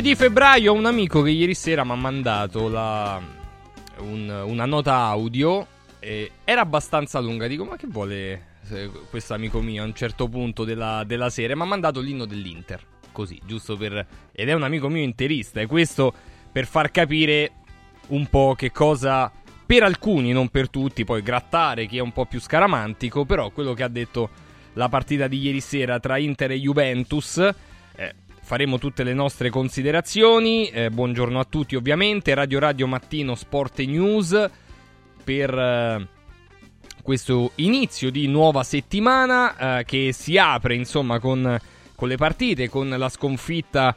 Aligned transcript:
5 0.00 0.02
di 0.02 0.14
febbraio 0.14 0.72
un 0.72 0.86
amico 0.86 1.20
che 1.20 1.28
ieri 1.28 1.52
sera 1.52 1.84
mi 1.84 1.90
ha 1.90 1.94
mandato 1.94 2.68
la, 2.68 3.20
un, 3.98 4.42
una 4.46 4.64
nota 4.64 4.94
audio. 4.94 5.66
E 5.98 6.30
era 6.44 6.62
abbastanza 6.62 7.20
lunga. 7.20 7.46
Dico, 7.46 7.64
ma 7.64 7.76
che 7.76 7.86
vuole 7.86 8.46
questo 9.10 9.34
amico 9.34 9.60
mio 9.60 9.82
a 9.82 9.84
un 9.86 9.94
certo 9.94 10.26
punto 10.28 10.64
della, 10.64 11.04
della 11.04 11.28
sera? 11.28 11.54
Mi 11.54 11.62
ha 11.62 11.66
mandato 11.66 12.00
l'inno 12.00 12.24
dell'Inter. 12.24 12.82
Così, 13.12 13.38
giusto 13.44 13.76
per. 13.76 14.06
Ed 14.32 14.48
è 14.48 14.54
un 14.54 14.62
amico 14.62 14.88
mio 14.88 15.02
interista. 15.02 15.60
E 15.60 15.66
questo 15.66 16.14
per 16.50 16.66
far 16.66 16.90
capire 16.90 17.52
un 18.08 18.26
po' 18.28 18.54
che 18.56 18.72
cosa. 18.72 19.30
Per 19.66 19.82
alcuni, 19.82 20.32
non 20.32 20.48
per 20.48 20.70
tutti, 20.70 21.04
poi 21.04 21.20
grattare 21.20 21.86
chi 21.86 21.98
è 21.98 22.00
un 22.00 22.12
po' 22.12 22.24
più 22.24 22.40
scaramantico. 22.40 23.26
Però 23.26 23.50
quello 23.50 23.74
che 23.74 23.82
ha 23.82 23.88
detto 23.88 24.30
la 24.74 24.88
partita 24.88 25.28
di 25.28 25.40
ieri 25.40 25.60
sera 25.60 26.00
tra 26.00 26.16
Inter 26.16 26.52
e 26.52 26.58
Juventus. 26.58 27.36
Eh, 27.96 28.14
faremo 28.50 28.78
tutte 28.78 29.04
le 29.04 29.14
nostre 29.14 29.48
considerazioni. 29.48 30.66
Eh, 30.70 30.90
buongiorno 30.90 31.38
a 31.38 31.44
tutti, 31.44 31.76
ovviamente. 31.76 32.34
Radio 32.34 32.58
Radio 32.58 32.88
Mattino 32.88 33.36
Sport 33.36 33.78
News 33.82 34.50
per 35.22 35.56
eh, 35.56 36.08
questo 37.00 37.52
inizio 37.56 38.10
di 38.10 38.26
nuova 38.26 38.64
settimana 38.64 39.78
eh, 39.78 39.84
che 39.84 40.10
si 40.12 40.36
apre 40.36 40.74
insomma 40.74 41.20
con, 41.20 41.56
con, 41.94 42.08
le 42.08 42.16
partite, 42.16 42.68
con 42.68 42.88
la 42.88 43.08
sconfitta 43.08 43.94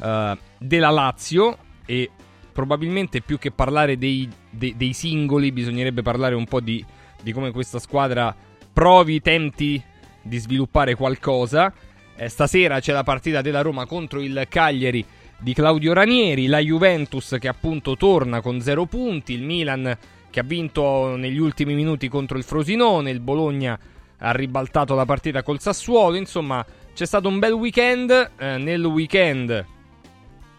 eh, 0.00 0.38
della 0.56 0.90
Lazio 0.90 1.58
e 1.84 2.08
probabilmente 2.52 3.22
più 3.22 3.38
che 3.38 3.50
parlare 3.50 3.98
dei, 3.98 4.30
dei, 4.48 4.76
dei 4.76 4.92
singoli 4.92 5.50
bisognerebbe 5.50 6.02
parlare 6.02 6.36
un 6.36 6.46
po' 6.46 6.60
di, 6.60 6.84
di 7.20 7.32
come 7.32 7.50
questa 7.50 7.80
squadra 7.80 8.32
provi, 8.72 9.20
tenti 9.20 9.82
di 10.22 10.38
sviluppare 10.38 10.94
qualcosa. 10.94 11.74
Eh, 12.16 12.28
stasera 12.30 12.80
c'è 12.80 12.92
la 12.92 13.02
partita 13.02 13.42
della 13.42 13.60
Roma 13.60 13.84
contro 13.84 14.22
il 14.22 14.46
Cagliari 14.48 15.04
di 15.38 15.52
Claudio 15.52 15.92
Ranieri, 15.92 16.46
la 16.46 16.60
Juventus 16.60 17.36
che 17.38 17.46
appunto 17.46 17.94
torna 17.96 18.40
con 18.40 18.60
0 18.60 18.86
punti, 18.86 19.34
il 19.34 19.42
Milan 19.42 19.96
che 20.30 20.40
ha 20.40 20.42
vinto 20.42 21.14
negli 21.16 21.38
ultimi 21.38 21.74
minuti 21.74 22.08
contro 22.08 22.38
il 22.38 22.44
Frosinone, 22.44 23.10
il 23.10 23.20
Bologna 23.20 23.78
ha 24.18 24.32
ribaltato 24.32 24.94
la 24.94 25.04
partita 25.04 25.42
col 25.42 25.60
Sassuolo, 25.60 26.16
insomma 26.16 26.64
c'è 26.94 27.04
stato 27.04 27.28
un 27.28 27.38
bel 27.38 27.52
weekend, 27.52 28.30
eh, 28.38 28.56
nel 28.56 28.84
weekend 28.84 29.66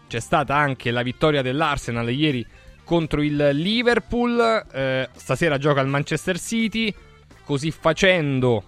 c'è 0.06 0.20
stata 0.20 0.54
anche 0.54 0.92
la 0.92 1.02
vittoria 1.02 1.42
dell'Arsenal 1.42 2.08
ieri 2.12 2.46
contro 2.84 3.20
il 3.20 3.50
Liverpool, 3.52 4.64
eh, 4.72 5.08
stasera 5.12 5.58
gioca 5.58 5.80
il 5.80 5.88
Manchester 5.88 6.38
City, 6.38 6.94
così 7.44 7.72
facendo 7.72 8.64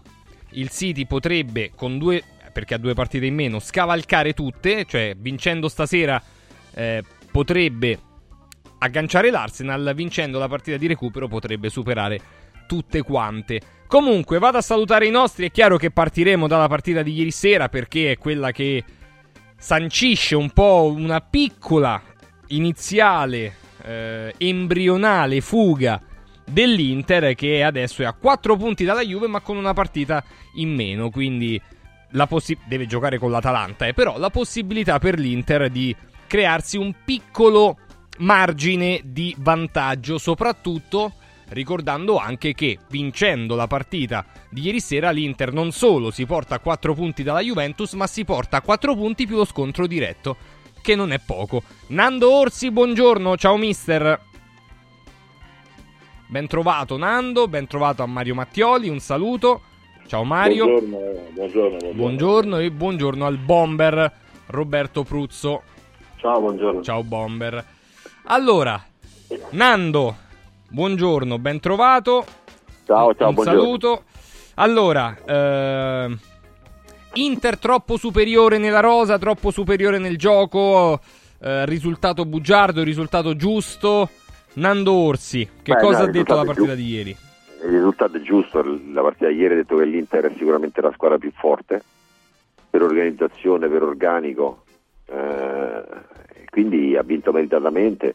il 0.51 0.69
City 0.71 1.07
potrebbe 1.07 1.71
con 1.75 1.97
due 1.97 2.23
perché 2.51 2.75
ha 2.75 2.79
due 2.79 2.95
partite 2.95 3.27
in 3.27 3.35
meno, 3.35 3.59
scavalcare 3.59 4.33
tutte, 4.33 4.85
cioè 4.85 5.15
vincendo 5.17 5.69
stasera 5.69 6.23
eh, 6.75 7.03
potrebbe 7.31 7.99
agganciare 8.79 9.31
l'Arsenal, 9.31 9.93
vincendo 9.95 10.39
la 10.39 10.49
partita 10.49 10.77
di 10.77 10.87
recupero 10.87 11.29
potrebbe 11.29 11.69
superare 11.69 12.21
tutte 12.67 13.03
quante. 13.03 13.61
Comunque 13.87 14.39
vado 14.39 14.59
a 14.59 14.63
salutare 14.63 15.07
i 15.07 15.11
nostri, 15.11 15.47
è 15.47 15.51
chiaro 15.51 15.77
che 15.77 15.91
partiremo 15.91 16.47
dalla 16.47 16.69
partita 16.69 17.03
di 17.03 17.13
ieri 17.13 17.33
sera 17.33 17.69
perché 17.69 18.13
è 18.13 18.19
quella 18.19 18.53
che 18.53 18.85
sancisce 19.59 20.37
un 20.37 20.51
po' 20.51 20.93
una 20.95 21.21
piccola 21.21 22.01
iniziale 22.49 23.55
eh, 23.83 24.35
embrionale 24.39 25.41
fuga 25.41 26.01
dell'Inter 26.45 27.35
che 27.35 27.63
adesso 27.63 28.03
è 28.03 28.07
a 28.07 28.13
4 28.13 28.57
punti 28.57 28.85
dalla 28.85 29.05
Juve 29.05 29.27
ma 29.27 29.41
con 29.41 29.57
una 29.57 29.73
partita 29.73 30.25
in 30.55 30.75
meno, 30.75 31.11
quindi 31.11 31.61
possi- 32.27 32.59
deve 32.67 32.87
giocare 32.87 33.19
con 33.19 33.31
l'Atalanta, 33.31 33.87
eh, 33.87 33.95
però 33.95 34.19
la 34.19 34.31
possibilità 34.31 34.99
per 34.99 35.19
l'Inter 35.19 35.71
di 35.71 35.95
crearsi 36.27 36.77
un 36.77 36.95
piccolo 37.05 37.79
margine 38.19 39.01
di 39.05 39.35
vantaggio, 39.39 40.19
soprattutto 40.19 41.15
ricordando 41.51 42.17
anche 42.17 42.55
che 42.55 42.79
vincendo 42.89 43.57
la 43.57 43.67
partita 43.67 44.25
di 44.51 44.63
ieri 44.63 44.81
sera 44.81 45.11
l'Inter 45.11 45.53
non 45.53 45.73
solo 45.73 46.11
si 46.11 46.27
porta 46.27 46.57
a 46.57 46.61
4 46.61 46.95
punti 46.95 47.23
dalla 47.23 47.41
Juventus, 47.41 47.93
ma 47.95 48.07
si 48.07 48.25
porta 48.25 48.59
a 48.59 48.63
4 48.63 48.95
punti 48.95 49.27
più 49.27 49.37
lo 49.37 49.45
scontro 49.45 49.87
diretto, 49.87 50.37
che 50.81 50.95
non 50.95 51.13
è 51.13 51.19
poco. 51.19 51.63
Nando 51.89 52.33
Orsi, 52.33 52.71
buongiorno, 52.71 53.37
ciao 53.37 53.57
mister. 53.57 54.29
Ben 56.29 56.47
trovato 56.47 56.97
Nando, 56.97 57.49
ben 57.49 57.67
trovato 57.67 58.03
a 58.03 58.07
Mario 58.07 58.35
Mattioli, 58.35 58.89
un 58.89 59.01
saluto. 59.01 59.63
Ciao 60.11 60.25
Mario. 60.25 60.65
Buongiorno, 60.65 60.99
buongiorno, 61.31 61.69
buongiorno. 61.69 61.93
buongiorno 61.95 62.59
e 62.59 62.71
buongiorno 62.73 63.27
al 63.27 63.37
bomber 63.39 64.13
Roberto 64.47 65.05
Pruzzo. 65.05 65.63
Ciao, 66.17 66.41
buongiorno. 66.41 66.83
Ciao 66.83 67.05
bomber. 67.05 67.65
Allora, 68.25 68.85
Nando, 69.51 70.17
buongiorno, 70.69 71.39
ben 71.39 71.61
trovato. 71.61 72.25
Ciao, 72.87 73.15
ciao, 73.15 73.29
un 73.29 73.35
buongiorno. 73.35 73.61
saluto. 73.61 74.03
Allora, 74.55 75.17
eh, 75.25 76.17
Inter 77.13 77.59
troppo 77.61 77.97
superiore 77.97 78.59
nella 78.59 78.81
rosa, 78.81 79.17
troppo 79.17 79.53
superiore 79.53 79.99
nel 79.99 80.19
gioco, 80.19 80.99
eh, 81.41 81.65
risultato 81.67 82.25
bugiardo, 82.25 82.83
risultato 82.83 83.37
giusto. 83.37 84.09
Nando 84.55 84.93
Orsi, 84.93 85.49
che 85.63 85.73
Beh, 85.75 85.81
cosa 85.81 85.99
no, 85.99 86.05
ha 86.07 86.11
detto 86.11 86.35
la 86.35 86.43
partita 86.43 86.75
giu- 86.75 86.85
di 86.85 86.89
ieri? 86.89 87.17
Il 87.63 87.71
risultato 87.71 88.17
è 88.17 88.21
giusto, 88.21 88.63
la 88.93 89.03
partita 89.03 89.29
di 89.29 89.37
ieri 89.37 89.55
ha 89.55 89.57
detto 89.59 89.77
che 89.77 89.85
l'Inter 89.85 90.27
è 90.27 90.35
sicuramente 90.37 90.81
la 90.81 90.93
squadra 90.93 91.19
più 91.19 91.31
forte 91.33 91.83
per 92.71 92.83
organizzazione, 92.83 93.69
per 93.69 93.83
organico, 93.83 94.65
eh, 95.07 95.83
quindi 96.51 96.97
ha 96.97 97.03
vinto 97.03 97.33
meritatamente, 97.33 98.15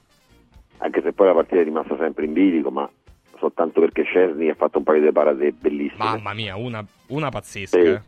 anche 0.78 1.02
se 1.02 1.14
poi 1.14 1.28
la 1.28 1.34
partita 1.34 1.62
è 1.62 1.64
rimasta 1.64 1.96
sempre 1.98 2.26
in 2.26 2.34
bilico, 2.34 2.72
ma 2.72 2.90
soltanto 3.38 3.82
perché 3.82 4.06
Cesni 4.06 4.50
ha 4.50 4.56
fatto 4.56 4.80
un 4.80 4.84
paio 4.84 5.02
di 5.02 5.12
parate 5.12 5.52
bellissime. 5.52 6.04
Mamma 6.04 6.34
mia, 6.34 6.56
una, 6.56 6.84
una 7.08 7.30
pazzesca. 7.30 7.78
Sì. 7.78 7.86
eh. 7.88 8.02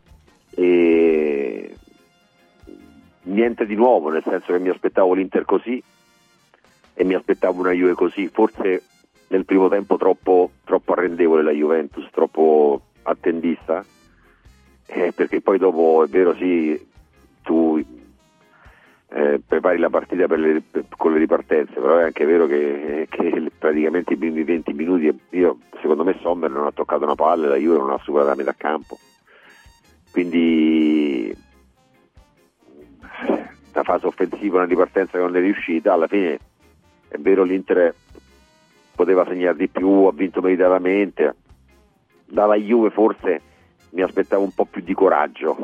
E 0.60 1.76
niente 3.24 3.66
di 3.66 3.76
nuovo, 3.76 4.10
nel 4.10 4.24
senso 4.24 4.54
che 4.54 4.60
mi 4.60 4.70
aspettavo 4.70 5.14
l'Inter 5.14 5.46
così 5.46 5.82
e 6.94 7.04
mi 7.04 7.14
aspettavo 7.14 7.60
una 7.60 7.72
Juve 7.72 7.94
così, 7.94 8.28
forse 8.28 8.82
nel 9.30 9.46
primo 9.46 9.68
tempo 9.70 9.98
troppo, 9.98 10.52
troppo 10.64 10.94
arrendevole 10.94 11.44
la 11.44 11.52
Juventus, 11.52 12.08
troppo 12.12 12.82
attendista, 13.04 13.84
eh, 14.86 15.12
perché 15.14 15.42
poi 15.42 15.58
dopo 15.58 16.04
è 16.04 16.08
vero 16.08 16.34
sì, 16.36 16.86
tu 17.42 17.82
eh, 19.10 19.42
prepari 19.46 19.78
la 19.78 19.90
partita 19.90 20.28
per 20.28 20.40
le- 20.40 20.62
per- 20.70 20.86
con 20.98 21.14
le 21.14 21.20
ripartenze, 21.20 21.74
però 21.74 21.98
è 21.98 22.04
anche 22.04 22.26
vero 22.26 22.46
che, 22.46 23.08
che 23.10 23.52
praticamente 23.58 24.14
i 24.14 24.18
primi 24.18 24.44
20 24.44 24.74
minuti, 24.74 25.20
io, 25.30 25.58
secondo 25.82 26.04
me 26.04 26.18
Sommer 26.22 26.50
non 26.50 26.66
ha 26.66 26.72
toccato 26.72 27.04
una 27.06 27.16
palla, 27.16 27.48
la 27.48 27.56
Juve 27.56 27.78
non 27.78 27.92
ha 27.92 28.00
superato 28.00 28.30
la 28.30 28.36
metà 28.36 28.54
campo, 28.58 28.98
quindi 30.12 31.36
la 33.74 33.84
fase 33.84 34.08
offensiva, 34.08 34.58
una 34.58 34.66
ripartenza 34.66 35.14
che 35.14 35.24
non 35.24 35.36
è 35.36 35.40
riuscita, 35.40 35.94
alla 35.94 36.08
fine 36.08 36.40
è 37.08 37.18
vero 37.18 37.44
l'Inter 37.44 37.94
poteva 38.98 39.24
segnare 39.26 39.56
di 39.56 39.68
più, 39.68 40.06
ha 40.06 40.12
vinto 40.12 40.42
meritatamente, 40.42 41.36
dalla 42.26 42.56
Juve 42.56 42.90
forse 42.90 43.42
mi 43.92 44.02
aspettavo 44.02 44.42
un 44.42 44.52
po' 44.52 44.66
più 44.66 44.82
di 44.82 44.96
coraggio, 44.96 45.56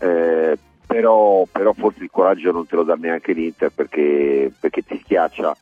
eh, 0.00 0.56
però, 0.86 1.44
però 1.52 1.74
forse 1.74 2.02
il 2.02 2.10
coraggio 2.10 2.50
non 2.50 2.66
te 2.66 2.76
lo 2.76 2.82
dà 2.82 2.94
neanche 2.94 3.34
l'Inter 3.34 3.70
perché, 3.70 4.50
perché 4.58 4.82
ti 4.82 4.98
schiaccia, 4.98 5.54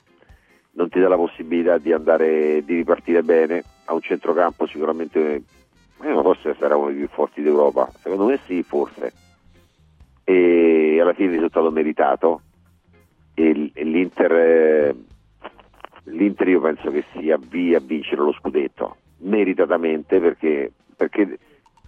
non 0.73 0.89
ti 0.89 1.01
dà 1.01 1.09
la 1.09 1.17
possibilità 1.17 1.79
di 1.79 1.93
andare, 1.93 2.63
di 2.65 2.77
ripartire 2.77 3.25
bene, 3.25 3.65
a 3.87 3.95
un 3.95 4.01
centrocampo 4.01 4.67
sicuramente, 4.69 5.35
eh, 5.35 5.43
forse 6.23 6.55
sarà 6.61 6.77
uno 6.77 6.91
dei 6.91 6.99
più 6.99 7.09
forti 7.09 7.43
d'Europa, 7.43 7.91
secondo 7.99 8.27
me 8.27 8.39
sì 8.47 8.63
forse, 8.63 9.13
e 10.23 10.99
alla 11.01 11.13
fine 11.13 11.31
il 11.31 11.35
risultato 11.35 11.73
meritato. 11.73 12.43
E 13.35 13.73
l'Inter, 13.75 14.33
eh, 14.33 14.97
l'Inter 16.11 16.49
io 16.49 16.61
penso 16.61 16.91
che 16.91 17.05
si 17.13 17.31
avvia 17.31 17.79
a 17.79 17.83
vincere 17.83 18.23
lo 18.23 18.33
scudetto 18.33 18.97
meritatamente 19.19 20.21
perché, 20.21 20.73
perché, 20.97 21.39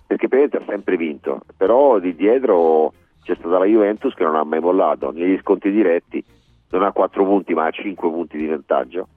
perché 0.07 0.29
Pérez 0.29 0.55
ha 0.55 0.65
sempre 0.67 0.97
vinto 0.97 1.43
però 1.57 1.99
di 1.99 2.15
dietro 2.15 2.93
c'è 3.23 3.35
stata 3.37 3.59
la 3.59 3.67
Juventus 3.67 4.15
che 4.15 4.25
non 4.25 4.37
ha 4.37 4.45
mai 4.45 4.61
mollato 4.61 5.11
negli 5.11 5.39
sconti 5.41 5.71
diretti 5.71 6.23
non 6.71 6.83
ha 6.83 6.93
4 6.93 7.25
punti 7.25 7.55
ma 7.55 7.67
ha 7.67 7.71
5 7.71 8.11
punti 8.11 8.37
di 8.39 8.47
vantaggio 8.47 9.09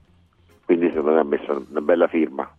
quindi 0.66 0.88
secondo 0.90 1.12
me 1.12 1.20
ha 1.20 1.24
messo 1.24 1.66
una 1.70 1.82
bella 1.82 2.08
firma. 2.08 2.50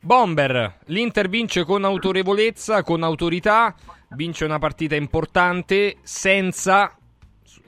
Bomber, 0.00 0.78
l'Inter 0.86 1.28
vince 1.28 1.64
con 1.64 1.84
autorevolezza, 1.84 2.82
con 2.82 3.02
autorità, 3.02 3.74
vince 4.10 4.44
una 4.44 4.58
partita 4.58 4.94
importante 4.94 5.96
senza, 6.02 6.96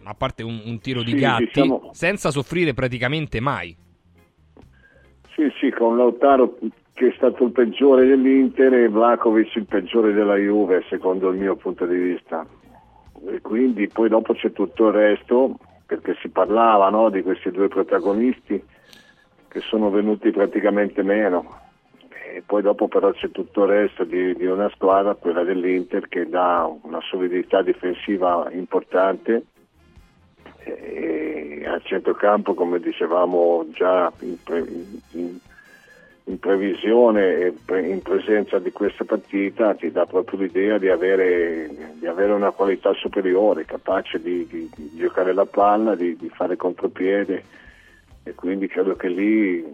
a 0.04 0.14
parte 0.14 0.42
un, 0.42 0.60
un 0.64 0.78
tiro 0.80 1.02
di 1.02 1.12
Sì, 1.12 1.16
gatti, 1.16 1.44
diciamo- 1.44 1.90
senza 1.92 2.30
soffrire 2.30 2.74
praticamente 2.74 3.40
mai. 3.40 3.76
Sì, 5.34 5.50
sì, 5.58 5.70
con 5.70 5.96
Lautaro 5.96 6.58
che 7.00 7.08
è 7.08 7.12
stato 7.16 7.44
il 7.44 7.52
peggiore 7.52 8.04
dell'Inter 8.06 8.74
e 8.74 8.88
Vlakovic 8.88 9.54
il 9.56 9.64
peggiore 9.64 10.12
della 10.12 10.36
Juve, 10.36 10.84
secondo 10.90 11.30
il 11.30 11.38
mio 11.38 11.56
punto 11.56 11.86
di 11.86 11.96
vista. 11.96 12.46
e 13.26 13.40
quindi 13.40 13.88
poi 13.88 14.10
dopo 14.10 14.34
c'è 14.34 14.52
tutto 14.52 14.88
il 14.88 14.92
resto, 14.92 15.56
perché 15.86 16.14
si 16.20 16.28
parlava 16.28 16.90
no, 16.90 17.08
di 17.08 17.22
questi 17.22 17.50
due 17.50 17.68
protagonisti 17.68 18.62
che 19.48 19.60
sono 19.60 19.88
venuti 19.88 20.30
praticamente 20.30 21.02
meno. 21.02 21.58
E 22.34 22.42
poi 22.44 22.62
dopo 22.62 22.86
però 22.86 23.10
c'è 23.12 23.30
tutto 23.30 23.64
il 23.64 23.70
resto 23.70 24.04
di, 24.04 24.34
di 24.36 24.44
una 24.46 24.68
squadra, 24.74 25.14
quella 25.14 25.42
dell'Inter, 25.42 26.06
che 26.06 26.28
dà 26.28 26.70
una 26.82 27.00
solidità 27.00 27.62
difensiva 27.62 28.48
importante 28.52 29.46
e 30.64 31.62
al 31.66 31.82
centrocampo, 31.84 32.54
come 32.54 32.80
dicevamo 32.80 33.66
già 33.72 34.12
in, 34.20 34.36
pre, 34.42 34.64
in, 35.12 35.38
in 36.24 36.38
previsione 36.38 37.38
e 37.38 37.54
in 37.80 38.02
presenza 38.02 38.58
di 38.58 38.70
questa 38.70 39.04
partita, 39.04 39.74
ti 39.74 39.90
dà 39.90 40.06
proprio 40.06 40.38
l'idea 40.38 40.78
di 40.78 40.88
avere, 40.88 41.68
di 41.94 42.06
avere 42.06 42.32
una 42.32 42.52
qualità 42.52 42.92
superiore, 42.94 43.64
capace 43.64 44.20
di, 44.20 44.46
di, 44.46 44.70
di 44.74 44.90
giocare 44.96 45.32
la 45.32 45.46
palla, 45.46 45.96
di, 45.96 46.16
fare 46.32 46.56
contropiede 46.56 47.42
e 48.22 48.34
quindi 48.34 48.68
credo 48.68 48.94
che 48.94 49.08
lì, 49.08 49.64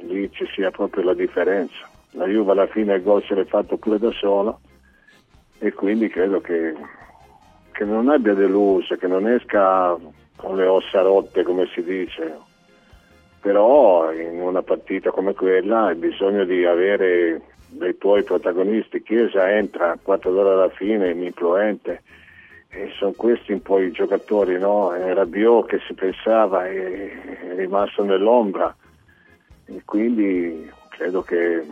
lì 0.00 0.30
ci 0.32 0.46
sia 0.54 0.70
proprio 0.70 1.04
la 1.04 1.14
differenza. 1.14 1.88
La 2.12 2.26
Juve 2.26 2.52
alla 2.52 2.66
fine 2.66 2.94
il 2.94 3.02
gol 3.02 3.24
se 3.24 3.34
l'è 3.34 3.44
fatto 3.44 3.76
pure 3.76 3.98
da 3.98 4.10
sola 4.12 4.56
e 5.58 5.72
quindi 5.72 6.08
credo 6.08 6.40
che 6.40 6.74
che 7.72 7.84
non 7.84 8.08
abbia 8.08 8.34
deluso, 8.34 8.96
che 8.96 9.06
non 9.06 9.28
esca 9.28 9.96
con 10.36 10.56
le 10.56 10.66
ossa 10.66 11.02
rotte 11.02 11.42
come 11.42 11.66
si 11.74 11.82
dice, 11.82 12.36
però 13.40 14.12
in 14.12 14.40
una 14.40 14.62
partita 14.62 15.10
come 15.10 15.34
quella 15.34 15.86
hai 15.86 15.94
bisogno 15.94 16.44
di 16.44 16.64
avere 16.64 17.40
dei 17.68 17.96
tuoi 17.98 18.22
protagonisti, 18.22 19.02
Chiesa 19.02 19.50
entra 19.50 19.92
a 19.92 19.98
4 20.00 20.30
ore 20.30 20.50
alla 20.50 20.68
fine, 20.70 21.10
influente, 21.10 22.02
e 22.68 22.90
sono 22.96 23.12
questi 23.12 23.52
un 23.52 23.62
po' 23.62 23.80
i 23.80 23.90
giocatori, 23.90 24.58
no? 24.58 24.92
Rabiot 24.92 25.66
che 25.66 25.80
si 25.86 25.94
pensava 25.94 26.66
è, 26.66 26.72
è 26.72 27.54
rimasto 27.56 28.04
nell'ombra 28.04 28.74
e 29.66 29.82
quindi 29.84 30.70
credo 30.88 31.22
che, 31.22 31.64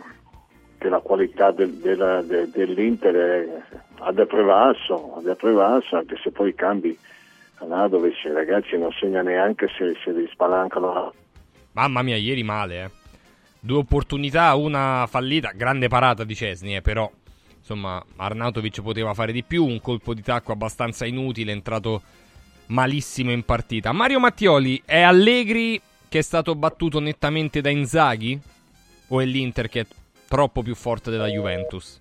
che 0.79 0.89
la 0.89 0.99
qualità 0.99 1.51
del, 1.51 1.73
della, 1.73 2.23
de, 2.23 2.49
dell'Inter 2.49 3.15
è, 3.15 3.61
abbia 3.99 4.25
prevalso, 4.25 5.15
abbia 5.17 5.35
prevalso, 5.35 5.97
anche 5.97 6.17
se 6.23 6.31
poi 6.31 6.55
cambi 6.55 6.97
là 7.67 7.87
dove 7.87 8.09
i 8.09 8.33
ragazzi 8.33 8.77
non 8.77 8.91
segna 8.93 9.21
neanche 9.21 9.67
se, 9.77 9.95
se 10.03 10.11
li 10.11 10.27
spalancano. 10.31 11.13
Mamma 11.73 12.01
mia, 12.01 12.15
ieri 12.15 12.43
male, 12.43 12.83
eh. 12.83 12.89
Due 13.59 13.79
opportunità, 13.79 14.55
una 14.55 15.05
fallita, 15.07 15.51
grande 15.53 15.89
parata 15.89 16.23
di 16.23 16.33
Cesni, 16.33 16.77
eh, 16.77 16.81
però 16.81 17.11
insomma 17.57 18.01
Arnautovic 18.15 18.81
poteva 18.81 19.13
fare 19.13 19.33
di 19.33 19.43
più, 19.43 19.65
un 19.65 19.81
colpo 19.81 20.13
di 20.13 20.21
tacco 20.21 20.53
abbastanza 20.53 21.05
inutile, 21.05 21.51
è 21.51 21.55
entrato 21.55 22.01
malissimo 22.67 23.31
in 23.31 23.43
partita. 23.43 23.91
Mario 23.91 24.19
Mattioli, 24.19 24.81
è 24.85 25.01
Allegri 25.01 25.79
che 26.07 26.19
è 26.19 26.21
stato 26.21 26.55
battuto 26.55 26.99
nettamente 26.99 27.59
da 27.59 27.69
Inzaghi? 27.69 28.39
O 29.11 29.19
è 29.19 29.25
l'Inter 29.25 29.67
che 29.67 29.81
è 29.81 29.85
troppo 30.29 30.61
più 30.61 30.75
forte 30.75 31.09
della 31.09 31.27
Juventus? 31.27 31.99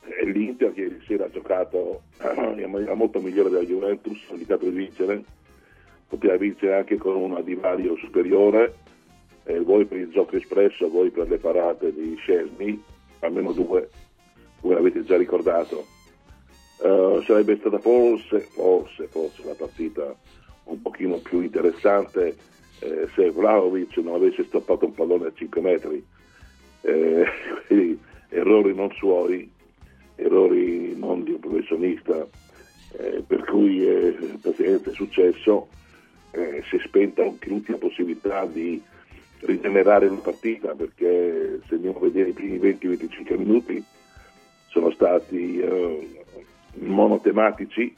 È 0.00 0.24
l'Inter 0.24 0.72
che 0.72 0.82
ieri 0.82 1.02
sera 1.04 1.24
ha 1.24 1.30
giocato 1.30 2.02
in 2.56 2.70
maniera 2.70 2.94
molto 2.94 3.20
migliore 3.20 3.50
della 3.50 3.64
Juventus, 3.64 4.24
ha 4.30 4.34
evitato 4.34 4.64
di 4.64 4.70
vincere, 4.76 5.24
poteva 6.06 6.36
vincere 6.36 6.76
anche 6.76 6.96
con 6.96 7.16
una 7.16 7.40
divario 7.40 7.96
superiore, 7.96 8.76
eh, 9.44 9.58
voi 9.60 9.84
per 9.84 9.98
il 9.98 10.10
gioco 10.10 10.36
espresso, 10.36 10.88
voi 10.88 11.10
per 11.10 11.28
le 11.28 11.38
parate 11.38 11.92
di 11.92 12.14
Scesni, 12.20 12.80
almeno 13.18 13.50
due, 13.50 13.90
voi 14.60 14.74
l'avete 14.74 15.02
già 15.02 15.16
ricordato. 15.16 15.86
Uh, 16.78 17.20
sarebbe 17.22 17.56
stata 17.56 17.80
forse, 17.80 18.38
forse, 18.38 19.08
forse 19.08 19.44
la 19.44 19.54
partita 19.54 20.14
un 20.64 20.80
pochino 20.80 21.16
più 21.16 21.40
interessante 21.40 22.36
eh, 22.78 23.08
se 23.12 23.30
Vlaovic 23.32 23.96
non 23.96 24.14
avesse 24.14 24.44
stoppato 24.44 24.84
un 24.84 24.94
pallone 24.94 25.26
a 25.26 25.32
5 25.34 25.60
metri. 25.60 26.06
Eh, 26.82 27.26
errori 28.28 28.74
non 28.74 28.90
suoi, 28.92 29.50
errori 30.16 30.94
non 30.96 31.24
di 31.24 31.32
un 31.32 31.40
professionista, 31.40 32.26
eh, 32.92 33.22
per 33.26 33.44
cui 33.44 33.86
eh, 33.86 34.16
è 34.42 34.90
successo, 34.92 35.68
eh, 36.32 36.62
si 36.68 36.76
è 36.76 36.80
spenta 36.84 37.22
anche 37.22 37.48
l'ultima 37.48 37.78
possibilità 37.78 38.44
di 38.46 38.80
rigenerare 39.40 40.06
una 40.06 40.20
partita 40.20 40.74
perché 40.74 41.60
se 41.68 41.74
andiamo 41.74 41.98
a 41.98 42.02
vedere 42.02 42.30
i 42.30 42.32
primi 42.32 42.58
20-25 42.58 43.38
minuti 43.38 43.84
sono 44.66 44.90
stati 44.90 45.60
eh, 45.60 46.22
monotematici 46.74 47.94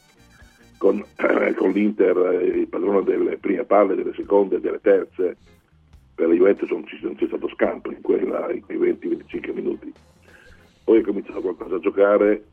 con, 0.77 1.03
con, 1.57 1.71
l'Inter 1.71 2.43
il 2.43 2.69
padrone 2.69 3.03
delle 3.05 3.39
prime 3.39 3.65
palle, 3.65 3.95
delle 3.95 4.15
seconde 4.15 4.57
e 4.57 4.61
delle 4.61 4.81
terze 4.81 5.37
per 6.21 6.29
la 6.29 6.35
Juventus 6.35 6.69
non, 6.69 6.85
non 7.01 7.15
c'è 7.15 7.27
stato 7.29 7.49
scampo 7.49 7.91
in, 7.91 8.03
quella, 8.03 8.53
in 8.53 8.61
quei 8.61 8.79
20-25 8.79 9.55
minuti. 9.55 9.91
Poi 10.85 10.99
è 10.99 11.03
cominciato 11.03 11.41
qualcosa 11.41 11.77
a 11.77 11.81
giocare, 11.81 12.45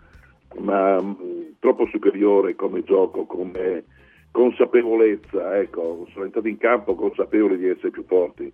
ma 0.59 1.01
mh, 1.01 1.17
mm, 1.21 1.41
troppo 1.59 1.85
superiore 1.87 2.55
come 2.55 2.85
gioco, 2.85 3.25
come 3.25 3.83
consapevolezza, 4.31 5.57
ecco, 5.57 6.07
sono 6.13 6.23
entrati 6.23 6.47
in 6.47 6.57
campo 6.57 6.95
consapevoli 6.95 7.57
di 7.57 7.67
essere 7.67 7.89
più 7.89 8.05
forti. 8.05 8.49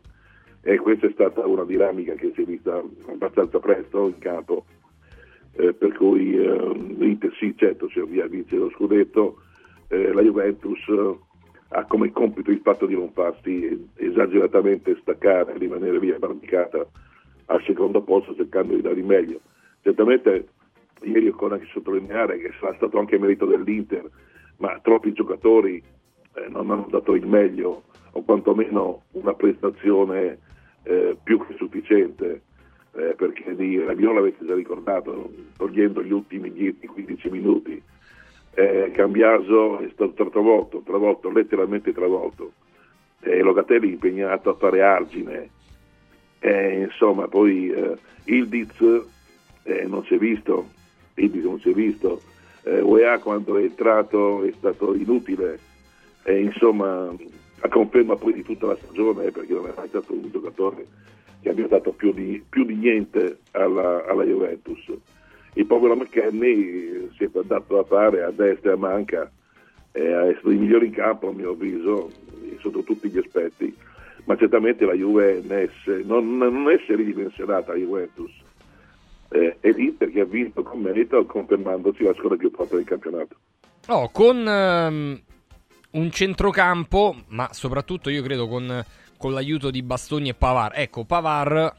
E 0.62 0.78
questa 0.78 1.06
è 1.06 1.12
stata 1.12 1.46
una 1.46 1.66
dinamica 1.66 2.16
che 2.16 2.32
si 2.34 2.42
è 2.42 2.46
vista 2.46 2.82
abbastanza 3.06 3.60
presto 3.60 4.08
in 4.08 4.18
campo, 4.18 4.66
eh, 5.58 5.74
per 5.74 5.94
cui 5.96 6.36
eh, 6.36 6.74
l'Inter 6.98 7.32
sì, 7.38 7.54
certo, 7.56 7.88
si 7.90 8.00
avvia 8.00 8.24
a 8.24 8.28
vincere 8.28 8.62
lo 8.62 8.72
scudetto, 8.72 9.42
eh, 9.90 10.12
la 10.12 10.24
Juventus 10.24 10.80
ha 11.74 11.86
come 11.86 12.12
compito 12.12 12.52
il 12.52 12.60
fatto 12.60 12.86
di 12.86 12.94
non 12.94 13.12
farsi 13.14 13.90
esageratamente 13.96 14.96
staccare, 15.02 15.58
rimanere 15.58 16.00
via 16.00 16.20
barricata 16.20 16.86
al 17.48 17.64
secondo 17.64 18.02
posto 18.02 18.36
cercando 18.36 18.76
di 18.76 18.82
dare 18.82 19.00
il 19.00 19.06
meglio. 19.06 19.40
Certamente 19.82 20.48
ieri 21.02 21.28
occorre 21.28 21.56
anche 21.56 21.68
sottolineare 21.72 22.38
che 22.38 22.52
sarà 22.60 22.76
stato 22.76 23.00
anche 23.00 23.18
merito 23.18 23.46
dell'Inter, 23.46 24.08
ma 24.58 24.80
troppi 24.82 25.14
giocatori 25.14 25.82
eh, 26.36 26.48
non 26.50 26.70
hanno 26.70 26.88
dato 26.90 27.16
il 27.16 27.26
meglio 27.26 27.84
o 28.12 28.24
quantomeno 28.24 29.04
una 29.14 29.34
prestazione 29.34 30.40
eh, 30.84 31.18
più 31.24 31.44
che 31.46 31.56
sufficiente. 31.58 32.44
Eh, 32.96 33.16
perché 33.16 33.56
di 33.56 33.80
Rabiot 33.80 34.14
l'avete 34.14 34.46
già 34.46 34.54
ricordato, 34.54 35.32
togliendo 35.58 36.04
gli 36.04 36.12
ultimi 36.12 36.52
10-15 36.52 37.32
minuti. 37.32 37.82
Eh, 38.56 38.92
Cambiaso 38.94 39.80
è 39.80 39.90
stato 39.94 40.30
travolto, 40.30 40.82
travolto, 40.86 41.32
letteralmente 41.32 41.92
travolto. 41.92 42.54
Eh, 43.22 43.42
Logatelli 43.42 43.90
impegnato 43.90 44.50
a 44.52 44.56
fare 44.56 44.82
argine. 44.82 45.50
Eh, 46.40 46.82
insomma, 46.82 47.28
poi 47.28 47.70
eh, 47.70 47.98
Ildiz 48.26 48.80
eh, 49.64 49.86
non 49.86 50.04
si 50.06 50.16
è 50.16 50.18
visto, 50.18 50.70
Ibiza 51.16 51.48
non 51.48 51.60
si 51.60 51.70
è 51.70 51.74
visto, 51.74 52.22
eh, 52.64 52.82
UEA 52.82 53.20
quando 53.20 53.58
è 53.58 53.64
entrato 53.64 54.44
è 54.44 54.52
stato 54.58 54.94
inutile, 54.94 55.60
insomma 56.26 57.14
a 57.66 57.70
conferma 57.70 58.16
poi 58.16 58.34
di 58.34 58.44
tutta 58.44 58.68
la 58.68 58.76
stagione 58.76 59.32
perché 59.32 59.54
non 59.54 59.68
è 59.68 59.74
mai 59.76 59.88
stato 59.88 60.14
un 60.14 60.30
giocatore 60.30 60.86
che 61.42 61.50
abbia 61.50 61.68
dato 61.68 61.92
più 61.92 62.14
di, 62.14 62.44
più 62.48 62.66
di 62.66 62.76
niente 62.76 63.40
alla, 63.52 64.06
alla, 64.06 64.24
Juventus. 64.24 64.92
Il 65.54 65.66
povero 65.66 65.96
McKenny 65.96 67.10
si 67.16 67.24
è 67.26 67.30
dato 67.44 67.76
da 67.76 67.84
fare 67.84 68.24
a 68.24 68.32
destra 68.32 68.72
e 68.72 68.74
a 68.74 68.78
manca, 68.78 69.32
è 69.92 70.32
stato 70.34 70.50
il 70.50 70.58
migliore 70.58 70.86
in 70.86 70.92
campo 70.92 71.30
a 71.30 71.34
mio 71.34 71.52
avviso, 71.52 72.12
sotto 72.60 72.82
tutti 72.84 73.10
gli 73.10 73.18
aspetti, 73.18 73.76
ma 74.26 74.36
certamente 74.36 74.86
la 74.86 74.94
Juve 74.94 75.44
non, 76.06 76.38
non 76.38 76.70
è 76.70 76.78
ridimensionata 76.88 77.74
la 77.74 77.78
Juventus, 77.78 78.32
eh, 79.30 79.58
e 79.60 79.72
l'Inter 79.72 80.12
che 80.12 80.22
ha 80.22 80.26
vinto 80.26 80.64
con 80.64 80.80
merito 80.82 81.26
confermandosi 81.26 82.04
la 82.04 82.14
squadra 82.14 82.38
più 82.38 82.52
forte 82.52 82.76
del 82.76 82.86
campionato. 82.86 83.36
Oh, 83.88 84.10
con 84.12 84.38
um, 84.38 85.22
un 85.92 86.12
centrocampo, 86.12 87.16
ma 87.30 87.50
soprattutto 87.52 88.10
io 88.10 88.24
credo 88.24 88.48
con, 88.48 88.84
con 89.18 89.34
l'aiuto 89.34 89.72
di 89.72 89.84
Bastoni 89.84 90.30
e 90.30 90.34
Pavar. 90.36 90.72
Ecco, 90.76 91.04
Pavar 91.04 91.76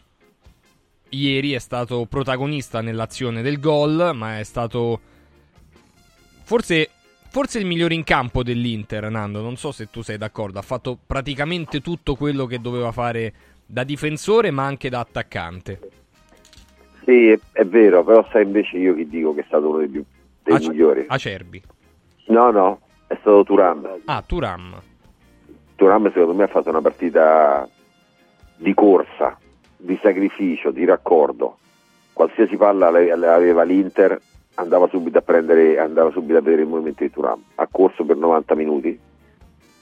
ieri 1.14 1.52
è 1.52 1.58
stato 1.58 2.06
protagonista 2.06 2.80
nell'azione 2.80 3.42
del 3.42 3.60
gol, 3.60 4.12
ma 4.14 4.38
è 4.38 4.42
stato 4.42 5.00
forse, 6.42 6.90
forse 7.30 7.58
il 7.58 7.66
migliore 7.66 7.94
in 7.94 8.04
campo 8.04 8.42
dell'Inter, 8.42 9.10
Nando. 9.10 9.40
Non 9.40 9.56
so 9.56 9.72
se 9.72 9.88
tu 9.90 10.02
sei 10.02 10.18
d'accordo. 10.18 10.58
Ha 10.58 10.62
fatto 10.62 10.98
praticamente 11.06 11.80
tutto 11.80 12.14
quello 12.14 12.46
che 12.46 12.60
doveva 12.60 12.92
fare 12.92 13.32
da 13.66 13.84
difensore, 13.84 14.50
ma 14.50 14.64
anche 14.64 14.88
da 14.88 15.00
attaccante. 15.00 15.80
Sì, 17.04 17.38
è, 17.52 17.64
vero, 17.64 18.02
però 18.02 18.26
sai 18.30 18.44
invece 18.44 18.78
io 18.78 18.94
chi 18.94 19.06
dico 19.06 19.34
che 19.34 19.42
è 19.42 19.44
stato 19.46 19.68
uno 19.68 19.78
dei, 19.78 19.88
più, 19.88 20.04
dei 20.42 20.54
Ac- 20.54 20.68
migliori. 20.68 21.04
Acerbi. 21.06 21.62
No, 22.26 22.50
no, 22.50 22.80
è 23.06 23.16
stato 23.20 23.44
Turam. 23.44 24.00
Ah, 24.06 24.22
Turam. 24.26 24.80
Turam 25.76 26.12
secondo 26.12 26.34
me 26.34 26.44
ha 26.44 26.48
fatto 26.48 26.70
una 26.70 26.80
partita 26.80 27.68
di 28.56 28.72
corsa, 28.72 29.36
di 29.84 29.98
sacrificio, 30.02 30.70
di 30.70 30.84
raccordo. 30.84 31.58
Qualsiasi 32.12 32.56
palla 32.56 32.86
aveva 32.88 33.62
l'Inter 33.62 34.20
andava 34.54 34.86
subito 34.88 35.18
a 35.18 35.22
prendere, 35.22 35.78
andava 35.78 36.10
subito 36.10 36.38
a 36.38 36.42
vedere 36.42 36.62
il 36.62 36.68
movimento 36.68 37.02
di 37.02 37.10
Turam. 37.10 37.42
Ha 37.56 37.68
corso 37.70 38.04
per 38.04 38.16
90 38.16 38.54
minuti, 38.54 38.98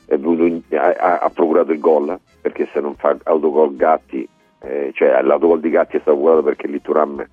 in, 0.09 0.63
ha, 0.71 1.19
ha, 1.19 1.31
procurato 1.31 1.73
il 1.73 1.79
gol, 1.79 2.19
perché 2.41 2.69
se 2.73 2.81
non 2.81 2.95
fa 2.97 3.17
autogol 3.25 3.77
Gatti, 3.77 4.27
eh, 4.61 4.93
cioè 4.95 5.21
l'autogol 5.23 5.61
di 5.61 5.71
Gatti 5.71 5.97
è 5.97 6.01
stato 6.01 6.19
curato 6.19 6.43
perché 6.43 6.67
lì 6.67 6.81
Turam 6.81 7.25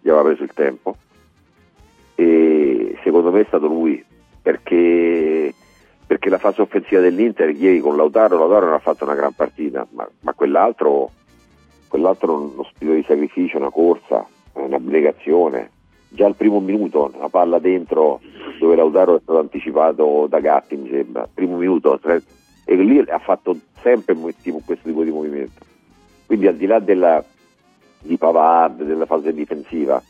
gli 0.00 0.08
aveva 0.08 0.24
preso 0.24 0.42
il 0.42 0.52
tempo. 0.52 0.96
E 2.14 2.98
secondo 3.02 3.30
me 3.30 3.40
è 3.40 3.46
stato 3.46 3.66
lui, 3.66 4.04
perché, 4.42 5.54
perché 6.06 6.28
la 6.28 6.38
fase 6.38 6.62
offensiva 6.62 7.00
dell'Inter 7.00 7.50
ieri 7.50 7.80
con 7.80 7.96
Lautaro, 7.96 8.38
Lautaro 8.38 8.66
non 8.66 8.74
ha 8.74 8.80
fatto 8.80 9.04
una 9.04 9.14
gran 9.14 9.32
partita, 9.32 9.86
ma, 9.90 10.08
ma 10.20 10.32
quell'altro, 10.34 11.10
quell'altro 11.90 12.32
uno 12.34 12.64
spirito 12.70 12.94
di 12.94 13.02
sacrificio, 13.02 13.56
una 13.56 13.70
corsa, 13.70 14.24
un'abnegazione. 14.52 15.70
Già 16.08 16.26
al 16.26 16.36
primo 16.36 16.60
minuto 16.60 17.12
la 17.18 17.28
palla 17.28 17.58
dentro 17.58 18.20
dove 18.58 18.76
Lautaro 18.76 19.16
è 19.16 19.20
stato 19.20 19.38
anticipato 19.38 20.26
da 20.28 20.40
Gatti 20.40 20.76
mi 20.76 20.88
sembra, 20.88 21.28
primo 21.32 21.56
minuto 21.56 21.98
e 22.64 22.74
lì 22.74 22.98
ha 22.98 23.18
fatto 23.18 23.56
sempre 23.80 24.14
questo 24.14 24.78
tipo 24.82 25.02
di 25.02 25.10
movimento. 25.10 25.60
Quindi 26.26 26.46
al 26.46 26.56
di 26.56 26.66
là 26.66 26.78
della, 26.78 27.24
di 28.00 28.16
Pavard, 28.16 28.82
della 28.82 29.06
fase 29.06 29.32
difensiva 29.32 30.02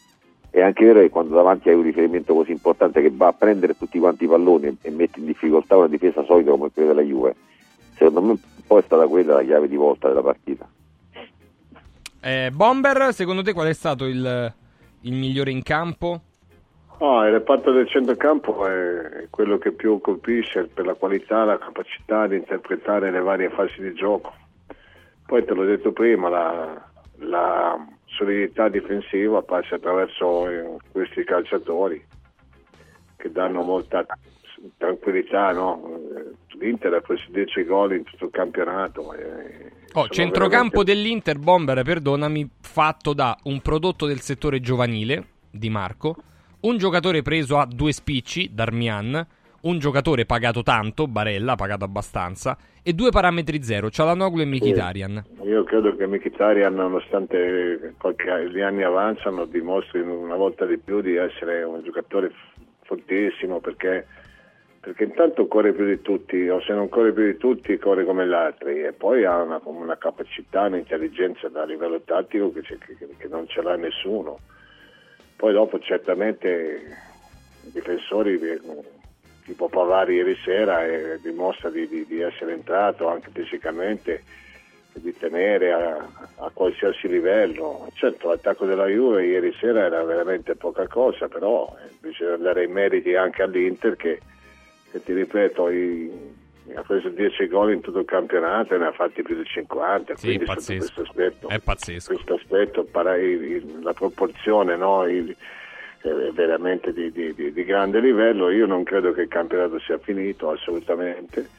è 0.50 0.60
anche 0.60 0.84
vero 0.84 1.00
che 1.00 1.10
quando 1.10 1.34
davanti 1.34 1.68
hai 1.68 1.76
un 1.76 1.82
riferimento 1.82 2.34
così 2.34 2.50
importante 2.50 3.00
che 3.00 3.10
va 3.12 3.28
a 3.28 3.32
prendere 3.32 3.76
tutti 3.76 3.99
quanti 3.99 4.25
i 4.25 4.28
palloni 4.28 4.78
e 4.82 4.90
mette 4.90 5.20
in 5.20 5.26
difficoltà 5.26 5.76
una 5.76 5.87
difesa 5.87 6.25
solida 6.25 6.50
come 6.50 6.70
quella 6.72 6.88
della 6.88 7.06
Juve 7.06 7.37
secondo 7.94 8.20
me 8.20 8.38
poi 8.66 8.80
è 8.80 8.82
stata 8.82 9.06
quella 9.06 9.34
la 9.34 9.42
chiave 9.42 9.68
di 9.68 9.76
volta 9.76 10.08
della 10.08 10.22
partita 10.22 10.68
eh, 12.21 12.50
Bomber, 12.53 13.12
secondo 13.12 13.43
te 13.43 13.53
qual 13.53 13.69
è 13.69 13.73
stato 13.73 14.05
il, 14.05 14.53
il 15.03 15.12
migliore 15.12 15.50
in 15.50 15.62
campo? 15.62 16.23
Oh, 16.99 17.25
il 17.25 17.33
reparto 17.33 17.73
del 17.73 17.89
centrocampo 17.89 18.67
è 18.67 19.27
quello 19.31 19.57
che 19.57 19.73
più 19.73 20.00
colpisce 20.03 20.65
per 20.65 20.85
la 20.85 20.93
qualità, 20.93 21.45
la 21.45 21.57
capacità 21.57 22.27
di 22.27 22.37
interpretare 22.37 23.11
le 23.11 23.21
varie 23.21 23.49
fasi 23.49 23.81
di 23.81 23.95
gioco. 23.95 24.35
Poi 25.25 25.43
te 25.45 25.55
l'ho 25.55 25.65
detto 25.65 25.93
prima, 25.93 26.29
la, 26.29 26.91
la 27.21 27.87
solidità 28.05 28.69
difensiva 28.69 29.41
passa 29.41 29.77
attraverso 29.77 30.49
eh, 30.49 30.77
questi 30.93 31.25
calciatori 31.25 32.05
che 33.17 33.33
danno 33.33 33.62
molta 33.62 34.05
tranquillità. 34.76 35.52
No? 35.52 35.99
L'Inter 36.59 36.95
ha 36.95 37.00
preso 37.00 37.25
10 37.31 37.64
gol 37.64 37.95
in 37.95 38.05
tutto 38.05 38.26
il 38.26 38.31
campionato. 38.31 39.12
E 39.14 39.79
Oh, 39.93 40.07
centrocampo 40.07 40.83
veramente... 40.83 40.85
dell'Inter, 40.85 41.38
Bomber, 41.38 41.83
perdonami, 41.83 42.49
fatto 42.61 43.12
da 43.12 43.37
un 43.45 43.61
prodotto 43.61 44.07
del 44.07 44.21
settore 44.21 44.61
giovanile 44.61 45.25
di 45.50 45.69
Marco, 45.69 46.14
un 46.61 46.76
giocatore 46.76 47.23
preso 47.23 47.59
a 47.59 47.67
due 47.67 47.90
spicci, 47.90 48.50
Darmian, 48.55 49.26
un 49.62 49.79
giocatore 49.79 50.26
pagato 50.26 50.62
tanto, 50.62 51.09
Barella, 51.09 51.57
pagato 51.57 51.85
abbastanza, 51.85 52.57
e 52.85 52.93
due 52.93 53.11
parametri 53.11 53.64
zero, 53.64 53.90
Cialanoglu 53.90 54.40
e 54.40 54.45
Mkhitaryan. 54.45 55.25
Io 55.43 55.64
credo 55.64 55.97
che 55.97 56.07
Mkhitaryan, 56.07 56.73
nonostante 56.73 57.95
qualche, 57.99 58.49
gli 58.49 58.61
anni 58.61 58.85
avanzano, 58.85 59.45
dimostri 59.45 60.00
una 60.02 60.37
volta 60.37 60.67
di 60.67 60.79
più 60.79 61.00
di 61.00 61.17
essere 61.17 61.64
un 61.64 61.83
giocatore 61.83 62.31
fortissimo 62.85 63.59
perché 63.59 64.07
perché 64.80 65.04
intanto 65.04 65.46
corre 65.46 65.75
più 65.75 65.84
di 65.84 66.00
tutti, 66.00 66.49
o 66.49 66.58
se 66.62 66.72
non 66.72 66.88
corre 66.88 67.12
più 67.12 67.25
di 67.25 67.37
tutti 67.37 67.76
corre 67.76 68.06
come 68.06 68.26
gli 68.26 68.32
altri 68.32 68.82
e 68.82 68.92
poi 68.92 69.26
ha 69.26 69.42
una, 69.42 69.60
una 69.64 69.99
capacità, 69.99 70.62
un'intelligenza 70.62 71.49
da 71.49 71.64
livello 71.64 72.00
tattico 72.00 72.50
che, 72.50 72.62
che, 72.62 72.96
che, 72.96 73.28
non 73.28 73.46
ce 73.46 73.60
l'ha 73.60 73.76
nessuno. 73.76 74.38
Poi 75.37 75.52
dopo 75.52 75.78
certamente 75.80 76.80
i 77.62 77.70
difensori 77.72 78.38
tipo 79.44 79.68
Pavari 79.68 80.14
ieri 80.14 80.34
sera 80.37 80.87
eh, 80.87 81.18
dimostra 81.20 81.68
di, 81.68 81.87
di, 81.87 82.06
di, 82.06 82.20
essere 82.20 82.52
entrato 82.52 83.08
anche 83.08 83.28
fisicamente 83.32 84.22
di 84.94 85.14
tenere 85.16 85.72
a, 85.72 86.08
a, 86.37 86.50
qualsiasi 86.54 87.06
livello. 87.06 87.87
Certo 87.92 88.28
l'attacco 88.28 88.64
della 88.64 88.87
Juve 88.87 89.26
ieri 89.26 89.52
sera 89.60 89.84
era 89.84 90.02
veramente 90.04 90.56
poca 90.56 90.87
cosa, 90.87 91.28
però 91.28 91.70
bisogna 92.00 92.37
dare 92.37 92.64
i 92.64 92.68
meriti 92.68 93.14
anche 93.14 93.42
all'Inter 93.42 93.96
che 93.96 94.20
che 94.90 95.02
ti 95.02 95.12
ripeto 95.12 95.70
i, 95.70 96.11
ha 96.75 96.82
preso 96.82 97.09
10 97.09 97.47
gol 97.49 97.73
in 97.73 97.80
tutto 97.80 98.00
il 98.00 98.04
campionato 98.04 98.75
e 98.75 98.78
ne 98.78 98.87
ha 98.87 98.92
fatti 98.92 99.23
più 99.23 99.37
di 99.37 99.44
50 99.44 100.16
sì, 100.16 100.26
quindi 100.26 100.47
sotto 100.47 100.76
questo 100.76 101.02
aspetto, 101.02 101.49
è 101.49 101.59
pazzesco. 101.59 102.12
questo 102.14 102.35
aspetto 102.35 102.88
la 103.82 103.92
proporzione 103.92 104.76
no, 104.76 105.06
il, 105.06 105.35
è 106.02 106.30
veramente 106.32 106.92
di, 106.92 107.11
di, 107.11 107.35
di, 107.35 107.52
di, 107.52 107.64
grande 107.64 108.00
livello. 108.00 108.50
Io 108.50 108.66
non 108.66 108.85
credo 108.85 109.12
che 109.12 109.23
il 109.23 109.28
campionato 109.28 109.78
sia 109.80 109.99
finito 109.99 110.50
assolutamente 110.50 111.59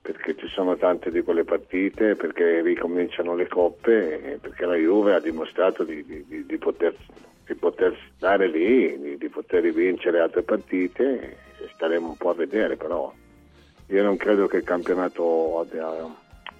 perché 0.00 0.36
ci 0.36 0.48
sono 0.48 0.76
tante 0.76 1.10
di 1.10 1.22
quelle 1.22 1.44
partite 1.44 2.14
perché 2.14 2.60
ricominciano 2.60 3.34
le 3.34 3.48
coppe 3.48 4.38
perché 4.40 4.66
la 4.66 4.74
Juve 4.74 5.14
ha 5.14 5.20
dimostrato 5.20 5.82
di, 5.82 6.04
poter, 6.58 6.94
poter, 7.54 7.94
stare 8.16 8.48
lì 8.48 9.16
di, 9.18 9.28
poter 9.28 9.70
vincere 9.70 10.20
altre 10.20 10.42
partite 10.42 11.36
staremo 11.74 12.08
un 12.08 12.16
po' 12.16 12.30
a 12.30 12.34
vedere, 12.34 12.76
però 12.76 13.12
io 13.88 14.02
non 14.02 14.16
credo 14.16 14.46
che 14.46 14.58
il 14.58 14.64
campionato 14.64 15.60
abbia, 15.60 15.88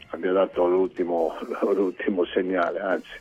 abbia 0.09 0.33
dato 0.33 0.67
l'ultimo, 0.67 1.35
l'ultimo, 1.73 2.25
segnale, 2.26 2.81
anzi 2.81 3.21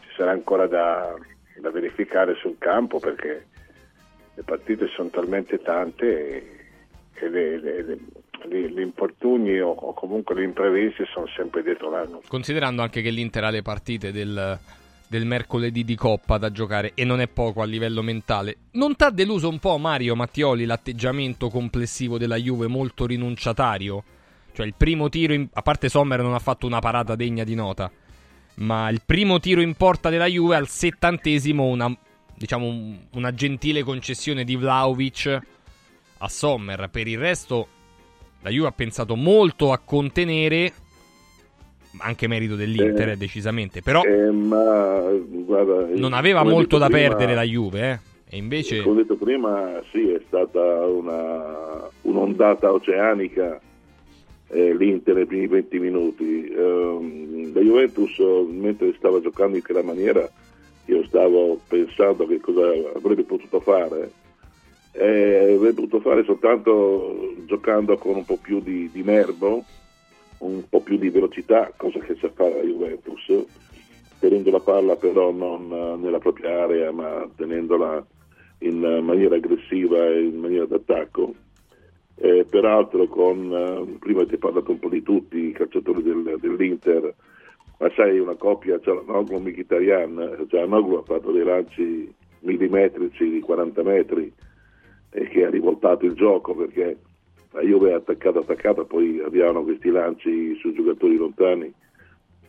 ci 0.00 0.08
sarà 0.16 0.32
ancora 0.32 0.66
da, 0.66 1.14
da, 1.60 1.70
verificare 1.70 2.34
sul 2.34 2.56
campo 2.58 2.98
perché 2.98 3.46
le 4.34 4.42
partite 4.42 4.88
sono 4.88 5.08
talmente 5.08 5.60
tante 5.62 6.64
e, 7.14 7.28
le, 7.28 7.58
le, 7.58 7.82
le 7.82 7.98
gli 8.48 8.80
infortuni 8.80 9.58
o, 9.60 9.70
o, 9.70 9.92
comunque 9.94 10.36
gli 10.36 10.42
imprevisti 10.42 11.04
sono 11.06 11.26
sempre 11.28 11.62
dietro 11.62 11.90
l'anno. 11.90 12.20
Considerando 12.28 12.82
anche 12.82 13.02
che 13.02 13.10
l'Inter 13.10 13.44
ha 13.44 13.50
le 13.50 13.62
partite 13.62 14.12
del 14.12 14.58
del 15.08 15.24
mercoledì 15.24 15.84
di 15.84 15.94
Coppa 15.94 16.38
da 16.38 16.50
giocare 16.50 16.92
e 16.94 17.04
non 17.04 17.20
è 17.20 17.28
poco 17.28 17.62
a 17.62 17.64
livello 17.64 18.02
mentale. 18.02 18.56
Non 18.72 18.96
ti 18.96 19.04
ha 19.04 19.10
deluso 19.10 19.48
un 19.48 19.58
po' 19.58 19.78
Mario 19.78 20.16
Mattioli 20.16 20.64
l'atteggiamento 20.64 21.48
complessivo 21.48 22.18
della 22.18 22.36
Juve 22.36 22.66
molto 22.66 23.06
rinunciatario? 23.06 24.02
Cioè 24.52 24.66
il 24.66 24.74
primo 24.74 25.08
tiro, 25.08 25.34
in... 25.34 25.48
a 25.52 25.62
parte 25.62 25.88
Sommer 25.88 26.22
non 26.22 26.34
ha 26.34 26.38
fatto 26.38 26.66
una 26.66 26.80
parata 26.80 27.14
degna 27.14 27.44
di 27.44 27.54
nota, 27.54 27.90
ma 28.56 28.88
il 28.88 29.02
primo 29.04 29.38
tiro 29.38 29.60
in 29.60 29.74
porta 29.74 30.08
della 30.08 30.26
Juve 30.26 30.56
al 30.56 30.68
settantesimo 30.68 31.64
una, 31.64 31.94
diciamo, 32.34 32.96
una 33.12 33.34
gentile 33.34 33.82
concessione 33.82 34.44
di 34.44 34.56
Vlaovic 34.56 35.40
a 36.18 36.28
Sommer. 36.28 36.88
Per 36.90 37.06
il 37.06 37.18
resto 37.18 37.68
la 38.40 38.50
Juve 38.50 38.68
ha 38.68 38.72
pensato 38.72 39.14
molto 39.14 39.72
a 39.72 39.78
contenere 39.78 40.72
anche 41.98 42.26
merito 42.26 42.56
dell'Inter 42.56 43.10
eh, 43.10 43.16
decisamente, 43.16 43.82
però 43.82 44.02
eh, 44.02 44.30
ma, 44.30 45.10
guarda, 45.20 45.86
non 45.94 46.12
aveva 46.12 46.42
molto 46.42 46.78
da 46.78 46.88
prima, 46.88 47.08
perdere 47.08 47.34
la 47.34 47.42
Juve, 47.42 47.90
eh? 47.90 47.98
e 48.28 48.36
invece... 48.36 48.82
Come 48.82 49.00
ho 49.00 49.02
detto 49.02 49.16
prima, 49.16 49.80
sì, 49.90 50.10
è 50.10 50.20
stata 50.26 50.60
una, 50.60 51.88
un'ondata 52.02 52.72
oceanica 52.72 53.60
eh, 54.48 54.74
l'Inter 54.74 55.14
nei 55.14 55.26
primi 55.26 55.46
20 55.46 55.78
minuti. 55.78 56.52
Um, 56.56 57.52
la 57.52 57.60
Juventus, 57.60 58.18
mentre 58.50 58.94
stava 58.96 59.20
giocando 59.20 59.56
in 59.56 59.62
quella 59.62 59.82
maniera, 59.82 60.28
io 60.86 61.04
stavo 61.06 61.60
pensando 61.66 62.26
che 62.26 62.40
cosa 62.40 62.62
avrebbe 62.94 63.24
potuto 63.24 63.60
fare. 63.60 64.10
Eh, 64.92 65.54
avrebbe 65.54 65.74
potuto 65.74 66.00
fare 66.00 66.24
soltanto 66.24 67.34
giocando 67.44 67.96
con 67.98 68.16
un 68.16 68.24
po' 68.24 68.38
più 68.40 68.60
di, 68.60 68.88
di 68.90 69.02
nervo, 69.02 69.64
un 70.38 70.62
po' 70.68 70.80
più 70.80 70.98
di 70.98 71.10
velocità, 71.10 71.72
cosa 71.76 71.98
che 72.00 72.16
sa 72.16 72.30
fare 72.30 72.56
la 72.56 72.62
Juventus, 72.62 73.46
tenendo 74.18 74.50
la 74.50 74.60
palla 74.60 74.96
però 74.96 75.30
non 75.30 76.00
nella 76.00 76.18
propria 76.18 76.62
area 76.62 76.90
ma 76.90 77.28
tenendola 77.36 78.04
in 78.58 78.78
maniera 79.02 79.36
aggressiva 79.36 80.06
e 80.06 80.22
in 80.22 80.38
maniera 80.38 80.66
d'attacco. 80.66 81.34
Eh, 82.18 82.46
peraltro 82.48 83.06
con, 83.08 83.52
eh, 83.52 83.98
prima 83.98 84.24
ti 84.24 84.34
ho 84.34 84.38
parlato 84.38 84.70
un 84.70 84.78
po' 84.78 84.88
di 84.88 85.02
tutti 85.02 85.48
i 85.48 85.52
calciatori 85.52 86.02
del, 86.02 86.38
dell'Inter, 86.40 87.14
ma 87.78 87.90
sai 87.94 88.18
una 88.18 88.36
coppia, 88.36 88.80
Cialanoglu 88.80 89.38
Mkhitaryan, 89.38 90.46
Cialanoglu 90.48 90.94
ha 90.94 91.02
fatto 91.02 91.30
dei 91.30 91.44
lanci 91.44 92.14
millimetrici 92.40 93.28
di 93.28 93.40
40 93.40 93.82
metri 93.82 94.32
e 95.10 95.28
che 95.28 95.44
ha 95.44 95.50
rivoltato 95.50 96.06
il 96.06 96.14
gioco 96.14 96.54
perché 96.54 96.96
la 97.52 97.62
Juve 97.62 97.92
ha 97.92 97.96
attaccato 97.96 98.40
attaccato, 98.40 98.84
poi 98.84 99.20
avevano 99.24 99.62
questi 99.62 99.90
lanci 99.90 100.56
sui 100.56 100.74
giocatori 100.74 101.16
lontani 101.16 101.72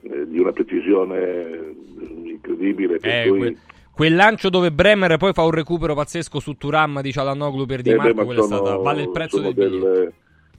eh, 0.01 0.27
di 0.27 0.39
una 0.39 0.51
precisione 0.51 1.75
incredibile. 2.23 2.99
Eh, 3.01 3.27
cui... 3.27 3.37
quel, 3.37 3.57
quel, 3.93 4.15
lancio 4.15 4.49
dove 4.49 4.71
Bremer 4.71 5.17
poi 5.17 5.33
fa 5.33 5.43
un 5.43 5.51
recupero 5.51 5.95
pazzesco 5.95 6.39
su 6.39 6.53
Turam 6.53 7.01
di 7.01 7.11
Cialanoglu 7.11 7.65
per 7.65 7.81
Di 7.81 7.93
Marco, 7.93 8.21
eh 8.21 8.25
beh, 8.25 8.33
sono, 8.33 8.43
stata, 8.43 8.75
vale 8.77 9.01
il 9.03 9.09
prezzo 9.09 9.39
del 9.39 9.53
delle, 9.53 9.69
biglietto. 9.69 10.13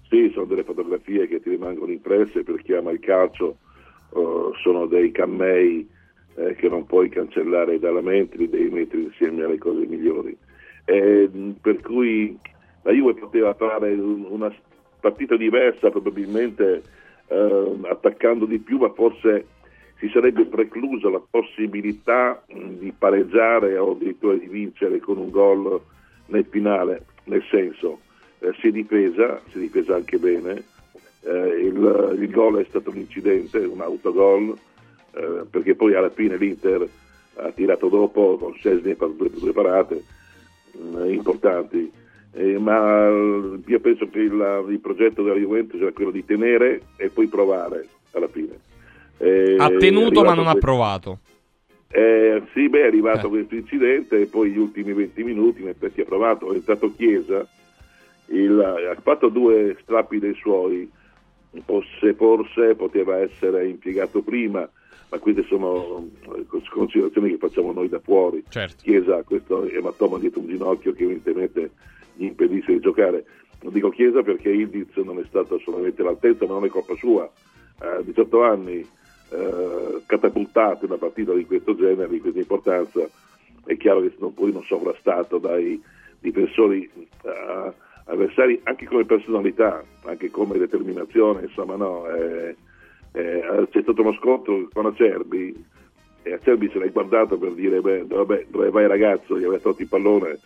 Sì, 0.09 0.31
sono 0.33 0.47
delle 0.47 0.65
fotografie 0.65 1.29
che 1.29 1.41
ti 1.41 1.51
rimangono 1.51 1.93
impresse 1.93 2.43
per 2.43 2.63
chi 2.63 2.73
ama 2.73 2.91
il 2.91 3.01
calcio, 3.01 3.59
uh, 4.11 4.55
sono 4.63 4.87
dei 4.87 5.13
cammei 5.13 5.87
eh, 6.37 6.55
che 6.55 6.69
non 6.69 6.87
puoi 6.87 7.11
cancellare 7.11 7.79
dalla 7.79 8.01
mente, 8.01 8.39
li 8.39 8.49
devi 8.49 8.71
mettere 8.71 9.03
insieme 9.03 9.45
alle 9.45 9.59
cose 9.59 9.85
migliori. 9.87 10.37
eh, 10.87 11.29
per 11.61 11.81
cui 11.81 12.39
la 12.89 12.95
Juve 12.95 13.15
poteva 13.15 13.53
fare 13.53 13.93
una 13.93 14.51
partita 14.99 15.37
diversa 15.37 15.91
probabilmente 15.91 16.83
eh, 17.27 17.77
attaccando 17.83 18.47
di 18.47 18.59
più, 18.59 18.79
ma 18.79 18.91
forse 18.95 19.47
si 19.99 20.09
sarebbe 20.09 20.47
preclusa 20.47 21.11
la 21.11 21.21
possibilità 21.21 22.43
di 22.47 22.91
pareggiare 22.97 23.77
o 23.77 23.93
addirittura 23.93 24.37
di 24.37 24.47
vincere 24.47 25.01
con 25.01 25.19
un 25.19 25.29
gol 25.29 25.79
nel 26.27 26.47
finale, 26.49 27.05
nel 27.25 27.45
senso 27.51 28.01
eh, 28.39 28.55
si 28.59 28.69
è 28.69 28.71
difesa, 28.71 29.39
si 29.51 29.59
è 29.59 29.61
difesa 29.61 29.95
anche 29.95 30.17
bene, 30.17 30.65
eh, 31.25 31.61
il, 31.61 32.17
il 32.19 32.31
gol 32.31 32.57
è 32.57 32.65
stato 32.71 32.89
un 32.89 32.97
incidente, 32.97 33.59
un 33.59 33.83
autogol, 33.83 34.57
eh, 35.13 35.45
perché 35.51 35.75
poi 35.75 35.95
alla 35.95 36.11
fine 36.11 36.39
l'Inter 36.39 36.89
ha 37.35 37.51
tirato 37.51 37.89
dopo 37.89 38.39
con 38.39 38.55
Cesni 38.55 38.95
per 38.95 39.11
due, 39.11 39.29
due 39.31 39.53
parate 39.53 40.03
importanti. 41.07 41.98
Eh, 42.33 42.59
ma 42.59 43.09
io 43.09 43.81
penso 43.81 44.09
che 44.09 44.21
il, 44.21 44.67
il, 44.69 44.81
progetto 44.81 45.23
della 45.23 45.37
Juventus 45.37 45.81
era 45.81 45.93
quello 45.93 46.11
di 46.11 46.25
tenere 46.25 46.83
e 46.97 47.09
poi 47.09 47.27
provare 47.27 47.87
alla 48.13 48.29
fine. 48.29 48.59
Eh, 49.19 49.57
ha 49.59 49.69
tenuto 49.71 50.23
ma 50.23 50.35
non 50.35 50.45
questo. 50.45 50.51
ha 50.51 50.61
provato. 50.61 51.19
Eh, 51.91 52.43
sì, 52.53 52.69
beh, 52.69 52.83
è 52.83 52.87
arrivato 52.87 53.27
eh. 53.27 53.31
questo 53.31 53.55
incidente 53.55 54.21
e 54.21 54.27
poi 54.27 54.51
gli 54.51 54.59
ultimi 54.59 54.93
20 54.93 55.25
minuti 55.25 55.63
in 55.63 55.69
effetti 55.69 56.03
ha 56.03 56.05
provato, 56.05 56.53
è 56.53 56.57
entrato 56.57 56.95
Chiesa, 56.95 57.47
il, 58.27 58.61
ha 58.61 59.01
fatto 59.01 59.29
due 59.29 59.77
strappi 59.83 60.19
dei 60.19 60.35
suoi, 60.35 60.89
forse, 61.65 62.13
forse 62.13 62.75
poteva 62.75 63.19
essere 63.19 63.69
impiegato 63.69 64.21
prima, 64.21 64.69
ma 65.11 65.19
queste 65.19 65.45
sono 65.45 66.07
eh, 66.37 66.45
considerazioni 66.69 67.31
che 67.31 67.39
facciamo 67.39 67.73
noi 67.73 67.89
da 67.89 68.01
fuori. 68.01 68.45
Certo. 68.49 68.83
Chiesa 68.83 69.17
ha 69.17 69.23
questo 69.23 69.65
ematoma 69.65 70.19
dietro 70.19 70.41
un 70.41 70.49
ginocchio 70.49 70.93
che 70.93 71.05
evidentemente 71.05 71.71
gli 72.19 72.25
impedisce 72.25 72.73
di 72.73 72.81
giocare. 72.81 73.25
Non 73.63 73.73
dico 73.73 73.91
Chiesa 73.91 74.23
perché 74.23 74.51
Ildiz 74.51 74.95
non 74.97 75.19
è 75.19 75.25
stato 75.29 75.55
assolutamente 75.55 76.03
all'altezza, 76.03 76.47
ma 76.47 76.55
non 76.55 76.65
è 76.65 76.69
colpa 76.69 76.95
sua. 76.97 77.31
A 77.81 78.03
18 78.03 78.43
anni 78.43 78.87
eh, 79.31 80.03
catapultato 80.05 80.85
in 80.85 80.91
una 80.91 81.01
partita 81.01 81.33
di 81.33 81.47
questo 81.47 81.77
genere, 81.77 82.09
di 82.09 82.21
questa 82.21 82.41
importanza, 82.41 83.09
è 83.65 83.77
chiaro 83.77 84.01
che 84.01 84.13
non, 84.19 84.35
poi 84.35 84.53
non 84.53 84.63
sovrastato 84.63 85.39
dai 85.39 85.81
difensori 86.19 86.91
eh, 87.23 87.73
avversari 88.05 88.61
anche 88.65 88.87
come 88.87 89.05
personalità, 89.05 89.85
anche 90.05 90.31
come 90.31 90.59
determinazione, 90.59 91.43
insomma 91.43 91.77
no, 91.77 92.09
eh, 92.09 92.57
eh, 93.13 93.67
c'è 93.71 93.83
stato 93.83 94.01
uno 94.01 94.15
scontro 94.15 94.69
con 94.73 94.87
Acerbi 94.87 95.65
e 96.23 96.33
Acerbi 96.33 96.71
se 96.73 96.79
l'hai 96.79 96.91
guardato 96.91 97.39
per 97.39 97.53
dire 97.53 97.81
beh, 97.81 98.07
vabbè, 98.07 98.47
dove 98.49 98.71
vai 98.71 98.87
ragazzo, 98.87 99.39
gli 99.39 99.45
aveva 99.45 99.61
tolto 99.61 99.83
il 99.83 99.89
pallone 99.89 100.39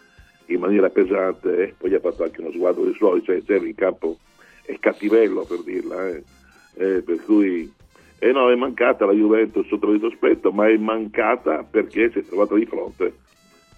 in 0.53 0.61
maniera 0.61 0.88
pesante 0.91 1.57
e 1.57 1.75
poi 1.77 1.95
ha 1.95 2.01
fatto 2.01 2.25
anche 2.25 2.41
uno 2.41 2.53
sguardo 2.53 2.85
dei 2.85 2.95
suoi, 2.95 3.23
cioè 3.23 3.37
Acerbi 3.37 3.69
in 3.69 3.75
campo 3.75 4.19
è 4.65 4.77
cattivello 4.79 5.45
per 5.45 5.62
dirla, 5.62 6.09
eh. 6.09 6.23
Eh, 6.75 7.03
per 7.03 7.23
cui 7.25 7.71
eh 8.19 8.33
no, 8.33 8.51
è 8.51 8.55
mancata 8.55 9.05
la 9.05 9.12
Juventus 9.12 9.67
sotto 9.67 9.91
il 9.91 10.01
sospetto, 10.01 10.53
ma 10.53 10.69
è 10.69 10.77
mancata 10.77 11.65
perché 11.65 12.11
si 12.12 12.21
è 12.21 12.25
trovata 12.25 12.55
di 12.55 12.67
fronte 12.67 13.15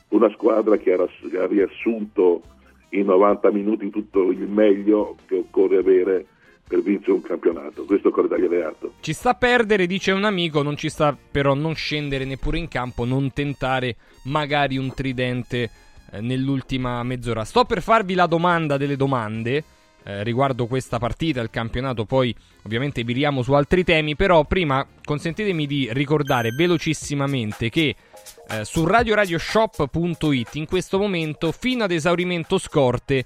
una 0.09 0.31
squadra 0.31 0.77
che 0.77 0.93
ha 0.93 1.47
riassunto 1.47 2.43
in 2.91 3.07
90 3.07 3.51
minuti 3.51 3.91
tutto 3.91 4.31
il 4.31 4.47
meglio 4.47 5.17
che 5.27 5.37
occorre 5.37 5.79
avere 5.79 6.27
per 6.67 6.83
vincere 6.83 7.13
un 7.13 7.23
campionato. 7.23 7.85
Questo 7.85 8.09
occorre 8.09 8.29
dargli 8.29 8.55
atto. 8.57 8.93
Ci 9.01 9.13
sta 9.13 9.31
a 9.31 9.35
perdere, 9.35 9.87
dice 9.87 10.13
un 10.13 10.25
amico, 10.25 10.63
non 10.63 10.77
ci 10.77 10.89
sta 10.89 11.17
però 11.31 11.55
non 11.55 11.75
scendere 11.75 12.25
neppure 12.25 12.59
in 12.59 12.69
campo, 12.69 13.05
non 13.05 13.33
tentare 13.33 13.97
magari 14.25 14.77
un 14.77 14.93
tridente 14.95 15.63
eh, 15.63 15.71
nell'ultima 16.21 17.03
mezz'ora. 17.03 17.45
Sto 17.45 17.65
per 17.65 17.83
farvi 17.83 18.15
la 18.15 18.27
domanda 18.27 18.77
delle 18.77 18.97
domande. 18.97 19.65
Eh, 20.07 20.23
riguardo 20.23 20.67
questa 20.67 20.99
partita, 20.99 21.41
il 21.41 21.49
campionato, 21.49 22.05
poi 22.05 22.35
ovviamente 22.65 23.03
viriamo 23.05 23.41
su 23.43 23.55
altri 23.55 23.85
temi, 23.85 24.17
però 24.17 24.45
prima 24.45 24.87
consentitemi 25.03 25.67
di 25.67 25.89
ricordare 25.93 26.51
velocissimamente 26.51 27.71
che 27.71 27.97
eh, 28.51 28.65
su 28.67 28.85
radioradioshop.it 28.85 30.55
in 30.57 30.67
questo 30.67 30.99
momento, 30.99 31.53
fino 31.53 31.85
ad 31.85 31.91
esaurimento 31.91 32.59
scorte, 32.59 33.25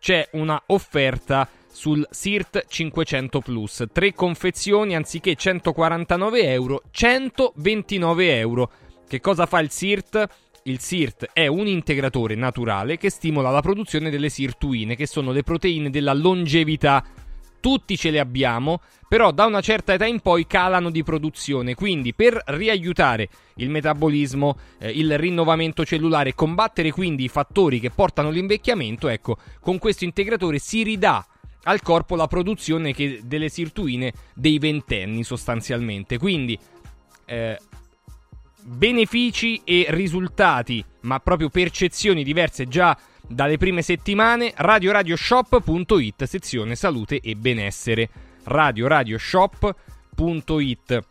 c'è 0.00 0.28
una 0.32 0.60
offerta 0.66 1.48
sul 1.70 2.06
SIRT 2.10 2.66
500 2.66 3.40
Plus. 3.40 3.84
Tre 3.92 4.12
confezioni 4.12 4.96
anziché 4.96 5.36
149 5.36 6.42
euro, 6.42 6.82
129 6.90 8.38
euro. 8.38 8.70
Che 9.06 9.20
cosa 9.20 9.46
fa 9.46 9.60
il 9.60 9.70
SIRT? 9.70 10.28
Il 10.64 10.78
SIRT 10.78 11.30
è 11.32 11.46
un 11.46 11.66
integratore 11.66 12.34
naturale 12.34 12.98
che 12.98 13.10
stimola 13.10 13.50
la 13.50 13.62
produzione 13.62 14.10
delle 14.10 14.28
sirtuine, 14.28 14.94
che 14.94 15.06
sono 15.06 15.32
le 15.32 15.42
proteine 15.42 15.90
della 15.90 16.12
longevità 16.12 17.04
tutti 17.60 17.96
ce 17.96 18.10
le 18.10 18.18
abbiamo, 18.18 18.80
però 19.06 19.30
da 19.30 19.44
una 19.44 19.60
certa 19.60 19.92
età 19.92 20.06
in 20.06 20.20
poi 20.20 20.46
calano 20.46 20.90
di 20.90 21.02
produzione, 21.02 21.74
quindi 21.74 22.14
per 22.14 22.42
riaiutare 22.46 23.28
il 23.56 23.70
metabolismo, 23.70 24.56
eh, 24.78 24.90
il 24.90 25.16
rinnovamento 25.18 25.84
cellulare, 25.84 26.34
combattere 26.34 26.90
quindi 26.90 27.24
i 27.24 27.28
fattori 27.28 27.78
che 27.78 27.90
portano 27.90 28.28
all'invecchiamento, 28.28 29.08
ecco, 29.08 29.36
con 29.60 29.78
questo 29.78 30.04
integratore 30.04 30.58
si 30.58 30.82
ridà 30.82 31.24
al 31.64 31.82
corpo 31.82 32.16
la 32.16 32.26
produzione 32.26 32.94
delle 33.22 33.50
sirtuine 33.50 34.12
dei 34.34 34.58
ventenni 34.58 35.22
sostanzialmente. 35.22 36.16
Quindi 36.16 36.58
eh, 37.26 37.58
benefici 38.62 39.60
e 39.64 39.86
risultati, 39.88 40.84
ma 41.02 41.20
proprio 41.20 41.48
percezioni 41.48 42.24
diverse 42.24 42.68
già 42.68 42.94
dalle 43.26 43.56
prime 43.58 43.82
settimane 43.82 44.52
radioradioshop.it 44.56 46.24
sezione 46.24 46.74
salute 46.74 47.20
e 47.20 47.36
benessere. 47.36 48.08
Radioradioshop.it 48.44 51.04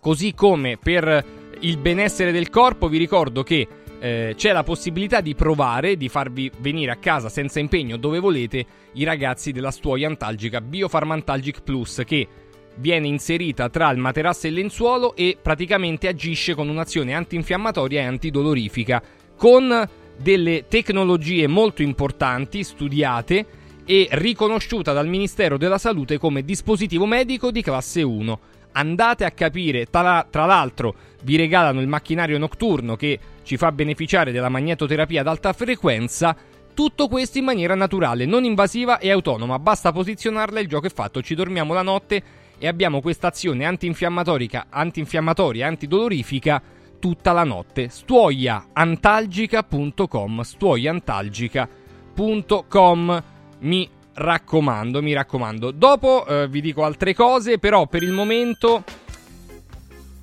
così 0.00 0.34
come 0.34 0.76
per 0.76 1.24
il 1.60 1.78
benessere 1.78 2.30
del 2.30 2.50
corpo 2.50 2.88
vi 2.88 2.98
ricordo 2.98 3.42
che 3.42 3.66
eh, 3.98 4.34
c'è 4.36 4.52
la 4.52 4.62
possibilità 4.62 5.22
di 5.22 5.34
provare 5.34 5.96
di 5.96 6.10
farvi 6.10 6.52
venire 6.58 6.90
a 6.90 6.96
casa 6.96 7.30
senza 7.30 7.58
impegno 7.58 7.96
dove 7.96 8.18
volete 8.18 8.66
i 8.92 9.04
ragazzi 9.04 9.50
della 9.50 9.70
stuoia 9.70 10.06
antalgica 10.06 10.60
Biofarmantalgic 10.60 11.62
Plus 11.62 12.02
che 12.04 12.28
viene 12.76 13.06
inserita 13.06 13.68
tra 13.68 13.90
il 13.90 13.98
materasso 13.98 14.46
e 14.46 14.50
il 14.50 14.56
lenzuolo 14.56 15.14
e 15.14 15.36
praticamente 15.40 16.08
agisce 16.08 16.54
con 16.54 16.68
un'azione 16.68 17.14
antinfiammatoria 17.14 18.00
e 18.00 18.04
antidolorifica 18.04 19.02
con 19.36 19.88
delle 20.16 20.66
tecnologie 20.68 21.46
molto 21.46 21.82
importanti, 21.82 22.62
studiate 22.62 23.46
e 23.84 24.08
riconosciuta 24.12 24.92
dal 24.92 25.08
Ministero 25.08 25.58
della 25.58 25.78
Salute 25.78 26.18
come 26.18 26.44
dispositivo 26.44 27.06
medico 27.06 27.50
di 27.50 27.62
classe 27.62 28.02
1. 28.02 28.40
Andate 28.72 29.24
a 29.24 29.30
capire, 29.30 29.86
tra, 29.86 30.26
l'altro 30.32 30.94
vi 31.22 31.36
regalano 31.36 31.80
il 31.80 31.86
macchinario 31.86 32.38
notturno 32.38 32.96
che 32.96 33.18
ci 33.44 33.56
fa 33.56 33.70
beneficiare 33.70 34.32
della 34.32 34.48
magnetoterapia 34.48 35.20
ad 35.20 35.28
alta 35.28 35.52
frequenza, 35.52 36.36
tutto 36.74 37.06
questo 37.06 37.38
in 37.38 37.44
maniera 37.44 37.76
naturale, 37.76 38.24
non 38.26 38.42
invasiva 38.42 38.98
e 38.98 39.12
autonoma, 39.12 39.60
basta 39.60 39.92
posizionarla 39.92 40.58
il 40.58 40.66
gioco 40.66 40.86
è 40.86 40.90
fatto, 40.90 41.22
ci 41.22 41.36
dormiamo 41.36 41.72
la 41.72 41.82
notte 41.82 42.22
e 42.64 42.66
abbiamo 42.66 43.02
questa 43.02 43.26
azione 43.26 43.66
antinfiammatoria, 43.66 44.68
antinfiammatoria, 44.70 45.66
antidolorifica 45.66 46.62
tutta 46.98 47.32
la 47.32 47.44
notte. 47.44 47.90
Stuoiaantalgica.com 47.90 50.40
stuoiaantalgica.com 50.40 53.22
Mi 53.58 53.86
raccomando, 54.14 55.02
mi 55.02 55.12
raccomando. 55.12 55.72
Dopo 55.72 56.24
eh, 56.24 56.48
vi 56.48 56.62
dico 56.62 56.84
altre 56.84 57.14
cose, 57.14 57.58
però 57.58 57.86
per 57.86 58.02
il 58.02 58.12
momento 58.12 58.82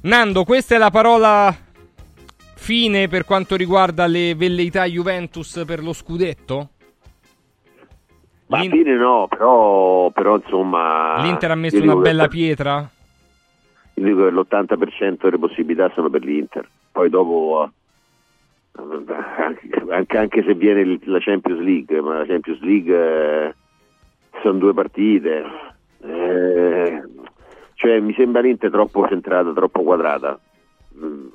Nando, 0.01 0.43
questa 0.43 0.73
è 0.73 0.79
la 0.79 0.89
parola 0.89 1.55
fine 2.55 3.07
per 3.07 3.23
quanto 3.23 3.55
riguarda 3.55 4.07
le 4.07 4.33
velleità 4.33 4.85
Juventus 4.85 5.61
per 5.63 5.83
lo 5.83 5.93
scudetto? 5.93 6.69
L'in... 8.59 8.71
fine 8.71 8.95
no, 8.95 9.27
però, 9.29 10.09
però 10.09 10.35
insomma... 10.35 11.21
L'Inter 11.21 11.51
ha 11.51 11.55
messo 11.55 11.81
una 11.81 11.95
bella 11.95 12.27
pietra? 12.27 12.89
io 14.01 14.05
dico 14.05 14.23
che 14.23 14.31
l'80% 14.31 15.17
delle 15.21 15.37
possibilità 15.37 15.91
sono 15.93 16.09
per 16.09 16.23
l'Inter, 16.23 16.67
poi 16.91 17.09
dopo 17.09 17.69
anche, 19.89 20.17
anche 20.17 20.43
se 20.43 20.53
viene 20.55 20.99
la 21.03 21.19
Champions 21.19 21.59
League, 21.59 22.01
ma 22.01 22.19
la 22.19 22.25
Champions 22.25 22.61
League 22.61 22.95
eh, 22.95 23.53
sono 24.41 24.57
due 24.57 24.73
partite, 24.73 25.43
eh, 26.03 27.03
cioè 27.75 27.99
mi 27.99 28.13
sembra 28.13 28.41
l'Inter 28.41 28.71
troppo 28.71 29.07
centrata, 29.07 29.51
troppo 29.53 29.83
quadrata. 29.83 30.39
Mm, 30.97 31.27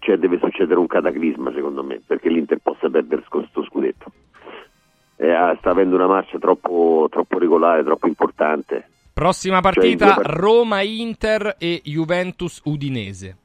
cioè 0.00 0.16
deve 0.16 0.38
succedere 0.38 0.80
un 0.80 0.88
cataclisma 0.88 1.52
secondo 1.52 1.84
me 1.84 2.00
perché 2.04 2.28
l'Inter 2.28 2.58
possa 2.58 2.90
perdere 2.90 3.24
questo 3.28 3.62
scudetto. 3.64 4.10
Eh, 5.22 5.56
sta 5.58 5.70
avendo 5.70 5.94
una 5.94 6.08
marcia 6.08 6.38
troppo, 6.38 7.06
troppo 7.08 7.38
regolare, 7.38 7.84
troppo 7.84 8.08
importante 8.08 8.86
Prossima 9.12 9.60
cioè, 9.60 9.72
partita 9.72 10.14
cioè, 10.14 10.24
Roma-Inter 10.24 11.56
e 11.58 11.82
Juventus-Udinese. 11.84 13.36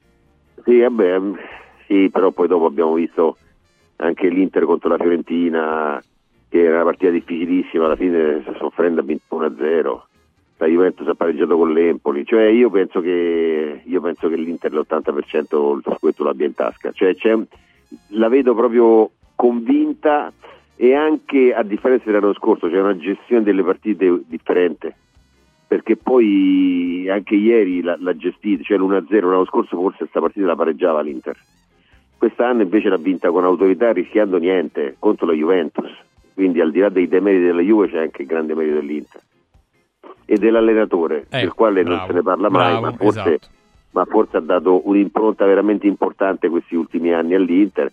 Sì, 0.63 0.79
vabbè, 0.79 1.21
sì, 1.85 2.09
però 2.09 2.31
poi 2.31 2.47
dopo 2.47 2.65
abbiamo 2.65 2.93
visto 2.93 3.37
anche 3.97 4.29
l'Inter 4.29 4.63
contro 4.63 4.89
la 4.89 4.97
Fiorentina, 4.97 6.01
che 6.47 6.63
era 6.63 6.75
una 6.75 6.85
partita 6.85 7.11
difficilissima, 7.11 7.85
alla 7.85 7.97
fine 7.97 8.43
soffrendo 8.57 9.01
a 9.01 9.03
21-0. 9.03 10.01
La 10.59 10.67
Juventus 10.67 11.07
ha 11.07 11.15
pareggiato 11.15 11.57
con 11.57 11.73
l'Empoli, 11.73 12.25
cioè 12.25 12.45
io 12.45 12.69
penso 12.69 13.01
che, 13.01 13.81
io 13.83 14.01
penso 14.01 14.29
che 14.29 14.35
l'Inter 14.37 14.73
l'80% 14.73 15.75
il 15.75 15.95
scudetto 15.97 16.23
l'abbia 16.23 16.47
in 16.47 16.55
tasca, 16.55 16.91
cioè 16.93 17.13
la 18.11 18.29
vedo 18.29 18.55
proprio 18.55 19.11
convinta 19.35 20.31
e 20.79 20.93
anche 20.93 21.53
a 21.53 21.63
differenza 21.63 22.05
dell'anno 22.05 22.35
scorso 22.35 22.69
c'è 22.69 22.79
una 22.79 22.95
gestione 22.95 23.43
delle 23.43 23.63
partite 23.63 24.21
differente. 24.27 24.95
Perché 25.67 25.97
poi 25.97 27.09
anche 27.09 27.35
ieri 27.35 27.81
l'ha, 27.81 28.15
gestita, 28.15 28.63
cioè 28.63 28.77
l'1-0 28.77 29.27
l'anno 29.27 29.45
scorso 29.45 29.75
forse 29.75 29.97
questa 29.97 30.21
partita 30.21 30.45
la 30.45 30.55
pareggiava 30.55 31.01
l'Inter. 31.01 31.35
Quest'anno 32.17 32.61
invece 32.61 32.87
l'ha 32.87 32.97
vinta 32.97 33.31
con 33.31 33.43
autorità 33.43 33.91
rischiando 33.91 34.37
niente 34.37 34.95
contro 34.97 35.25
la 35.25 35.33
Juventus. 35.33 35.91
Quindi 36.33 36.61
al 36.61 36.71
di 36.71 36.79
là 36.79 36.89
dei 36.89 37.07
demeriti 37.07 37.45
della 37.45 37.61
Juve 37.61 37.89
c'è 37.89 37.99
anche 37.99 38.21
il 38.21 38.27
grande 38.27 38.53
merito 38.53 38.75
dell'Inter. 38.75 39.21
E 40.25 40.37
dell'allenatore 40.37 41.25
eh, 41.31 41.39
del 41.39 41.53
quale 41.53 41.83
bravo, 41.83 41.97
non 41.97 42.07
se 42.07 42.13
ne 42.13 42.21
parla 42.21 42.49
mai 42.49 42.71
bravo, 42.71 42.81
ma, 42.81 42.91
forse, 42.93 43.19
esatto. 43.19 43.47
ma 43.91 44.05
forse 44.05 44.37
ha 44.37 44.41
dato 44.41 44.87
un'impronta 44.87 45.45
veramente 45.45 45.87
importante 45.87 46.49
questi 46.49 46.75
ultimi 46.75 47.11
anni 47.13 47.33
all'Inter 47.33 47.91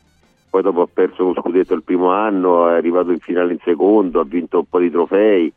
poi 0.55 0.63
dopo 0.63 0.83
ha 0.83 0.87
perso 0.87 1.25
lo 1.25 1.35
scudetto 1.35 1.75
il 1.75 1.83
primo 1.83 2.13
anno, 2.13 2.69
è 2.69 2.75
arrivato 2.75 3.11
in 3.11 3.19
finale 3.19 3.55
in 3.55 3.59
secondo, 3.65 4.21
ha 4.21 4.25
vinto 4.25 4.59
un 4.59 4.67
po' 4.67 4.79
di 4.79 4.89
trofei, 4.89 5.53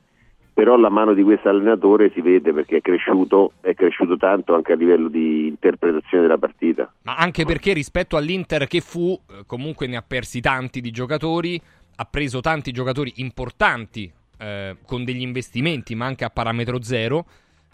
però 0.52 0.76
la 0.76 0.90
mano 0.90 1.14
di 1.14 1.22
questo 1.22 1.50
allenatore 1.50 2.10
si 2.16 2.22
vede 2.22 2.52
perché 2.52 2.78
è 2.78 2.82
cresciuto, 2.82 3.52
è 3.62 3.76
cresciuto 3.76 4.18
tanto 4.18 4.56
anche 4.56 4.72
a 4.72 4.76
livello 4.76 5.08
di 5.08 5.50
interpretazione 5.50 6.24
della 6.24 6.40
partita. 6.40 6.92
Ma 7.04 7.16
anche 7.16 7.46
perché 7.46 7.74
rispetto 7.74 8.18
all'Inter 8.18 8.66
che 8.66 8.82
fu, 8.82 9.12
eh, 9.30 9.44
comunque 9.46 9.86
ne 9.86 9.98
ha 9.98 10.02
persi 10.02 10.42
tanti 10.42 10.82
di 10.82 10.90
giocatori, 10.90 11.62
ha 11.98 12.06
preso 12.06 12.40
tanti 12.40 12.72
giocatori 12.72 13.14
importanti 13.18 14.12
eh, 14.40 14.78
con 14.84 15.04
degli 15.04 15.22
investimenti, 15.22 15.94
ma 15.94 16.08
anche 16.08 16.26
a 16.26 16.32
parametro 16.32 16.82
zero. 16.82 17.26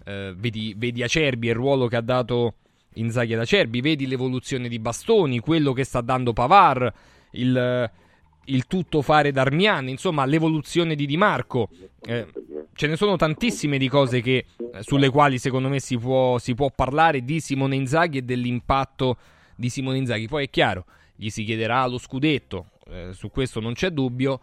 Eh, 0.03 0.33
vedi, 0.35 0.75
vedi 0.75 1.01
Acerbi 1.01 1.47
e 1.47 1.51
il 1.51 1.55
ruolo 1.55 1.87
che 1.87 1.95
ha 1.95 2.01
dato 2.01 2.55
Inzaghi 2.95 3.33
ad 3.33 3.39
Acerbi, 3.39 3.79
vedi 3.79 4.07
l'evoluzione 4.07 4.67
di 4.67 4.77
Bastoni, 4.77 5.39
quello 5.39 5.71
che 5.71 5.85
sta 5.85 6.01
dando 6.01 6.33
Pavar, 6.33 6.93
il, 7.33 7.89
il 8.45 8.65
tutto 8.67 9.01
fare 9.01 9.31
Darmian, 9.31 9.87
insomma 9.87 10.25
l'evoluzione 10.25 10.95
di 10.95 11.05
Di 11.05 11.17
Marco. 11.17 11.69
Eh, 12.01 12.27
ce 12.73 12.87
ne 12.87 12.95
sono 12.95 13.15
tantissime 13.15 13.77
di 13.77 13.87
cose 13.87 14.21
che, 14.21 14.45
eh, 14.57 14.81
sulle 14.81 15.09
quali 15.09 15.37
secondo 15.37 15.69
me 15.69 15.79
si 15.79 15.97
può, 15.97 16.37
si 16.37 16.53
può, 16.53 16.69
parlare 16.69 17.23
di 17.23 17.39
Simone 17.39 17.75
Inzaghi 17.75 18.19
e 18.19 18.21
dell'impatto 18.23 19.17
di 19.55 19.69
Simone 19.69 19.97
Inzaghi. 19.97 20.27
Poi 20.27 20.45
è 20.45 20.49
chiaro, 20.49 20.85
gli 21.15 21.29
si 21.29 21.43
chiederà 21.43 21.85
lo 21.87 21.97
scudetto, 21.97 22.67
eh, 22.89 23.09
su 23.13 23.29
questo 23.29 23.59
non 23.59 23.73
c'è 23.73 23.89
dubbio, 23.91 24.39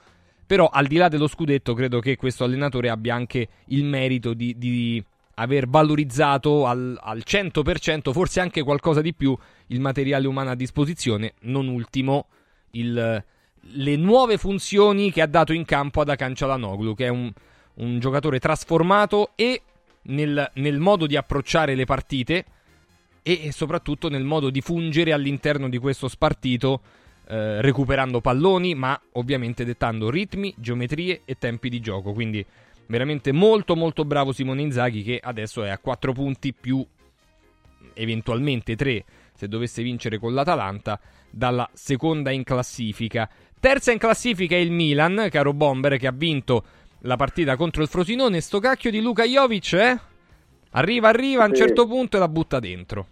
però 0.47 0.69
al 0.69 0.87
di 0.87 0.97
là 0.97 1.09
dello 1.09 1.29
scudetto 1.29 1.75
credo 1.75 2.01
che 2.01 2.17
questo 2.17 2.45
allenatore 2.45 2.89
abbia 2.89 3.15
anche 3.15 3.49
il 3.67 3.85
merito 3.85 4.35
di, 4.35 4.57
di 4.57 5.05
aver 5.35 5.69
valorizzato 5.69 6.67
al, 6.67 6.99
al 7.01 7.23
100%, 7.25 8.13
forse 8.13 8.41
anche 8.41 8.63
qualcosa 8.63 9.01
di 9.01 9.15
più, 9.15 9.37
il 9.69 9.81
materiale 9.81 10.27
umano 10.27 10.51
a 10.51 10.55
disposizione, 10.55 11.35
non 11.43 11.69
ultimo 11.69 12.27
il, 12.73 13.25
le 13.61 13.97
nuove 13.97 14.39
funzioni 14.39 15.11
che 15.13 15.23
ha 15.23 15.27
dato 15.27 15.53
in 15.53 15.65
campo 15.65 16.01
ad 16.01 16.09
Akan 16.09 16.35
Çalhanoğlu, 16.35 16.95
che 16.95 17.07
è 17.07 17.09
un, 17.09 17.31
un 17.75 17.99
giocatore 17.99 18.39
trasformato 18.39 19.31
e 19.35 19.63
nel, 20.03 20.51
nel, 20.55 20.79
modo 20.79 21.07
di 21.07 21.17
approcciare 21.17 21.75
le 21.75 21.85
partite 21.85 22.45
e 23.23 23.53
soprattutto 23.53 24.09
nel 24.09 24.25
modo 24.25 24.51
di 24.51 24.61
fungere 24.61 25.13
all'interno 25.13 25.69
di 25.69 25.79
questo 25.79 26.09
spartito, 26.09 26.81
eh, 27.29 27.61
recuperando 27.61 28.21
palloni, 28.21 28.75
ma 28.75 28.99
ovviamente 29.13 29.65
dettando 29.65 30.11
ritmi, 30.11 30.55
geometrie 30.57 31.23
e 31.25 31.37
tempi 31.39 31.69
di 31.69 31.81
gioco. 31.81 32.13
Quindi 32.13 32.45
veramente 32.87 33.31
molto 33.31 33.77
molto 33.77 34.05
bravo 34.05 34.33
Simone 34.33 34.63
Inzaghi 34.63 35.03
che 35.03 35.21
adesso 35.23 35.63
è 35.63 35.69
a 35.69 35.79
4 35.79 36.13
punti 36.13 36.53
più 36.53 36.85
eventualmente 37.95 38.77
3 38.77 39.05
se 39.35 39.49
dovesse 39.49 39.83
vincere 39.83 40.19
con 40.19 40.35
l'Atalanta 40.35 41.01
dalla 41.31 41.69
seconda 41.73 42.31
in 42.31 42.45
classifica. 42.45 43.29
Terza 43.59 43.93
in 43.93 43.99
classifica 43.99 44.55
è 44.55 44.59
il 44.59 44.71
Milan, 44.71 45.29
caro 45.31 45.53
Bomber, 45.53 45.97
che 45.97 46.07
ha 46.07 46.13
vinto 46.13 46.63
la 47.01 47.17
partita 47.17 47.57
contro 47.57 47.83
il 47.83 47.89
Frosinone. 47.89 48.41
Sto 48.41 48.59
cacchio 48.59 48.91
di 48.91 49.01
Luka 49.01 49.25
Jovic, 49.25 49.73
eh? 49.73 49.99
Arriva, 50.73 51.09
arriva 51.09 51.45
a 51.45 51.47
un 51.47 51.55
certo 51.55 51.87
punto 51.87 52.17
e 52.17 52.21
la 52.21 52.29
butta 52.29 52.59
dentro. 52.59 53.07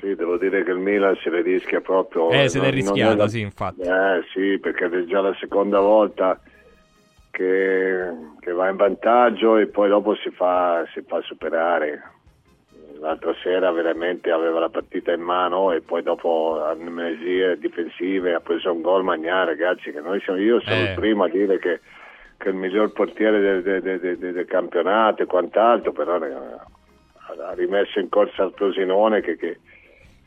Sì, 0.00 0.14
devo 0.14 0.38
dire 0.38 0.64
che 0.64 0.70
il 0.70 0.78
Milan 0.78 1.16
se 1.22 1.28
ne 1.28 1.42
rischia 1.42 1.80
proprio. 1.80 2.30
Eh, 2.30 2.48
se 2.48 2.58
l'è 2.58 2.70
rischiata, 2.70 3.28
sì, 3.28 3.40
infatti. 3.40 3.82
Eh, 3.82 4.24
sì, 4.32 4.58
perché 4.58 4.86
è 4.86 5.04
già 5.04 5.20
la 5.20 5.36
seconda 5.38 5.78
volta 5.80 6.40
che, 7.30 8.10
che 8.40 8.52
va 8.52 8.70
in 8.70 8.76
vantaggio 8.76 9.58
e 9.58 9.66
poi 9.66 9.88
dopo 9.88 10.14
si 10.14 10.30
fa, 10.30 10.84
si 10.94 11.02
fa 11.06 11.20
superare 11.22 12.02
l'altra 13.00 13.34
sera 13.42 13.70
veramente 13.72 14.30
aveva 14.30 14.60
la 14.60 14.68
partita 14.68 15.12
in 15.12 15.22
mano 15.22 15.72
e 15.72 15.80
poi 15.80 16.02
dopo 16.02 16.62
amnesie 16.62 17.58
difensive 17.58 18.34
ha 18.34 18.40
preso 18.40 18.72
un 18.72 18.82
gol 18.82 19.02
Magna 19.02 19.44
ragazzi 19.44 19.90
che 19.90 20.00
noi 20.00 20.20
siamo, 20.20 20.38
io 20.38 20.60
sono 20.60 20.76
eh. 20.76 20.90
il 20.90 20.94
primo 20.94 21.24
a 21.24 21.28
dire 21.28 21.58
che, 21.58 21.80
che 22.36 22.48
è 22.48 22.50
il 22.50 22.56
miglior 22.56 22.92
portiere 22.92 23.40
del, 23.40 23.82
del, 23.82 23.98
del, 24.00 24.18
del 24.18 24.44
campionato 24.44 25.22
e 25.22 25.26
quant'altro 25.26 25.92
però 25.92 26.22
eh, 26.22 26.32
ha 26.32 27.52
rimesso 27.54 27.98
in 27.98 28.10
corsa 28.10 28.42
al 28.42 28.52
Frosinone 28.54 29.22
che, 29.22 29.36
che, 29.36 29.58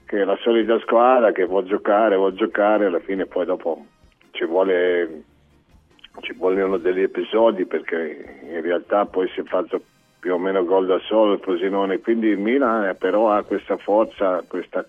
che, 0.06 0.22
è 0.22 0.24
la 0.24 0.38
solita 0.42 0.80
squadra 0.80 1.32
che 1.32 1.46
vuol 1.46 1.66
giocare 1.66 2.16
vuol 2.16 2.34
giocare 2.34 2.86
alla 2.86 3.02
fine 3.02 3.28
poi 3.28 3.46
dopo 3.46 3.86
ci 4.32 4.46
vuole 4.46 5.24
ci 6.22 6.34
vogliono 6.34 6.78
degli 6.78 7.02
episodi 7.02 7.66
perché 7.66 8.40
in 8.50 8.62
realtà 8.62 9.06
poi 9.06 9.28
si 9.30 9.42
è 9.42 9.44
fatto 9.44 9.82
più 10.24 10.36
o 10.36 10.38
meno 10.38 10.64
gol 10.64 10.86
da 10.86 11.00
solo 11.00 11.34
il 11.34 11.40
Frosinone, 11.42 12.00
quindi 12.00 12.28
il 12.28 12.38
Milan 12.38 12.86
eh, 12.86 12.96
però 12.96 13.32
ha 13.32 13.44
questa 13.44 13.76
forza, 13.76 14.42
questa, 14.48 14.86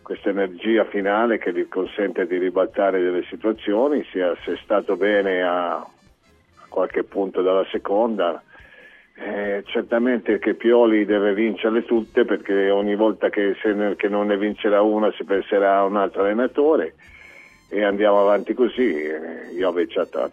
questa, 0.00 0.28
energia 0.28 0.84
finale 0.84 1.38
che 1.38 1.52
gli 1.52 1.66
consente 1.66 2.24
di 2.28 2.38
ribaltare 2.38 3.02
delle 3.02 3.24
situazioni, 3.24 4.04
si 4.12 4.20
è 4.20 4.22
assestato 4.22 4.94
bene 4.94 5.42
a, 5.42 5.74
a 5.78 5.88
qualche 6.68 7.02
punto 7.02 7.42
dalla 7.42 7.66
seconda. 7.72 8.40
Eh, 9.16 9.64
certamente 9.66 10.38
che 10.38 10.54
Pioli 10.54 11.04
deve 11.04 11.34
vincerle 11.34 11.84
tutte 11.84 12.24
perché 12.24 12.70
ogni 12.70 12.94
volta 12.94 13.30
che, 13.30 13.56
ne, 13.64 13.96
che 13.96 14.08
non 14.08 14.28
ne 14.28 14.38
vincerà 14.38 14.82
una 14.82 15.10
si 15.14 15.24
penserà 15.24 15.78
a 15.78 15.84
un 15.84 15.96
altro 15.96 16.22
allenatore 16.22 16.94
e 17.68 17.82
andiamo 17.82 18.20
avanti 18.20 18.54
così. 18.54 19.02
Eh, 19.02 19.50
Jovic 19.56 20.00
sta, 20.06 20.30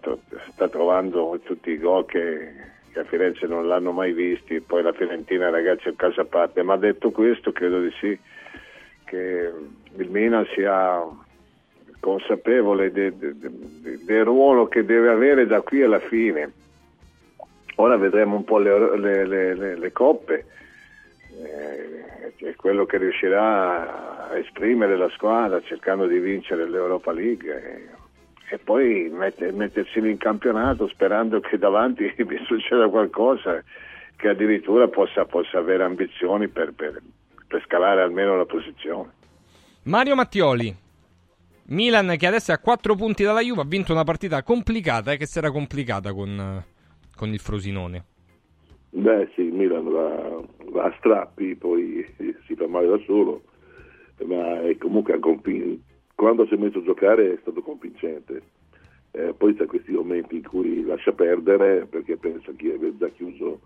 sta 0.52 0.70
trovando 0.70 1.40
tutti 1.44 1.72
i 1.72 1.80
gol 1.80 2.06
che 2.06 2.70
che 2.92 3.00
a 3.00 3.04
Firenze 3.04 3.48
non 3.48 3.68
l'hanno 3.68 3.92
mai 3.92 4.14
visti, 4.14 4.62
poi 4.62 4.84
la 4.84 4.94
Fiorentina 4.94 5.50
ragazzi 5.50 5.88
è 5.88 5.90
un 5.90 5.96
caso 5.96 6.22
a 6.22 6.26
parte, 6.26 6.62
ma 6.64 6.76
detto 6.78 7.12
questo 7.12 7.52
credo 7.52 7.82
di 7.82 7.92
sì 8.00 8.20
che 9.06 9.52
il 9.98 10.10
Milan 10.10 10.46
sia 10.54 11.04
consapevole 12.00 12.92
de, 12.92 13.18
de, 13.18 13.38
de, 13.38 14.04
del 14.04 14.26
ruolo 14.26 14.68
che 14.68 14.86
deve 14.86 15.10
avere 15.10 15.46
da 15.46 15.62
qui 15.62 15.84
alla 15.84 16.00
fine. 16.00 16.52
Ora 17.76 17.98
vedremo 17.98 18.36
un 18.36 18.44
po' 18.44 18.58
le, 18.58 18.98
le, 18.98 19.26
le, 19.26 19.78
le 19.78 19.92
coppe, 19.92 20.46
eh, 21.44 22.46
è 22.46 22.56
quello 22.56 22.86
che 22.86 22.98
riuscirà 22.98 24.30
a 24.30 24.38
esprimere 24.38 24.98
la 24.98 25.10
squadra 25.10 25.62
cercando 25.62 26.06
di 26.08 26.20
vincere 26.20 26.68
l'Europa 26.68 27.12
League. 27.12 27.64
Eh 27.64 28.01
e 28.52 28.58
poi 28.58 29.10
mette, 29.10 29.54
mettersi 29.54 30.00
in 30.00 30.18
campionato 30.18 30.86
sperando 30.90 31.40
che 31.40 31.58
davanti 31.58 32.04
vi 32.18 32.38
succeda 32.46 32.90
qualcosa, 32.90 33.64
che 34.18 34.28
addirittura 34.28 34.90
possa, 34.90 35.24
possa 35.24 35.58
avere 35.58 35.84
ambizioni 35.84 36.50
per, 36.50 36.74
per, 36.74 37.02
per 37.48 37.64
scalare 37.64 38.02
almeno 38.02 38.36
la 38.36 38.46
posizione. 38.46 39.10
Mario 39.84 40.16
Mattioli, 40.16 40.76
Milan 41.68 42.14
che 42.18 42.28
adesso 42.28 42.52
è 42.52 42.56
a 42.56 42.60
4 42.60 42.94
punti 42.96 43.24
dalla 43.24 43.40
Juve, 43.40 43.62
ha 43.62 43.66
vinto 43.66 43.94
una 43.94 44.04
partita 44.04 44.44
complicata, 44.44 45.14
eh, 45.14 45.18
che 45.18 45.28
si 45.28 45.38
era 45.38 45.50
complicata 45.50 46.12
con, 46.12 46.62
con, 47.16 47.30
il 47.30 47.40
Frosinone. 47.40 48.06
Beh 48.90 49.30
sì, 49.34 49.44
Milan 49.44 49.86
va, 49.86 50.42
va, 50.72 50.84
a 50.84 50.94
strappi, 50.98 51.56
poi 51.56 52.06
si 52.46 52.56
fa 52.56 52.68
male 52.68 52.88
da 52.88 53.00
solo, 53.06 53.44
ma 54.26 54.62
è 54.62 54.76
comunque 54.78 55.18
convinto 55.20 55.90
quando 56.22 56.46
si 56.46 56.54
è 56.54 56.58
messo 56.58 56.78
a 56.78 56.84
giocare 56.84 57.34
è 57.34 57.38
stato 57.42 57.64
convincente. 57.64 58.44
Eh, 59.10 59.34
poi 59.36 59.56
c'è 59.56 59.66
questi 59.66 59.92
momenti 59.92 60.36
in 60.36 60.44
cui 60.44 60.86
lascia 60.86 61.14
perdere 61.14 61.88
perché 61.88 62.16
pensa 62.16 62.52
che 62.56 62.74
aver 62.74 62.96
già 62.98 63.10
chiuso 63.10 63.62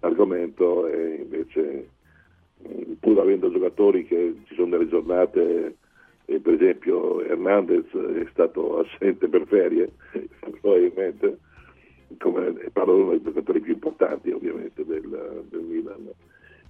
l'argomento 0.00 0.88
e 0.88 1.20
invece 1.22 1.90
mm, 2.66 2.94
pur 2.98 3.20
avendo 3.20 3.52
giocatori 3.52 4.04
che 4.04 4.34
ci 4.48 4.54
sono 4.56 4.70
delle 4.70 4.88
giornate 4.88 5.76
eh, 6.24 6.40
per 6.40 6.54
esempio 6.54 7.22
Hernandez 7.22 7.86
è 7.94 8.26
stato 8.32 8.80
assente 8.84 9.28
per 9.28 9.46
ferie 9.46 9.92
probabilmente 10.60 11.38
come, 12.18 12.52
parlo 12.72 12.96
di 12.96 13.00
uno 13.00 13.10
dei 13.10 13.22
giocatori 13.22 13.60
più 13.60 13.74
importanti 13.74 14.30
ovviamente 14.32 14.84
del, 14.84 15.44
del 15.48 15.62
Milan 15.62 16.10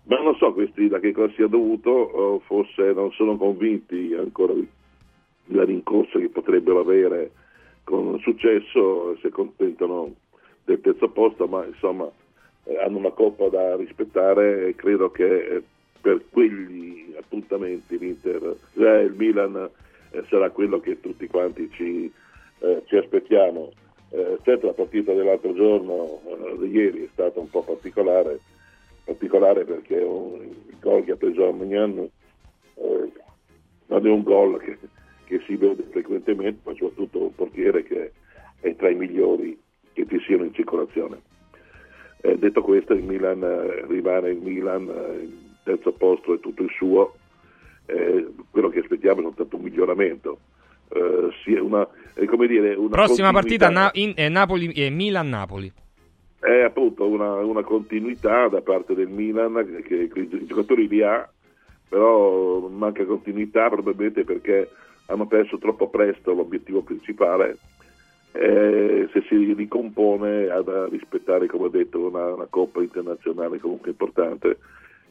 ma 0.04 0.20
non 0.20 0.36
so 0.36 0.52
questi 0.52 0.88
da 0.88 1.00
che 1.00 1.12
cosa 1.12 1.32
sia 1.32 1.48
dovuto 1.48 2.40
forse 2.44 2.92
non 2.92 3.10
sono 3.12 3.36
convinti 3.36 4.14
ancora 4.14 4.52
di 4.52 4.68
la 5.46 5.64
rincorsa 5.64 6.18
che 6.18 6.28
potrebbero 6.28 6.80
avere 6.80 7.30
con 7.84 8.18
successo, 8.20 9.16
si 9.18 9.26
accontentano 9.26 10.14
del 10.64 10.80
terzo 10.80 11.08
posto, 11.08 11.46
ma 11.46 11.64
insomma 11.64 12.10
eh, 12.64 12.78
hanno 12.78 12.98
una 12.98 13.10
coppa 13.10 13.48
da 13.48 13.76
rispettare 13.76 14.68
e 14.68 14.74
credo 14.74 15.10
che 15.10 15.46
eh, 15.46 15.62
per 16.00 16.22
quegli 16.30 17.14
appuntamenti 17.18 17.98
l'Inter, 17.98 18.56
eh, 18.74 19.00
il 19.00 19.14
Milan 19.14 19.68
eh, 20.10 20.24
sarà 20.28 20.50
quello 20.50 20.80
che 20.80 21.00
tutti 21.00 21.26
quanti 21.26 21.70
ci, 21.72 22.12
eh, 22.60 22.82
ci 22.86 22.96
aspettiamo. 22.96 23.72
Eh, 24.10 24.38
certo 24.42 24.66
la 24.66 24.74
partita 24.74 25.12
dell'altro 25.12 25.54
giorno, 25.54 26.20
di 26.58 26.68
ieri, 26.68 27.04
è 27.04 27.08
stata 27.12 27.40
un 27.40 27.48
po' 27.48 27.62
particolare, 27.62 28.40
particolare 29.04 29.64
perché 29.64 29.94
il 29.96 30.76
gol 30.80 31.04
che 31.04 31.12
ha 31.12 31.16
preso 31.16 31.46
Armagnan 31.46 32.10
non 33.86 34.06
è 34.06 34.10
un 34.10 34.22
gol 34.22 34.58
che, 34.60 34.78
che 35.32 35.42
si 35.46 35.56
vede 35.56 35.84
frequentemente, 35.90 36.60
ma 36.62 36.74
soprattutto 36.74 37.22
un 37.22 37.34
portiere 37.34 37.82
che 37.84 38.12
è 38.60 38.76
tra 38.76 38.90
i 38.90 38.94
migliori 38.94 39.58
che 39.94 40.06
ci 40.06 40.20
siano 40.26 40.44
in 40.44 40.52
circolazione. 40.52 41.22
Eh, 42.20 42.36
detto 42.36 42.60
questo, 42.60 42.92
il 42.92 43.02
Milan 43.02 43.42
eh, 43.42 43.86
rimane 43.86 44.30
il 44.30 44.42
Milan, 44.42 44.86
eh, 44.88 45.22
il 45.22 45.56
terzo 45.64 45.92
posto 45.92 46.34
è 46.34 46.40
tutto 46.40 46.62
il 46.62 46.70
suo, 46.76 47.14
eh, 47.86 48.28
quello 48.50 48.68
che 48.68 48.80
aspettiamo 48.80 49.20
è 49.20 49.22
soltanto 49.22 49.56
un 49.56 49.62
miglioramento. 49.62 50.38
Eh, 50.90 51.58
una, 51.60 51.88
come 52.26 52.46
dire, 52.46 52.74
una 52.74 52.90
Prossima 52.90 53.32
partita 53.32 53.70
na- 53.70 53.90
in, 53.94 54.14
Napoli, 54.28 54.70
Milan-Napoli. 54.90 55.72
È 56.38 56.60
appunto 56.60 57.08
una, 57.08 57.36
una, 57.36 57.62
continuità 57.62 58.48
da 58.48 58.60
parte 58.60 58.94
del 58.94 59.08
Milan 59.08 59.82
che, 59.86 60.08
che 60.08 60.20
i 60.20 60.46
giocatori 60.46 60.88
li 60.88 61.02
ha, 61.02 61.26
però 61.88 62.68
manca 62.68 63.04
continuità 63.04 63.70
probabilmente 63.70 64.24
perché 64.24 64.68
hanno 65.06 65.26
perso 65.26 65.58
troppo 65.58 65.88
presto 65.88 66.32
l'obiettivo 66.32 66.82
principale 66.82 67.58
eh, 68.32 69.08
se 69.12 69.22
si 69.28 69.52
ricompone 69.52 70.48
ad 70.48 70.68
rispettare, 70.90 71.46
come 71.46 71.66
ho 71.66 71.68
detto, 71.68 72.00
una, 72.00 72.32
una 72.32 72.46
coppa 72.48 72.80
internazionale 72.80 73.58
comunque 73.58 73.90
importante, 73.90 74.58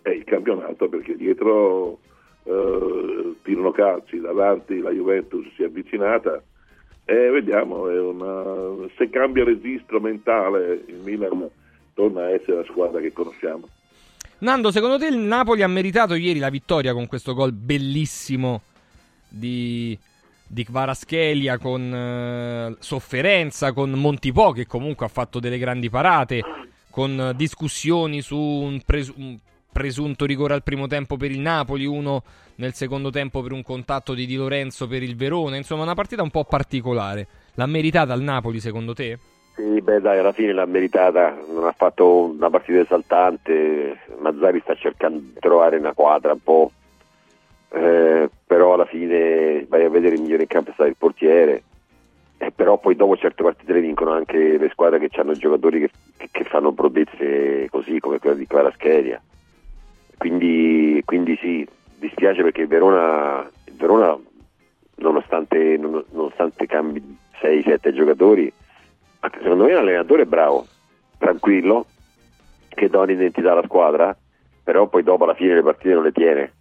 è 0.02 0.10
il 0.10 0.24
campionato 0.24 0.90
perché 0.90 1.16
dietro 1.16 2.00
eh, 2.44 3.36
tirano 3.44 3.72
calci, 3.72 4.20
davanti 4.20 4.80
la 4.80 4.90
Juventus 4.90 5.46
si 5.56 5.62
è 5.62 5.66
avvicinata 5.66 6.42
e 7.06 7.30
vediamo, 7.30 7.84
una, 7.84 8.88
se 8.98 9.10
cambia 9.10 9.44
registro 9.44 10.00
mentale 10.00 10.84
il 10.88 11.02
Milan 11.04 11.48
torna 11.94 12.22
a 12.22 12.32
essere 12.32 12.58
la 12.58 12.64
squadra 12.64 13.00
che 13.00 13.14
conosciamo. 13.14 13.68
Nando, 14.40 14.72
secondo 14.72 14.98
te 14.98 15.06
il 15.06 15.18
Napoli 15.18 15.62
ha 15.62 15.68
meritato 15.68 16.16
ieri 16.16 16.40
la 16.40 16.50
vittoria 16.50 16.94
con 16.94 17.06
questo 17.06 17.36
gol 17.36 17.52
bellissimo 17.52 18.62
di 19.32 19.98
di 20.52 20.66
Kvaraschelia 20.66 21.58
con 21.58 21.82
eh, 21.82 22.76
sofferenza, 22.80 23.72
con 23.72 23.92
Montipò 23.92 24.52
che 24.52 24.68
comunque 24.68 25.06
ha 25.06 25.10
fatto 25.10 25.40
delle 25.40 25.58
grandi 25.58 25.90
parate, 25.90 26.42
con 26.90 27.32
discussioni 27.38 28.22
su 28.22 28.38
un, 28.38 28.82
pres- 28.86 29.14
un, 29.16 29.38
presunto 29.72 30.26
rigore 30.26 30.54
al 30.54 30.64
primo 30.64 30.88
tempo 30.88 31.16
per 31.16 31.32
il 31.32 31.40
Napoli, 31.40 31.86
uno 31.86 32.24
nel 32.56 32.74
secondo 32.74 33.10
tempo 33.10 33.42
per 33.42 33.54
un 33.54 33.64
contatto 33.64 34.14
di 34.14 34.26
Di 34.26 34.36
Lorenzo 34.36 34.88
per 34.88 35.02
il 35.02 35.16
Verona, 35.16 35.56
insomma 35.56 35.84
una 35.84 35.96
partita 35.96 36.22
un 36.22 36.30
po' 36.30 36.44
particolare. 36.44 37.28
L'ha 37.54 37.66
meritata 37.66 38.14
il 38.14 38.22
Napoli 38.22 38.60
secondo 38.60 38.94
te? 38.94 39.18
Sì, 39.56 39.82
beh 39.82 40.02
dai, 40.02 40.20
alla 40.20 40.34
fine 40.34 40.52
l'ha 40.52 40.66
meritata, 40.66 41.38
non 41.54 41.66
ha 41.66 41.72
fatto 41.72 42.26
una 42.26 42.50
partita 42.50 42.80
esaltante, 42.80 44.00
Mazzari 44.20 44.60
sta 44.60 44.76
cercando 44.76 45.20
di 45.20 45.34
trovare 45.40 45.78
una 45.78 45.94
quadra 45.94 46.34
un 46.34 46.44
po' 46.44 46.72
eh, 47.74 48.30
però 48.46 48.74
alla 48.74 48.86
fine 48.86 49.66
vai 49.68 49.86
a 49.86 49.90
vedere 49.90 50.16
il 50.16 50.22
migliore 50.22 50.44
in 50.44 50.50
campo 50.50 50.72
è 50.72 50.74
stato 50.74 50.90
il 50.90 50.98
portiere, 50.98 51.64
eh, 52.38 52.52
però 52.52 52.78
poi 52.78 52.96
dopo 52.96 53.16
certe 53.16 53.44
partite 53.44 53.72
le 53.72 53.80
vincono 53.80 54.12
anche 54.12 54.58
le 54.58 54.70
squadre 54.72 55.00
che 55.00 55.20
hanno 55.20 55.34
giocatori 55.34 55.80
che, 55.80 55.90
che, 56.18 56.28
che 56.32 56.44
fanno 56.44 56.74
prodezze 56.74 57.70
così 57.70 58.00
come 58.00 58.20
quella 58.20 58.36
di 58.36 58.46
Quarascheria. 58.46 59.22
Quindi, 60.18 61.02
quindi 61.06 61.38
sì, 61.38 61.68
dispiace 61.98 62.44
perché 62.44 62.68
Verona, 62.68 63.50
Verona 63.72 64.20
nonostante, 64.96 65.78
nonostante 65.78 66.66
cambi 66.66 67.18
6-7 67.42 67.94
giocatori, 67.94 68.52
secondo 69.42 69.64
me 69.64 69.72
l'allenatore 69.72 70.24
è 70.24 70.26
bravo, 70.26 70.68
tranquillo, 71.18 71.86
che 72.68 72.90
dà 72.90 73.00
un'identità 73.00 73.54
alla 73.54 73.64
squadra, 73.64 74.16
però 74.62 74.88
poi 74.88 75.04
dopo 75.04 75.24
alla 75.24 75.36
fine 75.36 75.56
le 75.56 75.64
partite 75.64 75.94
non 75.94 76.04
le 76.04 76.12
tiene 76.12 76.54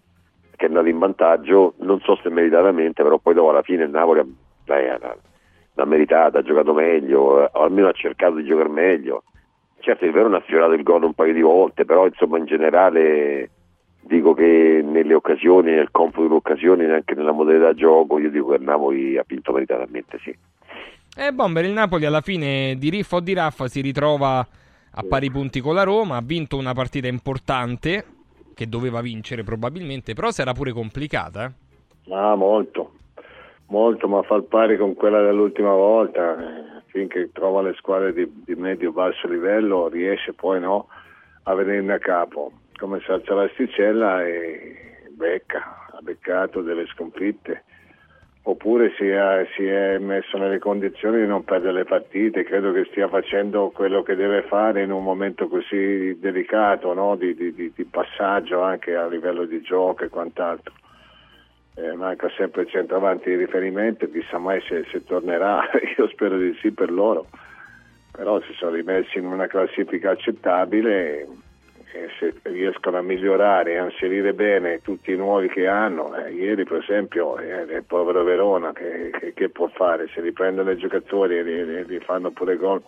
che 0.60 0.66
è 0.66 0.68
andato 0.68 0.88
in 0.88 0.98
vantaggio, 0.98 1.72
non 1.78 2.00
so 2.00 2.18
se 2.22 2.28
meritatamente, 2.28 3.02
però 3.02 3.16
poi 3.16 3.32
dopo 3.32 3.48
alla 3.48 3.62
fine 3.62 3.84
il 3.84 3.90
Napoli 3.90 4.20
l'ha 4.66 5.84
meritata, 5.86 6.40
ha 6.40 6.42
giocato 6.42 6.74
meglio, 6.74 7.48
o 7.50 7.62
almeno 7.62 7.88
ha 7.88 7.92
cercato 7.92 8.34
di 8.34 8.44
giocare 8.44 8.68
meglio. 8.68 9.22
Certo 9.78 10.04
il 10.04 10.12
Verona 10.12 10.36
ha 10.36 10.42
sfiorato 10.42 10.72
il 10.72 10.82
gol 10.82 11.04
un 11.04 11.14
paio 11.14 11.32
di 11.32 11.40
volte, 11.40 11.86
però 11.86 12.04
insomma 12.04 12.36
in 12.36 12.44
generale 12.44 13.48
dico 14.02 14.34
che 14.34 14.82
nelle 14.84 15.14
occasioni, 15.14 15.70
nel 15.70 15.90
comfort 15.90 16.24
delle 16.24 16.34
occasioni, 16.34 16.84
neanche 16.84 17.14
nella 17.14 17.32
modalità 17.32 17.72
gioco, 17.72 18.18
io 18.18 18.28
dico 18.28 18.48
che 18.48 18.56
il 18.56 18.62
Napoli 18.62 19.16
ha 19.16 19.24
vinto 19.26 19.52
meritatamente, 19.52 20.18
sì. 20.22 20.36
Eh, 21.16 21.32
Bomber, 21.32 21.64
il 21.64 21.72
Napoli 21.72 22.04
alla 22.04 22.20
fine 22.20 22.76
di 22.76 22.90
riffa 22.90 23.16
o 23.16 23.20
di 23.20 23.32
raffa 23.32 23.66
si 23.66 23.80
ritrova 23.80 24.46
a 24.92 25.02
pari 25.08 25.30
punti 25.30 25.60
con 25.60 25.74
la 25.74 25.84
Roma, 25.84 26.16
ha 26.16 26.22
vinto 26.22 26.58
una 26.58 26.74
partita 26.74 27.08
importante, 27.08 28.04
che 28.60 28.68
doveva 28.68 29.00
vincere 29.00 29.42
probabilmente, 29.42 30.12
però 30.12 30.30
si 30.30 30.42
era 30.42 30.52
pure 30.52 30.72
complicata. 30.72 31.50
Ah, 32.10 32.34
molto, 32.34 32.92
molto, 33.68 34.06
ma 34.06 34.20
fa 34.20 34.34
il 34.34 34.44
pari 34.44 34.76
con 34.76 34.92
quella 34.92 35.22
dell'ultima 35.22 35.72
volta, 35.72 36.36
finché 36.88 37.30
trova 37.32 37.62
le 37.62 37.72
squadre 37.78 38.12
di, 38.12 38.30
di 38.44 38.54
medio-basso 38.54 39.28
livello 39.28 39.88
riesce 39.88 40.34
poi 40.34 40.60
no, 40.60 40.88
a 41.44 41.54
venirne 41.54 41.94
a 41.94 41.98
capo, 41.98 42.52
come 42.76 43.00
se 43.00 43.12
alza 43.12 43.32
l'asticella 43.32 44.26
e 44.26 45.08
becca, 45.12 45.86
ha 45.92 46.02
beccato 46.02 46.60
delle 46.60 46.84
sconfitte 46.88 47.64
oppure 48.42 48.92
si 48.96 49.06
è, 49.06 49.46
si 49.54 49.66
è, 49.66 49.98
messo 49.98 50.38
nelle 50.38 50.58
condizioni 50.58 51.20
di 51.20 51.26
non 51.26 51.44
perdere 51.44 51.72
le 51.74 51.84
partite, 51.84 52.44
credo 52.44 52.72
che 52.72 52.86
stia 52.90 53.08
facendo 53.08 53.70
quello 53.70 54.02
che 54.02 54.14
deve 54.14 54.42
fare 54.42 54.82
in 54.82 54.90
un 54.90 55.02
momento 55.02 55.46
così 55.48 56.18
delicato, 56.18 56.94
no? 56.94 57.16
di, 57.16 57.34
di, 57.34 57.52
di, 57.52 57.84
passaggio 57.84 58.62
anche 58.62 58.94
a 58.94 59.06
livello 59.06 59.44
di 59.44 59.60
gioco 59.60 60.04
e 60.04 60.08
quant'altro. 60.08 60.74
Eh, 61.74 61.92
manca 61.94 62.28
sempre 62.36 62.62
il 62.62 62.68
centravanti 62.68 63.28
di 63.28 63.36
riferimento, 63.36 64.10
chissà 64.10 64.38
mai 64.38 64.60
se, 64.62 64.84
se 64.90 65.04
tornerà, 65.04 65.62
io 65.96 66.08
spero 66.08 66.36
di 66.38 66.56
sì 66.60 66.72
per 66.72 66.90
loro, 66.90 67.26
però 68.10 68.40
si 68.40 68.52
sono 68.54 68.72
rimessi 68.72 69.18
in 69.18 69.26
una 69.26 69.46
classifica 69.46 70.10
accettabile 70.10 71.26
se 72.18 72.34
riescono 72.42 72.98
a 72.98 73.02
migliorare 73.02 73.72
e 73.72 73.78
a 73.78 73.84
inserire 73.84 74.32
bene 74.32 74.80
tutti 74.80 75.10
i 75.10 75.16
nuovi 75.16 75.48
che 75.48 75.66
hanno, 75.66 76.14
eh, 76.16 76.32
ieri 76.32 76.64
per 76.64 76.78
esempio 76.78 77.38
eh, 77.38 77.62
il 77.62 77.84
povero 77.84 78.22
Verona 78.22 78.72
che, 78.72 79.10
che, 79.18 79.32
che, 79.34 79.48
può 79.48 79.68
fare? 79.68 80.08
Se 80.14 80.20
riprendono 80.20 80.70
i 80.70 80.76
giocatori 80.76 81.38
e 81.38 81.84
li, 81.84 82.00
fanno 82.00 82.30
pure 82.30 82.56
gol, 82.56 82.82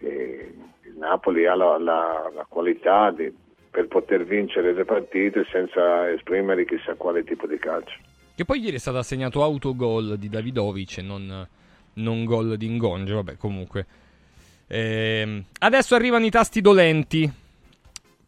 eh, 0.00 0.54
il 0.82 0.94
Napoli 0.98 1.46
ha 1.46 1.54
la, 1.54 1.78
la, 1.78 2.30
la 2.34 2.46
qualità 2.48 3.10
di, 3.10 3.32
per 3.70 3.86
poter 3.86 4.24
vincere 4.24 4.72
le 4.72 4.84
partite 4.84 5.46
senza 5.50 6.10
esprimere 6.10 6.66
chissà 6.66 6.94
quale 6.94 7.24
tipo 7.24 7.46
di 7.46 7.58
calcio. 7.58 7.96
Che 8.34 8.44
poi 8.44 8.60
ieri 8.60 8.76
è 8.76 8.80
stato 8.80 8.98
assegnato 8.98 9.42
autogol 9.42 10.18
di 10.18 10.28
Davidovic 10.28 10.98
e 10.98 11.02
non, 11.02 11.46
non 11.94 12.24
gol 12.24 12.56
di 12.56 12.66
Ingonge, 12.66 13.14
vabbè 13.14 13.36
comunque. 13.36 13.86
Eh, 14.66 15.44
adesso 15.58 15.94
arrivano 15.94 16.26
i 16.26 16.30
tasti 16.30 16.60
dolenti 16.60 17.39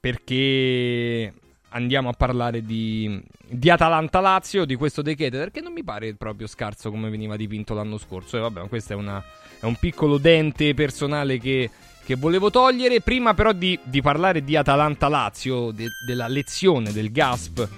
perché 0.03 1.33
andiamo 1.69 2.09
a 2.09 2.13
parlare 2.13 2.65
di, 2.65 3.23
di 3.47 3.71
Atalanta-Lazio, 3.71 4.65
di 4.65 4.75
questo 4.75 5.01
decade, 5.01 5.39
perché 5.39 5.61
non 5.61 5.73
mi 5.73 5.85
pare 5.85 6.15
proprio 6.15 6.49
scarso 6.49 6.91
come 6.91 7.09
veniva 7.09 7.37
dipinto 7.37 7.73
l'anno 7.73 7.99
scorso. 7.99 8.37
E 8.37 8.41
vabbè, 8.41 8.67
questo 8.67 8.95
è, 8.95 8.97
una, 8.97 9.23
è 9.61 9.65
un 9.65 9.77
piccolo 9.77 10.19
dente 10.19 10.75
personale 10.75 11.39
che, 11.39 11.71
che 12.05 12.17
volevo 12.17 12.51
togliere. 12.51 13.01
Prima 13.01 13.33
però 13.35 13.53
di, 13.53 13.79
di 13.85 14.03
parlare 14.03 14.43
di 14.43 14.57
Atalanta-Lazio, 14.57 15.71
de, 15.71 15.87
della 16.05 16.27
lezione 16.27 16.91
del 16.91 17.13
GASP 17.13 17.69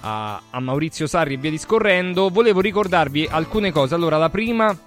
a, 0.00 0.42
a 0.50 0.60
Maurizio 0.60 1.06
Sarri 1.06 1.32
e 1.32 1.38
via 1.38 1.50
discorrendo, 1.50 2.28
volevo 2.28 2.60
ricordarvi 2.60 3.26
alcune 3.26 3.72
cose. 3.72 3.94
Allora, 3.94 4.18
la 4.18 4.28
prima 4.28 4.78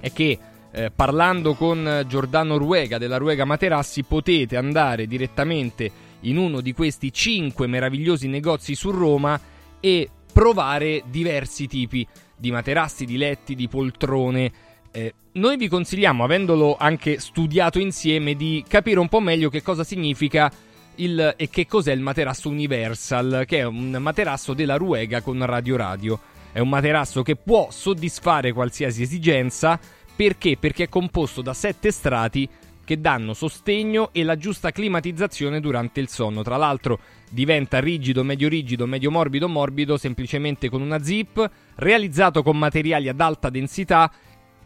è 0.00 0.10
che... 0.10 0.38
Eh, 0.76 0.90
parlando 0.90 1.54
con 1.54 2.04
Giordano 2.08 2.56
Ruega 2.56 2.98
della 2.98 3.16
Ruega 3.16 3.44
Materassi 3.44 4.02
potete 4.02 4.56
andare 4.56 5.06
direttamente 5.06 5.88
in 6.24 6.36
uno 6.36 6.60
di 6.60 6.72
questi 6.72 7.12
cinque 7.12 7.66
meravigliosi 7.66 8.28
negozi 8.28 8.74
su 8.74 8.90
Roma 8.90 9.40
e 9.80 10.08
provare 10.32 11.02
diversi 11.06 11.66
tipi 11.66 12.06
di 12.36 12.50
materassi, 12.50 13.04
di 13.04 13.16
letti, 13.16 13.54
di 13.54 13.68
poltrone. 13.68 14.52
Eh, 14.90 15.14
noi 15.32 15.56
vi 15.56 15.68
consigliamo, 15.68 16.24
avendolo 16.24 16.76
anche 16.76 17.18
studiato 17.18 17.78
insieme, 17.78 18.34
di 18.34 18.64
capire 18.66 19.00
un 19.00 19.08
po' 19.08 19.20
meglio 19.20 19.48
che 19.48 19.62
cosa 19.62 19.84
significa 19.84 20.50
il, 20.96 21.34
e 21.36 21.48
che 21.48 21.66
cos'è 21.66 21.92
il 21.92 22.00
materasso 22.00 22.48
Universal, 22.48 23.44
che 23.46 23.58
è 23.58 23.64
un 23.64 23.96
materasso 24.00 24.54
della 24.54 24.76
Ruega 24.76 25.20
con 25.22 25.44
Radio 25.44 25.76
Radio. 25.76 26.20
è 26.52 26.60
un 26.60 26.68
materasso 26.68 27.22
che 27.22 27.34
può 27.34 27.68
soddisfare 27.70 28.52
qualsiasi 28.52 29.02
esigenza. 29.02 29.78
Perché? 30.16 30.56
Perché 30.56 30.84
è 30.84 30.88
composto 30.88 31.42
da 31.42 31.52
sette 31.52 31.90
strati 31.90 32.48
che 32.84 33.00
danno 33.00 33.34
sostegno 33.34 34.10
e 34.12 34.22
la 34.22 34.36
giusta 34.36 34.70
climatizzazione 34.70 35.60
durante 35.60 36.00
il 36.00 36.08
sonno. 36.08 36.42
Tra 36.42 36.56
l'altro 36.56 37.00
diventa 37.30 37.80
rigido, 37.80 38.22
medio 38.22 38.48
rigido, 38.48 38.86
medio 38.86 39.10
morbido, 39.10 39.48
morbido 39.48 39.96
semplicemente 39.96 40.68
con 40.68 40.82
una 40.82 41.02
zip, 41.02 41.50
realizzato 41.76 42.42
con 42.42 42.58
materiali 42.58 43.08
ad 43.08 43.20
alta 43.20 43.50
densità 43.50 44.10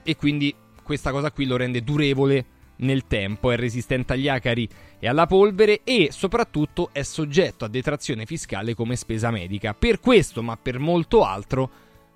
e 0.03 0.17
quindi 0.17 0.55
questa 0.83 1.11
cosa 1.11 1.31
qui 1.31 1.47
lo 1.47 1.57
rende 1.57 1.83
durevole 1.83 2.45
nel 2.79 3.07
tempo, 3.07 3.51
è 3.51 3.57
resistente 3.57 4.13
agli 4.13 4.29
acari 4.29 4.69
e 4.99 5.09
alla 5.09 5.27
polvere 5.27 5.81
e 5.85 6.09
soprattutto 6.13 6.91
è 6.93 7.03
soggetto 7.03 7.65
a 7.65 7.69
detrazione 7.69 8.27
fiscale 8.27 8.75
come 8.75 8.97
spesa 8.97 9.31
medica. 9.31 9.75
Per 9.75 10.01
questo, 10.01 10.43
ma 10.43 10.57
per 10.57 10.79
molto 10.79 11.25
altro, 11.25 11.71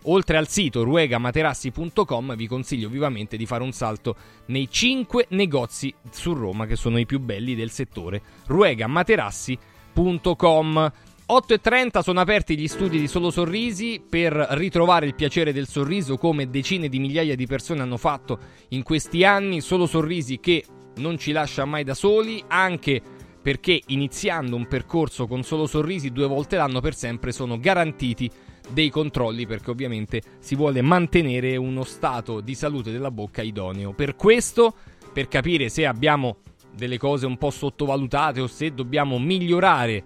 oltre 0.04 0.36
al 0.36 0.48
sito 0.48 0.82
ruegamaterassi.com 0.82 2.36
vi 2.36 2.46
consiglio 2.46 2.88
vivamente 2.88 3.36
di 3.36 3.46
fare 3.46 3.62
un 3.62 3.72
salto 3.72 4.16
nei 4.46 4.68
5 4.70 5.26
negozi 5.30 5.94
su 6.10 6.32
Roma 6.32 6.66
che 6.66 6.76
sono 6.76 6.98
i 6.98 7.06
più 7.06 7.20
belli 7.20 7.54
del 7.54 7.70
settore. 7.70 8.22
ruegamaterassi.com 8.46 10.92
8.30 11.28 12.00
sono 12.00 12.20
aperti 12.20 12.58
gli 12.58 12.68
studi 12.68 13.00
di 13.00 13.06
Solo 13.06 13.30
Sorrisi 13.30 14.02
per 14.06 14.34
ritrovare 14.50 15.06
il 15.06 15.14
piacere 15.14 15.52
del 15.52 15.66
sorriso 15.66 16.18
come 16.18 16.50
decine 16.50 16.88
di 16.88 16.98
migliaia 16.98 17.36
di 17.36 17.46
persone 17.46 17.80
hanno 17.80 17.96
fatto 17.96 18.38
in 18.70 18.82
questi 18.82 19.24
anni. 19.24 19.62
Solo 19.62 19.86
Sorrisi 19.86 20.40
che 20.40 20.64
non 20.96 21.16
ci 21.16 21.32
lascia 21.32 21.64
mai 21.64 21.84
da 21.84 21.94
soli, 21.94 22.42
anche 22.48 23.00
perché 23.40 23.80
iniziando 23.86 24.56
un 24.56 24.68
percorso 24.68 25.26
con 25.26 25.42
Solo 25.42 25.66
Sorrisi 25.66 26.10
due 26.10 26.26
volte 26.26 26.56
l'anno 26.56 26.80
per 26.80 26.94
sempre 26.94 27.32
sono 27.32 27.58
garantiti 27.58 28.30
dei 28.72 28.90
controlli 28.90 29.46
perché 29.46 29.70
ovviamente 29.70 30.22
si 30.38 30.54
vuole 30.54 30.82
mantenere 30.82 31.56
uno 31.56 31.84
stato 31.84 32.40
di 32.40 32.54
salute 32.54 32.90
della 32.90 33.10
bocca 33.10 33.42
idoneo. 33.42 33.92
Per 33.92 34.16
questo, 34.16 34.74
per 35.12 35.28
capire 35.28 35.68
se 35.68 35.86
abbiamo 35.86 36.38
delle 36.74 36.98
cose 36.98 37.26
un 37.26 37.36
po' 37.36 37.50
sottovalutate 37.50 38.40
o 38.40 38.46
se 38.46 38.72
dobbiamo 38.72 39.18
migliorare 39.18 40.04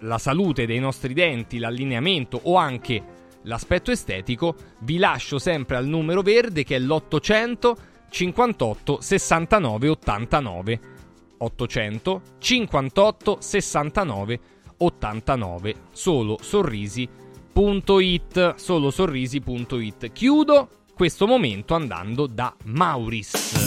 la 0.00 0.18
salute 0.18 0.66
dei 0.66 0.78
nostri 0.78 1.14
denti, 1.14 1.58
l'allineamento 1.58 2.40
o 2.44 2.56
anche 2.56 3.02
l'aspetto 3.42 3.90
estetico, 3.90 4.54
vi 4.80 4.98
lascio 4.98 5.38
sempre 5.38 5.76
al 5.76 5.86
numero 5.86 6.22
verde 6.22 6.64
che 6.64 6.76
è 6.76 6.78
l'800 6.78 7.72
58 8.08 9.00
69 9.00 9.88
89. 9.88 10.80
800 11.38 12.22
58 12.38 13.36
69 13.40 14.40
89. 14.78 15.74
Solo 15.92 16.38
sorrisi.it. 17.56 18.54
Solo 18.56 18.90
sorrisi.it. 18.90 20.12
Chiudo 20.12 20.68
questo 20.94 21.26
momento 21.26 21.74
andando 21.74 22.26
da 22.26 22.54
Mauris. 22.64 23.64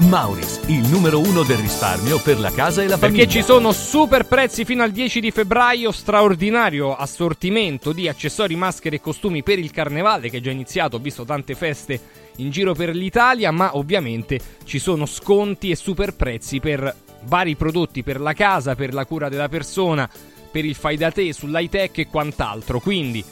Mauris, 0.00 0.60
il 0.66 0.88
numero 0.88 1.20
uno 1.20 1.42
del 1.42 1.58
risparmio 1.58 2.20
per 2.20 2.38
la 2.38 2.50
casa 2.50 2.82
e 2.82 2.88
la 2.88 2.96
famiglia. 2.96 3.24
Perché 3.24 3.40
ci 3.40 3.44
sono 3.44 3.72
super 3.72 4.26
prezzi 4.26 4.64
fino 4.64 4.82
al 4.82 4.90
10 4.90 5.20
di 5.20 5.30
febbraio, 5.30 5.92
straordinario 5.92 6.96
assortimento 6.96 7.92
di 7.92 8.08
accessori, 8.08 8.56
maschere 8.56 8.96
e 8.96 9.00
costumi 9.00 9.42
per 9.42 9.58
il 9.58 9.70
carnevale 9.70 10.30
che 10.30 10.38
è 10.38 10.40
già 10.40 10.50
iniziato, 10.50 10.96
ho 10.96 11.00
visto 11.00 11.24
tante 11.24 11.54
feste 11.54 12.00
in 12.36 12.50
giro 12.50 12.74
per 12.74 12.94
l'Italia, 12.94 13.50
ma 13.50 13.76
ovviamente 13.76 14.40
ci 14.64 14.78
sono 14.78 15.04
sconti 15.04 15.70
e 15.70 15.76
super 15.76 16.14
prezzi 16.14 16.60
per 16.60 16.94
vari 17.24 17.56
prodotti 17.56 18.02
per 18.04 18.20
la 18.20 18.32
casa, 18.32 18.76
per 18.76 18.94
la 18.94 19.04
cura 19.04 19.28
della 19.28 19.48
persona, 19.48 20.08
per 20.50 20.64
il 20.64 20.74
fai 20.74 20.96
da 20.96 21.10
te, 21.10 21.32
sull'high 21.32 21.68
tech 21.68 21.98
e 21.98 22.08
quant'altro. 22.08 22.80
Quindi 22.80 23.24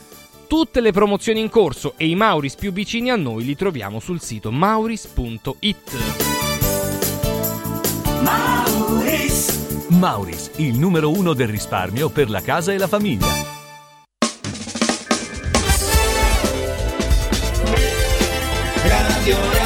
tutte 0.47 0.81
le 0.81 0.93
promozioni 0.93 1.41
in 1.41 1.49
corso 1.49 1.95
e 1.97 2.07
i 2.07 2.15
Mauris 2.15 2.55
più 2.55 2.73
vicini 2.73 3.11
a 3.11 3.17
noi 3.17 3.45
li 3.45 3.57
troviamo 3.57 4.01
sul 4.01 4.21
sito 4.21 4.51
mauris.it. 4.51 5.91
Mauris. 8.21 9.87
Mauris, 9.89 10.51
il 10.57 10.79
numero 10.79 11.11
uno 11.11 11.33
del 11.33 11.49
risparmio 11.49 12.09
per 12.11 12.29
la 12.29 12.43
casa 12.43 12.73
e 12.73 12.79
la 12.79 12.89
famiglia. 12.89 13.27
Radio 18.85 19.66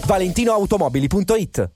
valentinoautomobili.it 0.05 1.71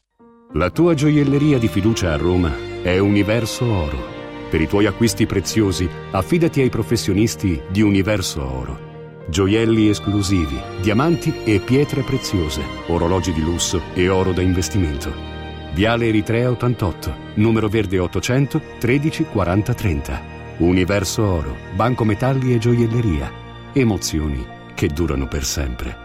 La 0.53 0.69
tua 0.69 0.93
gioielleria 0.93 1.57
di 1.57 1.67
fiducia 1.67 2.13
a 2.13 2.17
Roma 2.17 2.53
è 2.81 2.97
Universo 2.97 3.65
Oro. 3.65 4.13
Per 4.49 4.61
i 4.61 4.67
tuoi 4.67 4.85
acquisti 4.85 5.25
preziosi, 5.25 5.89
affidati 6.11 6.61
ai 6.61 6.69
professionisti 6.69 7.61
di 7.69 7.81
Universo 7.81 8.43
Oro. 8.43 8.93
Gioielli 9.27 9.89
esclusivi, 9.89 10.59
diamanti 10.81 11.33
e 11.43 11.59
pietre 11.59 12.03
preziose, 12.03 12.61
orologi 12.87 13.33
di 13.33 13.41
lusso 13.41 13.81
e 13.93 14.07
oro 14.07 14.31
da 14.31 14.41
investimento. 14.41 15.11
Viale 15.73 16.07
Eritrea 16.07 16.51
88, 16.51 17.15
numero 17.35 17.67
verde 17.67 17.99
800 17.99 18.61
13 18.79 19.23
40 19.25 19.73
30. 19.73 20.21
Universo 20.57 21.25
Oro, 21.25 21.55
Banco 21.75 22.05
Metalli 22.05 22.53
e 22.53 22.59
Gioielleria 22.59 23.43
Emozioni 23.77 24.45
che 24.73 24.87
durano 24.87 25.27
per 25.27 25.43
sempre. 25.43 26.04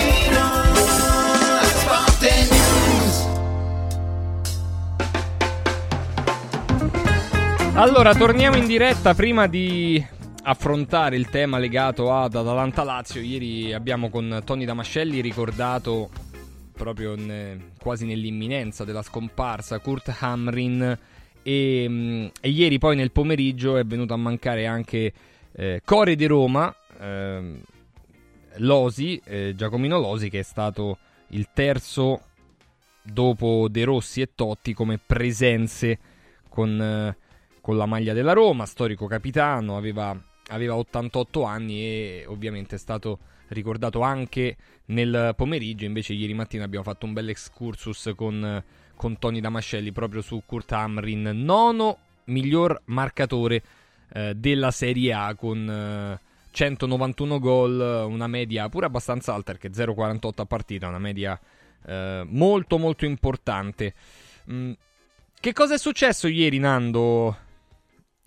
Allora, 7.81 8.13
torniamo 8.13 8.57
in 8.57 8.67
diretta 8.67 9.15
prima 9.15 9.47
di 9.47 10.05
affrontare 10.43 11.15
il 11.15 11.29
tema 11.29 11.57
legato 11.57 12.13
ad 12.13 12.35
Atalanta-Lazio. 12.35 13.21
Ieri 13.21 13.73
abbiamo 13.73 14.11
con 14.11 14.43
Tony 14.45 14.65
Damascelli 14.65 15.19
ricordato 15.19 16.11
proprio 16.73 17.15
ne- 17.15 17.71
quasi 17.79 18.05
nell'imminenza 18.05 18.83
della 18.83 19.01
scomparsa 19.01 19.79
Kurt 19.79 20.15
Hamrin 20.19 20.95
e, 21.41 21.85
mm, 21.89 22.27
e 22.39 22.49
ieri 22.49 22.77
poi 22.77 22.95
nel 22.95 23.11
pomeriggio 23.11 23.77
è 23.77 23.83
venuto 23.83 24.13
a 24.13 24.17
mancare 24.17 24.67
anche 24.67 25.11
eh, 25.51 25.81
Core 25.83 26.15
di 26.15 26.27
Roma, 26.27 26.71
ehm, 26.99 27.61
Losi, 28.57 29.19
eh, 29.25 29.55
Giacomino 29.55 29.97
Losi 29.97 30.29
che 30.29 30.37
è 30.37 30.43
stato 30.43 30.99
il 31.29 31.47
terzo 31.51 32.21
dopo 33.01 33.67
De 33.71 33.83
Rossi 33.85 34.21
e 34.21 34.29
Totti 34.35 34.75
come 34.75 34.99
presenze 35.03 35.97
con, 36.47 36.79
eh, 36.79 37.29
con 37.61 37.77
la 37.77 37.85
maglia 37.85 38.13
della 38.13 38.33
Roma, 38.33 38.65
storico 38.65 39.05
capitano, 39.05 39.77
aveva, 39.77 40.19
aveva 40.47 40.75
88 40.75 41.43
anni 41.43 41.79
e 41.79 42.25
ovviamente 42.27 42.75
è 42.75 42.79
stato 42.79 43.19
ricordato 43.49 44.01
anche 44.01 44.57
nel 44.85 45.33
pomeriggio, 45.35 45.85
invece 45.85 46.13
ieri 46.13 46.33
mattina 46.33 46.63
abbiamo 46.63 46.83
fatto 46.83 47.05
un 47.05 47.13
bel 47.13 47.29
excursus 47.29 48.11
con, 48.15 48.63
con 48.95 49.19
Tony 49.19 49.39
Damascelli 49.39 49.91
proprio 49.91 50.21
su 50.21 50.41
Kurt 50.45 50.71
Hamrin, 50.71 51.31
nono 51.33 51.97
miglior 52.25 52.81
marcatore 52.85 53.61
eh, 54.13 54.33
della 54.35 54.71
Serie 54.71 55.13
A 55.13 55.35
con 55.35 55.69
eh, 55.69 56.19
191 56.51 57.39
gol, 57.39 58.05
una 58.07 58.27
media 58.27 58.67
pure 58.69 58.85
abbastanza 58.85 59.33
alta 59.33 59.53
perché 59.53 59.69
0,48 59.69 60.31
a 60.35 60.45
partita, 60.45 60.87
una 60.87 60.99
media 60.99 61.39
eh, 61.85 62.23
molto 62.27 62.77
molto 62.77 63.05
importante. 63.05 63.93
Mm, 64.51 64.71
che 65.39 65.53
cosa 65.53 65.73
è 65.73 65.77
successo 65.77 66.27
ieri, 66.27 66.59
Nando, 66.59 67.35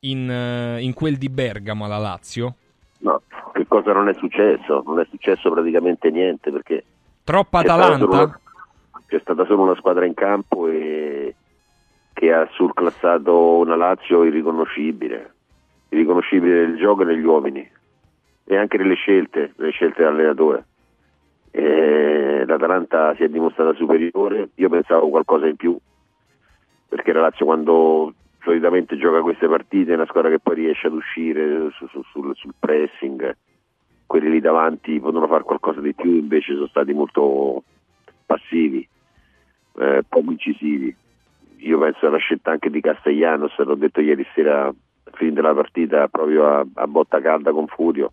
in, 0.04 0.30
eh, 0.30 0.82
in 0.82 0.94
quel 0.94 1.16
di 1.16 1.28
Bergamo 1.28 1.84
alla 1.84 1.98
Lazio? 1.98 2.54
No, 2.98 3.22
che 3.52 3.66
cosa 3.66 3.92
non 3.92 4.08
è 4.08 4.14
successo? 4.14 4.82
Non 4.86 5.00
è 5.00 5.06
successo 5.10 5.50
praticamente 5.50 6.10
niente 6.10 6.50
perché 6.50 6.84
Troppa 7.24 7.60
c'è 7.60 7.66
stata 7.66 7.82
Atalanta? 7.82 8.16
solo- 8.16 8.38
c'è 9.06 9.18
stata 9.20 9.44
solo 9.46 9.62
una 9.62 9.76
squadra 9.76 10.06
in 10.06 10.14
campo 10.14 10.66
e 10.68 11.34
che 12.12 12.32
ha 12.32 12.48
surclassato 12.52 13.56
una 13.56 13.76
Lazio 13.76 14.24
irriconoscibile, 14.24 15.34
irriconoscibile 15.90 16.66
nel 16.66 16.76
gioco 16.76 17.02
e 17.02 17.06
negli 17.06 17.24
uomini 17.24 17.68
e 18.44 18.56
anche 18.56 18.76
nelle 18.76 18.94
scelte, 18.94 19.52
nelle 19.56 19.72
scelte 19.72 20.02
dell'allenatore. 20.02 20.64
E 21.50 22.44
L'Atalanta 22.46 23.14
si 23.16 23.24
è 23.24 23.28
dimostrata 23.28 23.74
superiore, 23.74 24.50
io 24.54 24.68
pensavo 24.68 25.08
qualcosa 25.08 25.46
in 25.46 25.56
più, 25.56 25.76
perché 26.88 27.12
la 27.12 27.20
Lazio 27.22 27.44
quando 27.44 28.12
solitamente 28.44 28.96
gioca 28.96 29.22
queste 29.22 29.48
partite 29.48 29.92
è 29.92 29.96
una 29.96 30.06
squadra 30.06 30.30
che 30.30 30.38
poi 30.38 30.54
riesce 30.54 30.86
ad 30.86 30.92
uscire 30.92 31.70
su- 31.72 31.88
su- 31.88 32.02
sul, 32.12 32.36
sul 32.36 32.54
pressing, 32.58 33.36
quelli 34.06 34.30
lì 34.30 34.40
davanti 34.40 35.00
potevano 35.00 35.26
fare 35.26 35.42
qualcosa 35.42 35.80
di 35.80 35.94
più, 35.94 36.10
invece 36.12 36.54
sono 36.54 36.68
stati 36.68 36.92
molto 36.92 37.64
passivi, 38.26 38.86
eh, 39.78 40.02
poco 40.06 40.30
incisivi. 40.30 40.94
Io 41.58 41.78
penso 41.78 42.06
alla 42.06 42.18
scelta 42.18 42.50
anche 42.50 42.70
di 42.70 42.80
Castellanos, 42.80 43.56
l'ho 43.58 43.74
detto 43.74 44.00
ieri 44.00 44.26
sera, 44.34 44.72
finita 45.14 45.40
la 45.40 45.54
partita 45.54 46.06
proprio 46.08 46.46
a, 46.46 46.64
a 46.74 46.86
botta 46.86 47.20
calda 47.20 47.50
con 47.52 47.66
Furio. 47.66 48.12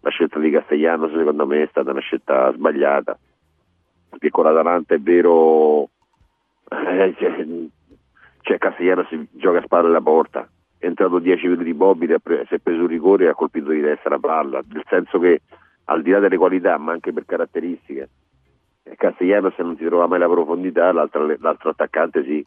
La 0.00 0.10
scelta 0.10 0.38
di 0.38 0.50
Castellanos 0.50 1.12
secondo 1.12 1.46
me 1.46 1.62
è 1.62 1.68
stata 1.68 1.90
una 1.90 2.00
scelta 2.00 2.52
sbagliata, 2.52 3.18
perché 4.10 4.30
con 4.30 4.44
l'Atalanta 4.44 4.94
è 4.94 5.00
vero, 5.00 5.88
eh, 6.70 7.68
c'è 8.42 8.58
Castellanos 8.58 9.08
si 9.08 9.26
gioca 9.32 9.58
a 9.58 9.62
spalle 9.62 9.88
alla 9.88 10.00
porta, 10.00 10.48
è 10.78 10.86
entrato 10.86 11.18
10 11.18 11.46
minuti 11.46 11.64
di 11.64 11.74
Bobby, 11.74 12.12
ha 12.12 12.18
pre- 12.18 12.44
si 12.48 12.54
è 12.54 12.58
preso 12.58 12.82
un 12.82 12.88
rigore 12.88 13.24
e 13.24 13.28
ha 13.28 13.34
colpito 13.34 13.70
di 13.70 13.80
testa 13.80 14.08
la 14.08 14.18
palla, 14.18 14.62
nel 14.68 14.84
senso 14.88 15.18
che 15.18 15.40
al 15.84 16.02
di 16.02 16.10
là 16.10 16.18
delle 16.18 16.36
qualità, 16.36 16.76
ma 16.76 16.92
anche 16.92 17.12
per 17.12 17.24
caratteristiche, 17.24 18.08
eh, 18.82 18.96
Castellanos 18.96 19.56
non 19.58 19.76
si 19.76 19.84
trova 19.84 20.06
mai 20.06 20.18
la 20.18 20.28
profondità, 20.28 20.92
l'altro, 20.92 21.26
l'altro 21.38 21.70
attaccante 21.70 22.24
sì. 22.24 22.44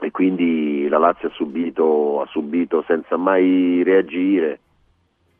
E 0.00 0.10
quindi 0.12 0.86
la 0.88 0.98
Lazio 0.98 1.28
ha 1.28 1.32
subito, 1.32 2.20
ha 2.20 2.26
subito 2.26 2.84
senza 2.86 3.16
mai 3.16 3.82
reagire. 3.82 4.60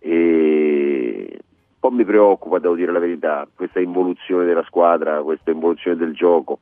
E 0.00 1.28
un 1.30 1.78
po' 1.78 1.90
mi 1.90 2.04
preoccupa, 2.04 2.58
devo 2.58 2.74
dire 2.74 2.90
la 2.90 2.98
verità, 2.98 3.46
questa 3.54 3.78
involuzione 3.78 4.44
della 4.44 4.64
squadra, 4.64 5.22
questa 5.22 5.52
involuzione 5.52 5.96
del 5.96 6.12
gioco, 6.12 6.58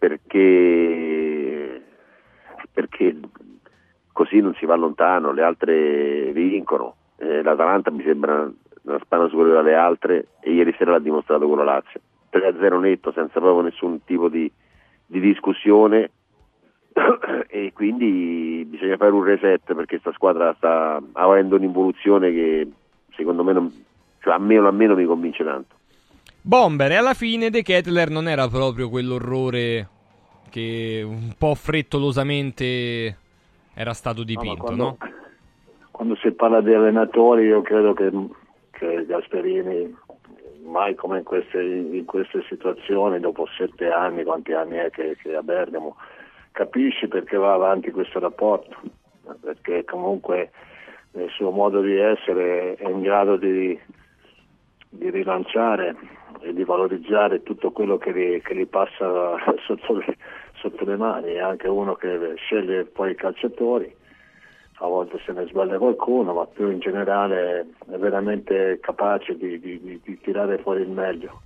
perché, 0.00 1.82
perché 2.72 3.16
così 4.12 4.40
non 4.40 4.54
si 4.54 4.64
va 4.64 4.74
lontano, 4.74 5.32
le 5.32 5.42
altre 5.42 6.32
vincono, 6.32 6.96
Eh, 7.18 7.42
l'Atalanta 7.42 7.90
mi 7.90 8.02
sembra 8.02 8.50
una 8.82 8.98
spanna 9.04 9.28
superiore 9.28 9.58
alle 9.58 9.74
altre 9.74 10.28
e 10.40 10.52
ieri 10.52 10.74
sera 10.78 10.92
l'ha 10.92 10.98
dimostrato 10.98 11.46
con 11.46 11.58
la 11.58 11.64
Lazio. 11.64 12.00
3-0 12.32 12.80
netto 12.80 13.12
senza 13.12 13.40
proprio 13.40 13.60
nessun 13.60 14.02
tipo 14.04 14.28
di, 14.28 14.50
di 15.04 15.20
discussione 15.20 16.10
e 17.48 17.72
quindi 17.74 18.64
bisogna 18.66 18.96
fare 18.96 19.10
un 19.10 19.24
reset 19.24 19.60
perché 19.64 20.00
questa 20.00 20.12
squadra 20.12 20.54
sta 20.56 20.98
avendo 21.12 21.56
un'involuzione 21.56 22.30
che 22.30 22.70
secondo 23.16 23.44
me 23.44 23.52
non, 23.52 23.84
cioè 24.20 24.32
a 24.32 24.38
me 24.38 24.56
non 24.56 24.74
mi 24.74 25.04
convince 25.04 25.44
tanto. 25.44 25.74
Bomber, 26.42 26.90
e 26.92 26.96
alla 26.96 27.14
fine 27.14 27.50
De 27.50 27.62
Kettler 27.62 28.10
non 28.10 28.28
era 28.28 28.48
proprio 28.48 28.88
quell'orrore 28.88 29.88
che 30.48 31.02
un 31.04 31.34
po' 31.36 31.54
frettolosamente 31.54 33.16
era 33.74 33.92
stato 33.92 34.24
dipinto, 34.24 34.64
quando- 34.64 34.84
no? 34.84 34.98
Quando 35.90 36.16
si 36.16 36.30
parla 36.32 36.62
di 36.62 36.72
allenatori 36.72 37.44
io 37.44 37.60
credo 37.60 37.92
che, 37.92 38.10
che 38.70 39.04
Gasperini 39.06 39.94
mai 40.64 40.94
come 40.94 41.18
in 41.18 41.24
queste, 41.24 41.62
in 41.62 42.04
queste 42.06 42.42
situazioni, 42.48 43.20
dopo 43.20 43.46
sette 43.56 43.90
anni, 43.90 44.24
quanti 44.24 44.52
anni 44.52 44.76
è 44.76 44.90
che, 44.90 45.16
che 45.20 45.34
a 45.34 45.42
Bergamo, 45.42 45.96
capisci 46.52 47.06
perché 47.08 47.36
va 47.36 47.52
avanti 47.52 47.90
questo 47.90 48.18
rapporto, 48.18 48.76
perché 49.40 49.84
comunque 49.84 50.52
nel 51.12 51.28
suo 51.30 51.50
modo 51.50 51.80
di 51.80 51.96
essere 51.96 52.76
è 52.76 52.88
in 52.88 53.02
grado 53.02 53.36
di, 53.36 53.78
di 54.88 55.10
rilanciare 55.10 55.96
e 56.40 56.52
di 56.52 56.64
valorizzare 56.64 57.42
tutto 57.42 57.70
quello 57.70 57.98
che 57.98 58.12
gli, 58.12 58.40
che 58.42 58.54
gli 58.54 58.66
passa 58.66 59.36
sotto 59.66 59.94
le, 59.94 60.16
sotto 60.54 60.84
le 60.84 60.96
mani, 60.96 61.32
è 61.32 61.38
anche 61.38 61.68
uno 61.68 61.94
che 61.94 62.34
sceglie 62.36 62.84
poi 62.84 63.12
i 63.12 63.14
calciatori, 63.16 63.94
a 64.82 64.86
volte 64.86 65.20
se 65.24 65.32
ne 65.32 65.46
sbaglia 65.46 65.78
qualcuno, 65.78 66.32
ma 66.32 66.46
più 66.46 66.70
in 66.70 66.78
generale 66.78 67.66
è 67.90 67.96
veramente 67.96 68.78
capace 68.80 69.36
di, 69.36 69.58
di- 69.60 69.80
di- 69.80 70.00
di 70.02 70.18
tirare 70.20 70.58
fuori 70.58 70.82
il 70.82 70.90
meglio. 70.90 71.42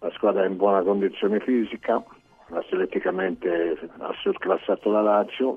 La 0.00 0.10
squadra 0.12 0.44
è 0.44 0.46
in 0.46 0.56
buona 0.56 0.82
condizione 0.82 1.40
fisica, 1.40 2.02
atleticamente 2.50 3.76
ha 3.98 4.12
surclassato 4.20 4.90
la 4.90 5.00
Lazio 5.02 5.56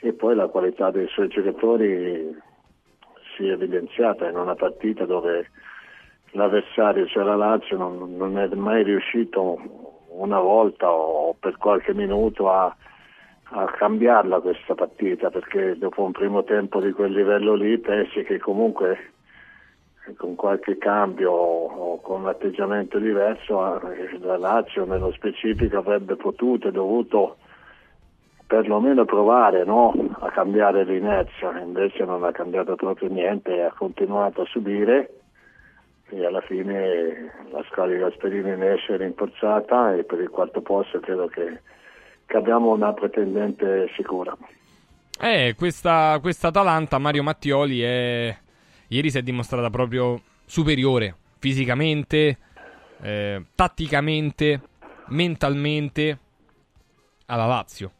e 0.00 0.12
poi 0.12 0.34
la 0.34 0.48
qualità 0.48 0.90
dei 0.90 1.06
suoi 1.08 1.28
giocatori 1.28 2.34
si 3.36 3.48
è 3.48 3.52
evidenziata 3.52 4.28
in 4.28 4.36
una 4.36 4.54
partita 4.54 5.04
dove 5.04 5.50
l'avversario, 6.34 7.06
cioè 7.06 7.24
la 7.24 7.36
Lazio, 7.36 7.76
non, 7.76 8.16
non 8.16 8.38
è 8.38 8.46
mai 8.54 8.82
riuscito 8.82 9.58
una 10.10 10.38
volta 10.38 10.90
o 10.90 11.34
per 11.38 11.56
qualche 11.56 11.94
minuto 11.94 12.50
a, 12.50 12.74
a 13.42 13.64
cambiarla 13.64 14.40
questa 14.40 14.74
partita 14.74 15.30
perché 15.30 15.76
dopo 15.76 16.02
un 16.02 16.12
primo 16.12 16.44
tempo 16.44 16.80
di 16.80 16.92
quel 16.92 17.12
livello 17.12 17.54
lì 17.54 17.78
pensi 17.78 18.22
che 18.22 18.38
comunque 18.38 19.12
con 20.16 20.34
qualche 20.34 20.76
cambio 20.76 21.32
o 21.32 22.00
con 22.00 22.20
un 22.20 22.28
atteggiamento 22.28 22.98
diverso 22.98 23.80
la 24.20 24.36
Lazio 24.36 24.84
nello 24.84 25.10
specifico 25.12 25.78
avrebbe 25.78 26.16
potuto 26.16 26.68
e 26.68 26.72
dovuto 26.72 27.36
perlomeno 28.46 29.04
provare 29.04 29.64
no? 29.64 29.94
a 30.20 30.30
cambiare 30.30 30.84
l'inerzia, 30.84 31.58
invece 31.58 32.04
non 32.04 32.22
ha 32.22 32.30
cambiato 32.32 32.76
proprio 32.76 33.08
niente 33.08 33.54
e 33.54 33.62
ha 33.62 33.72
continuato 33.72 34.42
a 34.42 34.46
subire 34.46 35.23
e 36.10 36.24
alla 36.24 36.40
fine 36.42 37.32
la 37.50 37.62
squadra 37.70 37.94
di 37.94 38.00
Gasperini 38.00 38.56
ne 38.56 38.74
esce 38.74 38.96
rinforzata 38.96 39.94
e 39.94 40.04
per 40.04 40.20
il 40.20 40.28
quarto 40.28 40.60
posto 40.60 41.00
credo 41.00 41.26
che, 41.26 41.60
che 42.26 42.36
abbiamo 42.36 42.72
una 42.72 42.92
pretendente 42.92 43.88
sicura. 43.96 44.36
Eh, 45.20 45.54
questa, 45.56 46.18
questa 46.20 46.48
Atalanta, 46.48 46.98
Mario 46.98 47.22
Mattioli, 47.22 47.82
è... 47.82 48.36
ieri 48.88 49.10
si 49.10 49.18
è 49.18 49.22
dimostrata 49.22 49.70
proprio 49.70 50.20
superiore 50.44 51.14
fisicamente, 51.38 52.38
eh, 53.00 53.44
tatticamente, 53.54 54.60
mentalmente 55.08 56.18
alla 57.26 57.46
Lazio. 57.46 57.90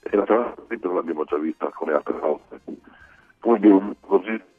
E 0.00 0.16
naturalmente 0.16 0.86
non 0.86 0.96
l'abbiamo 0.96 1.24
già 1.24 1.36
vista 1.38 1.66
come 1.74 1.92
altre 1.92 2.18
volte. 2.18 2.60
Quindi 3.40 3.96
così... 4.00 4.50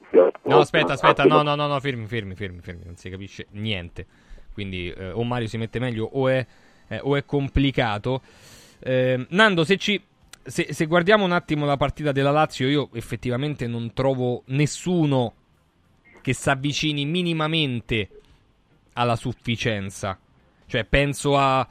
No, 0.44 0.60
aspetta, 0.60 0.94
aspetta, 0.94 1.24
no, 1.24 1.42
no, 1.42 1.56
no, 1.56 1.68
no, 1.68 1.80
fermi, 1.80 2.06
fermi, 2.06 2.36
fermi, 2.36 2.62
fermi, 2.62 2.84
non 2.86 2.96
si 2.96 3.10
capisce 3.10 3.48
niente. 3.52 4.06
Quindi 4.54 4.90
eh, 4.90 5.12
o 5.12 5.24
Mario 5.24 5.48
si 5.48 5.58
mette 5.58 5.80
meglio 5.80 6.06
o 6.12 6.28
è, 6.28 6.46
eh, 6.88 7.00
o 7.02 7.16
è 7.16 7.26
complicato. 7.26 8.22
Eh, 8.80 9.26
Nando, 9.30 9.64
se 9.64 9.78
ci... 9.78 10.02
Se, 10.46 10.74
se 10.74 10.86
guardiamo 10.88 11.24
un 11.24 11.32
attimo 11.32 11.66
la 11.66 11.78
partita 11.78 12.12
della 12.12 12.30
Lazio, 12.30 12.68
io 12.68 12.90
effettivamente 12.92 13.66
non 13.66 13.94
trovo 13.94 14.44
nessuno 14.48 15.34
che 16.22 16.34
si 16.34 16.50
avvicini 16.50 17.06
minimamente 17.06 18.10
alla 18.92 19.16
sufficienza. 19.16 20.20
Cioè, 20.66 20.84
penso 20.84 21.38
a, 21.38 21.66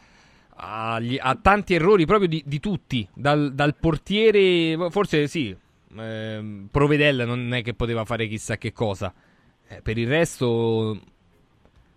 agli- 0.55 1.19
a 1.21 1.37
tanti 1.37 1.75
errori 1.75 2.07
proprio 2.07 2.29
di, 2.29 2.43
di 2.47 2.61
tutti. 2.61 3.07
Dal, 3.13 3.53
dal 3.53 3.77
portiere, 3.77 4.89
forse 4.91 5.29
sì, 5.29 5.55
ehm, 5.97 6.69
Provedella 6.71 7.25
non 7.25 7.53
è 7.55 7.63
che 7.63 7.75
poteva 7.75 8.05
fare 8.05 8.27
chissà 8.27 8.57
che 8.57 8.73
cosa. 8.73 9.13
Eh, 9.69 9.81
per 9.83 9.99
il 9.99 10.09
resto 10.09 10.99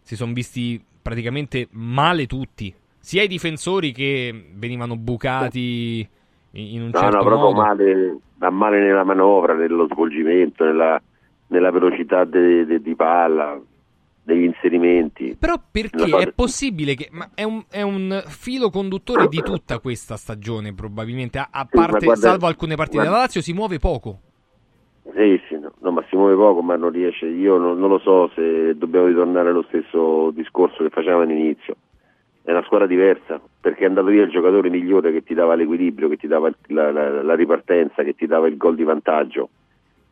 si 0.02 0.16
sono 0.16 0.34
visti 0.34 0.84
praticamente 1.02 1.68
male 1.72 2.26
tutti. 2.28 2.74
Sia 3.00 3.24
i 3.24 3.28
difensori 3.28 3.92
che 3.92 4.50
venivano 4.56 4.98
bucati 4.98 6.08
in 6.52 6.82
un 6.82 6.92
No, 6.92 7.00
certo 7.00 7.18
no, 7.18 7.24
proprio 7.24 7.52
modo. 7.52 7.62
male, 7.62 8.18
male 8.52 8.80
nella 8.80 9.04
manovra, 9.04 9.54
nello 9.54 9.88
svolgimento, 9.92 10.64
nella, 10.66 11.02
nella 11.48 11.72
velocità 11.72 12.24
de- 12.26 12.66
de- 12.66 12.82
di 12.82 12.96
palla, 12.96 13.60
degli 14.26 14.44
inserimenti. 14.44 15.36
Però 15.40 15.56
perché 15.72 16.10
cosa- 16.10 16.18
è 16.18 16.32
possibile 16.34 16.96
che 16.96 17.10
ma 17.12 17.30
è, 17.36 17.44
un, 17.44 17.64
è 17.70 17.82
un 17.82 18.24
filo 18.28 18.70
conduttore 18.70 19.28
di 19.28 19.42
tutta 19.42 19.80
questa 19.80 20.18
stagione, 20.18 20.74
probabilmente. 20.74 21.38
A, 21.38 21.48
a 21.52 21.68
Sì, 21.70 21.78
parte, 21.78 22.06
guarda- 22.06 22.16
salvo 22.30 22.48
alcune 22.48 22.76
partite, 22.76 22.98
guarda- 22.98 23.14
la 23.16 23.22
Lazio 23.22 23.42
si 23.42 23.54
muove 23.54 23.80
poco. 23.80 24.20
Sì, 25.16 25.40
sì, 25.48 25.58
no, 25.60 25.72
no, 25.80 25.92
ma 25.92 26.04
si 26.10 26.16
muove 26.16 26.36
poco, 26.36 26.62
ma 26.62 26.76
non 26.76 26.90
riesce. 26.90 27.28
Io 27.28 27.58
non, 27.58 27.78
non 27.78 27.90
lo 27.90 28.00
so 28.00 28.30
se 28.34 28.76
dobbiamo 28.76 29.06
ritornare 29.06 29.50
allo 29.50 29.64
stesso 29.68 30.32
discorso 30.32 30.84
che 30.84 30.90
facevamo 30.90 31.22
all'inizio. 31.22 31.76
È 32.42 32.52
una 32.52 32.64
squadra 32.64 32.88
diversa, 32.88 33.40
perché 33.62 33.84
è 33.84 33.88
andato 33.88 34.08
via 34.08 34.24
il 34.24 34.30
giocatore 34.32 34.70
migliore 34.70 35.12
che 35.12 35.24
ti 35.24 35.34
dava 35.34 35.56
l'equilibrio, 35.56 36.10
che 36.10 36.18
ti 36.18 36.28
dava 36.28 36.52
la, 36.68 36.92
la- 36.92 37.22
la 37.24 37.36
ripartenza, 37.36 38.04
che 38.04 38.14
ti 38.16 38.26
dava 38.26 38.48
il 38.48 38.58
gol 38.58 38.76
di 38.76 38.84
vantaggio. 38.84 39.50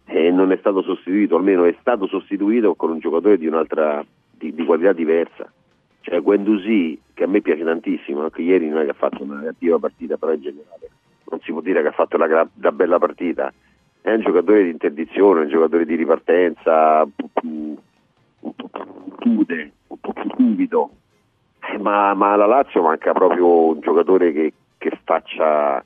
E 0.06 0.32
non 0.32 0.52
è 0.52 0.58
stato 0.58 0.82
sostituito, 0.82 1.36
almeno 1.38 1.64
è 1.66 1.76
stato 1.80 2.08
sostituito 2.08 2.76
con 2.76 2.92
un 2.92 3.00
giocatore 3.00 3.38
di 3.38 3.48
un'altra 3.48 4.06
di, 4.32 4.54
di 4.54 4.66
qualità 4.66 4.94
diversa. 4.94 5.52
Cioè 6.02 6.22
Guendouzi, 6.22 7.00
che 7.14 7.24
a 7.24 7.28
me 7.28 7.42
piace 7.42 7.64
tantissimo, 7.64 8.24
anche 8.24 8.42
ieri 8.42 8.68
non 8.68 8.82
è 8.82 8.84
che 8.84 8.92
ha 8.92 8.96
fatto 8.96 9.24
una 9.24 9.42
cattiva 9.42 9.80
partita, 9.80 10.18
però 10.18 10.34
in 10.34 10.42
generale 10.42 10.90
non 11.30 11.40
si 11.42 11.52
può 11.52 11.62
dire 11.62 11.82
che 11.82 11.88
ha 11.88 11.94
fatto 11.94 12.18
una, 12.18 12.28
gra- 12.28 12.72
bella 12.72 13.00
partita. 13.00 13.52
È 14.02 14.12
un 14.12 14.20
giocatore 14.22 14.64
di 14.64 14.70
interdizione, 14.70 15.42
un 15.42 15.50
giocatore 15.50 15.86
di 15.86 15.96
ripartenza, 15.96 17.04
un 17.04 17.12
po' 17.16 17.30
più, 17.34 17.78
chiude, 19.20 19.72
un 19.88 19.98
po' 20.00 20.12
più 20.12 20.30
subito. 20.36 20.90
Eh, 21.72 21.78
Ma, 21.78 22.14
ma 22.14 22.34
alla 22.34 22.46
Lazio 22.46 22.82
manca 22.82 23.14
proprio 23.14 23.68
un 23.68 23.80
giocatore 23.80 24.34
che, 24.34 24.54
che 24.78 24.92
faccia, 25.06 25.84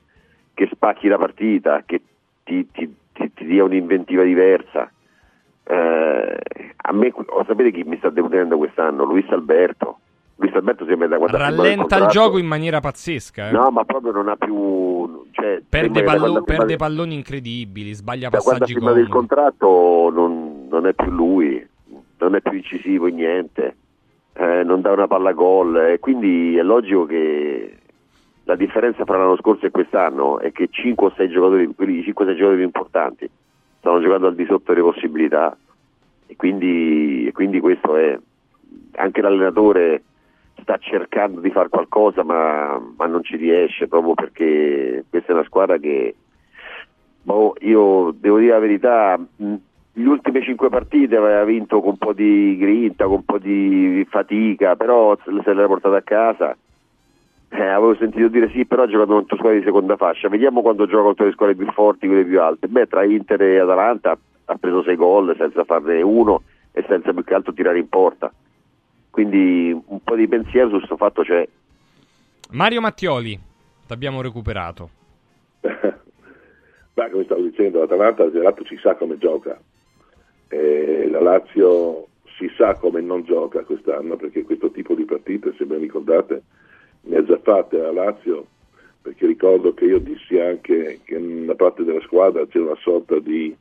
che 0.52 0.68
spacchi 0.72 1.06
la 1.06 1.16
partita, 1.18 1.84
che 1.86 2.02
ti, 2.42 2.68
ti- 2.72 2.92
ti- 3.18 3.32
ti 3.34 3.44
dia 3.46 3.64
un'inventiva 3.64 4.22
diversa. 4.22 4.90
Eh, 5.64 6.38
a 6.76 6.92
me, 6.92 7.12
oh, 7.14 7.44
sapete 7.46 7.70
chi 7.72 7.82
mi 7.84 7.98
sta 7.98 8.08
deludendo 8.10 8.56
quest'anno? 8.56 9.04
Luis 9.04 9.28
Alberto. 9.30 9.98
Luis 10.36 10.54
Alberto 10.54 10.86
sembra 10.86 11.08
da 11.08 11.16
firmato 11.18 11.36
Rallenta 11.36 11.98
il 11.98 12.06
gioco 12.06 12.38
in 12.38 12.46
maniera 12.46 12.78
pazzesca. 12.80 13.48
eh. 13.48 13.52
No, 13.52 13.70
ma 13.70 13.84
proprio 13.84 14.12
non 14.12 14.28
ha 14.28 14.36
più. 14.36 15.26
Cioè, 15.32 15.60
Perde, 15.68 16.02
pallo- 16.04 16.42
perde 16.42 16.76
palloni 16.76 17.14
incredibili, 17.16 17.92
sbaglia 17.92 18.28
da 18.28 18.36
passaggi 18.38 18.72
firmato 18.74 18.98
il 18.98 19.08
contratto 19.08 20.10
non, 20.14 20.68
non 20.70 20.86
è 20.86 20.94
più 20.94 21.10
lui, 21.10 21.66
non 22.18 22.34
è 22.36 22.40
più 22.40 22.52
incisivo 22.52 23.08
in 23.08 23.16
niente, 23.16 23.76
eh, 24.34 24.62
non 24.62 24.80
dà 24.80 24.92
una 24.92 25.08
palla 25.08 25.32
gol 25.32 25.76
e 25.76 25.98
quindi 25.98 26.56
è 26.56 26.62
logico 26.62 27.04
che 27.04 27.77
la 28.48 28.56
differenza 28.56 29.04
fra 29.04 29.18
l'anno 29.18 29.36
scorso 29.36 29.66
e 29.66 29.70
quest'anno 29.70 30.38
è 30.38 30.52
che 30.52 30.68
5 30.70 31.06
o 31.06 31.12
6 31.14 31.28
giocatori, 31.28 31.66
quelli 31.74 32.02
5 32.02 32.24
o 32.24 32.28
6 32.28 32.34
giocatori 32.34 32.56
più 32.56 32.66
importanti, 32.66 33.30
stanno 33.78 34.00
giocando 34.00 34.26
al 34.26 34.34
di 34.34 34.46
sotto 34.46 34.72
delle 34.72 34.84
possibilità 34.84 35.54
e 36.26 36.34
quindi, 36.34 37.26
e 37.26 37.32
quindi 37.32 37.60
questo 37.60 37.94
è 37.96 38.18
anche 38.92 39.20
l'allenatore 39.20 40.02
sta 40.62 40.78
cercando 40.78 41.40
di 41.40 41.50
fare 41.50 41.68
qualcosa 41.68 42.24
ma, 42.24 42.80
ma 42.96 43.06
non 43.06 43.22
ci 43.22 43.36
riesce 43.36 43.86
proprio 43.86 44.14
perché 44.14 45.04
questa 45.10 45.32
è 45.32 45.34
una 45.34 45.44
squadra 45.44 45.76
che 45.76 46.14
boh, 47.22 47.54
io 47.60 48.14
devo 48.18 48.38
dire 48.38 48.52
la 48.52 48.58
verità 48.58 49.20
le 49.36 50.08
ultime 50.08 50.42
cinque 50.42 50.70
partite 50.70 51.16
aveva 51.16 51.44
vinto 51.44 51.80
con 51.80 51.90
un 51.90 51.98
po' 51.98 52.14
di 52.14 52.56
grinta, 52.56 53.04
con 53.04 53.16
un 53.16 53.24
po' 53.24 53.38
di 53.38 54.06
fatica, 54.08 54.74
però 54.74 55.18
se 55.22 55.30
l'era 55.52 55.66
portata 55.66 55.96
a 55.96 56.02
casa. 56.02 56.56
Eh, 57.50 57.62
avevo 57.62 57.96
sentito 57.96 58.28
dire 58.28 58.50
sì, 58.50 58.66
però 58.66 58.82
ha 58.82 58.88
giocato 58.88 59.12
contro 59.14 59.36
squadre 59.36 59.58
di 59.58 59.64
seconda 59.64 59.96
fascia. 59.96 60.28
Vediamo 60.28 60.60
quando 60.60 60.86
gioca 60.86 61.02
contro 61.02 61.24
le 61.24 61.32
squadre 61.32 61.54
più 61.54 61.70
forti, 61.72 62.06
quelle 62.06 62.24
più 62.24 62.40
alte. 62.40 62.68
Beh, 62.68 62.86
tra 62.86 63.04
Inter 63.04 63.40
e 63.42 63.58
Atalanta 63.58 64.18
ha 64.44 64.54
preso 64.56 64.82
sei 64.82 64.96
gol 64.96 65.34
senza 65.36 65.64
farne 65.64 66.02
uno 66.02 66.42
e 66.72 66.84
senza 66.86 67.12
più 67.12 67.24
che 67.24 67.34
altro 67.34 67.52
tirare 67.52 67.78
in 67.78 67.88
porta. 67.88 68.32
Quindi 69.10 69.72
un 69.86 70.02
po' 70.02 70.14
di 70.14 70.28
pensiero 70.28 70.68
su 70.68 70.76
questo 70.76 70.96
fatto 70.96 71.22
c'è. 71.22 71.48
Mario 72.50 72.80
Mattioli, 72.80 73.38
t'abbiamo 73.86 74.20
recuperato. 74.20 74.90
Ma 75.60 77.10
come 77.10 77.24
stavo 77.24 77.42
dicendo, 77.42 77.80
l'Atalanta 77.80 78.30
Gelato 78.30 78.64
si 78.64 78.76
sa 78.76 78.94
come 78.94 79.18
gioca. 79.18 79.58
Eh, 80.48 81.08
la 81.10 81.20
Lazio 81.20 82.06
si 82.36 82.50
sa 82.56 82.74
come 82.74 83.00
non 83.00 83.24
gioca 83.24 83.64
quest'anno 83.64 84.16
perché 84.16 84.44
questo 84.44 84.70
tipo 84.70 84.94
di 84.94 85.04
partite, 85.04 85.54
se 85.56 85.64
ben 85.64 85.80
ricordate, 85.80 86.42
ne 87.08 87.16
ha 87.16 87.24
già 87.24 87.38
fatte 87.38 87.78
la 87.78 87.92
Lazio 87.92 88.46
perché 89.00 89.26
ricordo 89.26 89.72
che 89.72 89.86
io 89.86 89.98
dissi 89.98 90.38
anche 90.38 91.00
che 91.04 91.18
nella 91.18 91.54
parte 91.54 91.82
della 91.84 92.00
squadra 92.02 92.46
c'era 92.46 92.66
una 92.66 92.78
sorta 92.80 93.18
di 93.18 93.54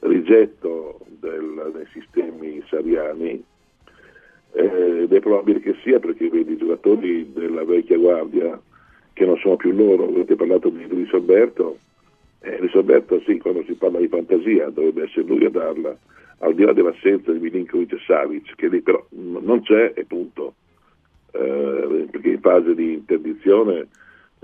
rigetto 0.00 1.00
del- 1.20 1.70
dei 1.74 1.86
sistemi 1.92 2.62
sariani 2.68 3.44
eh, 4.52 5.02
ed 5.02 5.12
è 5.12 5.20
probabile 5.20 5.60
che 5.60 5.74
sia 5.82 5.98
perché 5.98 6.28
vedi 6.28 6.54
i 6.54 6.56
giocatori 6.56 7.30
della 7.32 7.64
vecchia 7.64 7.98
guardia 7.98 8.58
che 9.12 9.24
non 9.26 9.36
sono 9.38 9.56
più 9.56 9.72
loro, 9.72 10.08
avete 10.08 10.34
parlato 10.34 10.68
di 10.68 10.86
Luis 10.88 11.12
Alberto, 11.12 11.78
eh, 12.40 12.58
Luis 12.58 12.74
Alberto 12.74 13.20
sì, 13.26 13.38
quando 13.38 13.64
si 13.64 13.72
parla 13.74 13.98
di 13.98 14.08
fantasia 14.08 14.68
dovrebbe 14.68 15.04
essere 15.04 15.26
lui 15.26 15.44
a 15.44 15.50
darla, 15.50 15.96
al 16.38 16.54
di 16.54 16.64
là 16.64 16.72
dell'assenza 16.72 17.32
di 17.32 17.38
Milinkovic 17.38 17.92
e 17.92 17.98
Savic, 18.06 18.54
che 18.56 18.68
lì 18.68 18.80
però 18.82 19.02
non 19.10 19.62
c'è 19.62 19.92
e 19.94 20.04
punto, 20.04 20.54
perché 22.26 22.30
in 22.30 22.40
fase 22.40 22.74
di 22.74 22.94
interdizione 22.94 23.88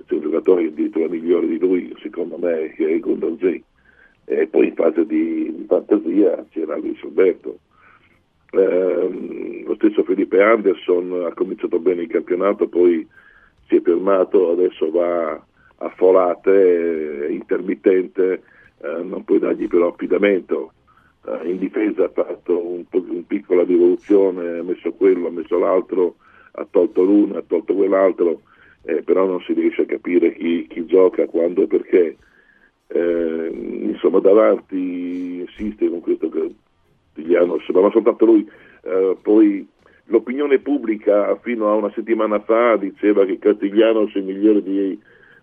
c'è 0.06 0.14
un 0.14 0.20
giocatore 0.20 0.66
addirittura 0.66 1.08
migliore 1.08 1.46
di 1.46 1.58
lui, 1.58 1.94
secondo 2.00 2.38
me, 2.38 2.72
che 2.76 2.86
è 2.86 2.98
Gondanzè. 2.98 3.60
E 4.24 4.46
poi 4.46 4.68
in 4.68 4.74
fase 4.74 5.04
di, 5.04 5.64
fantasia 5.66 6.44
c'era 6.50 6.76
Luis 6.76 7.02
Alberto. 7.02 7.58
Ehm, 8.52 9.64
lo 9.64 9.74
stesso 9.74 10.04
Felipe 10.04 10.40
Anderson 10.40 11.24
ha 11.26 11.34
cominciato 11.34 11.78
bene 11.78 12.02
il 12.02 12.08
campionato, 12.08 12.68
poi 12.68 13.06
si 13.66 13.76
è 13.76 13.80
fermato, 13.80 14.50
adesso 14.50 14.90
va 14.90 15.32
a 15.32 15.88
folate, 15.96 17.26
è 17.26 17.30
intermittente, 17.30 18.42
eh, 18.80 19.02
non 19.02 19.24
puoi 19.24 19.38
dargli 19.38 19.66
però 19.66 19.88
affidamento. 19.88 20.72
Eh, 21.24 21.50
in 21.50 21.58
difesa 21.58 22.04
ha 22.04 22.10
fatto 22.10 22.58
un, 22.58 22.84
un 22.90 23.26
piccola 23.26 23.64
rivoluzione, 23.64 24.58
ha 24.58 24.62
messo 24.62 24.92
quello, 24.92 25.28
ha 25.28 25.30
messo 25.30 25.58
l'altro, 25.58 26.16
ha 26.52 26.66
tolto 26.70 27.02
l'uno, 27.02 27.36
ha 27.36 27.44
tolto 27.46 27.74
quell'altro, 27.74 28.42
eh, 28.84 29.02
però 29.02 29.26
non 29.26 29.40
si 29.40 29.52
riesce 29.52 29.82
a 29.82 29.86
capire 29.86 30.34
chi, 30.34 30.66
chi 30.68 30.84
gioca, 30.86 31.26
quando 31.26 31.62
e 31.62 31.66
perché. 31.66 32.16
Eh, 32.88 33.50
insomma, 33.84 34.18
davanti 34.18 35.40
insiste 35.40 35.88
con 35.88 36.00
questo 36.00 36.28
Tigliano, 37.14 37.58
ma 37.72 37.90
soltanto 37.90 38.24
lui. 38.24 38.48
Eh, 38.82 39.16
poi 39.22 39.66
l'opinione 40.06 40.58
pubblica 40.58 41.34
fino 41.36 41.70
a 41.70 41.74
una 41.74 41.90
settimana 41.94 42.40
fa 42.40 42.76
diceva 42.76 43.24
che 43.24 43.38
Castigliano 43.38 44.10
il 44.12 44.24
migliore 44.24 44.62
di, 44.62 44.98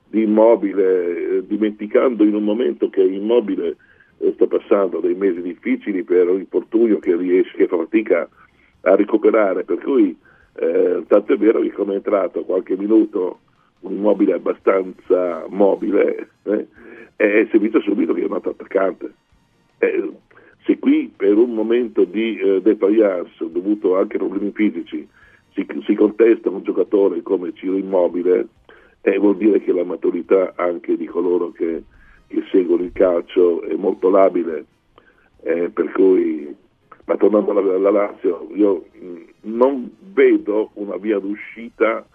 di 0.08 0.24
Immobile, 0.24 1.38
eh, 1.38 1.48
dimenticando 1.48 2.24
in 2.24 2.36
un 2.36 2.44
momento 2.44 2.90
che 2.90 3.04
Immobile 3.04 3.78
eh, 4.20 4.32
sta 4.34 4.46
passando 4.46 5.00
dei 5.00 5.16
mesi 5.16 5.42
difficili 5.42 6.04
per 6.04 6.30
un 6.30 6.40
infortunio 6.40 7.00
che 7.00 7.16
riesce, 7.16 7.56
che 7.56 7.68
fa 7.68 7.78
fatica 7.78 8.30
a 8.82 8.96
recuperare, 8.96 9.64
per 9.64 9.80
cui 9.80 10.16
eh, 10.56 11.04
tanto 11.08 11.34
è 11.34 11.38
vero 11.38 11.62
che 11.62 11.72
come 11.72 11.94
è 11.94 11.96
entrato 11.98 12.44
qualche 12.44 12.76
minuto 12.76 13.40
un 13.82 13.94
immobile 13.94 14.34
abbastanza 14.34 15.46
mobile 15.48 16.30
eh, 16.44 16.68
è 17.16 17.48
servito 17.52 17.82
subito 17.82 18.14
che 18.14 18.22
è 18.22 18.26
un 18.26 18.34
altro 18.34 18.52
attaccante. 18.52 19.14
Eh, 19.80 20.12
se 20.66 20.80
qui 20.80 21.12
per 21.16 21.36
un 21.36 21.54
momento 21.54 22.04
di 22.04 22.38
eh, 22.38 22.62
defiance 22.62 23.32
dovuto 23.50 23.98
anche 23.98 24.18
a 24.18 24.20
problemi 24.20 24.52
fisici 24.54 25.08
si, 25.54 25.66
si 25.86 25.96
contesta 25.96 26.50
un 26.50 26.64
giocatore 26.64 27.22
come 27.22 27.54
Ciro 27.54 27.78
Immobile, 27.78 28.48
eh, 29.02 29.18
vuol 29.18 29.38
dire 29.38 29.62
che 29.62 29.72
la 29.72 29.84
maturità 29.84 30.54
anche 30.56 30.96
di 30.96 31.06
coloro 31.06 31.52
che, 31.52 31.84
che 32.28 32.44
seguono 32.52 32.84
il 32.84 32.92
calcio 32.92 33.64
è 33.64 33.76
molto 33.76 34.10
labile, 34.10 34.66
eh, 35.44 35.70
per 35.70 35.92
cui, 35.92 36.56
ma 37.10 37.18
tornando 37.18 37.50
alla, 37.58 37.74
alla 37.74 37.90
Lazio, 37.90 38.50
io 38.54 38.86
mh, 38.92 39.50
non 39.50 39.92
vedo 40.14 40.70
una 40.74 40.96
via 40.98 41.18
d'uscita 41.18 42.06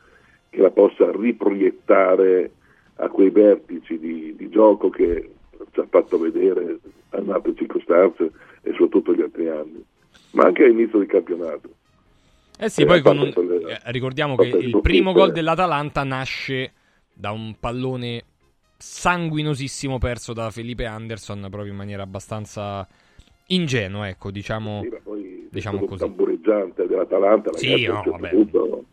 che 0.51 0.61
la 0.61 0.71
possa 0.71 1.11
riproiettare 1.11 2.53
a 2.97 3.09
quei 3.09 3.31
vertici 3.31 3.99
di, 3.99 4.37
di 4.37 4.49
gioco 4.51 4.91
che 4.91 5.31
ci 5.73 5.81
ha 5.81 5.87
fatto 5.91 6.17
vedere 6.17 6.79
in 7.19 7.29
altre 7.29 7.57
circostanze 7.57 8.31
e 8.63 8.71
soprattutto 8.71 9.13
gli 9.13 9.23
altri 9.23 9.49
anni, 9.49 9.85
ma 10.31 10.45
anche 10.45 10.63
all'inizio 10.63 11.01
del 11.01 11.09
campionato. 11.09 11.69
Eh 12.57 12.69
sì, 12.69 12.85
poi 12.85 13.03
con 13.03 13.19
un... 13.19 13.27
eh, 13.27 13.81
ricordiamo 13.87 14.37
che 14.37 14.47
il 14.47 14.79
primo 14.81 15.13
gol 15.13 15.33
dell'Atalanta 15.33 16.05
nasce 16.05 16.73
da 17.13 17.33
un 17.33 17.57
pallone 17.59 18.23
sanguinosissimo 18.77 19.99
perso 19.99 20.33
da 20.33 20.53
Felipe 20.53 20.87
Anderson 20.87 21.49
proprio 21.51 21.73
in 21.73 21.79
maniera 21.79 22.05
abbastanza 22.05 22.87
ingenua, 23.49 24.09
ecco, 24.09 24.31
diciamo, 24.31 24.83
sì, 24.83 24.93
poi 25.03 25.49
diciamo 25.51 25.85
così. 25.85 26.01
tambureggiante 26.01 26.87
dell'Atalanta 26.87 27.53
Sì, 27.57 27.71
no, 27.87 27.95
certo 27.95 28.11
vabbè. 28.13 28.29
punto, 28.31 28.85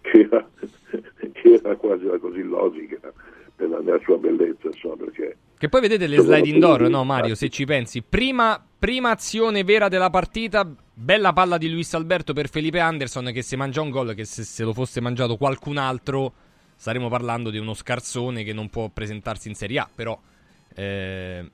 che, 0.00 0.20
era, 0.30 0.48
che 1.32 1.52
era 1.62 1.76
quasi 1.76 2.04
così 2.20 2.42
logica 2.42 3.12
nella, 3.56 3.80
nella 3.80 4.00
sua 4.04 4.16
bellezza, 4.16 4.68
insomma, 4.68 4.96
perché 4.96 5.36
Che 5.58 5.68
poi 5.68 5.80
vedete 5.80 6.06
le 6.06 6.18
slide 6.18 6.48
indoor, 6.48 6.88
no 6.88 7.04
Mario, 7.04 7.34
se 7.34 7.48
ci 7.48 7.64
pensi. 7.64 8.02
Prima, 8.02 8.64
prima 8.78 9.10
azione 9.10 9.64
vera 9.64 9.88
della 9.88 10.10
partita, 10.10 10.68
bella 10.94 11.32
palla 11.32 11.58
di 11.58 11.68
Luis 11.70 11.92
Alberto 11.94 12.32
per 12.32 12.48
Felipe 12.48 12.78
Anderson 12.80 13.30
che 13.32 13.42
si 13.42 13.56
mangia 13.56 13.80
un 13.80 13.90
gol 13.90 14.14
che 14.14 14.24
se, 14.24 14.44
se 14.44 14.64
lo 14.64 14.72
fosse 14.72 15.00
mangiato 15.00 15.36
qualcun 15.36 15.76
altro 15.76 16.32
staremo 16.78 17.08
parlando 17.08 17.50
di 17.50 17.58
uno 17.58 17.74
scarsone 17.74 18.44
che 18.44 18.52
non 18.52 18.68
può 18.70 18.88
presentarsi 18.88 19.48
in 19.48 19.54
Serie 19.56 19.80
A, 19.80 19.88
però 19.92 20.16
eh, 20.76 21.50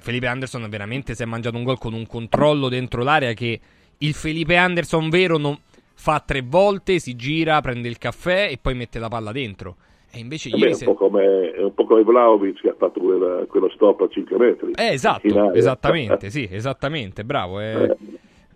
Felipe 0.00 0.26
Anderson 0.26 0.66
veramente 0.68 1.14
si 1.14 1.22
è 1.22 1.26
mangiato 1.26 1.56
un 1.56 1.64
gol 1.64 1.78
con 1.78 1.92
un 1.94 2.06
controllo 2.06 2.68
dentro 2.68 3.02
l'area 3.02 3.32
che 3.32 3.60
il 3.98 4.14
Felipe 4.14 4.56
Anderson 4.56 5.08
vero 5.10 5.38
non, 5.38 5.58
fa 5.94 6.22
tre 6.24 6.42
volte, 6.42 6.98
si 7.00 7.16
gira, 7.16 7.60
prende 7.60 7.88
il 7.88 7.98
caffè 7.98 8.48
e 8.50 8.58
poi 8.60 8.74
mette 8.74 8.98
la 8.98 9.08
palla 9.08 9.32
dentro. 9.32 9.76
E 10.10 10.20
invece 10.20 10.48
ieri 10.48 10.70
è, 10.70 10.74
se- 10.74 10.86
un 10.86 10.94
po 10.94 10.98
come, 11.06 11.50
è 11.52 11.62
un 11.62 11.74
po' 11.74 11.84
come 11.84 12.02
Vlaovic 12.02 12.60
che 12.62 12.68
ha 12.70 12.74
fatto 12.78 13.00
quella- 13.00 13.44
quello 13.46 13.68
stop 13.74 14.00
a 14.02 14.08
5 14.08 14.38
metri. 14.38 14.72
Eh, 14.74 14.92
esatto, 14.92 15.52
esattamente, 15.52 16.30
sì, 16.30 16.48
esattamente, 16.50 17.24
bravo. 17.24 17.60
eh. 17.60 17.94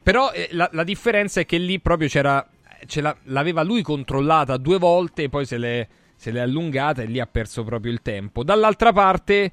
Però 0.03 0.31
eh, 0.33 0.49
la, 0.53 0.69
la 0.73 0.85
differenza 0.85 1.41
è 1.41 1.47
che 1.47 1.59
lì 1.59 1.79
proprio 1.81 2.09
c'era, 2.09 2.49
ce 2.87 3.01
la- 3.01 3.17
l'aveva 3.25 3.63
lui 3.63 3.83
controllata 3.83 4.57
due 4.57 4.79
volte, 4.79 5.29
poi 5.29 5.45
se 5.45 5.59
l'è, 5.59 5.87
se 6.15 6.31
l'è 6.31 6.41
allungata 6.41 7.03
e 7.03 7.07
lì 7.07 7.21
ha 7.21 7.27
perso 7.27 7.65
proprio 7.65 7.93
il 7.93 8.01
tempo. 8.03 8.43
Dall'altra 8.45 8.93
parte, 8.93 9.51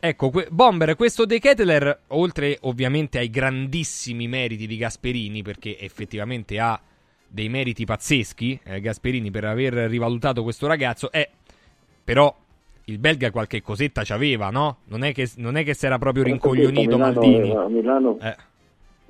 ecco, 0.00 0.30
que- 0.30 0.48
Bomber, 0.50 0.96
questo 0.96 1.24
De 1.24 1.38
Ketteler, 1.38 2.00
oltre 2.08 2.58
ovviamente 2.62 3.18
ai 3.18 3.30
grandissimi 3.30 4.26
meriti 4.26 4.66
di 4.66 4.76
Gasperini, 4.76 5.42
perché 5.42 5.78
effettivamente 5.78 6.58
ha 6.58 6.80
dei 7.28 7.48
meriti 7.48 7.84
pazzeschi, 7.84 8.58
eh, 8.64 8.80
Gasperini, 8.80 9.30
per 9.30 9.44
aver 9.44 9.74
rivalutato 9.74 10.42
questo 10.42 10.66
ragazzo, 10.66 11.12
è 11.12 11.28
però 12.02 12.34
il 12.84 12.98
belga 12.98 13.30
qualche 13.30 13.62
cosetta 13.62 14.02
c'aveva, 14.04 14.50
no? 14.50 14.78
Non 14.86 15.04
è 15.04 15.12
che, 15.12 15.30
non 15.36 15.56
è 15.56 15.62
che 15.62 15.74
si 15.74 15.86
era 15.86 15.98
proprio 15.98 16.24
rincoglionito 16.24 16.98
Maldini. 16.98 17.50
A 17.54 17.68
Milano, 17.68 18.18
Eh. 18.20 18.36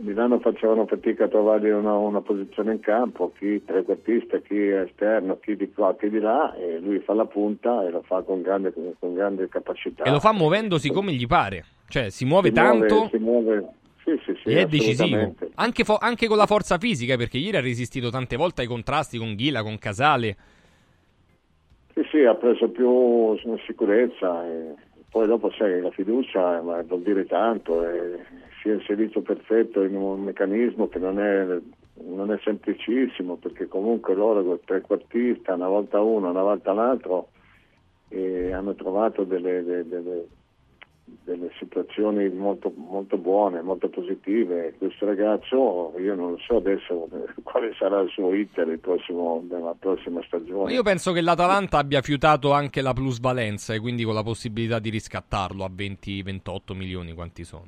Milano 0.01 0.41
facevano 0.41 0.87
fatica 0.87 1.25
a 1.25 1.29
trovare 1.29 1.71
una, 1.73 1.95
una 1.95 2.23
posizione 2.23 2.73
in 2.73 2.81
campo, 2.81 3.33
chi 3.39 3.63
trequartista, 3.65 4.39
chi 4.39 4.57
esterno, 4.69 5.39
chi 5.39 5.57
di 5.57 5.71
qua, 5.73 5.95
chi 5.95 6.09
di 6.09 6.19
là, 6.19 6.55
e 6.55 6.79
lui 6.79 6.99
fa 7.01 7.13
la 7.13 7.27
punta 7.27 7.85
e 7.87 7.91
lo 7.91 8.03
fa 8.03 8.23
con 8.23 8.41
grande, 8.41 8.73
con 8.73 9.15
grande 9.15 9.49
capacità. 9.49 10.05
E 10.05 10.11
lo 10.11 10.21
fa 10.21 10.33
muovendosi 10.33 10.91
come 10.91 11.13
gli 11.13 11.27
pare. 11.27 11.65
Cioè, 11.89 12.09
si 12.11 12.25
muove 12.25 12.49
Si 12.49 12.55
muove- 12.55 12.87
tanto 12.87 13.09
si 13.11 13.19
muove, 13.19 13.69
sì, 14.05 14.19
sì, 14.25 14.35
sì, 14.43 14.49
e 14.49 14.61
è 14.63 14.67
decisivo. 14.67 15.35
Anche, 15.57 15.85
fo- 15.85 15.99
anche 16.01 16.27
con 16.29 16.39
la 16.39 16.47
forza 16.47 16.79
fisica, 16.79 17.17
perché 17.17 17.37
ieri 17.37 17.59
ha 17.59 17.61
resistito 17.61 18.09
tante 18.09 18.37
volte 18.37 18.63
ai 18.63 18.69
contrasti 18.69 19.19
con 19.19 19.35
Ghila, 19.35 19.63
con 19.63 19.79
Casale. 19.79 20.37
Sì, 21.93 22.03
sì, 22.11 22.25
ha 22.25 22.35
preso 22.35 22.71
più 22.71 23.37
sicurezza 23.67 24.47
e 24.47 24.75
poi 25.11 25.27
dopo 25.27 25.51
sai, 25.51 25.81
la 25.81 25.91
fiducia 25.91 26.63
ma 26.63 26.81
vuol 26.83 27.03
dire 27.03 27.27
tanto 27.27 27.85
e 27.87 28.19
si 28.61 28.69
è 28.69 28.75
inserito 28.75 29.21
perfetto 29.23 29.83
in 29.83 29.97
un 29.97 30.23
meccanismo 30.23 30.89
che 30.89 30.99
non 30.99 31.19
è, 31.19 31.59
non 32.05 32.33
è 32.33 32.39
semplicissimo 32.43 33.37
perché 33.37 33.67
comunque 33.69 34.15
loro 34.15 34.43
col 34.45 34.61
trequartista, 34.65 35.55
una 35.55 35.69
volta 35.69 36.01
uno, 36.01 36.31
una 36.31 36.43
volta 36.43 36.73
l'altro, 36.73 37.29
e 38.09 38.53
hanno 38.53 38.75
trovato 38.75 39.25
delle, 39.25 39.63
de- 39.65 39.89
delle- 39.89 40.27
delle 41.25 41.51
situazioni 41.59 42.29
molto, 42.29 42.73
molto 42.77 43.17
buone, 43.17 43.63
molto 43.63 43.89
positive. 43.89 44.75
Questo 44.79 45.07
ragazzo, 45.07 45.93
io 45.99 46.15
non 46.15 46.37
so 46.39 46.57
adesso 46.57 47.09
quale 47.43 47.73
sarà 47.79 48.01
il 48.01 48.11
suo 48.11 48.33
iter 48.33 48.69
il 48.69 48.79
prossimo- 48.79 49.45
nella 49.49 49.75
prossima 49.79 50.23
stagione. 50.25 50.65
Ma 50.65 50.73
io 50.73 50.83
penso 50.83 51.13
che 51.13 51.21
l'Atalanta 51.21 51.79
abbia 51.79 52.01
fiutato 52.01 52.53
anche 52.53 52.81
la 52.81 52.93
plusvalenza 52.93 53.75
e 53.75 53.81
quindi 53.81 54.05
con 54.05 54.15
la 54.15 54.23
possibilità 54.23 54.79
di 54.79 54.91
riscattarlo 54.91 55.65
a 55.65 55.71
20-28 55.75 56.77
milioni, 56.77 57.13
quanti 57.13 57.43
sono. 57.45 57.67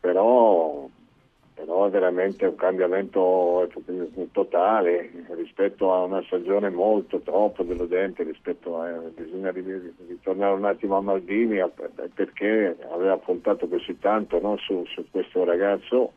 però, 0.00 0.33
è 1.86 1.90
veramente 1.90 2.46
un 2.46 2.54
cambiamento 2.56 3.68
totale 4.32 5.10
rispetto 5.30 5.92
a 5.92 6.04
una 6.04 6.22
stagione 6.24 6.70
molto 6.70 7.20
troppo 7.20 7.62
deludente 7.62 8.22
rispetto 8.22 8.80
a 8.80 8.90
bisogna 9.14 9.50
ri- 9.50 9.94
ritornare 10.08 10.54
un 10.54 10.64
attimo 10.64 10.96
a 10.96 11.00
Maldini 11.00 11.58
perché 12.14 12.76
aveva 12.90 13.16
puntato 13.18 13.68
così 13.68 13.98
tanto 13.98 14.40
no, 14.40 14.56
su, 14.58 14.84
su 14.86 15.04
questo 15.10 15.44
ragazzo 15.44 16.12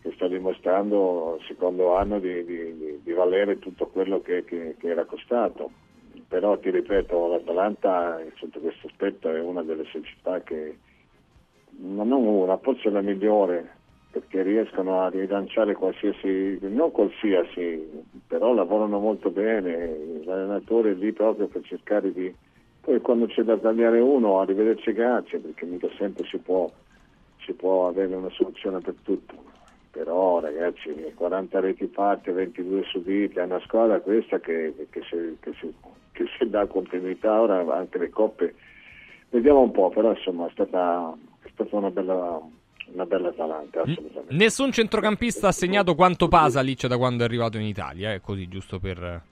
che 0.00 0.12
sta 0.14 0.26
dimostrando 0.26 1.36
il 1.38 1.46
secondo 1.46 1.94
anno 1.96 2.18
di, 2.18 2.44
di- 2.44 3.00
di- 3.02 3.12
valere 3.12 3.58
tutto 3.60 3.86
quello 3.86 4.20
che, 4.20 4.44
che- 4.44 4.74
che 4.78 4.88
era 4.88 5.04
costato. 5.04 5.70
Però 6.26 6.58
ti 6.58 6.70
ripeto 6.70 7.28
l'Atalanta 7.28 8.20
sotto 8.36 8.58
questo 8.58 8.88
aspetto 8.88 9.30
è 9.30 9.38
una 9.38 9.62
delle 9.62 9.84
società 9.84 10.40
che 10.40 10.76
non 11.78 12.10
una, 12.10 12.56
forse 12.58 12.90
la 12.90 13.00
migliore, 13.00 13.76
perché 14.12 14.42
riescono 14.42 15.00
a 15.00 15.08
rilanciare 15.08 15.72
qualsiasi, 15.72 16.58
non 16.60 16.90
qualsiasi, 16.90 18.04
però 18.26 18.52
lavorano 18.52 18.98
molto 18.98 19.30
bene, 19.30 20.22
l'allenatore 20.22 20.90
è 20.90 20.94
lì 20.94 21.12
proprio 21.12 21.46
per 21.46 21.62
cercare 21.62 22.12
di... 22.12 22.32
Poi 22.82 23.00
quando 23.00 23.24
c'è 23.26 23.42
da 23.42 23.56
tagliare 23.56 24.00
uno, 24.00 24.40
arrivederci 24.40 24.92
grazie, 24.92 25.38
perché 25.38 25.64
mica 25.64 25.88
sempre 25.96 26.26
si 26.26 26.36
può, 26.36 26.70
si 27.38 27.54
può 27.54 27.88
avere 27.88 28.14
una 28.14 28.28
soluzione 28.30 28.80
per 28.80 28.96
tutto. 29.02 29.34
però 29.90 30.40
ragazzi 30.40 30.92
40 31.14 31.60
reti 31.60 31.86
fatte, 31.86 32.32
22 32.32 32.82
subite, 32.84 33.40
è 33.40 33.44
una 33.44 33.60
squadra 33.60 34.00
questa 34.00 34.40
che, 34.40 34.74
che, 34.90 35.00
si, 35.08 35.38
che, 35.40 35.52
si, 35.58 35.74
che 36.12 36.24
si 36.38 36.50
dà 36.50 36.66
continuità, 36.66 37.40
ora 37.40 37.64
anche 37.74 37.96
le 37.96 38.10
coppe, 38.10 38.54
vediamo 39.30 39.60
un 39.62 39.70
po', 39.70 39.88
però 39.88 40.10
insomma 40.10 40.48
è 40.48 40.50
stata, 40.50 41.16
è 41.42 41.48
stata 41.50 41.76
una 41.76 41.90
bella... 41.90 42.40
Una 42.92 43.06
bella 43.06 43.28
Atalanta, 43.28 43.82
assolutamente. 43.82 44.34
Nessun 44.34 44.72
centrocampista 44.72 45.48
ha 45.48 45.52
segnato 45.52 45.94
quanto 45.94 46.28
Pasalic 46.28 46.86
da 46.86 46.96
quando 46.98 47.22
è 47.22 47.26
arrivato 47.26 47.56
in 47.56 47.64
Italia, 47.64 48.12
eh, 48.12 48.20
così 48.20 48.48
giusto 48.48 48.78
per, 48.78 49.22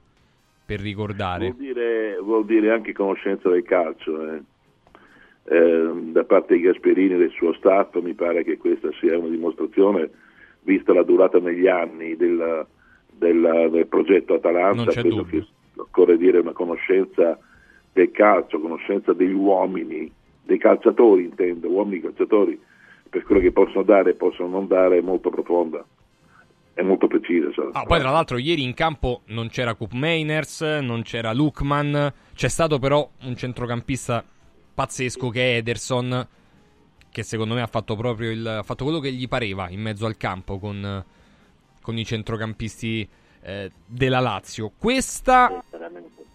per 0.64 0.80
ricordare. 0.80 1.46
Vuol 1.50 1.56
dire, 1.60 2.16
vuol 2.20 2.44
dire 2.46 2.70
anche 2.72 2.92
conoscenza 2.92 3.48
del 3.50 3.62
calcio. 3.62 4.32
eh. 4.32 4.40
Eh, 5.44 5.90
da 6.12 6.22
parte 6.24 6.54
di 6.54 6.60
Gasperini 6.60 7.14
e 7.14 7.18
del 7.18 7.30
suo 7.32 7.52
staff 7.54 7.98
mi 8.00 8.12
pare 8.14 8.44
che 8.44 8.56
questa 8.56 8.88
sia 9.00 9.18
una 9.18 9.28
dimostrazione, 9.28 10.08
vista 10.62 10.92
la 10.92 11.02
durata 11.02 11.38
negli 11.38 11.66
anni 11.66 12.14
del, 12.14 12.66
del- 13.10 13.68
del 13.72 13.86
progetto 13.88 14.34
Non 14.34 14.38
Atalanta, 14.38 14.92
c'è 14.92 15.00
credo 15.00 15.16
dubbio. 15.16 15.40
che 15.40 15.80
occorre 15.80 16.16
dire 16.18 16.38
una 16.38 16.52
conoscenza 16.52 17.36
del 17.92 18.10
calcio, 18.12 18.60
conoscenza 18.60 19.12
degli 19.12 19.32
uomini, 19.32 20.10
dei 20.44 20.58
calciatori 20.58 21.24
intendo, 21.24 21.68
uomini 21.68 22.00
calciatori, 22.02 22.60
per 23.10 23.24
quello 23.24 23.40
che 23.40 23.50
possono 23.50 23.82
dare 23.82 24.10
e 24.10 24.14
possono 24.14 24.48
non 24.48 24.66
dare 24.68 24.98
è 24.98 25.00
molto 25.00 25.30
profonda, 25.30 25.84
è 26.72 26.82
molto 26.82 27.08
precisa. 27.08 27.50
sa. 27.52 27.68
Ah, 27.72 27.84
poi 27.84 27.98
tra 27.98 28.10
l'altro 28.10 28.38
ieri 28.38 28.62
in 28.62 28.72
campo 28.72 29.22
non 29.26 29.48
c'era 29.48 29.74
Coop 29.74 29.92
Mainers, 29.92 30.60
non 30.80 31.02
c'era 31.02 31.32
Lukman, 31.32 32.12
c'è 32.34 32.48
stato 32.48 32.78
però 32.78 33.06
un 33.22 33.36
centrocampista 33.36 34.24
pazzesco 34.72 35.28
che 35.28 35.54
è 35.54 35.56
Ederson, 35.56 36.26
che 37.10 37.22
secondo 37.24 37.54
me 37.54 37.62
ha 37.62 37.66
fatto 37.66 37.96
proprio 37.96 38.30
il, 38.30 38.46
ha 38.46 38.62
fatto 38.62 38.84
quello 38.84 39.00
che 39.00 39.12
gli 39.12 39.26
pareva 39.26 39.68
in 39.68 39.80
mezzo 39.80 40.06
al 40.06 40.16
campo 40.16 40.60
con, 40.60 41.04
con 41.82 41.98
i 41.98 42.04
centrocampisti 42.04 43.08
eh, 43.42 43.70
della 43.84 44.20
Lazio. 44.20 44.70
Questa 44.78 45.64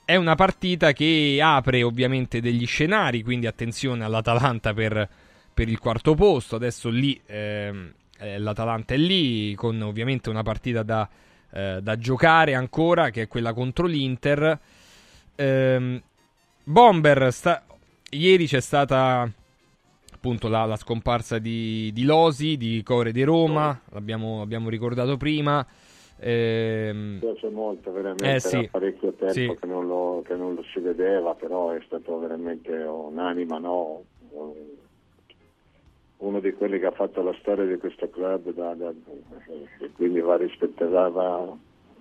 è 0.03 0.17
una 0.17 0.36
partita 0.36 0.91
che 0.91 1.39
apre 1.41 1.84
ovviamente 1.84 2.41
degli 2.41 2.65
scenari, 2.65 3.23
quindi 3.23 3.47
attenzione 3.47 4.03
all'Atalanta 4.03 4.73
per, 4.73 5.09
per 5.55 5.69
il 5.69 5.79
quarto 5.79 6.13
posto. 6.13 6.57
Adesso 6.57 6.89
lì 6.89 7.19
ehm, 7.25 7.91
eh, 8.19 8.37
l'Atalanta 8.37 8.93
è 8.93 8.97
lì 8.97 9.55
con 9.55 9.81
ovviamente 9.81 10.29
una 10.29 10.43
partita 10.43 10.83
da, 10.83 11.09
eh, 11.51 11.79
da 11.81 11.97
giocare 11.97 12.53
ancora, 12.53 13.09
che 13.09 13.23
è 13.23 13.27
quella 13.27 13.53
contro 13.53 13.87
l'Inter. 13.87 14.59
Ehm, 15.35 16.01
Bomber, 16.65 17.31
sta- 17.31 17.63
ieri 18.11 18.45
c'è 18.47 18.59
stata 18.59 19.31
appunto 20.13 20.47
la, 20.49 20.65
la 20.65 20.75
scomparsa 20.75 21.37
di, 21.39 21.91
di 21.93 22.03
Losi, 22.03 22.57
di 22.57 22.81
Core 22.83 23.11
di 23.11 23.23
Roma, 23.23 23.79
l'abbiamo 23.91 24.41
abbiamo 24.41 24.69
ricordato 24.69 25.15
prima. 25.15 25.65
Ehm, 26.17 27.13
Mi 27.13 27.19
piace 27.19 27.49
molto, 27.49 27.91
veramente, 27.91 28.35
Eh, 28.35 28.39
sì. 28.39 28.57
era 28.57 28.67
parecchio 28.71 29.13
tempo 29.13 29.33
Sì. 29.33 29.57
che, 29.59 29.67
non 29.67 29.85
lo, 29.87 30.23
che 30.25 30.35
non 30.35 30.55
lo 30.55 30.63
si 30.73 30.79
vedeva, 30.79 31.33
però 31.35 31.71
è 31.71 31.81
stato 31.85 32.17
veramente 32.19 32.71
un'anima, 32.71 33.57
no? 33.59 34.03
Un- 36.18 36.28
uno 36.30 36.39
di 36.39 36.53
quelli 36.53 36.80
che 36.80 36.86
ha 36.88 36.91
fatto 36.91 37.22
la 37.22 37.36
storia 37.39 37.66
di 37.66 37.78
questo 37.78 38.09
club 38.09 38.51
da- 38.53 38.74
da- 38.74 38.93
e 39.80 39.89
quindi 39.95 40.20
va 40.22 40.38
rispettato, 40.38 40.91
va, 40.91 41.11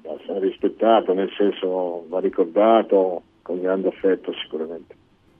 va 0.02 0.38
rispettato, 0.38 1.12
nel 1.14 1.30
senso 1.36 2.04
va 2.08 2.20
ricordato 2.20 3.22
con 3.42 3.60
grande 3.60 3.88
affetto 3.88 4.32
sicuramente. 4.34 4.94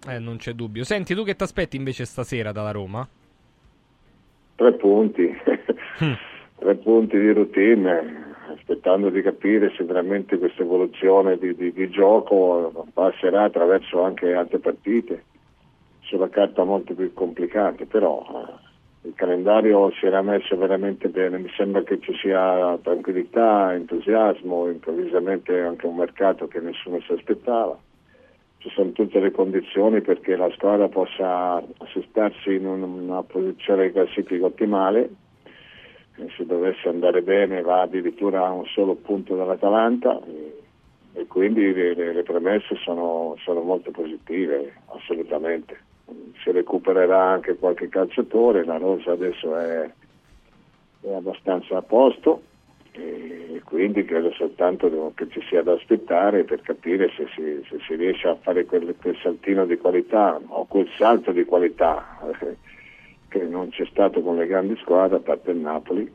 eh, 0.07 0.18
non 0.18 0.37
c'è 0.37 0.53
dubbio. 0.53 0.85
Senti, 0.85 1.14
tu 1.14 1.25
che 1.25 1.35
ti 1.35 1.43
aspetti 1.45 1.77
invece 1.77 2.05
stasera 2.05 2.53
dalla 2.53 2.72
Roma? 2.72 3.09
Tre 4.57 4.72
punti, 4.75 5.33
tre 6.59 6.75
punti 6.77 7.18
di 7.18 7.33
routine, 7.33 8.35
aspettando 8.55 9.09
di 9.09 9.22
capire 9.22 9.72
se 9.77 9.83
veramente 9.85 10.37
questa 10.39 10.62
evoluzione 10.62 11.39
di, 11.39 11.55
di- 11.55 11.72
di 11.72 11.89
gioco 11.89 12.85
passerà 12.93 13.45
attraverso 13.45 14.03
anche 14.03 14.35
altre 14.35 14.59
partite, 14.59 15.25
sulla 16.05 16.28
carta 16.28 16.64
molto 16.64 16.94
più 16.94 17.12
complicate, 17.12 17.86
però 17.86 18.24
eh, 18.28 19.09
il 19.09 19.14
calendario 19.14 19.90
si 19.92 20.07
era 20.07 20.22
messo 20.22 20.57
veramente 20.57 21.09
bene, 21.09 21.38
mi 21.38 21.50
sembra 21.57 21.82
che 21.82 22.00
ci 22.00 22.14
sia 22.14 22.78
tranquillità, 22.82 23.74
entusiasmo, 23.74 24.68
improvvisamente 24.68 25.61
anche 25.61 25.86
un 25.86 25.96
mercato 25.96 26.46
che 26.48 26.61
nessuno 26.61 27.00
si 27.00 27.12
aspettava. 27.12 27.78
Ci 28.59 28.70
sono 28.70 28.92
tutte 28.92 29.20
le 29.20 29.30
condizioni 29.30 30.00
perché 30.00 30.36
la 30.36 30.50
squadra 30.52 30.88
possa 30.88 31.62
assestarsi 31.78 32.55
in 32.55 32.66
un- 32.66 32.82
una 32.82 33.22
posizione 33.22 33.92
classifica 33.92 34.46
ottimale. 34.46 35.11
E 36.16 36.28
se 36.36 36.46
dovesse 36.46 36.88
andare 36.88 37.22
bene 37.22 37.61
va 37.61 37.82
addirittura 37.82 38.46
a 38.46 38.52
un 38.52 38.64
solo 38.66 38.94
punto 38.94 39.34
dall'Atalanta 39.36 40.18
e, 41.12 41.26
quindi 41.26 41.72
le- 41.74 42.12
le 42.12 42.22
premesse 42.22 42.76
sono, 42.76 43.34
sono 43.42 43.61
molto 43.62 43.90
positive, 43.90 44.74
assolutamente. 44.94 45.76
Recupererà 46.85 47.30
anche 47.30 47.57
qualche 47.57 47.89
calciatore, 47.89 48.62
la 48.62 48.76
rosa 48.76 49.12
adesso 49.12 49.57
è, 49.57 49.91
è 51.01 51.14
abbastanza 51.14 51.78
a 51.78 51.80
posto 51.80 52.43
e 52.93 53.62
quindi 53.64 54.05
credo 54.05 54.30
soltanto 54.32 55.12
che 55.14 55.26
ci 55.30 55.41
sia 55.49 55.62
da 55.62 55.72
aspettare 55.72 56.45
per 56.45 56.61
capire 56.61 57.11
se 57.16 57.26
si, 57.35 57.66
se 57.70 57.78
si 57.87 57.95
riesce 57.95 58.28
a 58.28 58.37
fare 58.37 58.66
quel, 58.66 58.95
quel 59.01 59.16
saltino 59.22 59.64
di 59.64 59.78
qualità 59.78 60.39
o 60.47 60.66
quel 60.66 60.87
salto 60.99 61.32
di 61.32 61.47
qualità 61.47 62.18
eh, 62.41 62.57
che 63.28 63.43
non 63.45 63.70
c'è 63.70 63.87
stato 63.87 64.20
con 64.20 64.37
le 64.37 64.47
grandi 64.47 64.76
squadre 64.76 65.16
a 65.16 65.20
parte 65.20 65.53
il 65.53 65.57
Napoli 65.57 66.12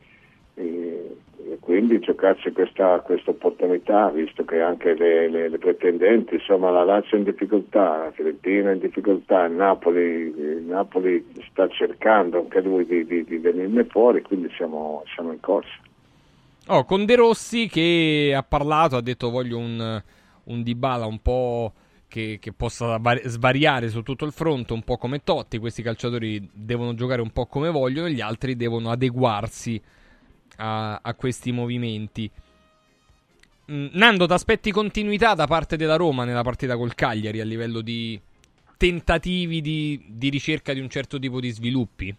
e, 0.54 1.18
e 1.46 1.58
quindi 1.60 2.00
giocarsi 2.00 2.52
questa, 2.52 3.00
questa 3.00 3.32
opportunità 3.32 4.10
visto 4.10 4.44
che 4.44 4.62
anche 4.62 4.94
le, 4.94 5.30
le- 5.30 5.50
le 5.50 5.58
pretendenti 5.58 6.36
insomma 6.36 6.70
la 6.70 6.84
Lazio 6.84 7.16
è 7.16 7.20
in 7.20 7.26
difficoltà 7.26 8.04
la 8.06 8.12
Fiorentina 8.12 8.72
è 8.72 8.74
in 8.74 8.80
difficoltà 8.80 9.48
Napoli, 9.48 10.34
Napoli 10.66 11.26
sta 11.50 11.68
cercando 11.70 12.40
anche 12.40 12.62
lui 12.62 12.86
di, 12.86 13.06
di- 13.06 13.24
di 13.24 13.38
venirne 13.38 13.86
fuori 13.86 14.22
quindi 14.22 14.50
siamo, 14.56 15.04
siamo 15.14 15.32
in 15.32 15.40
corsa. 15.40 15.70
Oh, 16.68 16.84
con 16.84 17.06
De 17.06 17.16
Rossi 17.16 17.68
che 17.68 18.34
ha 18.36 18.44
parlato, 18.44 18.96
ha 18.96 19.02
detto 19.02 19.32
voglio 19.32 19.58
un, 19.58 20.04
un 20.44 20.62
Dybala 20.64 21.06
un 21.08 21.20
po' 21.20 21.74
che, 22.08 22.38
che 22.40 22.52
possa 22.52 22.98
vari- 22.98 23.22
svariare 23.24 23.88
su 23.90 24.02
tutto 24.04 24.26
il 24.26 24.32
fronte, 24.32 24.74
un 24.74 24.84
po' 24.84 24.98
come 24.98 25.24
Totti, 25.24 25.58
questi 25.58 25.82
calciatori 25.82 26.48
devono 26.54 26.94
giocare 26.94 27.22
un 27.22 27.32
po' 27.32 27.46
come 27.48 27.70
vogliono, 27.70 28.10
gli 28.10 28.22
altri 28.22 28.56
devono 28.56 28.92
adeguarsi 28.92 29.82
a, 30.60 31.00
a 31.02 31.14
questi 31.16 31.52
movimenti. 31.52 32.30
Mm, 33.72 33.88
Nando, 33.94 34.28
ti 34.28 34.34
aspetti 34.34 34.72
continuità 34.72 35.34
da 35.34 35.48
parte 35.48 35.78
della 35.78 35.96
Roma 35.96 36.26
nella 36.26 36.44
partita 36.44 36.76
col 36.76 36.96
Cagliari 36.96 37.40
a 37.40 37.46
livello 37.46 37.82
di 37.82 38.20
tentativi 38.78 39.62
di, 39.62 40.02
di 40.08 40.30
ricerca 40.30 40.74
di 40.74 40.80
un 40.80 40.90
certo 40.90 41.20
tipo 41.20 41.40
di 41.40 41.50
sviluppi? 41.50 42.16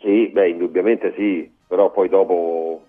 Sì, 0.00 0.28
beh, 0.28 0.48
indubbiamente 0.48 1.12
sì, 1.16 1.50
però 1.66 1.90
poi 1.90 2.08
dopo 2.08 2.86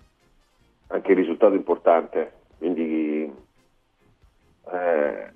anche 0.88 1.10
il 1.12 1.16
risultato 1.16 1.54
è 1.54 1.56
importante, 1.56 2.32
quindi 2.58 3.32
eh, 4.72 5.32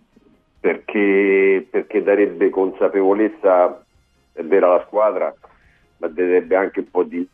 perché, 0.60 1.66
perché 1.70 2.02
darebbe 2.02 2.50
consapevolezza, 2.50 3.84
è 4.32 4.42
vera 4.42 4.66
alla 4.66 4.84
squadra, 4.86 5.34
ma 5.98 6.08
darebbe 6.08 6.56
anche 6.56 6.80
un 6.80 6.90
po' 6.90 7.02
di, 7.02 7.28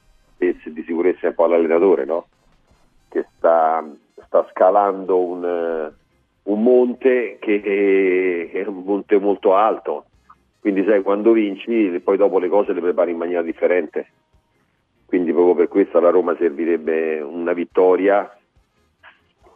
di 0.53 0.83
sicurezza 0.87 1.29
un 1.29 1.35
po' 1.35 1.45
all'allenatore, 1.45 2.05
no? 2.05 2.27
Che 3.09 3.27
sta, 3.37 3.85
sta 4.27 4.47
scalando 4.51 5.19
un, 5.19 5.45
eh, 5.45 5.93
un 6.45 6.63
monte 6.63 7.39
che 7.41 8.51
è 8.53 8.67
un 8.67 8.83
monte 8.85 9.19
molto 9.19 9.55
alto, 9.55 10.05
quindi 10.61 10.85
sai 10.85 11.03
quando 11.03 11.33
vinci 11.33 12.01
poi 12.03 12.17
dopo 12.17 12.39
le 12.39 12.49
cose 12.49 12.73
le 12.73 12.81
prepari 12.81 13.13
in 13.13 13.19
maniera 13.19 13.43
differente 13.43 14.09
quindi 15.15 15.33
proprio 15.33 15.55
per 15.55 15.69
questo 15.69 15.99
alla 15.99 16.11
Roma 16.11 16.35
servirebbe 16.37 17.21
una 17.21 17.53
vittoria 17.53 18.37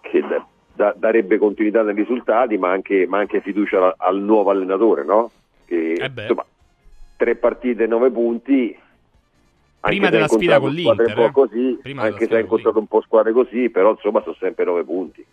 che 0.01 0.21
da- 0.21 0.47
da- 0.73 0.95
darebbe 0.97 1.37
continuità 1.39 1.83
nei 1.83 1.95
risultati 1.95 2.57
ma 2.59 2.71
anche, 2.71 3.09
ma 3.09 3.19
anche 3.19 3.41
fiducia 3.41 3.79
al, 3.79 3.95
al 3.97 4.21
nuovo 4.21 4.51
allenatore 4.51 5.03
no? 5.03 5.31
Che, 5.65 5.97
insomma, 5.99 6.45
tre 7.17 7.35
partite 7.35 7.89
nove 7.89 8.11
punti 8.11 8.79
Prima 9.81 10.11
della 10.11 10.29
sfida 10.29 10.59
con 10.59 10.73
l'Inter, 10.73 11.19
eh. 11.19 11.31
così, 11.31 11.79
anche 11.97 12.27
se 12.27 12.37
ha 12.37 12.41
incontrato 12.41 12.79
un 12.79 12.87
po' 12.87 13.01
squadre 13.01 13.33
così 13.33 13.71
però 13.71 13.93
insomma 13.93 14.21
sono 14.23 14.37
sempre 14.39 14.65
nove 14.65 14.83
punti 14.85 15.25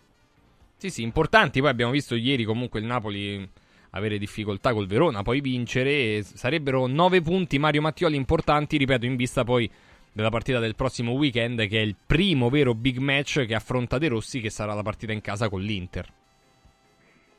Sì, 0.76 0.88
sì, 0.88 1.02
importanti. 1.02 1.60
Poi 1.60 1.70
abbiamo 1.70 1.92
visto 1.92 2.14
ieri 2.14 2.44
comunque 2.44 2.78
il 2.78 2.86
Napoli 2.86 3.48
avere 3.90 4.18
difficoltà 4.18 4.72
col 4.72 4.86
Verona, 4.86 5.22
poi 5.22 5.40
vincere. 5.40 6.22
Sarebbero 6.22 6.86
nove 6.86 7.22
punti 7.22 7.58
Mario 7.58 7.80
Mattioli 7.80 8.16
importanti, 8.16 8.76
ripeto, 8.76 9.06
in 9.06 9.16
vista 9.16 9.42
poi 9.42 9.68
della 10.12 10.30
partita 10.30 10.58
del 10.58 10.74
prossimo 10.74 11.12
weekend, 11.12 11.66
che 11.66 11.78
è 11.78 11.82
il 11.82 11.96
primo 12.06 12.48
vero 12.48 12.74
big 12.74 12.98
match 12.98 13.44
che 13.46 13.54
affronta 13.54 13.98
De 13.98 14.08
Rossi, 14.08 14.40
che 14.40 14.50
sarà 14.50 14.74
la 14.74 14.82
partita 14.82 15.12
in 15.12 15.20
casa 15.20 15.48
con 15.48 15.60
l'Inter. 15.60 16.06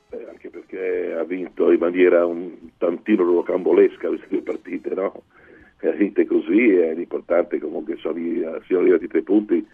Eh, 0.09 0.25
anche 0.29 0.49
perché 0.49 1.15
ha 1.17 1.23
vinto 1.23 1.71
in 1.71 1.79
maniera 1.79 2.25
un 2.25 2.51
tantino 2.77 3.23
rocambolesca 3.23 4.07
queste 4.07 4.27
due 4.29 4.41
partite, 4.41 4.93
no? 4.93 5.23
È 5.79 5.93
vinta 5.93 6.25
così 6.25 6.75
e 6.75 6.93
l'importante 6.93 7.59
comunque 7.59 7.97
sono, 7.97 8.15
siano 8.15 8.81
arrivati 8.81 9.07
tre 9.07 9.21
punti 9.21 9.65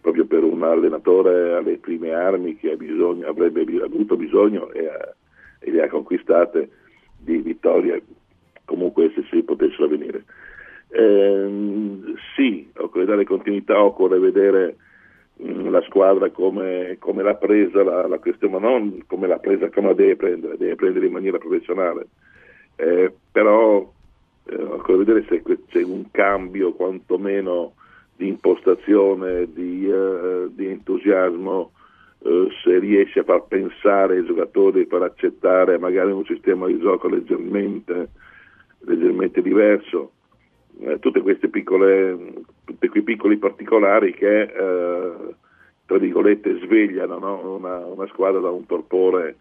proprio 0.00 0.26
per 0.26 0.44
un 0.44 0.62
allenatore 0.62 1.54
alle 1.54 1.78
prime 1.78 2.12
armi 2.12 2.56
che 2.56 2.76
bisogno, 2.76 3.26
avrebbe 3.26 3.64
avuto 3.82 4.16
bisogno 4.16 4.70
e, 4.72 4.88
e, 5.58 5.70
le 5.70 5.82
ha 5.82 5.88
conquistate 5.88 6.70
di 7.18 7.38
vittorie 7.38 8.02
comunque 8.64 9.10
se 9.14 9.24
si 9.30 9.42
potessero 9.42 9.84
avvenire. 9.84 10.24
Eh, 10.90 12.14
sì, 12.36 12.70
occorre 12.76 13.04
dare 13.04 13.24
continuità, 13.24 13.82
occorre 13.82 14.18
vedere 14.18 14.76
mh, 15.36 15.68
la 15.70 15.82
squadra 15.82 16.30
come, 16.30 16.96
come 16.98 17.22
l'ha 17.22 17.34
presa 17.34 17.82
la, 17.82 18.06
la, 18.06 18.18
questione, 18.18 18.58
ma 18.58 18.68
non 18.68 19.04
come 19.06 19.26
l'ha 19.26 19.38
presa, 19.38 19.70
come 19.70 19.88
la 19.88 19.94
deve 19.94 20.16
prendere, 20.16 20.56
deve 20.56 20.76
prendere 20.76 21.06
in 21.06 21.12
maniera 21.12 21.38
professionale. 21.38 22.06
Eh, 22.76 23.12
però 23.32 23.90
eh, 24.48 24.96
vedere 24.96 25.24
se 25.28 25.42
c'è 25.68 25.82
un 25.82 26.10
cambio 26.10 26.72
quantomeno 26.72 27.74
di 28.16 28.26
impostazione, 28.26 29.52
di, 29.52 29.86
uh, 29.86 30.50
di 30.52 30.66
entusiasmo, 30.66 31.70
uh, 32.18 32.48
se 32.64 32.78
riesce 32.80 33.20
a 33.20 33.24
far 33.24 33.44
pensare 33.46 34.18
i 34.18 34.24
giocatori 34.24 34.86
per 34.86 35.02
accettare 35.02 35.78
magari 35.78 36.10
un 36.10 36.24
sistema 36.24 36.66
di 36.66 36.78
gioco 36.80 37.08
leggermente, 37.08 38.08
leggermente 38.80 39.40
diverso. 39.40 40.12
Eh, 40.80 40.98
tutti 40.98 41.20
quei 41.20 41.36
piccoli 43.02 43.36
particolari 43.36 44.14
che 44.14 44.42
eh, 44.42 45.12
tra 45.86 45.98
virgolette 45.98 46.60
svegliano 46.62 47.18
no? 47.18 47.56
una, 47.56 47.78
una, 47.84 48.06
squadra 48.06 48.38
da 48.40 48.50
un 48.50 48.64
torpore 48.64 49.36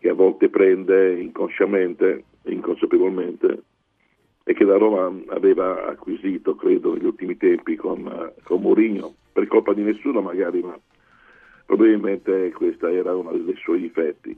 che 0.00 0.08
a 0.08 0.14
volte 0.14 0.48
prende 0.48 1.20
inconsciamente, 1.20 2.24
inconsapevolmente 2.46 3.62
e 4.44 4.54
che 4.54 4.64
la 4.64 4.76
Roma 4.76 5.12
aveva 5.28 5.86
acquisito, 5.86 6.54
credo, 6.54 6.94
negli 6.94 7.04
ultimi 7.04 7.36
tempi 7.36 7.76
con, 7.76 8.32
con 8.42 8.60
Mourinho, 8.60 9.14
per 9.32 9.46
colpa 9.46 9.72
di 9.72 9.82
nessuno 9.82 10.20
magari, 10.20 10.62
ma 10.62 10.76
probabilmente 11.66 12.50
questa 12.52 12.90
era 12.90 13.14
uno 13.14 13.32
dei 13.32 13.56
suoi 13.56 13.80
difetti. 13.80 14.36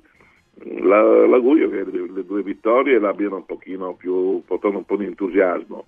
La, 0.82 1.00
l'augurio 1.26 1.70
che 1.70 1.84
le, 1.84 2.11
le, 2.12 2.26
due 2.26 2.42
vittorie 2.42 2.98
l'abbiano 2.98 3.36
un 3.36 3.46
pochino 3.46 3.94
più, 3.94 4.42
portano 4.44 4.78
un 4.78 4.84
po' 4.84 4.96
di 4.96 5.07
entusiasmo 5.07 5.86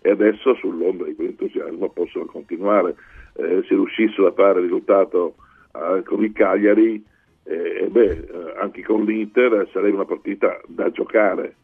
e 0.00 0.10
adesso 0.10 0.54
sull'ombra 0.54 1.06
di 1.06 1.14
quell'entusiasmo 1.14 1.90
possono 1.90 2.24
continuare. 2.24 2.94
Eh, 3.34 3.62
se 3.68 3.74
riuscissero 3.74 4.28
a 4.28 4.32
fare 4.32 4.60
il 4.60 4.64
risultato 4.64 5.34
eh, 5.74 6.02
con 6.04 6.24
il 6.24 6.32
Cagliari, 6.32 7.04
eh, 7.44 7.88
beh, 7.90 8.10
eh, 8.10 8.54
anche 8.58 8.82
con 8.82 9.04
l'Inter 9.04 9.68
sarebbe 9.72 9.94
una 9.94 10.06
partita 10.06 10.58
da 10.66 10.90
giocare 10.90 11.56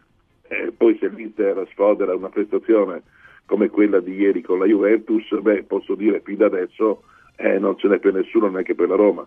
eh, 0.52 0.72
poi 0.76 0.96
se 1.00 1.08
l'Inter 1.08 1.66
sfodera 1.70 2.14
una 2.14 2.28
prestazione 2.28 3.02
come 3.46 3.68
quella 3.68 4.00
di 4.00 4.14
ieri 4.14 4.42
con 4.42 4.58
la 4.58 4.66
Juventus, 4.66 5.26
beh, 5.40 5.62
posso 5.64 5.94
dire 5.94 6.20
fin 6.20 6.36
da 6.36 6.46
adesso 6.46 7.04
eh, 7.36 7.58
non 7.58 7.78
ce 7.78 7.88
n'è 7.88 7.98
per 7.98 8.12
nessuno 8.12 8.48
neanche 8.48 8.74
per 8.74 8.88
la 8.88 8.96
Roma. 8.96 9.26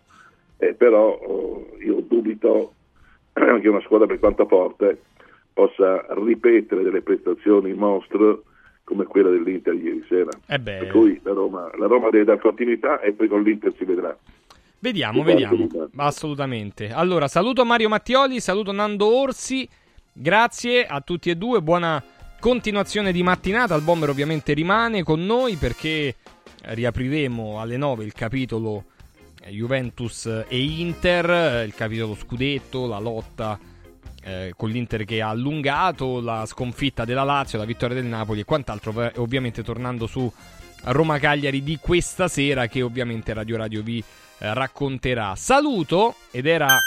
Eh, 0.57 0.73
però 0.73 1.09
oh, 1.09 1.67
io 1.79 2.01
dubito 2.01 2.73
che 3.33 3.67
una 3.67 3.81
squadra 3.81 4.05
per 4.05 4.19
quanto 4.19 4.45
forte 4.45 5.01
possa 5.51 6.05
ripetere 6.09 6.83
delle 6.83 7.01
prestazioni 7.01 7.73
mostro 7.73 8.43
come 8.83 9.05
quella 9.05 9.29
dell'Inter 9.29 9.73
ieri 9.73 10.05
sera. 10.07 10.29
Eh 10.47 10.59
per 10.59 10.87
cui 10.89 11.19
la 11.23 11.33
Roma, 11.33 11.71
la 11.77 11.87
Roma 11.87 12.09
deve 12.11 12.25
dare 12.25 12.39
continuità 12.39 12.99
e 12.99 13.13
poi 13.13 13.27
con 13.27 13.41
l'Inter 13.41 13.73
si 13.75 13.83
vedrà. 13.83 14.15
Vediamo, 14.77 15.23
vediamo, 15.23 15.67
assolutamente. 15.95 16.91
Allora, 16.91 17.27
saluto 17.27 17.65
Mario 17.65 17.89
Mattioli, 17.89 18.39
saluto 18.39 18.71
Nando 18.71 19.07
Orsi. 19.07 19.67
Grazie 20.17 20.85
a 20.85 21.01
tutti 21.01 21.29
e 21.29 21.35
due, 21.35 21.61
buona 21.61 22.01
continuazione 22.39 23.11
di 23.11 23.21
mattinata. 23.21 23.75
Il 23.75 23.81
bomber 23.81 24.07
ovviamente 24.07 24.53
rimane 24.53 25.03
con 25.03 25.25
noi 25.25 25.57
perché 25.57 26.15
riapriremo 26.61 27.59
alle 27.59 27.75
9 27.75 28.05
il 28.05 28.13
capitolo 28.13 28.85
eh, 29.41 29.51
Juventus 29.51 30.25
e 30.47 30.63
Inter, 30.63 31.65
il 31.65 31.73
capitolo 31.75 32.15
scudetto, 32.15 32.87
la 32.87 32.99
lotta 32.99 33.59
eh, 34.23 34.53
con 34.55 34.69
l'Inter 34.69 35.03
che 35.03 35.21
ha 35.21 35.27
allungato, 35.27 36.21
la 36.21 36.45
sconfitta 36.45 37.03
della 37.03 37.23
Lazio, 37.23 37.57
la 37.57 37.65
vittoria 37.65 37.97
del 37.97 38.05
Napoli 38.05 38.39
e 38.39 38.45
quant'altro, 38.45 39.11
ovviamente 39.17 39.63
tornando 39.63 40.07
su 40.07 40.31
Roma 40.83 41.19
Cagliari 41.19 41.61
di 41.61 41.77
questa 41.81 42.29
sera 42.29 42.67
che 42.67 42.81
ovviamente 42.81 43.33
Radio 43.33 43.57
Radio 43.57 43.83
vi 43.83 43.99
eh, 43.99 44.53
racconterà. 44.53 45.35
Saluto 45.35 46.15
ed 46.31 46.45
era 46.45 46.79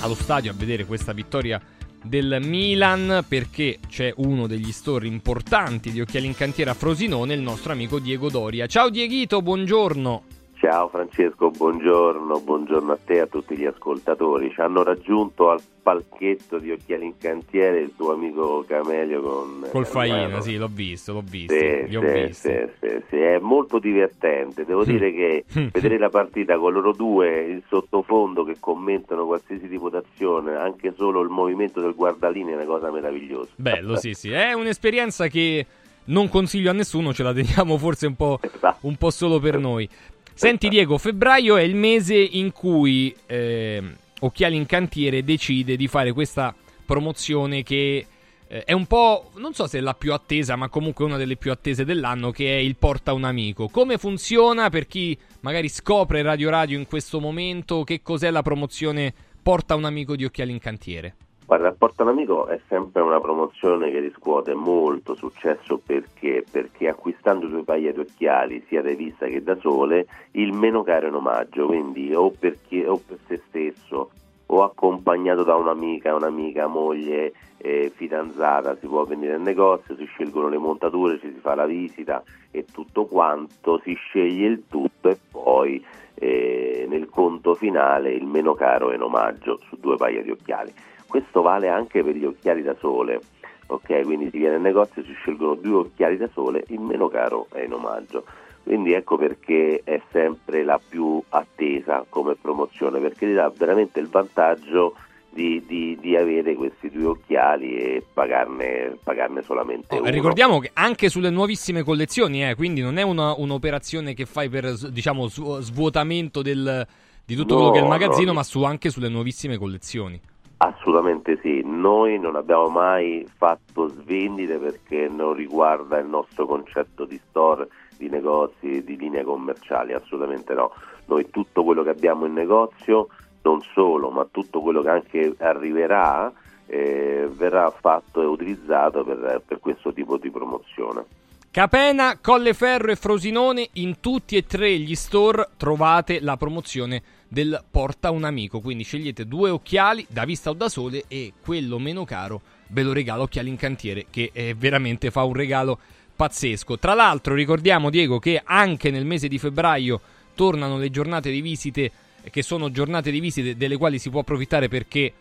allo 0.00 0.16
stadio 0.16 0.50
a 0.50 0.54
vedere 0.54 0.84
questa 0.84 1.12
vittoria 1.12 1.60
del 2.02 2.38
Milan 2.42 3.24
perché 3.26 3.78
c'è 3.88 4.12
uno 4.16 4.46
degli 4.46 4.72
store 4.72 5.06
importanti 5.06 5.90
di 5.90 6.00
occhiali 6.00 6.26
in 6.26 6.34
cantiera 6.34 6.72
a 6.72 6.74
Frosinone, 6.74 7.34
il 7.34 7.40
nostro 7.40 7.72
amico 7.72 7.98
Diego 7.98 8.28
Doria. 8.28 8.66
Ciao 8.66 8.90
Dieghito, 8.90 9.40
buongiorno. 9.42 10.31
Ciao 10.62 10.86
Francesco, 10.86 11.50
buongiorno, 11.50 12.38
buongiorno 12.38 12.92
a 12.92 12.98
te 13.04 13.14
e 13.14 13.18
a 13.18 13.26
tutti 13.26 13.56
gli 13.56 13.64
ascoltatori. 13.64 14.48
Ci 14.52 14.60
hanno 14.60 14.84
raggiunto 14.84 15.50
al 15.50 15.60
palchetto 15.82 16.58
di 16.58 16.70
Occhiali 16.70 17.04
in 17.04 17.18
Cantiere 17.18 17.80
il 17.80 17.92
tuo 17.96 18.12
amico 18.12 18.64
Camelio 18.64 19.22
con... 19.22 19.66
Col 19.72 19.84
Faina, 19.86 20.40
sì, 20.40 20.56
l'ho 20.56 20.70
visto, 20.72 21.14
l'ho 21.14 21.24
visto, 21.28 21.52
sì, 21.52 21.88
li 21.88 21.96
ho 21.96 22.00
sì, 22.00 22.12
visti. 22.12 22.48
Sì, 22.48 22.68
sì, 22.78 23.02
sì, 23.08 23.16
è 23.16 23.38
molto 23.40 23.80
divertente. 23.80 24.64
Devo 24.64 24.84
dire 24.84 25.12
che 25.12 25.44
vedere 25.72 25.98
la 25.98 26.10
partita 26.10 26.56
con 26.56 26.72
loro 26.72 26.92
due, 26.92 27.40
il 27.40 27.64
sottofondo 27.66 28.44
che 28.44 28.54
commentano 28.60 29.26
qualsiasi 29.26 29.68
tipo 29.68 29.90
d'azione, 29.90 30.54
anche 30.54 30.94
solo 30.96 31.22
il 31.22 31.28
movimento 31.28 31.80
del 31.80 31.96
guardalini 31.96 32.52
è 32.52 32.54
una 32.54 32.66
cosa 32.66 32.88
meravigliosa. 32.92 33.50
Bello, 33.56 33.96
sì, 33.96 34.14
sì, 34.14 34.30
è 34.30 34.52
un'esperienza 34.52 35.26
che 35.26 35.66
non 36.04 36.28
consiglio 36.28 36.70
a 36.70 36.72
nessuno, 36.72 37.12
ce 37.12 37.22
la 37.22 37.32
teniamo 37.32 37.76
forse 37.78 38.06
un 38.06 38.16
po', 38.16 38.40
Esatto. 38.42 38.86
un 38.86 38.96
po 38.96 39.10
solo 39.10 39.38
per 39.38 39.58
noi. 39.58 39.88
Senti 40.34 40.68
Diego, 40.68 40.98
febbraio 40.98 41.56
è 41.56 41.62
il 41.62 41.74
mese 41.74 42.16
in 42.16 42.52
cui 42.52 43.14
eh, 43.26 43.82
Occhiali 44.20 44.56
in 44.56 44.66
Cantiere 44.66 45.22
decide 45.24 45.76
di 45.76 45.88
fare 45.88 46.12
questa 46.12 46.54
promozione 46.84 47.62
che 47.62 48.06
eh, 48.48 48.64
è 48.64 48.72
un 48.72 48.86
po', 48.86 49.30
non 49.36 49.54
so 49.54 49.66
se 49.66 49.78
è 49.78 49.80
la 49.80 49.94
più 49.94 50.12
attesa, 50.12 50.56
ma 50.56 50.68
comunque 50.68 51.04
una 51.04 51.16
delle 51.16 51.36
più 51.36 51.50
attese 51.50 51.84
dell'anno, 51.84 52.30
che 52.30 52.56
è 52.56 52.60
il 52.60 52.76
Porta 52.76 53.12
un 53.12 53.24
Amico. 53.24 53.68
Come 53.68 53.98
funziona 53.98 54.68
per 54.68 54.86
chi 54.86 55.16
magari 55.40 55.68
scopre 55.68 56.22
Radio 56.22 56.50
Radio 56.50 56.78
in 56.78 56.86
questo 56.86 57.20
momento? 57.20 57.84
Che 57.84 58.02
cos'è 58.02 58.30
la 58.30 58.42
promozione 58.42 59.12
Porta 59.42 59.74
un 59.74 59.84
Amico 59.84 60.16
di 60.16 60.24
Occhiali 60.24 60.52
in 60.52 60.58
Cantiere? 60.58 61.14
Guarda, 61.52 61.72
Porta 61.72 62.02
un 62.02 62.08
Amico 62.08 62.46
è 62.46 62.58
sempre 62.66 63.02
una 63.02 63.20
promozione 63.20 63.90
che 63.90 63.98
riscuote 63.98 64.54
molto 64.54 65.14
successo 65.14 65.76
perché? 65.84 66.42
Perché 66.50 66.88
acquistando 66.88 67.46
due 67.46 67.62
paia 67.62 67.92
di 67.92 68.00
occhiali, 68.00 68.64
sia 68.68 68.80
da 68.80 68.90
vista 68.94 69.26
che 69.26 69.42
da 69.42 69.54
sole, 69.56 70.06
il 70.30 70.54
meno 70.54 70.82
caro 70.82 71.08
in 71.08 71.14
omaggio, 71.14 71.66
quindi 71.66 72.14
o 72.14 72.30
per, 72.30 72.56
chi, 72.66 72.82
o 72.82 72.96
per 72.96 73.18
se 73.26 73.42
stesso 73.48 74.12
o 74.46 74.62
accompagnato 74.62 75.42
da 75.42 75.54
un'amica, 75.56 76.14
un'amica, 76.14 76.68
moglie, 76.68 77.34
eh, 77.58 77.92
fidanzata, 77.94 78.78
si 78.80 78.86
può 78.86 79.04
venire 79.04 79.34
al 79.34 79.42
negozio, 79.42 79.94
si 79.94 80.06
scelgono 80.06 80.48
le 80.48 80.56
montature, 80.56 81.18
ci 81.18 81.30
si 81.34 81.38
fa 81.38 81.54
la 81.54 81.66
visita 81.66 82.22
e 82.50 82.64
tutto 82.64 83.04
quanto, 83.04 83.78
si 83.84 83.92
sceglie 83.92 84.46
il 84.46 84.62
tutto 84.70 85.10
e 85.10 85.18
poi 85.30 85.84
eh, 86.14 86.86
nel 86.88 87.10
conto 87.10 87.54
finale 87.54 88.14
il 88.14 88.24
meno 88.24 88.54
caro 88.54 88.90
è 88.90 88.94
in 88.94 89.02
omaggio 89.02 89.58
su 89.68 89.76
due 89.78 89.96
paia 89.96 90.22
di 90.22 90.30
occhiali. 90.30 90.72
Questo 91.12 91.42
vale 91.42 91.68
anche 91.68 92.02
per 92.02 92.16
gli 92.16 92.24
occhiali 92.24 92.62
da 92.62 92.74
sole, 92.80 93.20
ok? 93.66 94.00
Quindi 94.00 94.30
si 94.30 94.38
viene 94.38 94.54
al 94.54 94.62
negozio, 94.62 95.04
si 95.04 95.12
scelgono 95.12 95.56
due 95.56 95.80
occhiali 95.80 96.16
da 96.16 96.26
sole, 96.32 96.64
il 96.68 96.80
meno 96.80 97.08
caro 97.08 97.48
è 97.52 97.60
in 97.60 97.74
omaggio. 97.74 98.24
Quindi 98.62 98.94
ecco 98.94 99.18
perché 99.18 99.82
è 99.84 100.00
sempre 100.10 100.64
la 100.64 100.80
più 100.88 101.22
attesa 101.28 102.06
come 102.08 102.34
promozione, 102.40 102.98
perché 102.98 103.26
ti 103.26 103.34
dà 103.34 103.52
veramente 103.54 104.00
il 104.00 104.08
vantaggio 104.08 104.94
di, 105.28 105.62
di- 105.66 105.98
di 106.00 106.16
avere 106.16 106.54
questi 106.54 106.88
due 106.90 107.04
occhiali 107.08 107.76
e 107.76 108.02
pagarne, 108.10 108.96
pagarne 109.04 109.42
solamente 109.42 109.94
uno. 109.98 110.06
Oh, 110.08 110.10
Ricordiamo 110.10 110.60
che 110.60 110.70
anche 110.72 111.10
sulle 111.10 111.28
nuovissime 111.28 111.82
collezioni, 111.82 112.48
eh, 112.48 112.54
quindi 112.54 112.80
non 112.80 112.96
è 112.96 113.02
una- 113.02 113.34
un'operazione 113.36 114.14
che 114.14 114.24
fai 114.24 114.48
per 114.48 114.72
diciamo 114.90 115.26
svuotamento 115.28 116.40
del- 116.40 116.86
di 117.22 117.34
tutto 117.34 117.52
No, 117.52 117.58
quello 117.60 117.72
che 117.74 117.78
è 117.80 117.82
il 117.82 117.88
magazzino, 117.88 118.28
no. 118.28 118.32
ma 118.32 118.42
su, 118.42 118.62
anche 118.62 118.88
sulle 118.88 119.08
nuovissime 119.10 119.58
collezioni. 119.58 120.18
Assolutamente 120.64 121.40
sì, 121.42 121.60
noi 121.64 122.20
non 122.20 122.36
abbiamo 122.36 122.68
mai 122.68 123.26
fatto 123.36 123.88
svendite 123.88 124.58
perché 124.58 125.08
non 125.08 125.34
riguarda 125.34 125.98
il 125.98 126.06
nostro 126.06 126.46
concetto 126.46 127.04
di 127.04 127.20
store, 127.28 127.66
di 127.96 128.08
negozi, 128.08 128.84
di 128.84 128.96
linee 128.96 129.24
commerciali, 129.24 129.92
assolutamente 129.92 130.54
no. 130.54 130.72
Noi 131.06 131.30
tutto 131.30 131.64
quello 131.64 131.82
che 131.82 131.90
abbiamo 131.90 132.26
in 132.26 132.34
negozio, 132.34 133.08
non 133.42 133.60
solo, 133.74 134.10
ma 134.10 134.24
tutto 134.30 134.60
quello 134.60 134.82
che 134.82 134.88
anche 134.88 135.34
arriverà, 135.38 136.32
eh, 136.66 137.28
verrà 137.28 137.68
fatto 137.70 138.22
e 138.22 138.26
utilizzato 138.26 139.02
per, 139.02 139.42
per 139.44 139.58
questo 139.58 139.92
tipo 139.92 140.16
di 140.16 140.30
promozione. 140.30 141.04
Capena, 141.50 142.18
Colleferro 142.20 142.92
e 142.92 142.96
Frosinone, 142.96 143.68
in 143.72 143.98
tutti 143.98 144.36
e 144.36 144.46
tre 144.46 144.78
gli 144.78 144.94
store 144.94 145.48
trovate 145.56 146.20
la 146.20 146.36
promozione 146.36 147.02
del 147.32 147.64
Porta 147.70 148.10
un 148.10 148.24
Amico. 148.24 148.60
Quindi 148.60 148.84
scegliete 148.84 149.26
due 149.26 149.48
occhiali 149.48 150.04
da 150.06 150.26
vista 150.26 150.50
o 150.50 150.52
da 150.52 150.68
sole 150.68 151.04
e 151.08 151.32
quello 151.42 151.78
meno 151.78 152.04
caro 152.04 152.42
ve 152.68 152.82
lo 152.82 152.92
regala 152.92 153.22
Occhiali 153.22 153.48
in 153.48 153.56
Cantiere, 153.56 154.06
che 154.10 154.30
eh, 154.34 154.54
veramente 154.54 155.10
fa 155.10 155.22
un 155.24 155.32
regalo 155.32 155.78
pazzesco. 156.14 156.78
Tra 156.78 156.92
l'altro 156.92 157.34
ricordiamo 157.34 157.88
Diego 157.88 158.18
che 158.18 158.40
anche 158.44 158.90
nel 158.90 159.06
mese 159.06 159.28
di 159.28 159.38
febbraio 159.38 160.00
tornano 160.34 160.76
le 160.76 160.90
giornate 160.90 161.30
di 161.30 161.40
visite 161.40 161.90
che 162.30 162.42
sono 162.42 162.70
giornate 162.70 163.10
di 163.10 163.18
visite 163.18 163.56
delle 163.56 163.78
quali 163.78 163.98
si 163.98 164.10
può 164.10 164.20
approfittare 164.20 164.68
perché 164.68 165.12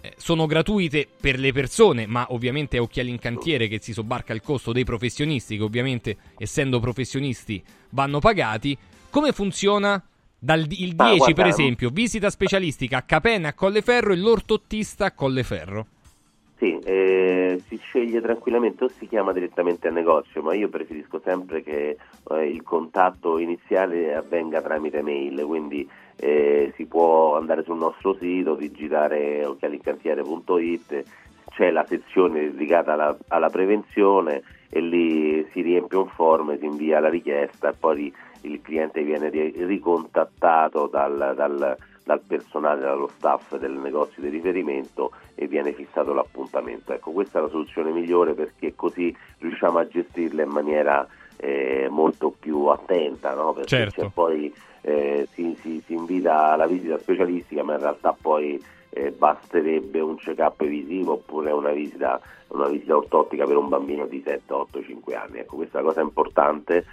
eh, 0.00 0.14
sono 0.16 0.46
gratuite 0.46 1.06
per 1.20 1.38
le 1.38 1.52
persone, 1.52 2.06
ma 2.06 2.26
ovviamente 2.30 2.78
è 2.78 2.80
Occhiali 2.80 3.10
in 3.10 3.18
Cantiere 3.18 3.68
che 3.68 3.78
si 3.82 3.92
sobbarca 3.92 4.32
il 4.32 4.40
costo 4.40 4.72
dei 4.72 4.84
professionisti, 4.84 5.58
che 5.58 5.62
ovviamente 5.62 6.16
essendo 6.38 6.80
professionisti 6.80 7.62
vanno 7.90 8.20
pagati. 8.20 8.76
Come 9.10 9.32
funziona? 9.32 10.02
Dal 10.40 10.60
il 10.60 10.94
10 10.94 10.94
Ah, 10.96 11.16
guarda, 11.16 11.34
per 11.34 11.46
esempio, 11.46 11.90
visita 11.90 12.30
specialistica 12.30 12.98
a 12.98 13.02
Capena 13.02 13.48
a 13.48 13.54
Colleferro 13.54 14.12
e 14.12 14.16
l'ortottista 14.16 15.06
a 15.06 15.12
Colleferro. 15.12 15.86
Sì, 16.58 16.76
eh, 16.84 17.60
si 17.68 17.76
sceglie 17.76 18.20
tranquillamente 18.20 18.84
o 18.84 18.88
si 18.88 19.06
chiama 19.06 19.32
direttamente 19.32 19.88
al 19.88 19.94
negozio, 19.94 20.42
ma 20.42 20.54
io 20.54 20.68
preferisco 20.68 21.20
sempre 21.24 21.62
che 21.62 21.96
eh, 22.30 22.48
il 22.48 22.62
contatto 22.62 23.38
iniziale 23.38 24.14
avvenga 24.14 24.60
tramite 24.60 25.02
mail, 25.02 25.44
quindi 25.44 25.88
eh, 26.16 26.72
si 26.76 26.86
può 26.86 27.36
andare 27.36 27.62
sul 27.62 27.78
nostro 27.78 28.16
sito, 28.18 28.54
digitare 28.54 29.44
occhialincantiere.it, 29.44 31.04
c'è 31.50 31.70
la 31.70 31.84
sezione 31.86 32.50
dedicata 32.50 32.92
alla, 32.92 33.16
alla 33.28 33.50
prevenzione 33.50 34.42
e 34.68 34.80
lì 34.80 35.46
si 35.52 35.62
riempie 35.62 35.98
un 35.98 36.08
form, 36.08 36.58
si 36.58 36.64
invia 36.64 37.00
la 37.00 37.08
richiesta 37.08 37.70
e 37.70 37.74
poi 37.78 38.12
il 38.42 38.60
cliente 38.62 39.02
viene 39.02 39.28
ri- 39.30 39.54
ricontattato 39.64 40.86
dal, 40.86 41.32
dal- 41.36 41.76
dal 42.04 42.20
personale, 42.26 42.80
dallo 42.80 43.08
staff 43.16 43.56
del 43.56 43.72
negozio 43.72 44.22
di 44.22 44.28
riferimento 44.28 45.12
e 45.34 45.46
viene 45.46 45.72
fissato 45.72 46.12
l'appuntamento. 46.14 46.92
Ecco, 46.92 47.10
questa 47.10 47.38
è 47.38 47.42
la 47.42 47.48
soluzione 47.48 47.90
migliore 47.90 48.32
perché 48.34 48.74
così 48.74 49.14
riusciamo 49.38 49.78
a 49.78 49.86
gestirla 49.86 50.42
in 50.42 50.50
maniera 50.50 51.06
eh, 51.36 51.86
molto 51.90 52.34
più 52.38 52.64
attenta, 52.66 53.34
no? 53.34 53.52
perché 53.52 53.68
Certo. 53.68 54.10
poi 54.12 54.52
eh, 54.80 55.28
si, 55.32 55.56
si- 55.60 55.82
si 55.84 55.92
invita 55.92 56.52
alla 56.52 56.66
visita 56.66 56.98
specialistica, 56.98 57.62
ma 57.62 57.74
in 57.74 57.80
realtà 57.80 58.16
poi 58.18 58.62
eh, 58.90 59.10
basterebbe 59.10 60.00
un 60.00 60.16
check-up 60.16 60.64
visivo 60.64 61.12
oppure 61.12 61.52
una 61.52 61.70
visita, 61.72 62.18
una 62.48 62.68
visita 62.68 62.96
ortottica 62.96 63.46
per 63.46 63.56
un 63.56 63.68
bambino 63.68 64.06
di 64.06 64.22
7, 64.24 64.52
8, 64.52 64.82
5 64.82 65.14
anni. 65.14 65.38
Ecco, 65.40 65.56
questa 65.56 65.78
è 65.78 65.82
la 65.82 65.88
cosa 65.88 66.00
importante, 66.00 66.86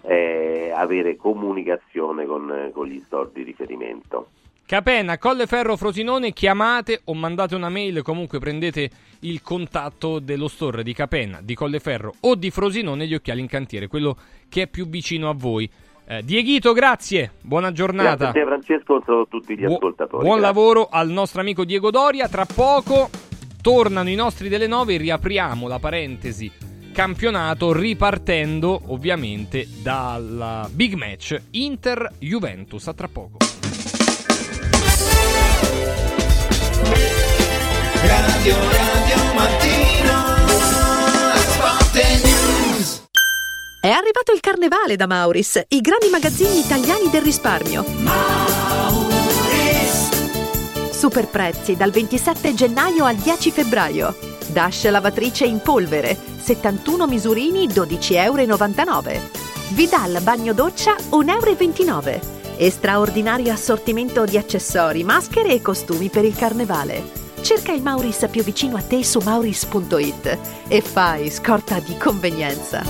è 0.00 0.72
avere 0.74 1.16
comunicazione 1.16 2.26
con, 2.26 2.70
con 2.72 2.86
gli 2.86 3.00
store 3.00 3.30
di 3.32 3.42
riferimento. 3.42 4.30
Capena, 4.68 5.16
Colleferro, 5.16 5.76
Frosinone, 5.76 6.34
chiamate 6.34 7.00
o 7.04 7.14
mandate 7.14 7.54
una 7.54 7.70
mail, 7.70 8.02
comunque 8.02 8.38
prendete 8.38 8.90
il 9.20 9.40
contatto 9.40 10.18
dello 10.18 10.46
store 10.46 10.82
di 10.82 10.92
Capena, 10.92 11.40
di 11.42 11.54
Colleferro 11.54 12.12
o 12.20 12.34
di 12.34 12.50
Frosinone 12.50 13.06
gli 13.06 13.14
occhiali 13.14 13.40
in 13.40 13.46
cantiere, 13.46 13.86
quello 13.86 14.14
che 14.50 14.62
è 14.62 14.66
più 14.66 14.86
vicino 14.86 15.30
a 15.30 15.34
voi. 15.34 15.70
Eh, 16.06 16.22
Dieghito, 16.22 16.74
grazie, 16.74 17.32
buona 17.40 17.72
giornata. 17.72 18.16
Grazie 18.16 18.28
a 18.28 18.32
te 18.32 18.44
Francesco, 18.44 19.02
saluto 19.06 19.38
tutti 19.38 19.56
gli 19.56 19.64
ascoltatori. 19.64 20.22
Buon 20.22 20.38
Grazie. 20.38 20.54
lavoro 20.54 20.88
al 20.90 21.08
nostro 21.08 21.40
amico 21.40 21.64
Diego 21.64 21.90
Doria. 21.90 22.28
Tra 22.28 22.44
poco 22.44 23.08
tornano 23.62 24.10
i 24.10 24.14
nostri 24.14 24.50
delle 24.50 24.66
9 24.66 24.94
e 24.94 24.98
riapriamo 24.98 25.66
la 25.66 25.78
parentesi 25.78 26.67
campionato 26.98 27.72
ripartendo 27.72 28.82
ovviamente 28.86 29.68
dal 29.70 30.68
big 30.72 30.94
match 30.94 31.40
Inter-Juventus. 31.50 32.88
A 32.88 32.92
tra 32.92 33.06
poco. 33.06 33.36
Radio 38.02 38.56
Radio 38.72 39.16
News 42.24 43.02
È 43.80 43.88
arrivato 43.88 44.32
il 44.34 44.40
carnevale 44.40 44.96
da 44.96 45.06
Mauris, 45.06 45.62
i 45.68 45.80
grandi 45.80 46.08
magazzini 46.08 46.58
italiani 46.58 47.08
del 47.10 47.22
risparmio. 47.22 47.84
Super 50.90 51.28
prezzi 51.28 51.76
dal 51.76 51.92
27 51.92 52.54
gennaio 52.54 53.04
al 53.04 53.14
10 53.14 53.52
febbraio. 53.52 54.37
Dash 54.50 54.88
lavatrice 54.88 55.44
in 55.44 55.60
polvere, 55.60 56.16
71 56.40 57.06
misurini 57.06 57.66
12,99 57.66 58.12
euro. 58.14 59.20
Vidal 59.70 60.20
bagno 60.22 60.52
doccia 60.52 60.96
1,29 60.96 61.86
euro. 61.86 62.36
E 62.56 62.70
straordinario 62.70 63.52
assortimento 63.52 64.24
di 64.24 64.36
accessori, 64.36 65.04
maschere 65.04 65.52
e 65.52 65.62
costumi 65.62 66.08
per 66.08 66.24
il 66.24 66.34
carnevale. 66.34 67.26
Cerca 67.40 67.72
il 67.72 67.82
Mauris 67.82 68.26
più 68.30 68.42
vicino 68.42 68.76
a 68.76 68.82
te 68.82 69.04
su 69.04 69.20
mauris.it 69.20 70.38
e 70.66 70.80
fai 70.80 71.30
scorta 71.30 71.78
di 71.78 71.96
convenienza. 71.96 72.82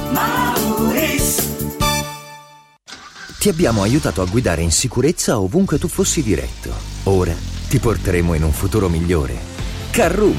Ti 3.38 3.48
abbiamo 3.48 3.82
aiutato 3.82 4.20
a 4.20 4.24
guidare 4.24 4.62
in 4.62 4.72
sicurezza 4.72 5.38
ovunque 5.38 5.78
tu 5.78 5.86
fossi 5.86 6.22
diretto. 6.22 6.72
Ora 7.04 7.34
ti 7.68 7.78
porteremo 7.78 8.34
in 8.34 8.42
un 8.42 8.52
futuro 8.52 8.88
migliore. 8.88 9.36
Carroom, 9.90 10.38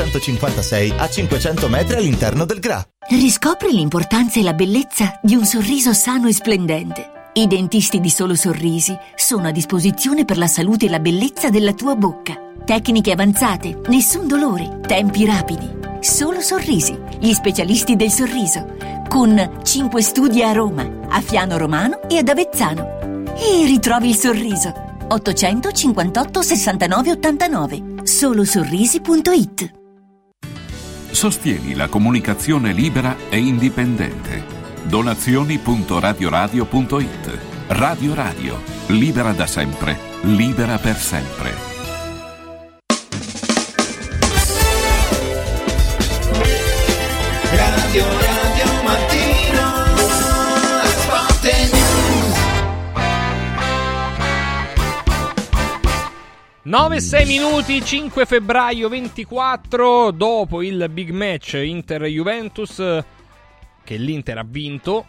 956 0.01 0.93
a 0.97 1.09
500 1.09 1.69
metri 1.69 1.95
all'interno 1.95 2.45
del 2.45 2.59
GRA. 2.59 2.83
Riscopri 3.09 3.71
l'importanza 3.71 4.39
e 4.39 4.43
la 4.43 4.53
bellezza 4.53 5.19
di 5.21 5.35
un 5.35 5.45
sorriso 5.45 5.93
sano 5.93 6.27
e 6.27 6.33
splendente. 6.33 7.29
I 7.33 7.47
dentisti 7.47 7.99
di 7.99 8.09
Solo 8.09 8.35
Sorrisi 8.35 8.97
sono 9.15 9.47
a 9.47 9.51
disposizione 9.51 10.25
per 10.25 10.37
la 10.37 10.47
salute 10.47 10.87
e 10.87 10.89
la 10.89 10.99
bellezza 10.99 11.49
della 11.49 11.73
tua 11.73 11.95
bocca. 11.95 12.35
Tecniche 12.65 13.11
avanzate, 13.11 13.79
nessun 13.87 14.27
dolore, 14.27 14.79
tempi 14.85 15.25
rapidi. 15.25 15.79
Solo 15.99 16.41
Sorrisi, 16.41 16.97
gli 17.19 17.31
specialisti 17.33 17.95
del 17.95 18.11
sorriso. 18.11 18.75
Con 19.07 19.59
5 19.61 20.01
studi 20.01 20.41
a 20.41 20.51
Roma, 20.51 20.89
a 21.09 21.21
Fiano 21.21 21.57
Romano 21.57 22.01
e 22.09 22.17
ad 22.17 22.27
Avezzano. 22.27 23.23
E 23.35 23.65
ritrovi 23.65 24.09
il 24.09 24.15
sorriso. 24.15 24.73
858 25.07 26.41
69 26.41 27.11
89. 27.11 27.83
Solosorrisi.it 28.03 29.79
Sostieni 31.11 31.75
la 31.75 31.87
comunicazione 31.87 32.73
libera 32.73 33.15
e 33.29 33.37
indipendente. 33.37 34.43
Donazioni.radioradio.it 34.83 37.39
Radio 37.67 38.13
Radio, 38.13 38.61
libera 38.87 39.31
da 39.31 39.45
sempre, 39.45 39.97
libera 40.21 40.77
per 40.77 40.97
sempre. 40.97 41.69
Radio 47.51 48.05
Radio 48.05 48.30
9-6 56.71 57.27
minuti, 57.27 57.83
5 57.83 58.25
febbraio 58.25 58.87
24, 58.87 60.11
dopo 60.11 60.61
il 60.61 60.87
big 60.89 61.09
match 61.09 61.59
Inter-Juventus, 61.61 63.03
che 63.83 63.95
l'Inter 63.97 64.37
ha 64.37 64.45
vinto, 64.47 65.03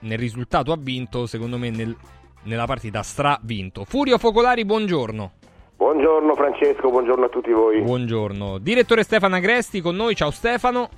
nel 0.00 0.18
risultato 0.18 0.72
ha 0.72 0.76
vinto, 0.78 1.24
secondo 1.24 1.56
me 1.56 1.70
nel- 1.70 1.96
nella 2.42 2.66
partita 2.66 3.02
stravinto. 3.02 3.86
Furio 3.86 4.18
Focolari, 4.18 4.66
buongiorno. 4.66 5.32
Buongiorno 5.74 6.34
Francesco, 6.34 6.90
buongiorno 6.90 7.24
a 7.24 7.28
tutti 7.30 7.50
voi. 7.50 7.80
Buongiorno. 7.80 8.58
Direttore 8.58 9.04
Stefano 9.04 9.36
Agresti 9.36 9.80
con 9.80 9.96
noi, 9.96 10.14
ciao 10.14 10.30
Stefano. 10.30 10.90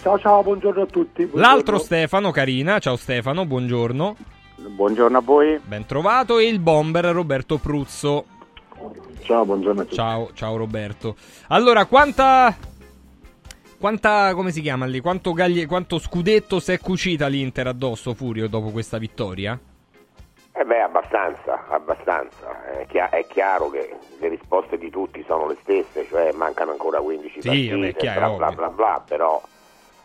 Ciao 0.00 0.18
ciao, 0.18 0.42
buongiorno 0.42 0.80
a 0.84 0.86
tutti. 0.86 1.26
buongiorno. 1.26 1.46
L'altro 1.46 1.76
Stefano, 1.76 2.30
Carina, 2.30 2.78
ciao 2.78 2.96
Stefano, 2.96 3.44
buongiorno. 3.44 4.16
Buongiorno 4.56 5.18
a 5.18 5.20
voi. 5.20 5.60
Ben 5.62 5.84
trovato. 5.84 6.38
E 6.38 6.46
il 6.48 6.60
bomber 6.60 7.04
Roberto 7.04 7.58
Pruzzo. 7.58 8.24
Ciao, 9.28 9.44
buongiorno 9.44 9.82
a 9.82 9.84
tutti. 9.84 9.94
Ciao, 9.94 10.30
ciao 10.32 10.56
Roberto. 10.56 11.14
Allora, 11.48 11.84
quanta. 11.84 12.56
Quanta. 13.78 14.32
come 14.32 14.52
si 14.52 14.62
chiama 14.62 14.86
lì? 14.86 15.00
Quanto, 15.00 15.34
gaglie- 15.34 15.66
quanto 15.66 15.98
scudetto 15.98 16.58
si 16.60 16.72
è 16.72 16.78
cucita 16.78 17.26
l'Inter 17.26 17.66
addosso, 17.66 18.14
Furio, 18.14 18.48
dopo 18.48 18.70
questa 18.70 18.96
vittoria? 18.96 19.58
Eh 20.52 20.64
beh, 20.64 20.80
abbastanza, 20.80 21.66
abbastanza. 21.68 22.64
È, 22.72 22.86
chia- 22.86 23.10
è 23.10 23.26
chiaro 23.26 23.68
che 23.68 23.94
le 24.18 24.28
risposte 24.28 24.78
di 24.78 24.88
tutti 24.88 25.22
sono 25.26 25.46
le 25.46 25.58
stesse, 25.60 26.06
cioè 26.06 26.32
mancano 26.32 26.70
ancora 26.70 26.98
15 26.98 27.42
Sì, 27.42 27.48
partite, 27.48 27.96
chiaro, 27.98 28.36
bla, 28.36 28.46
bla 28.46 28.54
bla 28.56 28.70
bla, 28.70 29.02
però 29.06 29.42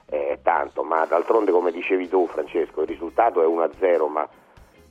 è 0.06 0.38
tanto. 0.44 0.84
Ma 0.84 1.06
d'altronde, 1.06 1.52
come 1.52 1.72
dicevi 1.72 2.10
tu 2.10 2.28
Francesco, 2.28 2.82
il 2.82 2.88
risultato 2.88 3.42
è 3.42 3.46
1-0, 3.46 4.10
ma 4.12 4.28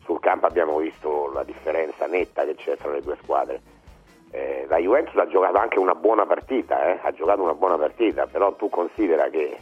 sul 0.07 0.21
campo 0.21 0.47
abbiamo 0.47 0.79
visto 0.79 1.31
la 1.35 1.45
differenza 1.45 2.07
netta 2.07 2.45
che 2.47 2.55
c'è 2.55 2.79
tra 2.79 2.91
le 2.91 3.03
due 3.03 3.19
squadre. 3.23 3.81
Eh, 4.35 4.65
la 4.67 4.79
Juventus 4.79 5.15
ha 5.17 5.29
giocato 5.29 5.59
anche 5.59 5.79
una 5.79 5.95
buona 5.95 6.25
partita, 6.25 6.87
eh, 6.87 6.99
ha 7.03 7.13
giocato 7.13 7.43
una 7.43 7.53
buona 7.53 7.77
partita, 7.77 8.27
però 8.27 8.55
tu 8.55 8.71
considera 8.71 9.29
che 9.29 9.59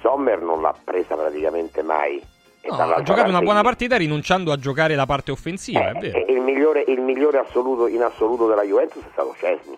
Sommer 0.00 0.40
non 0.40 0.60
l'ha 0.60 0.74
presa 0.84 1.16
praticamente 1.16 1.82
mai. 1.82 2.22
No, 2.64 2.76
ha 2.76 3.02
giocato 3.02 3.28
una 3.28 3.40
buona 3.40 3.62
partita 3.62 3.96
rinunciando 3.96 4.52
a 4.52 4.56
giocare 4.56 4.94
la 4.94 5.06
parte 5.06 5.32
offensiva, 5.32 5.90
è 5.90 5.92
vero. 5.94 6.24
e 6.24 6.32
il 6.32 6.40
migliore, 6.40 6.84
il 6.86 7.00
migliore 7.00 7.38
assoluto, 7.38 7.88
in 7.88 8.00
assoluto 8.02 8.46
della 8.46 8.62
Juventus 8.62 9.02
è 9.02 9.08
stato 9.10 9.34
Cesni. 9.36 9.76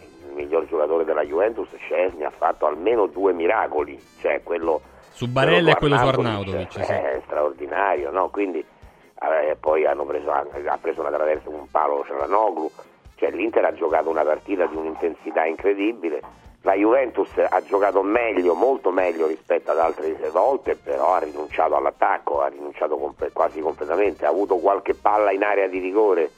Il 0.00 0.32
miglior 0.36 0.66
giocatore 0.66 1.04
della 1.04 1.24
Juventus, 1.24 1.68
Cesni, 1.86 2.24
ha 2.24 2.32
fatto 2.34 2.64
almeno 2.64 3.06
due 3.06 3.34
miracoli. 3.34 4.00
Cioè 4.22 4.42
quello 4.42 4.80
Su 5.10 5.28
Barella 5.28 5.72
e 5.72 5.74
quello 5.74 5.98
su 5.98 6.70
sì. 6.70 6.80
È 6.80 7.20
straordinario, 7.26 8.10
no? 8.10 8.30
Quindi 8.30 8.60
eh, 8.60 9.56
poi 9.60 9.84
hanno 9.84 10.06
preso, 10.06 10.30
ha 10.30 10.78
preso 10.80 11.00
una 11.02 11.10
traversa 11.10 11.44
con 11.44 11.54
un 11.60 11.70
palo 11.70 12.02
Cialanoglu. 12.06 12.70
Cioè 12.74 12.90
l'Inter 13.30 13.64
ha 13.64 13.72
giocato 13.72 14.08
una 14.10 14.24
partita 14.24 14.66
di 14.66 14.76
un'intensità 14.76 15.44
incredibile. 15.44 16.20
La 16.62 16.74
Juventus 16.74 17.28
ha 17.38 17.60
giocato 17.62 18.02
meglio, 18.02 18.54
molto 18.54 18.92
meglio 18.92 19.26
rispetto 19.26 19.72
ad 19.72 19.78
altre 19.78 20.14
volte, 20.30 20.76
però 20.76 21.14
ha 21.14 21.18
rinunciato 21.18 21.74
all'attacco, 21.74 22.40
ha 22.40 22.46
rinunciato 22.46 22.96
comple- 22.96 23.32
quasi 23.32 23.60
completamente, 23.60 24.24
ha 24.24 24.28
avuto 24.28 24.56
qualche 24.56 24.94
palla 24.94 25.32
in 25.32 25.42
area 25.42 25.66
di 25.66 25.80
rigore 25.80 26.30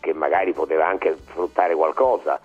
che 0.00 0.12
magari 0.12 0.52
poteva 0.52 0.86
anche 0.86 1.16
sfruttare 1.16 1.74
qualcosa, 1.74 2.40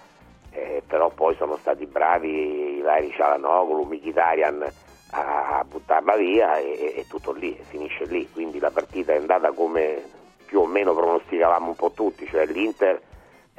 eh, 0.52 0.84
però 0.86 1.10
poi 1.10 1.36
sono 1.36 1.58
stati 1.58 1.88
bravi 1.88 2.78
Ilairi 2.78 3.12
Cialanoglu, 3.12 3.84
Mkhitaryan 3.84 4.72
a, 5.12 5.58
a 5.58 5.64
buttarla 5.64 6.16
via 6.16 6.58
e, 6.58 6.94
e 6.96 7.06
tutto 7.10 7.32
lì, 7.32 7.58
finisce 7.68 8.06
lì, 8.06 8.30
quindi 8.32 8.60
la 8.60 8.72
partita 8.72 9.14
è 9.14 9.18
andata 9.18 9.52
come 9.52 10.04
più 10.46 10.62
o 10.62 10.66
meno 10.66 10.94
pronosticavamo 10.94 11.68
un 11.68 11.76
po' 11.76 11.92
tutti, 11.92 12.28
cioè 12.28 12.46
l'Inter 12.46 13.02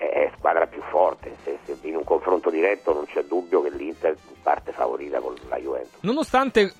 è 0.08 0.32
squadra 0.36 0.66
più 0.66 0.80
forte, 0.90 1.36
se, 1.44 1.58
se 1.64 1.76
in 1.82 1.96
un 1.96 2.04
confronto 2.04 2.48
diretto 2.50 2.94
non 2.94 3.04
c'è 3.04 3.22
dubbio 3.24 3.60
che 3.62 3.70
l'Inter 3.70 4.16
parte 4.42 4.72
favorita 4.72 5.20
con 5.20 5.34
la 5.48 5.58
Juventus. 5.58 6.00
Nonostante 6.00 6.72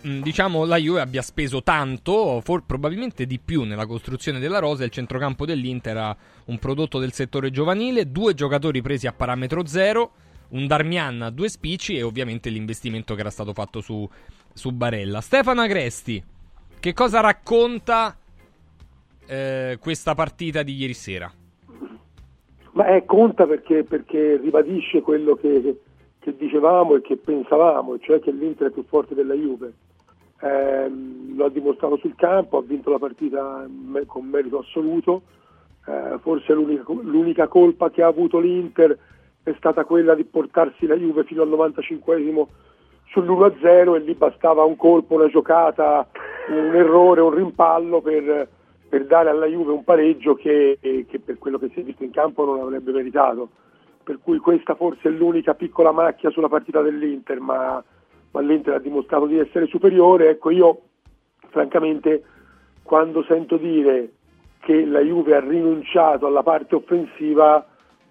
mh, 0.00 0.20
diciamo 0.20 0.64
la 0.64 0.76
Juve 0.76 1.00
abbia 1.00 1.22
speso 1.22 1.62
tanto, 1.62 2.40
for- 2.42 2.64
probabilmente 2.66 3.24
di 3.24 3.38
più 3.38 3.62
nella 3.62 3.86
costruzione 3.86 4.40
della 4.40 4.58
rosa, 4.58 4.82
il 4.82 4.90
centrocampo 4.90 5.46
dell'Inter 5.46 5.96
ha 5.96 6.16
un 6.46 6.58
prodotto 6.58 6.98
del 6.98 7.12
settore 7.12 7.50
giovanile, 7.50 8.10
due 8.10 8.34
giocatori 8.34 8.82
presi 8.82 9.06
a 9.06 9.12
parametro 9.12 9.64
zero, 9.66 10.12
un 10.48 10.66
Darmian 10.66 11.22
a 11.22 11.30
due 11.30 11.48
spicci 11.48 11.96
e 11.96 12.02
ovviamente 12.02 12.50
l'investimento 12.50 13.14
che 13.14 13.20
era 13.20 13.30
stato 13.30 13.52
fatto 13.52 13.80
su, 13.80 14.08
su 14.52 14.72
Barella. 14.72 15.20
Stefano 15.20 15.60
Agresti, 15.60 16.22
che 16.80 16.92
cosa 16.92 17.20
racconta 17.20 18.16
eh, 19.26 19.78
questa 19.80 20.14
partita 20.14 20.64
di 20.64 20.74
ieri 20.74 20.94
sera? 20.94 21.32
Ma 22.76 22.88
eh, 22.88 23.06
conta 23.06 23.46
perché, 23.46 23.84
perché 23.84 24.36
ribadisce 24.36 25.00
quello 25.00 25.34
che, 25.34 25.80
che 26.18 26.36
dicevamo 26.36 26.96
e 26.96 27.00
che 27.00 27.16
pensavamo, 27.16 27.98
cioè 27.98 28.20
che 28.20 28.30
l'Inter 28.30 28.68
è 28.68 28.70
più 28.70 28.84
forte 28.84 29.14
della 29.14 29.32
Juve. 29.32 29.72
Ehm, 30.42 31.34
lo 31.36 31.46
ha 31.46 31.48
dimostrato 31.48 31.96
sul 31.96 32.14
campo, 32.14 32.58
ha 32.58 32.62
vinto 32.62 32.90
la 32.90 32.98
partita 32.98 33.66
con 34.04 34.26
merito 34.26 34.58
assoluto. 34.58 35.22
Eh, 35.86 36.18
forse 36.20 36.52
l'unica, 36.52 36.84
l'unica 36.92 37.48
colpa 37.48 37.90
che 37.90 38.02
ha 38.02 38.08
avuto 38.08 38.38
l'Inter 38.38 38.98
è 39.42 39.54
stata 39.56 39.84
quella 39.86 40.14
di 40.14 40.24
portarsi 40.24 40.86
la 40.86 40.96
Juve 40.96 41.24
fino 41.24 41.40
al 41.40 41.48
95esimo 41.48 42.46
sull'1-0 43.14 43.94
e 43.94 44.00
lì 44.00 44.12
bastava 44.12 44.64
un 44.64 44.76
colpo, 44.76 45.14
una 45.14 45.28
giocata, 45.28 46.06
un 46.50 46.74
errore, 46.74 47.22
un 47.22 47.32
rimpallo 47.32 48.02
per, 48.02 48.48
per 48.88 49.06
dare 49.06 49.30
alla 49.30 49.46
Juve 49.46 49.72
un 49.72 49.84
pareggio 49.84 50.34
che, 50.34 50.78
che 50.80 51.18
per 51.18 51.38
quello 51.38 51.58
che 51.58 51.70
si 51.72 51.80
è 51.80 51.82
visto 51.82 52.04
in 52.04 52.10
campo 52.10 52.44
non 52.44 52.60
avrebbe 52.60 52.92
meritato. 52.92 53.48
Per 54.02 54.18
cui 54.22 54.38
questa 54.38 54.74
forse 54.74 55.08
è 55.08 55.12
l'unica 55.12 55.54
piccola 55.54 55.90
macchia 55.90 56.30
sulla 56.30 56.48
partita 56.48 56.80
dell'Inter, 56.80 57.40
ma, 57.40 57.82
ma 58.30 58.40
l'Inter 58.40 58.74
ha 58.74 58.78
dimostrato 58.78 59.26
di 59.26 59.38
essere 59.38 59.66
superiore. 59.66 60.30
Ecco, 60.30 60.50
io 60.50 60.80
francamente 61.48 62.22
quando 62.82 63.24
sento 63.24 63.56
dire 63.56 64.12
che 64.60 64.84
la 64.84 65.00
Juve 65.00 65.34
ha 65.34 65.40
rinunciato 65.40 66.26
alla 66.26 66.44
parte 66.44 66.76
offensiva, 66.76 67.66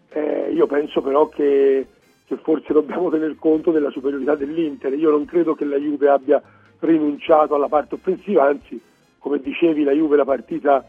eh, 0.10 0.52
io 0.53 0.68
penso 0.68 1.02
però 1.02 1.30
che, 1.30 1.88
che 2.26 2.38
forse 2.38 2.73
dobbiamo 2.73 3.10
tener 3.10 3.35
conto 3.38 3.72
della 3.72 3.89
superiorità 3.89 4.35
dell'Inter. 4.35 4.93
Io 4.93 5.11
non 5.11 5.23
credo 5.23 5.56
che 5.56 5.64
la 5.64 5.77
Juve 5.77 6.10
abbia 6.10 6.41
rinunciato 6.80 7.56
alla 7.56 7.69
parte 7.69 7.95
offensiva, 7.95 8.43
anzi, 8.43 8.80
come 9.26 9.39
dicevi, 9.39 9.81
la 9.81 9.91
Juve 9.91 10.18
la 10.18 10.23
partita, 10.23 10.85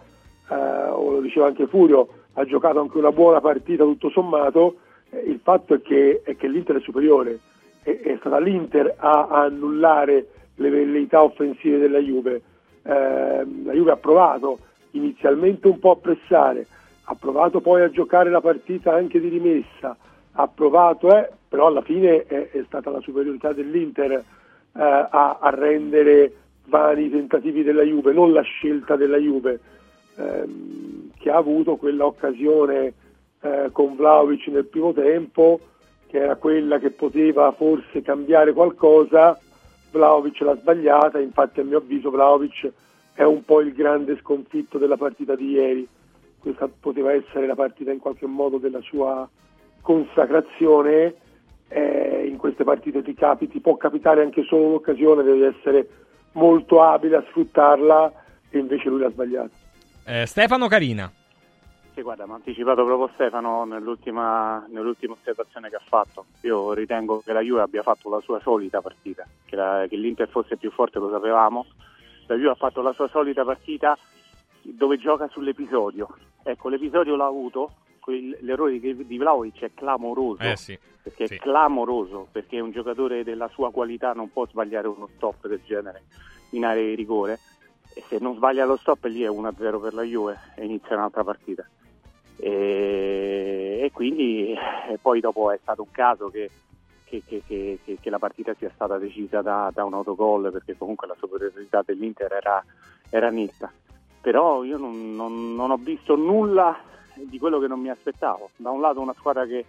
eh, 0.50 0.54
o 0.54 1.10
lo 1.10 1.20
diceva 1.22 1.46
anche 1.46 1.66
Furio, 1.66 2.06
ha 2.34 2.44
giocato 2.44 2.80
anche 2.80 2.98
una 2.98 3.10
buona 3.10 3.40
partita 3.40 3.84
tutto 3.84 4.10
sommato. 4.10 4.76
Eh, 5.08 5.20
il 5.20 5.40
fatto 5.42 5.72
è 5.72 5.80
che, 5.80 6.20
è 6.22 6.36
che 6.36 6.46
l'Inter 6.46 6.76
è 6.76 6.80
superiore 6.80 7.38
è, 7.82 7.98
è 7.98 8.16
stata 8.18 8.38
l'Inter 8.38 8.94
a, 8.98 9.28
a 9.30 9.44
annullare 9.44 10.26
le 10.56 10.68
velleità 10.68 11.22
offensive 11.22 11.78
della 11.78 11.98
Juve. 11.98 12.42
Eh, 12.82 13.46
la 13.64 13.72
Juve 13.72 13.92
ha 13.92 13.96
provato 13.96 14.58
inizialmente 14.90 15.66
un 15.68 15.78
po' 15.78 15.92
a 15.92 15.96
pressare, 15.96 16.66
ha 17.04 17.16
provato 17.18 17.62
poi 17.62 17.80
a 17.80 17.90
giocare 17.90 18.28
la 18.28 18.42
partita 18.42 18.92
anche 18.92 19.18
di 19.18 19.28
rimessa, 19.28 19.96
ha 20.32 20.46
provato, 20.46 21.08
eh, 21.16 21.30
però 21.48 21.68
alla 21.68 21.80
fine 21.80 22.24
è, 22.26 22.50
è 22.50 22.62
stata 22.66 22.90
la 22.90 23.00
superiorità 23.00 23.54
dell'Inter 23.54 24.12
eh, 24.12 24.22
a, 24.74 25.38
a 25.40 25.50
rendere 25.54 26.32
vani 26.66 27.10
tentativi 27.10 27.62
della 27.62 27.82
Juve, 27.82 28.12
non 28.12 28.32
la 28.32 28.43
scelta 28.43 28.97
della 28.97 29.16
Juve, 29.16 29.60
ehm, 30.16 31.10
che 31.18 31.30
ha 31.30 31.36
avuto 31.36 31.76
quella 31.76 32.06
occasione 32.06 32.93
eh, 33.40 33.68
con 33.72 33.97
Vlaovic 33.97 34.48
nel 34.48 34.66
primo 34.66 34.93
tempo, 34.93 35.60
che 36.06 36.18
era 36.18 36.36
quella 36.36 36.78
che 36.78 36.90
poteva 36.90 37.51
forse 37.52 38.02
cambiare 38.02 38.52
qualcosa, 38.52 39.38
Vlaovic 39.90 40.40
l'ha 40.40 40.56
sbagliata, 40.56 41.18
infatti 41.18 41.60
a 41.60 41.64
mio 41.64 41.78
avviso 41.78 42.10
Vlaovic 42.10 42.70
è 43.14 43.22
un 43.22 43.44
po' 43.44 43.60
il 43.60 43.72
grande 43.72 44.16
sconfitto 44.18 44.78
della 44.78 44.97
partita 44.97 45.34
di 45.34 45.51
ieri, 45.51 45.88
questa 46.38 46.68
poteva 46.68 47.12
essere 47.12 47.47
la 47.47 47.55
partita 47.55 47.90
in 47.90 47.98
qualche 47.98 48.26
modo 48.26 48.59
della 48.59 48.80
sua 48.80 49.28
consacrazione, 49.80 51.14
eh, 51.68 52.26
in 52.28 52.36
queste 52.36 52.62
partite 52.62 53.02
ti, 53.02 53.14
capiti, 53.14 53.60
può 53.60 53.76
capitare 53.76 54.22
anche 54.22 54.44
solo 54.44 54.66
un'occasione, 54.66 55.22
devi 55.22 55.43
essere 55.43 55.88
molto 56.36 56.82
abile 56.82 57.16
a 57.16 57.24
sfruttarla 57.28 58.12
e 58.50 58.58
invece 58.58 58.88
lui 58.88 59.00
l'ha 59.00 59.10
sbagliata. 59.10 59.50
Eh, 60.04 60.26
Stefano 60.26 60.68
Carina. 60.68 61.10
Sì, 61.94 62.02
guarda, 62.02 62.26
mi 62.26 62.32
ha 62.32 62.34
anticipato 62.34 62.84
proprio 62.84 63.10
Stefano 63.14 63.64
nell'ultima, 63.64 64.64
nell'ultima 64.68 65.14
osservazione 65.14 65.70
che 65.70 65.76
ha 65.76 65.82
fatto. 65.82 66.26
Io 66.42 66.74
ritengo 66.74 67.22
che 67.24 67.32
la 67.32 67.40
Juve 67.40 67.62
abbia 67.62 67.82
fatto 67.82 68.10
la 68.10 68.20
sua 68.20 68.38
solita 68.40 68.82
partita, 68.82 69.26
che, 69.46 69.56
la- 69.56 69.86
che 69.88 69.96
l'Inter 69.96 70.28
fosse 70.28 70.56
più 70.58 70.70
forte 70.70 70.98
lo 70.98 71.10
sapevamo. 71.10 71.64
La 72.26 72.34
Juve 72.36 72.50
ha 72.50 72.54
fatto 72.54 72.82
la 72.82 72.92
sua 72.92 73.08
solita 73.08 73.44
partita 73.44 73.96
dove 74.60 74.98
gioca 74.98 75.26
sull'episodio. 75.28 76.08
Ecco, 76.42 76.68
l'episodio 76.68 77.16
l'ha 77.16 77.24
avuto, 77.26 77.72
l'errore 78.12 78.78
di, 78.78 79.06
di 79.06 79.18
Vlaovic 79.18 79.62
è 79.62 79.70
clamoroso. 79.74 80.42
Eh 80.42 80.56
sì. 80.56 80.78
Perché 81.02 81.26
sì. 81.28 81.34
è 81.34 81.38
clamoroso, 81.38 82.26
perché 82.32 82.58
un 82.60 82.72
giocatore 82.72 83.22
della 83.24 83.48
sua 83.48 83.70
qualità 83.70 84.12
non 84.12 84.32
può 84.32 84.46
sbagliare 84.46 84.88
uno 84.88 85.08
stop 85.16 85.46
del 85.46 85.60
genere 85.64 86.02
in 86.50 86.64
area 86.64 86.84
di 86.84 86.94
rigore. 86.94 87.38
E 87.94 88.02
se 88.08 88.18
non 88.20 88.34
sbaglia 88.34 88.64
lo 88.64 88.76
stop 88.76 89.04
lì 89.04 89.22
è 89.22 89.28
1-0 89.28 89.80
per 89.80 89.94
la 89.94 90.02
Juve 90.02 90.38
e 90.56 90.64
inizia 90.64 90.96
un'altra 90.96 91.22
partita. 91.24 91.64
E, 92.38 93.80
e 93.82 93.90
quindi 93.92 94.52
e 94.52 94.98
poi 95.00 95.20
dopo 95.20 95.50
è 95.50 95.58
stato 95.62 95.82
un 95.82 95.90
caso 95.90 96.28
che, 96.28 96.50
che- 97.04 97.22
che- 97.26 97.42
che- 97.46 97.78
che- 97.84 97.98
che 98.00 98.10
la 98.10 98.18
partita 98.18 98.54
sia 98.54 98.70
stata 98.74 98.98
decisa 98.98 99.40
da, 99.42 99.70
da 99.72 99.84
un 99.84 99.94
autogol 99.94 100.50
perché 100.52 100.76
comunque 100.76 101.06
la 101.06 101.16
superiorità 101.18 101.82
dell'Inter 101.84 102.32
era, 102.32 102.64
era 103.10 103.30
netta. 103.30 103.72
Però 104.20 104.64
io 104.64 104.76
non, 104.76 105.14
non- 105.14 105.54
non 105.54 105.70
ho 105.70 105.76
visto 105.76 106.16
nulla 106.16 106.76
di 107.24 107.38
quello 107.38 107.59
che 107.59 107.66
non 107.66 107.80
mi 107.80 107.90
aspettavo. 107.90 108.51
Da 108.56 108.70
un 108.70 108.80
lato 108.80 109.01
una 109.01 109.14
squadra 109.14 109.47
che, 109.47 109.64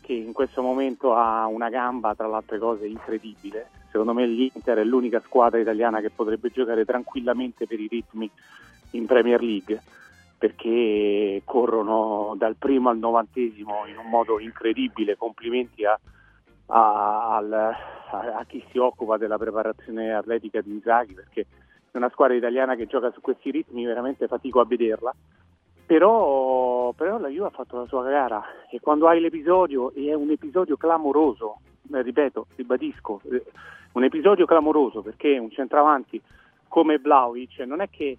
che 0.00 0.12
in 0.12 0.32
questo 0.32 0.62
momento 0.62 1.14
ha 1.14 1.46
una 1.46 1.68
gamba, 1.68 2.14
tra 2.14 2.28
le 2.28 2.34
altre 2.34 2.58
cose, 2.58 2.86
incredibile. 2.86 3.68
Secondo 3.90 4.12
me 4.12 4.26
l'Inter 4.26 4.78
è 4.78 4.84
l'unica 4.84 5.20
squadra 5.24 5.58
italiana 5.58 6.00
che 6.00 6.10
potrebbe 6.10 6.50
giocare 6.50 6.84
tranquillamente 6.84 7.66
per 7.66 7.80
i 7.80 7.88
ritmi 7.88 8.30
in 8.92 9.06
Premier 9.06 9.42
League 9.42 9.82
perché 10.38 11.42
corrono 11.44 12.34
dal 12.36 12.56
primo 12.56 12.88
al 12.88 12.96
novantesimo 12.98 13.84
in 13.86 13.98
un 13.98 14.08
modo 14.08 14.40
incredibile. 14.40 15.16
Complimenti 15.16 15.84
a, 15.84 15.98
a- 16.66 17.36
a- 17.36 18.38
a 18.38 18.44
chi 18.46 18.64
si 18.70 18.78
occupa 18.78 19.18
della 19.18 19.36
preparazione 19.36 20.14
atletica 20.14 20.60
di 20.62 20.70
Inzaghi 20.70 21.12
perché 21.14 21.46
è 21.90 21.96
una 21.96 22.08
squadra 22.08 22.36
italiana 22.36 22.74
che 22.74 22.86
gioca 22.86 23.10
su 23.10 23.20
questi 23.20 23.50
ritmi, 23.50 23.84
veramente 23.84 24.28
fatico 24.28 24.60
a 24.60 24.64
vederla. 24.64 25.14
Però, 25.90 26.92
però 26.92 27.18
la 27.18 27.26
Juve 27.26 27.48
ha 27.48 27.50
fatto 27.50 27.76
la 27.78 27.86
sua 27.86 28.04
gara 28.04 28.40
e 28.70 28.78
quando 28.78 29.08
hai 29.08 29.18
l'episodio, 29.18 29.92
e 29.92 30.06
è 30.10 30.14
un 30.14 30.30
episodio 30.30 30.76
clamoroso, 30.76 31.62
eh, 31.92 32.00
ripeto, 32.00 32.46
ribadisco, 32.54 33.20
eh, 33.28 33.42
un 33.94 34.04
episodio 34.04 34.46
clamoroso 34.46 35.02
perché 35.02 35.36
un 35.36 35.50
centravanti 35.50 36.22
come 36.68 36.98
Vlaovic 36.98 37.58
non 37.66 37.80
è 37.80 37.90
che 37.90 38.18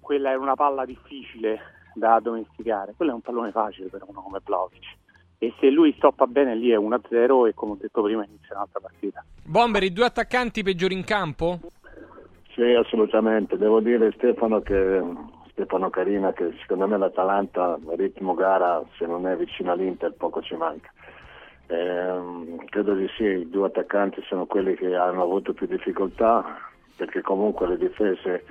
quella 0.00 0.30
era 0.30 0.38
una 0.38 0.54
palla 0.54 0.86
difficile 0.86 1.60
da 1.92 2.18
domesticare, 2.18 2.94
quello 2.96 3.10
è 3.10 3.14
un 3.14 3.20
pallone 3.20 3.50
facile 3.50 3.88
per 3.88 4.04
uno 4.06 4.22
come 4.22 4.40
Vlaovic. 4.42 4.96
E 5.36 5.52
se 5.60 5.68
lui 5.68 5.92
stoppa 5.98 6.26
bene 6.26 6.54
lì 6.54 6.70
è 6.70 6.78
1-0 6.78 7.46
e 7.46 7.52
come 7.52 7.72
ho 7.72 7.76
detto 7.78 8.02
prima 8.02 8.24
inizia 8.24 8.54
un'altra 8.54 8.80
partita. 8.80 9.22
Bomber, 9.44 9.82
i 9.82 9.92
due 9.92 10.06
attaccanti 10.06 10.62
peggiori 10.62 10.94
in 10.94 11.04
campo? 11.04 11.60
Sì, 12.54 12.62
assolutamente. 12.62 13.58
Devo 13.58 13.80
dire 13.80 14.12
Stefano 14.12 14.60
che 14.62 15.02
Stefano 15.52 15.90
Carina 15.90 16.32
che 16.32 16.52
secondo 16.60 16.86
me 16.88 16.96
l'Atalanta 16.98 17.78
ritmo 17.96 18.34
gara 18.34 18.82
se 18.96 19.06
non 19.06 19.26
è 19.26 19.36
vicino 19.36 19.72
all'Inter 19.72 20.12
poco 20.12 20.42
ci 20.42 20.54
manca. 20.54 20.90
Ehm, 21.68 22.64
credo 22.66 22.94
di 22.94 23.08
sì, 23.16 23.24
i 23.24 23.48
due 23.48 23.66
attaccanti 23.66 24.22
sono 24.22 24.46
quelli 24.46 24.74
che 24.74 24.94
hanno 24.94 25.22
avuto 25.22 25.52
più 25.52 25.66
difficoltà 25.66 26.58
perché 26.96 27.20
comunque 27.20 27.66
le 27.66 27.76
difese 27.78 28.44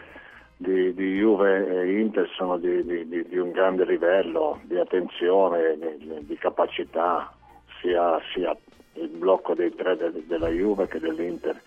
di, 0.57 0.93
di 0.93 1.17
Juve 1.17 1.67
e 1.67 1.99
Inter 1.99 2.29
sono 2.35 2.57
di, 2.57 2.83
di- 2.85 3.07
di- 3.07 3.37
un 3.37 3.51
grande 3.51 3.83
livello 3.85 4.59
di 4.63 4.77
attenzione, 4.77 5.77
di, 5.97 6.25
di 6.25 6.37
capacità, 6.37 7.31
sia, 7.79 8.19
sia 8.33 8.55
il 8.93 9.07
blocco 9.09 9.55
dei 9.55 9.73
tre 9.73 9.97
de- 9.97 10.25
della 10.27 10.49
Juve 10.49 10.87
che 10.87 10.99
dell'Inter. 10.99 11.59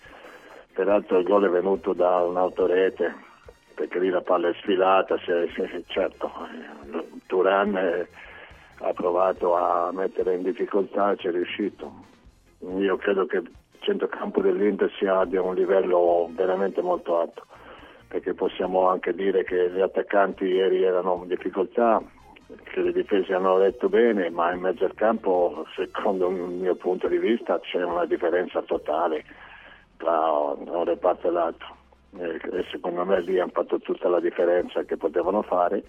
Peraltro 0.73 1.19
il 1.19 1.25
gol 1.25 1.45
è 1.45 1.49
venuto 1.49 1.93
da 1.93 2.21
un'autorete, 2.23 3.15
perché 3.75 3.99
lì 3.99 4.09
la 4.09 4.21
palla 4.21 4.49
è 4.49 4.53
sfilata, 4.53 5.17
se- 5.19 5.49
se- 5.53 5.83
certo, 5.87 6.31
eh, 6.91 7.03
Turan 7.27 7.75
eh, 7.75 8.07
ha 8.79 8.93
provato 8.93 9.55
a 9.55 9.91
mettere 9.91 10.35
in 10.35 10.43
difficoltà, 10.43 11.15
ci 11.15 11.27
è 11.27 11.31
riuscito. 11.31 11.91
Io 12.77 12.97
credo 12.97 13.25
che 13.25 13.37
il 13.37 13.51
centrocampo 13.79 14.41
dell'Inter 14.41 14.91
sia 14.97 15.19
abbia 15.19 15.41
un 15.41 15.53
livello 15.53 16.29
veramente 16.33 16.81
molto 16.81 17.19
alto, 17.19 17.45
perché 18.07 18.33
possiamo 18.33 18.87
anche 18.87 19.13
dire 19.13 19.43
che 19.43 19.69
gli 19.69 19.81
attaccanti 19.81 20.45
ieri 20.45 20.81
erano 20.83 21.19
in 21.21 21.27
difficoltà, 21.27 22.01
che 22.63 22.81
le 22.81 22.93
difese 22.93 23.33
hanno 23.33 23.57
letto 23.57 23.89
bene, 23.89 24.29
ma 24.29 24.53
in 24.53 24.61
mezzo 24.61 24.85
al 24.85 24.93
campo, 24.93 25.65
secondo 25.75 26.29
il 26.29 26.35
mio 26.35 26.75
punto 26.75 27.07
di 27.07 27.17
vista, 27.17 27.59
c'è 27.59 27.83
una 27.83 28.05
differenza 28.05 28.61
totale 28.61 29.25
tra 29.97 30.29
un 30.29 30.83
reparto 30.83 31.27
e 31.27 31.31
l'altro. 31.31 31.83
E, 32.17 32.39
e 32.51 32.65
secondo 32.71 33.05
me 33.05 33.21
lì 33.21 33.39
hanno 33.39 33.51
fatto 33.53 33.79
tutta 33.79 34.07
la 34.07 34.19
differenza 34.19 34.83
che 34.83 34.97
potevano 34.97 35.41
fare 35.41 35.83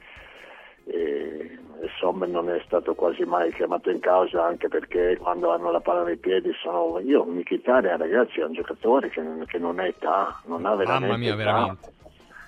e, 0.84 1.58
e 1.80 1.88
Sommer 1.98 2.28
non 2.28 2.48
è 2.50 2.60
stato 2.64 2.94
quasi 2.94 3.24
mai 3.24 3.52
chiamato 3.52 3.90
in 3.90 4.00
causa 4.00 4.44
anche 4.44 4.68
perché 4.68 5.16
quando 5.20 5.52
hanno 5.52 5.70
la 5.70 5.80
palla 5.80 6.04
nei 6.04 6.16
piedi 6.16 6.52
sono 6.60 6.98
io 7.00 7.24
Mkhitaryan 7.24 7.98
ragazzi 7.98 8.40
è 8.40 8.44
un 8.44 8.54
giocatore 8.54 9.08
che, 9.08 9.22
che 9.46 9.58
non 9.58 9.78
ha 9.78 9.86
età 9.86 10.40
non 10.46 10.64
ha 10.66 10.74
veramente 10.74 11.06
Mamma 11.06 11.18
mia, 11.18 11.34
età. 11.34 11.36
veramente. 11.36 11.94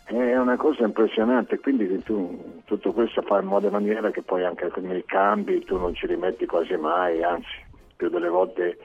È 0.08 0.38
una 0.38 0.56
cosa 0.56 0.84
impressionante, 0.84 1.58
quindi 1.58 2.02
tu, 2.02 2.62
tutto 2.64 2.92
questo 2.92 3.20
fa 3.20 3.40
in 3.40 3.46
modo 3.46 3.66
e 3.66 3.70
maniera 3.70 4.10
che 4.10 4.22
poi 4.22 4.42
anche 4.42 4.72
nei 4.76 5.04
cambi 5.04 5.62
tu 5.66 5.76
non 5.76 5.94
ci 5.94 6.06
rimetti 6.06 6.46
quasi 6.46 6.74
mai, 6.76 7.22
anzi 7.22 7.66
più 7.94 8.08
delle 8.08 8.30
volte, 8.30 8.78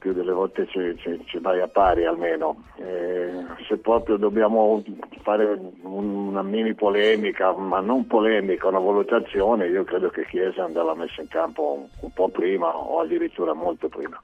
più 0.00 0.12
delle 0.14 0.32
volte 0.32 0.66
ci, 0.66 0.96
ci- 0.96 1.22
ci 1.26 1.38
vai 1.38 1.60
a 1.60 1.68
pari 1.68 2.06
almeno. 2.06 2.64
Eh, 2.76 3.30
se 3.68 3.76
proprio 3.76 4.16
dobbiamo 4.16 4.82
fare 5.22 5.44
un- 5.82 6.28
una 6.30 6.42
mini 6.42 6.74
polemica, 6.74 7.52
ma 7.52 7.80
non 7.80 8.06
polemica, 8.06 8.68
una 8.68 8.78
valutazione, 8.78 9.68
io 9.68 9.84
credo 9.84 10.08
che 10.08 10.24
Chiesa 10.26 10.64
andava 10.64 10.94
messa 10.94 11.20
in 11.20 11.28
campo 11.28 11.72
un, 11.74 11.86
un 12.00 12.10
po' 12.12 12.30
prima 12.30 12.74
o 12.74 13.00
addirittura 13.00 13.52
molto 13.52 13.88
prima. 13.88 14.20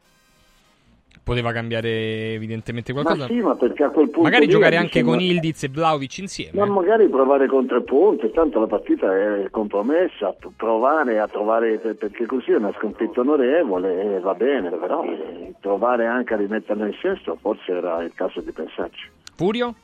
Poteva 1.27 1.51
cambiare 1.51 2.35
evidentemente 2.35 2.93
qualcosa. 2.93 3.23
Ma 3.23 3.27
sì, 3.27 3.41
ma 3.41 3.57
perché 3.57 3.83
a 3.83 3.91
quel 3.91 4.05
punto 4.11 4.23
Magari 4.23 4.47
giocare 4.47 4.77
anche 4.77 5.01
insomma- 5.01 5.17
con 5.17 5.25
Ildiz 5.25 5.65
e 5.65 5.69
Vlaovic 5.69 6.19
insieme. 6.19 6.57
Ma 6.57 6.67
magari 6.67 7.09
provare 7.09 7.49
contrappunto, 7.49 8.31
tanto 8.31 8.61
la 8.61 8.69
partita 8.69 9.13
è 9.13 9.51
compromessa, 9.51 10.33
provare 10.57 11.19
a 11.19 11.27
trovare, 11.27 11.79
per- 11.79 11.97
perché 11.97 12.27
così 12.27 12.53
è 12.53 12.55
una 12.55 12.73
sconfitta 12.79 13.23
onorevole 13.23 14.15
e 14.15 14.21
va 14.21 14.35
bene, 14.35 14.71
però 14.71 15.03
eh, 15.03 15.53
provare 15.61 16.07
anche 16.07 16.35
a 16.35 16.37
rimetterla 16.37 16.87
in 16.87 16.95
sesto 17.03 17.37
forse 17.41 17.73
era 17.73 18.05
il 18.05 18.13
caso 18.15 18.41
di 18.41 18.53
pensarci. 18.53 19.11
Furio? 19.35 19.75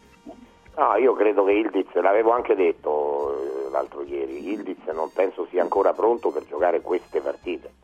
No, 0.76 0.94
io 0.96 1.12
credo 1.14 1.42
che 1.42 1.54
Ildiz, 1.54 1.92
l'avevo 1.94 2.30
anche 2.30 2.54
detto 2.54 3.66
eh, 3.66 3.70
l'altro 3.72 4.04
ieri, 4.04 4.48
Ildiz 4.52 4.78
non 4.94 5.10
penso 5.12 5.48
sia 5.50 5.62
ancora 5.62 5.92
pronto 5.92 6.30
per 6.30 6.44
giocare 6.48 6.80
queste 6.82 7.18
partite. 7.20 7.80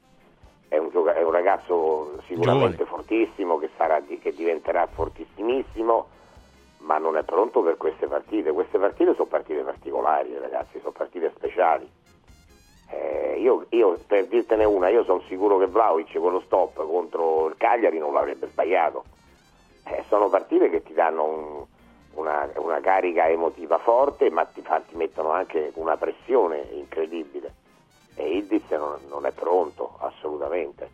È 0.69 0.77
un, 0.77 0.91
gioca- 0.91 1.15
è 1.15 1.23
un 1.23 1.31
ragazzo 1.31 2.21
sicuramente 2.27 2.85
fortissimo 2.85 3.59
che, 3.59 3.71
sarà 3.77 4.03
che 4.03 4.35
diventerà 4.35 4.87
fortissimissimo, 4.87 6.09
ma 6.79 6.99
non 6.99 7.17
è 7.17 7.23
pronto 7.25 7.63
per 7.63 7.77
queste 7.77 8.07
partite. 8.07 8.53
Queste 8.53 8.79
partite 8.79 9.15
sono 9.15 9.29
partite 9.29 9.63
particolari, 9.63 10.37
ragazzi, 10.39 10.79
sono 10.81 10.93
partite 10.93 11.33
speciali. 11.35 11.91
Eh, 12.91 13.37
io, 13.41 13.67
io, 13.71 13.99
per 14.07 14.27
dirtene 14.27 14.65
una, 14.65 14.89
io 14.89 15.05
sono 15.05 15.23
sicuro 15.29 15.59
che 15.59 15.67
Vlaovic 15.67 16.19
con 16.19 16.33
lo 16.33 16.41
stop 16.41 16.85
contro 16.87 17.49
il 17.49 17.57
Cagliari 17.57 17.99
non 17.99 18.13
l'avrebbe 18.13 18.49
sbagliato. 18.49 19.05
Eh, 19.85 20.05
sono 20.09 20.29
partite 20.29 20.69
che 20.71 20.83
ti 20.83 20.93
danno 20.93 21.25
un- 21.25 21.65
una, 22.15 22.51
una 22.57 22.81
carica 22.81 23.29
emotiva 23.29 23.79
forte, 23.79 24.29
ma 24.31 24.45
ti, 24.45 24.61
fa- 24.63 24.81
ti 24.81 24.97
mettono 24.97 25.31
anche 25.31 25.71
una 25.75 25.97
pressione 25.97 26.67
incredibile. 26.73 27.55
E 28.19 28.31
Ildiz 28.31 28.69
non, 28.71 28.99
non 29.09 29.27
è 29.27 29.31
pronto, 29.31 29.95
assolutamente. 30.01 30.91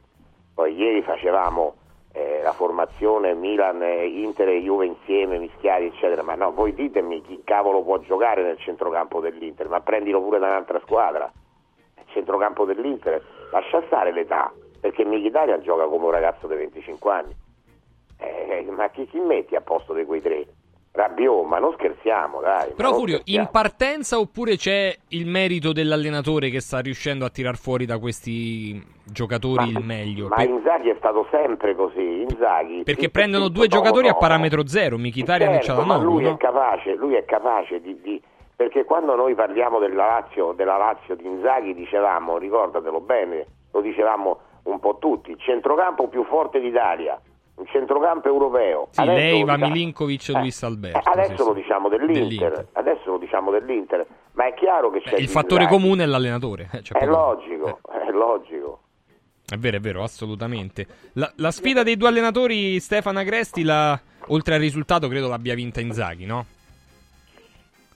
Poi 0.54 0.74
ieri 0.74 1.00
facevamo 1.00 1.74
eh, 2.12 2.42
la 2.42 2.52
formazione 2.52 3.32
Milan, 3.32 3.82
Inter 3.82 4.48
e 4.48 4.60
Juve 4.60 4.84
insieme, 4.84 5.38
mischiati, 5.38 5.86
eccetera. 5.86 6.22
Ma 6.22 6.34
no, 6.34 6.52
voi 6.52 6.74
ditemi 6.74 7.22
chi 7.22 7.40
cavolo 7.42 7.82
può 7.82 7.98
giocare 8.00 8.42
nel 8.42 8.58
centrocampo 8.58 9.20
dell'Inter, 9.20 9.68
ma 9.68 9.80
prendilo 9.80 10.20
pure 10.20 10.38
da 10.38 10.48
un'altra 10.48 10.78
squadra. 10.80 11.32
Il 11.96 12.04
centrocampo 12.08 12.66
dell'Inter 12.66 13.22
lascia 13.50 13.82
stare 13.86 14.12
l'età, 14.12 14.52
perché 14.78 15.02
Mkhitaryan 15.06 15.62
gioca 15.62 15.86
come 15.86 16.04
un 16.04 16.10
ragazzo 16.10 16.46
di 16.46 16.56
25 16.56 17.10
anni. 17.10 17.34
Eh, 18.18 18.66
ma 18.68 18.90
chi, 18.90 19.06
chi 19.06 19.18
metti 19.18 19.56
a 19.56 19.62
posto 19.62 19.94
di 19.94 20.04
quei 20.04 20.20
tre? 20.20 20.46
Rabiot, 21.04 21.44
ma 21.46 21.58
non 21.58 21.72
scherziamo, 21.72 22.40
dai. 22.40 22.68
ma 22.68 22.74
Però 22.76 22.92
Furio, 22.94 23.20
in 23.24 23.48
partenza 23.50 24.16
oppure 24.20 24.54
c'è 24.56 24.96
il 25.08 25.26
merito 25.26 25.72
dell'allenatore 25.72 26.50
che 26.50 26.60
sta 26.60 26.78
riuscendo 26.78 27.24
a 27.24 27.30
tirar 27.30 27.56
fuori 27.56 27.84
da 27.84 27.98
questi 27.98 28.80
giocatori 29.04 29.70
il 29.70 29.82
meglio? 29.84 30.28
Ma 30.28 30.36
Per- 30.36 30.48
Inzaghi 30.48 30.90
è 30.90 30.94
stato 30.98 31.26
sempre 31.32 31.74
così, 31.74 32.20
Inzaghi. 32.22 32.82
perché 32.84 33.10
prendono 33.10 33.48
due 33.48 33.66
giocatori 33.66 34.06
a 34.06 34.10
tomo. 34.12 34.20
parametro 34.20 34.66
zero, 34.68 34.96
Mkhitaryan 34.96 35.54
e 35.54 35.60
Certo, 35.62 35.80
ma 35.82 35.94
Cialanoglu, 35.94 36.12
lui 36.12 36.24
è 36.26 36.30
no? 36.30 36.36
capace, 36.36 36.94
lui 36.94 37.14
è 37.14 37.24
capace 37.24 37.80
di, 37.80 38.00
di- 38.00 38.22
perché 38.54 38.84
quando 38.84 39.16
noi 39.16 39.34
parliamo 39.34 39.80
della 39.80 40.06
Lazio, 40.06 40.52
della 40.52 40.76
Lazio 40.76 41.16
di 41.16 41.26
Inzaghi 41.26 41.74
dicevamo, 41.74 42.38
ricordatelo 42.38 43.00
bene, 43.00 43.46
lo 43.72 43.80
dicevamo 43.80 44.38
un 44.62 44.78
po' 44.78 44.98
tutti, 45.00 45.32
il 45.32 45.40
centrocampo 45.40 46.06
più 46.06 46.22
forte 46.24 46.60
d'Italia, 46.60 47.20
un 47.56 47.66
centrocampo 47.66 48.28
europeo. 48.28 48.88
Sì, 48.90 49.00
Adesso 49.00 49.16
lei, 49.16 49.44
Va 49.44 49.54
diciamo- 49.54 49.72
Milinkovic 49.72 50.28
e 50.28 50.32
eh, 50.32 50.38
Luis 50.38 50.62
Alberto. 50.62 50.98
eh, 50.98 51.02
adesso 51.12 51.36
sì, 51.36 51.48
lo 51.48 51.54
sì. 51.54 51.60
diciamo 51.60 51.88
dell'Inter, 51.88 52.22
Dell'Inter. 52.22 52.66
adesso 52.72 53.10
lo 53.12 53.18
diciamo 53.18 53.50
dell'Inter, 53.50 54.06
ma 54.32 54.46
è 54.46 54.54
chiaro 54.54 54.90
che 54.90 55.00
c'è 55.02 55.16
Il 55.16 55.28
fattore 55.28 55.62
Inzaghi. 55.64 55.80
comune 55.82 56.02
è 56.02 56.06
l'allenatore. 56.06 56.68
eh, 56.72 56.80
c'è 56.82 56.94
È 56.98 57.06
logico, 57.06 57.78
è 57.90 58.10
logico. 58.10 58.78
È 59.46 59.56
vero, 59.56 59.76
è 59.76 59.80
vero, 59.80 60.02
assolutamente. 60.02 60.86
La, 61.12 61.30
la 61.36 61.50
sfida 61.50 61.82
dei 61.82 61.96
due 61.96 62.08
allenatori, 62.08 62.80
Stefano 62.80 63.18
Agresti, 63.18 63.62
la- 63.62 63.98
oltre 64.28 64.54
al 64.54 64.60
risultato, 64.60 65.06
credo 65.08 65.28
l'abbia 65.28 65.54
vinta 65.54 65.80
Inzaghi, 65.80 66.24
no? 66.24 66.46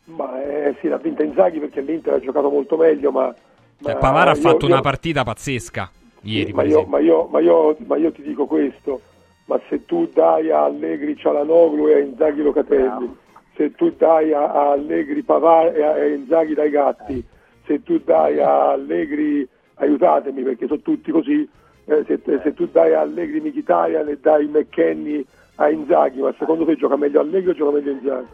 Ma 0.04 0.42
eh, 0.42 0.76
sì, 0.80 0.88
l'ha 0.88 0.96
vinta 0.98 1.22
Inzaghi 1.22 1.58
perché 1.58 1.80
l'Inter 1.80 2.14
ha 2.14 2.20
giocato 2.20 2.48
molto 2.50 2.76
meglio, 2.76 3.10
ma... 3.10 3.34
Cioè, 3.82 3.92
ma 3.92 3.98
Pavara 3.98 4.30
ha 4.32 4.34
fatto 4.34 4.66
io- 4.66 4.72
una 4.72 4.80
partita 4.82 5.22
pazzesca 5.22 5.90
ieri, 6.22 6.52
ma 6.52 6.62
per 6.62 6.70
io, 6.70 6.76
esempio. 6.78 6.96
ma, 6.98 7.02
io, 7.04 7.26
ma, 7.30 7.40
io, 7.40 7.76
ma 7.86 7.96
io 7.96 8.10
ti 8.12 8.22
dico 8.22 8.46
questo, 8.46 9.00
ma 9.48 9.58
se 9.68 9.84
tu 9.86 10.06
dai 10.12 10.50
a 10.50 10.64
Allegri 10.64 11.16
Cialanoglu 11.16 11.88
e 11.88 11.94
a 11.94 11.98
Inzaghi 12.00 12.42
Locatelli, 12.42 13.16
se 13.56 13.72
tu 13.72 13.90
dai 13.96 14.32
a, 14.34 14.70
Allegri 14.72 15.22
Pavara 15.22 15.72
e 15.72 15.82
a, 15.82 16.06
Inzaghi 16.06 16.52
dai 16.52 16.68
gatti, 16.68 17.24
se 17.64 17.82
tu 17.82 17.98
dai 17.98 18.38
a 18.40 18.72
Allegri, 18.72 19.48
aiutatemi 19.76 20.42
perché 20.42 20.66
sono 20.66 20.80
tutti 20.80 21.10
così, 21.10 21.48
eh, 21.86 22.04
se, 22.06 22.20
se 22.24 22.52
tu 22.52 22.66
dai 22.66 22.92
a 22.92 23.00
Allegri 23.00 23.40
Mkhitaryan 23.40 24.08
e 24.08 24.18
dai 24.18 24.46
McKenny 24.48 25.24
a 25.54 25.70
Inzaghi, 25.70 26.20
ma 26.20 26.32
secondo 26.38 26.66
te 26.66 26.76
gioca 26.76 26.96
meglio 26.96 27.20
Allegri 27.20 27.50
o 27.50 27.54
gioca 27.54 27.72
meglio 27.72 27.92
Inzaghi? 27.92 28.28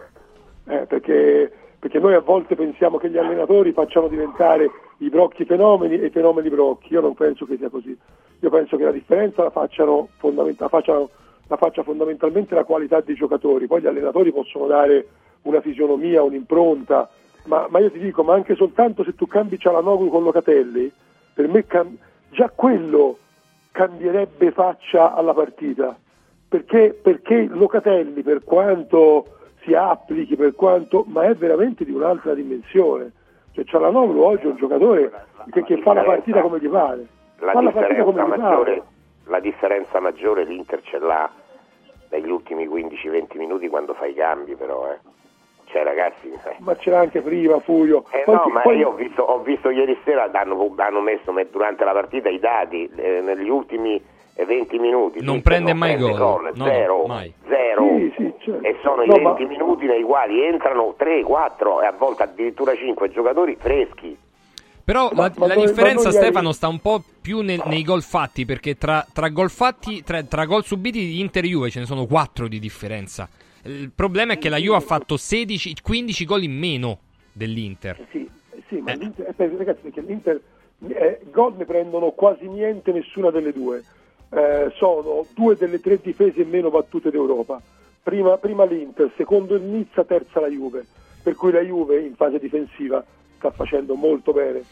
Eh, 0.67 0.87
perché, 0.87 1.53
perché 1.85 1.99
noi 1.99 2.15
a 2.15 2.21
volte 2.21 2.55
pensiamo 2.55 2.97
che 2.97 3.11
gli 3.11 3.19
allenatori 3.19 3.73
facciano 3.73 4.09
diventare 4.09 4.71
i 5.01 5.11
brocchi 5.11 5.45
fenomeni 5.45 6.01
e 6.01 6.07
i 6.07 6.11
fenomeni 6.11 6.49
brocchi. 6.49 6.95
Io 6.95 7.03
non 7.03 7.13
penso 7.13 7.45
che 7.45 7.59
sia 7.59 7.69
così. 7.69 7.95
Io 8.41 8.49
penso 8.49 8.79
che 8.79 8.85
la 8.85 8.91
differenza 8.91 9.43
la, 9.43 9.51
facciano 9.51 10.09
la, 10.19 10.69
facciano- 10.69 11.11
la 11.47 11.57
faccia 11.59 11.83
fondamentalmente 11.83 12.55
la 12.55 12.65
qualità 12.65 13.03
dei 13.03 13.15
giocatori. 13.15 13.67
Poi 13.67 13.83
gli 13.83 13.87
allenatori 13.87 14.33
possono 14.33 14.67
dare 14.67 15.07
una 15.43 15.61
fisionomia, 15.61 16.23
un'impronta, 16.23 17.07
ma, 17.45 17.67
ma 17.69 17.81
io 17.81 17.91
ti 17.91 17.99
dico, 17.99 18.23
ma 18.23 18.33
anche 18.33 18.55
soltanto 18.55 19.05
se 19.05 19.15
tu 19.15 19.27
cambi 19.27 19.59
Cialanoglu 19.59 20.09
con 20.09 20.23
Locatelli, 20.23 20.91
per 21.35 21.49
me 21.49 21.67
cam- 21.67 21.99
già 22.31 22.49
quello 22.49 23.19
cambierebbe 23.73 24.53
faccia 24.53 25.13
alla 25.13 25.35
partita 25.35 25.95
perché, 26.49 26.99
perché 27.03 27.47
Locatelli 27.51 28.23
per 28.23 28.43
quanto 28.43 29.27
si 29.65 29.75
applichi, 29.75 30.37
per 30.37 30.55
quanto, 30.55 31.05
ma 31.09 31.25
è 31.25 31.35
veramente 31.35 31.85
di 31.85 31.93
un'altra 31.93 32.35
dimensione. 32.35 33.13
Cioè 33.53 33.65
Cialanoglu 33.65 34.21
oggi 34.21 34.45
è 34.45 34.51
un 34.51 34.57
giocatore 34.57 35.11
che, 35.51 35.63
che 35.63 35.79
fa 35.79 35.93
la 35.95 36.03
partita 36.03 36.41
come 36.41 36.59
gli 36.59 36.69
pare. 36.69 37.07
La 37.41 37.61
differenza, 37.61 38.25
maggiore, 38.25 38.83
la 39.25 39.41
differenza 39.41 40.01
maggiore 40.01 40.45
l'Inter 40.45 40.81
ce 40.83 40.99
l'ha 40.99 41.31
negli 42.11 42.31
ultimi 42.31 42.67
15-20 42.67 43.37
minuti 43.37 43.69
quando 43.69 43.95
fa 43.95 44.07
i 44.07 44.15
cambi 44.15 44.55
però 44.55 44.91
eh. 44.91 44.99
cioè 45.67 45.83
ragazzi 45.83 46.31
eh. 46.31 46.57
Ma 46.59 46.77
c'era 46.77 47.01
anche 47.01 47.21
prima 47.23 47.59
Furio. 47.59 48.05
Eh 48.11 48.23
no, 48.27 48.47
ma 48.53 48.61
poi- 48.61 48.79
io 48.79 48.91
ho 48.91 48.95
visto, 48.95 49.23
ho 49.23 49.41
visto 49.41 49.71
ieri 49.71 49.99
sera 50.05 50.31
hanno, 50.33 50.73
hanno 50.77 51.01
messo 51.01 51.33
me- 51.33 51.49
durante 51.51 51.85
la 51.85 51.93
partita 51.93 52.29
i 52.29 52.39
dati 52.39 52.89
eh, 52.95 53.21
negli 53.21 53.49
ultimi 53.49 54.03
20 54.37 54.79
minuti 54.79 55.23
Non 55.23 55.43
prende 55.43 55.73
mai 55.75 55.95
prende 55.97 56.17
gol. 56.17 56.51
No, 56.55 56.65
no, 56.65 56.65
zero, 56.65 57.07
mai. 57.07 57.33
zero. 57.49 57.83
Sì, 57.97 58.13
sì, 58.17 58.33
certo. 58.41 58.67
e 58.67 58.77
sono 58.83 59.05
No, 59.05 59.17
i 59.17 59.21
ma- 59.21 59.33
20 59.35 59.45
minuti 59.53 59.87
nei 59.87 60.03
quali 60.03 60.43
entrano 60.45 60.95
3, 60.97 61.23
4 61.23 61.83
e 61.83 61.87
a 61.87 61.93
volte 61.93 62.23
addirittura 62.25 62.75
5 62.75 63.11
giocatori 63.11 63.57
freschi 63.59 64.17
Però 64.85 65.09
Ma- 65.13 65.23
la, 65.29 65.33
ma 65.37 65.47
la 65.47 65.55
noi- 65.55 65.67
differenza, 65.67 66.09
ma 66.09 66.15
Stefano, 66.15 66.53
sta 66.53 66.69
un 66.69 66.79
po' 66.81 67.03
più 67.23 67.41
nel- 67.41 67.63
nei 67.67 67.83
gol 67.85 68.03
fatti, 68.03 68.45
perché 68.45 68.77
tra, 68.77 69.07
tra 69.13 69.29
gol 69.29 69.49
fatti, 69.51 70.03
tra, 70.03 70.23
tra 70.25 70.45
gol 70.45 70.63
subiti 70.65 70.99
di 70.99 71.21
Inter 71.21 71.45
e 71.45 71.49
Juve 71.49 71.71
ce 71.71 71.79
ne 71.81 71.87
sono 71.87 72.05
4 72.05 72.49
di 72.49 72.59
differenza. 72.59 73.27
Il 73.63 73.91
problema 73.95 74.35
è 74.35 74.39
che 74.39 74.51
la 74.51 74.59
Juve 74.59 74.77
ha 74.77 74.81
fatto 74.81 75.17
16, 75.17 75.75
15 75.83 76.25
gol 76.27 76.43
in 76.43 76.53
meno 76.59 76.99
dell'Inter. 77.33 77.99
Sì, 78.11 78.29
sì, 78.69 78.77
ma 78.81 78.93
l'Inter, 78.93 79.33
eh, 79.35 79.57
ragazzi, 79.57 79.81
perché 79.81 80.03
l'Inter 80.03 80.41
eh, 80.89 81.21
gol 81.31 81.55
ne 81.57 81.65
prendono 81.65 82.11
quasi 82.11 82.47
niente 82.47 82.93
nessuna 82.93 83.31
delle 83.31 83.53
due. 83.53 83.83
Eh, 84.31 84.71
sono 84.75 85.25
due 85.35 85.57
delle 85.57 85.81
tre 85.81 85.99
difese 86.03 86.45
meno 86.45 86.71
battute 86.71 87.11
d'Europa. 87.11 87.61
Prima, 88.03 88.37
prima 88.37 88.65
l'Inter, 88.65 89.11
secondo 89.17 89.55
il 89.55 89.63
Nizza, 89.63 90.05
terza 90.05 90.41
la 90.41 90.49
Juve. 90.49 90.85
Per 91.23 91.35
cui 91.37 91.53
la 91.53 91.61
Juve 91.61 92.01
in 92.01 92.15
fase 92.17 92.39
difensiva 92.39 93.03
sta 93.37 93.51
facendo 93.51 93.95
molto 93.95 94.33
bene. 94.33 94.63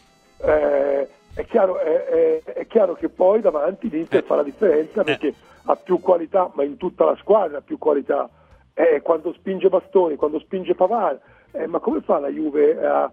Eh, 0.41 1.07
è, 1.33 1.45
chiaro, 1.45 1.79
è- 1.79 2.05
è- 2.05 2.43
è 2.43 2.67
chiaro 2.67 2.93
che 2.93 3.09
poi 3.09 3.39
davanti 3.41 3.89
l'Inter 3.89 4.23
fa 4.23 4.35
la 4.35 4.43
differenza 4.43 5.03
perché 5.03 5.33
ha 5.65 5.75
più 5.75 5.99
qualità, 5.99 6.51
ma 6.53 6.63
in 6.63 6.77
tutta 6.77 7.05
la 7.05 7.15
squadra 7.15 7.59
ha 7.59 7.61
più 7.61 7.77
qualità. 7.77 8.29
Eh, 8.73 9.01
quando 9.01 9.33
spinge 9.33 9.69
Bastoni, 9.69 10.15
quando 10.15 10.39
spinge 10.39 10.75
Pavard, 10.75 11.19
eh, 11.51 11.67
ma 11.67 11.79
come 11.79 12.01
fa 12.01 12.19
la 12.19 12.29
Juve 12.29 12.85
a... 12.85 13.11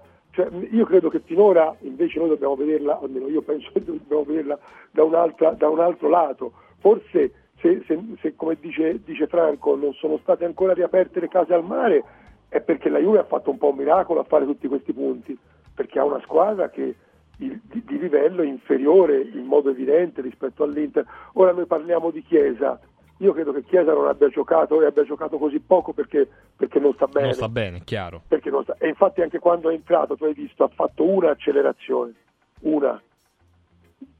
Cioè, 0.48 0.68
io 0.70 0.86
credo 0.86 1.08
che 1.10 1.20
finora 1.20 1.74
invece 1.80 2.18
noi 2.18 2.28
dobbiamo 2.28 2.56
vederla, 2.56 2.98
almeno 2.98 3.28
io 3.28 3.42
penso 3.42 3.70
che 3.72 3.84
dobbiamo 3.84 4.24
vederla 4.24 4.58
da, 4.90 5.04
da 5.04 5.68
un 5.68 5.80
altro 5.80 6.08
lato. 6.08 6.52
Forse 6.78 7.32
se, 7.60 7.82
se- 7.86 8.02
se, 8.20 8.34
come 8.36 8.56
dice, 8.58 9.00
dice 9.04 9.26
Franco 9.26 9.76
non 9.76 9.92
sono 9.94 10.18
state 10.22 10.44
ancora 10.46 10.72
riaperte 10.72 11.20
le 11.20 11.28
case 11.28 11.52
al 11.52 11.64
mare 11.64 12.02
è 12.48 12.60
perché 12.60 12.88
la 12.88 12.98
Juve 12.98 13.18
ha 13.18 13.24
fatto 13.24 13.50
un 13.50 13.58
po' 13.58 13.68
un 13.68 13.76
miracolo 13.76 14.20
a 14.20 14.24
fare 14.24 14.44
tutti 14.46 14.66
questi 14.66 14.92
punti, 14.92 15.38
perché 15.74 15.98
ha 15.98 16.04
una 16.04 16.20
squadra 16.22 16.68
che 16.70 16.94
il- 17.38 17.60
di, 17.62 17.82
di 17.86 17.98
livello 17.98 18.42
inferiore 18.42 19.20
in 19.20 19.44
modo 19.44 19.70
evidente 19.70 20.20
rispetto 20.22 20.64
all'Inter. 20.64 21.04
Ora 21.34 21.52
noi 21.52 21.66
parliamo 21.66 22.10
di 22.10 22.22
Chiesa, 22.22 22.80
io 23.20 23.32
credo 23.34 23.52
che 23.52 23.64
Chiesa 23.64 23.92
non 23.92 24.06
abbia 24.06 24.28
giocato 24.28 24.80
e 24.82 24.86
abbia 24.86 25.04
giocato 25.04 25.36
così 25.36 25.60
poco 25.60 25.92
perché, 25.92 26.26
perché 26.56 26.78
non 26.78 26.94
sta 26.94 27.06
bene. 27.06 27.26
Non 27.26 27.34
sta 27.34 27.48
bene, 27.48 27.82
chiaro. 27.84 28.22
Perché 28.26 28.48
non 28.48 28.62
sta- 28.62 28.76
E 28.78 28.88
infatti 28.88 29.20
anche 29.20 29.38
quando 29.38 29.68
è 29.70 29.74
entrato, 29.74 30.16
tu 30.16 30.24
hai 30.24 30.32
visto, 30.32 30.64
ha 30.64 30.68
fatto 30.68 31.04
una 31.04 31.30
accelerazione, 31.30 32.14
una. 32.60 33.00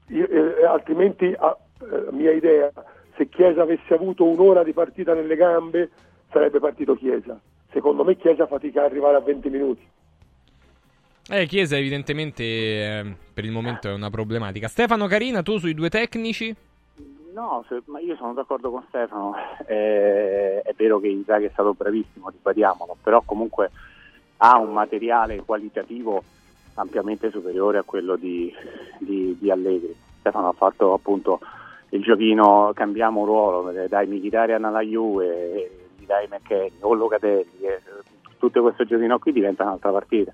Io- 0.09 0.27
eh, 0.27 0.65
altrimenti, 0.65 1.33
a 1.37 1.57
eh, 1.81 2.11
mia 2.11 2.31
idea, 2.31 2.71
se 3.17 3.27
Chiesa 3.27 3.63
avesse 3.63 3.93
avuto 3.93 4.23
un'ora 4.23 4.63
di 4.63 4.73
partita 4.73 5.13
nelle 5.15 5.35
gambe, 5.35 5.89
sarebbe 6.31 6.59
partito 6.59 6.95
Chiesa. 6.95 7.39
Secondo 7.71 8.03
me 8.03 8.15
Chiesa 8.17 8.45
fatica 8.45 8.81
a 8.81 8.85
arrivare 8.85 9.15
a 9.17 9.21
20 9.21 9.49
minuti. 9.49 9.87
Eh, 11.27 11.45
Chiesa 11.47 11.75
evidentemente 11.77 12.43
eh, 12.43 13.15
per 13.33 13.45
il 13.45 13.51
momento 13.51 13.87
è 13.87 13.93
una 13.93 14.09
problematica. 14.11 14.67
Stefano 14.67 15.07
Carina, 15.07 15.41
tu 15.41 15.57
sui 15.57 15.73
due 15.73 15.89
tecnici? 15.89 16.53
No, 17.33 17.63
se- 17.67 17.81
ma 17.85 17.99
io 17.99 18.15
sono 18.15 18.33
d'accordo 18.33 18.71
con 18.71 18.83
Stefano. 18.87 19.33
Eh, 19.65 20.61
è 20.61 20.73
vero 20.75 20.99
che 20.99 21.07
Inzaghi 21.07 21.45
è 21.45 21.49
stato 21.51 21.73
bravissimo, 21.73 22.29
ribadiamolo, 22.29 22.97
però 23.01 23.21
comunque 23.25 23.71
ha 24.37 24.57
un 24.57 24.73
materiale 24.73 25.41
qualitativo 25.43 26.23
ampiamente 26.75 27.29
superiore 27.29 27.77
a 27.77 27.83
quello 27.83 28.15
di, 28.15 28.53
di- 28.99 29.37
di 29.39 29.49
Allegri. 29.51 29.95
Stefano 30.19 30.49
ha 30.49 30.53
fatto 30.53 30.93
appunto 30.93 31.39
il 31.89 32.01
giochino, 32.01 32.71
cambiamo 32.73 33.25
ruolo, 33.25 33.71
dai 33.87 34.07
Mkhitaryan 34.07 34.63
alla 34.63 34.81
Juve, 34.81 35.89
dai 36.05 36.27
McKenny 36.29 36.77
o 36.81 36.93
Locatelli, 36.93 37.59
eh, 37.61 37.81
tutto 38.37 38.61
questo 38.61 38.83
giochino 38.85 39.19
qui 39.19 39.31
diventa 39.31 39.63
un'altra 39.63 39.91
partita. 39.91 40.33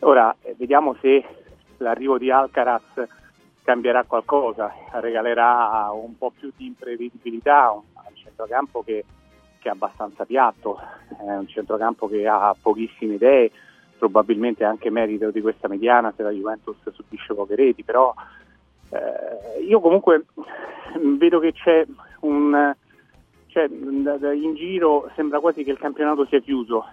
Ora 0.00 0.34
eh, 0.42 0.54
vediamo 0.56 0.94
se 1.00 1.24
l'arrivo 1.78 2.18
di 2.18 2.30
Alcaraz 2.30 2.82
cambierà 3.68 4.04
qualcosa, 4.04 4.72
regalerà 4.92 5.90
un 5.92 6.16
po' 6.16 6.30
più 6.30 6.50
di 6.56 6.64
imprevedibilità 6.64 7.66
al 7.66 8.14
centrocampo 8.14 8.82
che, 8.82 9.04
che 9.58 9.68
è 9.68 9.72
abbastanza 9.72 10.24
piatto, 10.24 10.80
è 11.18 11.36
un 11.36 11.46
centrocampo 11.46 12.08
che 12.08 12.26
ha 12.26 12.56
pochissime 12.58 13.16
idee, 13.16 13.50
probabilmente 13.98 14.64
anche 14.64 14.88
merito 14.88 15.30
di 15.30 15.42
questa 15.42 15.68
mediana 15.68 16.14
se 16.16 16.22
la 16.22 16.30
Juventus 16.30 16.78
subisce 16.94 17.34
poche 17.34 17.56
reti, 17.56 17.84
però 17.84 18.14
eh, 18.88 19.60
io 19.60 19.80
comunque 19.80 20.24
vedo 21.18 21.38
che 21.38 21.52
c'è 21.52 21.84
un 22.20 22.74
cioè, 23.48 23.68
in 23.68 24.54
giro 24.54 25.10
sembra 25.14 25.40
quasi 25.40 25.62
che 25.62 25.72
il 25.72 25.78
campionato 25.78 26.24
sia 26.24 26.40
chiuso. 26.40 26.86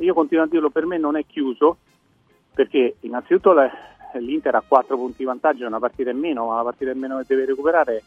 Io 0.00 0.14
continuo 0.14 0.44
a 0.44 0.48
dirlo, 0.48 0.70
per 0.70 0.86
me 0.86 0.96
non 0.96 1.14
è 1.14 1.26
chiuso 1.26 1.76
perché 2.54 2.96
innanzitutto 3.00 3.52
la- 3.52 3.70
l'Inter 4.18 4.54
ha 4.54 4.62
4 4.66 4.96
punti 4.96 5.18
di 5.18 5.24
vantaggio, 5.24 5.66
una 5.66 5.78
partita 5.78 6.10
in 6.10 6.18
meno, 6.18 6.46
ma 6.46 6.56
la 6.56 6.62
partita 6.62 6.90
in 6.90 6.98
meno 6.98 7.18
che 7.18 7.24
deve 7.26 7.46
recuperare 7.46 8.02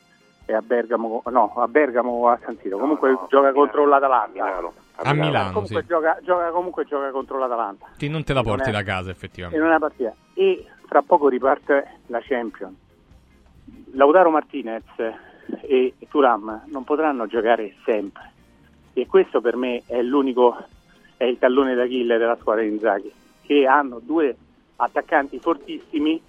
è 0.45 0.53
a 0.53 0.61
Bergamo, 0.61 1.23
no, 1.31 1.53
a 1.55 1.67
Bergamo 1.67 2.11
o 2.11 2.29
a 2.29 2.39
San 2.43 2.57
Siro. 2.61 2.77
Comunque 2.77 3.17
gioca 3.29 3.51
contro 3.51 3.85
l'Atalanta. 3.85 4.61
A 4.97 5.13
Milano, 5.13 5.51
comunque, 5.51 5.81
sì. 5.81 5.87
gioca, 5.87 6.17
gioca- 6.23 6.49
comunque 6.51 6.85
gioca 6.85 7.09
contro 7.11 7.37
l'Atalanta. 7.37 7.87
Sì, 7.97 8.07
non 8.07 8.23
te 8.23 8.33
la 8.33 8.43
porti 8.43 8.69
è- 8.69 8.71
da 8.71 8.83
casa, 8.83 9.09
in 9.09 9.15
effettivamente. 9.15 9.65
una 9.65 9.79
partita 9.79 10.13
e 10.33 10.65
fra 10.87 11.01
poco 11.01 11.27
riparte 11.27 11.99
la 12.07 12.19
Champions. 12.21 12.75
Lautaro 13.93 14.29
Martinez 14.29 14.83
e 15.61 15.93
Turam 16.09 16.63
non 16.67 16.83
potranno 16.83 17.27
giocare 17.27 17.75
sempre 17.83 18.31
e 18.93 19.07
questo 19.07 19.41
per 19.41 19.55
me 19.55 19.83
è 19.85 20.01
l'unico 20.01 20.55
è 21.17 21.23
il 21.23 21.37
tallone 21.39 21.75
d'Achille 21.75 22.17
della 22.17 22.37
squadra 22.39 22.63
di 22.63 22.69
Inzaghi 22.69 23.11
che 23.41 23.65
hanno 23.65 23.99
due 24.01 24.35
attaccanti 24.77 25.39
fortissimi 25.39 26.21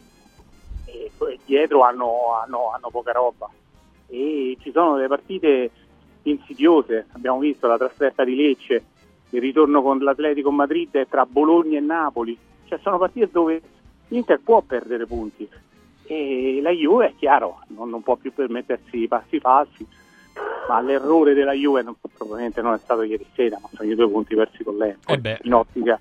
e 0.85 1.10
poi 1.16 1.39
dietro 1.44 1.82
hanno, 1.82 2.35
hanno- 2.43 2.70
hanno 2.73 2.90
poca 2.90 3.12
roba. 3.12 3.48
E 4.09 4.56
ci 4.60 4.70
sono 4.73 4.94
delle 4.97 5.09
partite 5.09 5.70
insidiose. 6.23 7.06
Abbiamo 7.12 7.39
visto 7.39 7.66
la 7.66 7.77
trasferta 7.77 8.24
di 8.24 8.35
Lecce 8.36 8.85
il 9.31 9.40
ritorno 9.40 9.82
con 9.82 9.98
l'Atletico 9.98 10.51
Madrid 10.52 11.06
tra 11.09 11.27
Bologna 11.27 11.78
e 11.78 11.81
Napoli. 11.81 12.39
Cioè 12.66 12.78
sono 12.82 12.98
partite 12.98 13.28
dove 13.31 13.60
l'Inter 14.09 14.40
può 14.40 14.60
perdere 14.62 15.06
punti. 15.06 15.48
E 16.09 16.60
la 16.62 16.70
Juve 16.70 17.09
è 17.09 17.14
chiaro 17.18 17.62
non, 17.68 17.90
non 17.90 18.02
può 18.02 18.14
più 18.14 18.32
permettersi 18.32 18.98
i 19.02 19.09
passi 19.09 19.40
falsi 19.40 19.85
ma 20.68 20.81
l'errore 20.81 21.35
della 21.35 21.52
Juve 21.52 21.82
non- 21.82 21.97
probabilmente 22.16 22.62
non 22.62 22.74
è 22.74 22.78
stato 22.78 23.02
ieri 23.02 23.27
sera 23.35 23.59
ma 23.60 23.68
sono 23.74 23.90
i 23.90 23.94
due 23.97 24.09
punti 24.09 24.36
persi 24.36 24.62
con 24.62 24.77
l'Empoli 24.77 25.20
Eh 25.24 25.39
in 25.43 25.52
ottica 25.55 25.98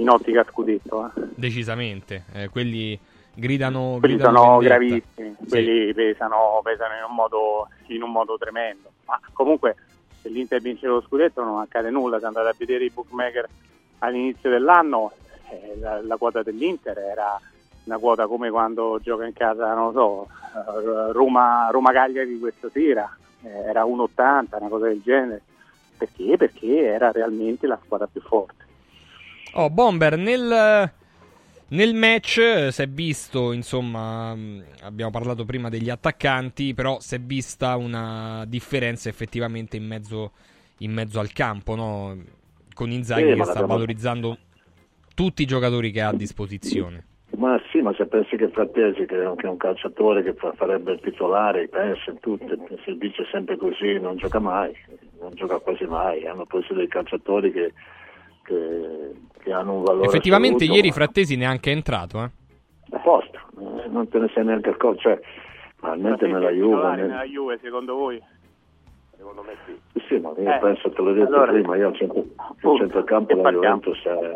in 0.00 0.08
ottica 0.08 0.44
scudetto 0.48 1.06
eh. 1.06 1.20
Decisamente. 1.34 2.24
Eh, 2.32 2.48
quelli 2.48 2.98
gridano, 3.34 3.96
quelli 3.98 4.14
gridano 4.16 4.38
sono 4.38 4.58
vendetta. 4.58 4.76
gravissimi, 4.76 5.36
Sì. 5.40 5.48
quelli 5.48 5.94
pesano, 5.94 6.60
pesano 6.62 6.94
in, 6.96 7.04
un 7.08 7.14
modo, 7.14 7.68
in 7.88 8.02
un 8.02 8.10
modo 8.10 8.36
tremendo. 8.38 8.90
Ma 9.06 9.20
comunque 9.32 9.76
se 10.20 10.28
l'Inter 10.28 10.60
vince 10.60 10.86
lo 10.86 11.00
scudetto 11.00 11.42
non 11.42 11.60
accade 11.60 11.90
nulla, 11.90 12.18
se 12.18 12.26
andate 12.26 12.48
a 12.48 12.54
vedere 12.56 12.84
i 12.84 12.90
bookmaker 12.90 13.48
all'inizio 14.00 14.50
dell'anno 14.50 15.12
eh, 15.50 15.76
la, 15.78 16.00
la 16.02 16.16
quota 16.16 16.42
dell'Inter 16.42 16.98
era 16.98 17.40
una 17.84 17.98
quota 17.98 18.26
come 18.26 18.50
quando 18.50 18.98
gioca 19.02 19.24
in 19.24 19.32
casa, 19.32 19.72
non 19.74 19.92
lo 19.92 19.92
so, 19.92 20.28
eh, 21.08 21.12
Roma, 21.12 21.68
Roma 21.70 21.90
Cagliari 21.90 22.38
questa 22.38 22.68
sera, 22.70 23.16
eh, 23.42 23.48
era 23.48 23.84
1,80, 23.84 24.56
una 24.60 24.68
cosa 24.68 24.86
del 24.88 25.00
genere. 25.02 25.42
Perché? 25.96 26.36
Perché 26.36 26.84
era 26.84 27.10
realmente 27.10 27.66
la 27.66 27.78
squadra 27.82 28.06
più 28.06 28.20
forte. 28.20 28.57
Oh, 29.60 29.70
Bomber, 29.70 30.16
nel, 30.16 30.88
nel 31.70 31.94
match 31.94 32.38
eh, 32.38 32.70
si 32.70 32.82
è 32.82 32.86
visto, 32.86 33.50
insomma, 33.50 34.32
mh, 34.32 34.62
abbiamo 34.82 35.10
parlato 35.10 35.44
prima 35.44 35.68
degli 35.68 35.90
attaccanti, 35.90 36.74
però 36.74 37.00
si 37.00 37.16
è 37.16 37.18
vista 37.18 37.74
una 37.74 38.44
differenza 38.46 39.08
effettivamente 39.08 39.76
in 39.76 39.84
mezzo, 39.84 40.30
in 40.78 40.92
mezzo 40.92 41.18
al 41.18 41.32
campo, 41.32 41.74
no? 41.74 42.16
Con 42.72 42.92
Inzaghi 42.92 43.32
Sì, 43.32 43.36
che 43.36 43.44
sta 43.46 43.66
valorizzando 43.66 44.38
tutti 45.12 45.42
i 45.42 45.46
giocatori 45.46 45.90
che 45.90 46.02
ha 46.02 46.10
a 46.10 46.14
disposizione. 46.14 47.04
Ma 47.36 47.60
sì, 47.72 47.80
ma 47.80 47.92
se 47.94 48.06
pensi 48.06 48.36
che 48.36 48.50
Frattesi, 48.50 49.06
che 49.06 49.20
è 49.20 49.26
un, 49.26 49.34
che 49.34 49.48
è 49.48 49.50
un 49.50 49.56
calciatore 49.56 50.22
che 50.22 50.34
fa- 50.34 50.52
farebbe 50.52 50.92
il 50.92 51.00
titolare, 51.00 51.66
pensa 51.66 52.12
in 52.12 52.20
tutte, 52.20 52.56
si 52.84 52.96
dice 52.96 53.26
sempre 53.32 53.56
così, 53.56 53.98
non 53.98 54.18
gioca 54.18 54.38
mai, 54.38 54.72
non 55.18 55.32
gioca 55.34 55.58
quasi 55.58 55.84
mai, 55.84 56.24
hanno 56.28 56.46
preso 56.46 56.74
dei 56.74 56.86
calciatori 56.86 57.50
che, 57.50 57.72
che- 58.48 59.12
che 59.42 59.52
hanno 59.52 59.74
un 59.74 59.82
valore 59.84 60.06
Effettivamente 60.06 60.64
assoluto, 60.64 60.74
ieri 60.76 60.88
ma- 60.88 60.94
Frattesi 60.94 61.36
neanche 61.36 61.70
è 61.70 61.74
entrato, 61.74 62.22
eh. 62.24 62.30
apposta, 62.96 63.38
eh, 63.60 63.88
non 63.88 64.08
te 64.08 64.18
ne 64.18 64.28
sei 64.34 64.44
neanche 64.44 64.70
accorto, 64.70 65.00
cioè, 65.00 65.20
Frattesi 65.76 66.32
nella 66.32 66.50
Juve, 66.50 66.96
nel- 66.96 67.06
nella 67.08 67.24
Juve, 67.24 67.58
secondo 67.62 67.94
voi? 67.94 68.20
Secondo 69.16 69.42
me 69.42 69.54
sì. 69.66 70.00
sì, 70.06 70.18
ma 70.18 70.30
io 70.36 70.48
Eh, 70.54 70.58
penso, 70.60 70.90
te 70.90 71.02
l'ho 71.02 71.12
detto 71.12 71.26
allora- 71.34 71.52
prima, 71.52 71.76
io 71.76 71.88
al 71.88 71.94
centro, 71.96 72.24
centrocampo 72.76 73.34
della 73.34 73.50
Juventus 73.52 74.02
è... 74.04 74.32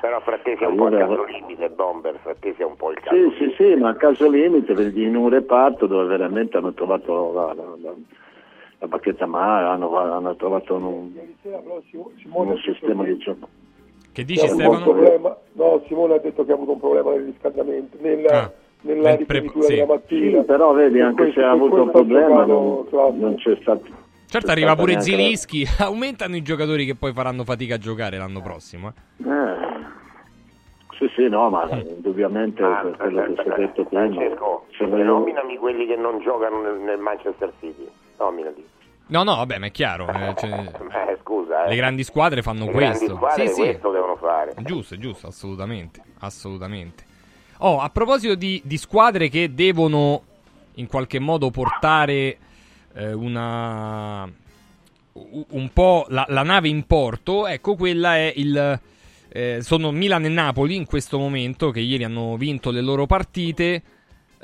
Però 0.00 0.20
Frattesi 0.20 0.62
è 0.62 0.66
La 0.66 0.68
un 0.70 0.76
po' 0.76 0.88
il 0.88 0.96
caso 0.98 1.24
limite, 1.24 1.68
Bomber, 1.70 2.18
Frattesi 2.22 2.62
è 2.62 2.64
un 2.64 2.74
po' 2.76 2.90
il 2.90 2.98
caso 3.00 3.14
Sì, 3.14 3.34
sì, 3.38 3.54
sì, 3.56 3.74
ma 3.76 3.90
a 3.90 3.94
caso 3.94 4.28
limite 4.28 4.74
vedi 4.74 5.04
in 5.04 5.14
un 5.16 5.28
reparto 5.28 5.86
dove 5.86 6.06
veramente 6.06 6.56
hanno 6.56 6.72
trovato 6.72 7.32
la, 7.32 7.52
la, 7.54 7.62
la, 7.80 7.92
la 8.82 8.88
bacchetta 8.88 9.26
mare, 9.26 9.66
hanno, 9.68 9.96
hanno 9.96 10.34
trovato 10.34 10.74
un, 10.74 11.12
un 12.32 12.58
sistema 12.64 13.04
di 13.04 13.16
gioco. 13.18 13.48
Che 14.10 14.22
ha 14.22 14.44
avuto 14.44 14.70
un 14.70 14.82
problema- 14.82 15.36
no, 15.52 15.82
Simone 15.86 16.14
ha 16.14 16.18
detto 16.18 16.44
che 16.44 16.50
ha 16.50 16.54
avuto 16.54 16.72
un 16.72 16.80
problema 16.80 17.12
nel 17.12 17.26
riscaldamento, 17.26 17.96
nella, 18.00 18.52
nella 18.80 19.14
nel 19.14 19.24
pre- 19.24 19.48
sì. 19.60 19.74
della 19.74 19.86
mattina. 19.86 20.40
Sì, 20.40 20.46
però 20.46 20.72
vedi, 20.72 21.00
anche 21.00 21.22
questo- 21.22 21.40
se 21.40 21.46
ha 21.46 21.50
avuto 21.52 21.80
un 21.82 21.90
problema 21.92 22.44
non, 22.44 22.86
non 22.90 23.34
c'è 23.36 23.56
stato... 23.60 23.84
Certo, 24.26 24.50
arriva 24.50 24.74
pure 24.74 24.94
neanche 24.94 25.10
la- 25.12 25.16
Zilischi. 25.16 25.64
Aumentano 25.78 26.34
i 26.34 26.42
giocatori 26.42 26.84
che 26.84 26.96
poi 26.96 27.12
faranno 27.12 27.44
fatica 27.44 27.76
a 27.76 27.78
giocare 27.78 28.16
l'anno 28.18 28.42
prossimo. 28.42 28.88
eh. 28.88 29.30
Eh, 29.30 29.80
sì, 30.98 31.08
sì, 31.14 31.28
no, 31.28 31.50
ma 31.50 31.68
indubbiamente 31.70 32.62
Ah, 32.64 32.80
per 32.82 32.96
quello 32.96 33.22
che 33.22 33.42
si 33.42 33.48
è 33.48 33.54
detto 33.58 33.84
prima... 33.84 34.08
Francesco, 34.08 34.64
nominami 35.04 35.56
quelli 35.56 35.86
che 35.86 35.94
non 35.96 36.18
giocano 36.20 36.60
nel, 36.62 36.80
nel 36.80 36.98
Manchester 36.98 37.52
City. 37.60 37.86
Nominali. 38.18 38.64
No, 39.12 39.22
no, 39.24 39.36
vabbè, 39.36 39.58
ma 39.58 39.66
è 39.66 39.70
chiaro. 39.70 40.08
eh, 40.08 40.34
cioè, 40.38 40.50
Eh, 41.12 41.18
scusa, 41.22 41.64
eh. 41.66 41.68
le 41.68 41.76
grandi 41.76 42.02
squadre 42.02 42.40
fanno 42.42 42.64
Le 42.66 42.72
questo. 42.72 43.14
squadre 43.16 43.46
sì, 43.48 43.54
sì. 43.54 43.60
questo 43.60 43.90
devono 43.90 44.16
fare. 44.16 44.54
Giusto, 44.62 44.96
giusto, 44.96 45.26
assolutamente. 45.26 46.00
Assolutamente. 46.20 47.04
Oh, 47.58 47.78
a 47.80 47.90
proposito 47.90 48.34
di, 48.34 48.60
di 48.64 48.76
squadre 48.78 49.28
che 49.28 49.52
devono 49.54 50.22
in 50.76 50.86
qualche 50.86 51.18
modo 51.18 51.50
portare 51.50 52.38
eh, 52.94 53.12
una 53.12 54.28
un 55.14 55.70
po' 55.74 56.06
la, 56.08 56.24
la 56.28 56.42
nave 56.42 56.68
in 56.68 56.84
porto, 56.86 57.46
ecco, 57.46 57.76
quella 57.76 58.16
è 58.16 58.32
il 58.34 58.80
eh, 59.28 59.58
sono 59.60 59.90
Milan 59.90 60.24
e 60.24 60.28
Napoli 60.28 60.74
in 60.74 60.86
questo 60.86 61.18
momento 61.18 61.70
che 61.70 61.80
ieri 61.80 62.04
hanno 62.04 62.36
vinto 62.36 62.70
le 62.70 62.80
loro 62.80 63.04
partite. 63.06 63.82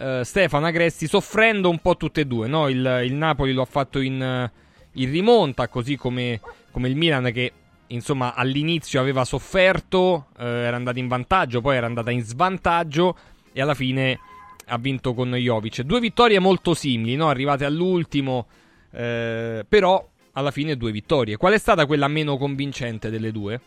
Eh, 0.01 0.21
Stefano 0.23 0.67
Agresti 0.67 1.09
soffrendo 1.09 1.69
un 1.69 1.79
po' 1.79 1.97
tutte 1.97 2.21
e 2.21 2.25
due, 2.25 2.47
no? 2.47 2.69
il, 2.69 3.01
il 3.05 3.15
Napoli 3.15 3.53
lo 3.53 3.63
ha 3.63 3.67
fatto 3.67 3.99
in, 3.99 4.23
eh, 4.23 4.53
in 4.93 5.11
rimonta, 5.11 5.67
così 5.67 5.97
come, 5.97 6.41
come 6.71 6.89
il 6.89 6.95
Milan 6.95 7.33
che 7.33 7.53
insomma 7.89 8.35
all'inizio 8.35 9.01
aveva 9.01 9.25
sofferto, 9.25 10.27
eh, 10.39 10.45
era 10.45 10.77
andato 10.77 11.01
in 11.01 11.09
vantaggio, 11.09 11.61
poi 11.61 11.77
era 11.77 11.87
andata 11.87 12.13
in 12.13 12.23
svantaggio 12.23 13.17
e 13.53 13.61
alla 13.61 13.75
fine 13.75 14.21
ha 14.67 14.79
vinto 14.79 15.15
con 15.15 15.33
Jovic. 15.35 15.81
Due 15.83 15.99
vittorie 15.99 16.39
molto 16.39 16.75
simili, 16.75 17.17
no? 17.17 17.29
arrivate 17.29 17.65
all'ultimo, 17.65 18.47
eh, 18.93 19.65
però 19.69 20.07
alla 20.33 20.53
fine 20.53 20.77
due 20.77 20.93
vittorie. 20.93 21.37
Qual 21.37 21.55
è 21.55 21.59
stata 21.59 21.87
quella 21.87 22.07
meno 22.07 22.37
convincente 22.37 23.11
delle 23.11 23.33
due? 23.33 23.61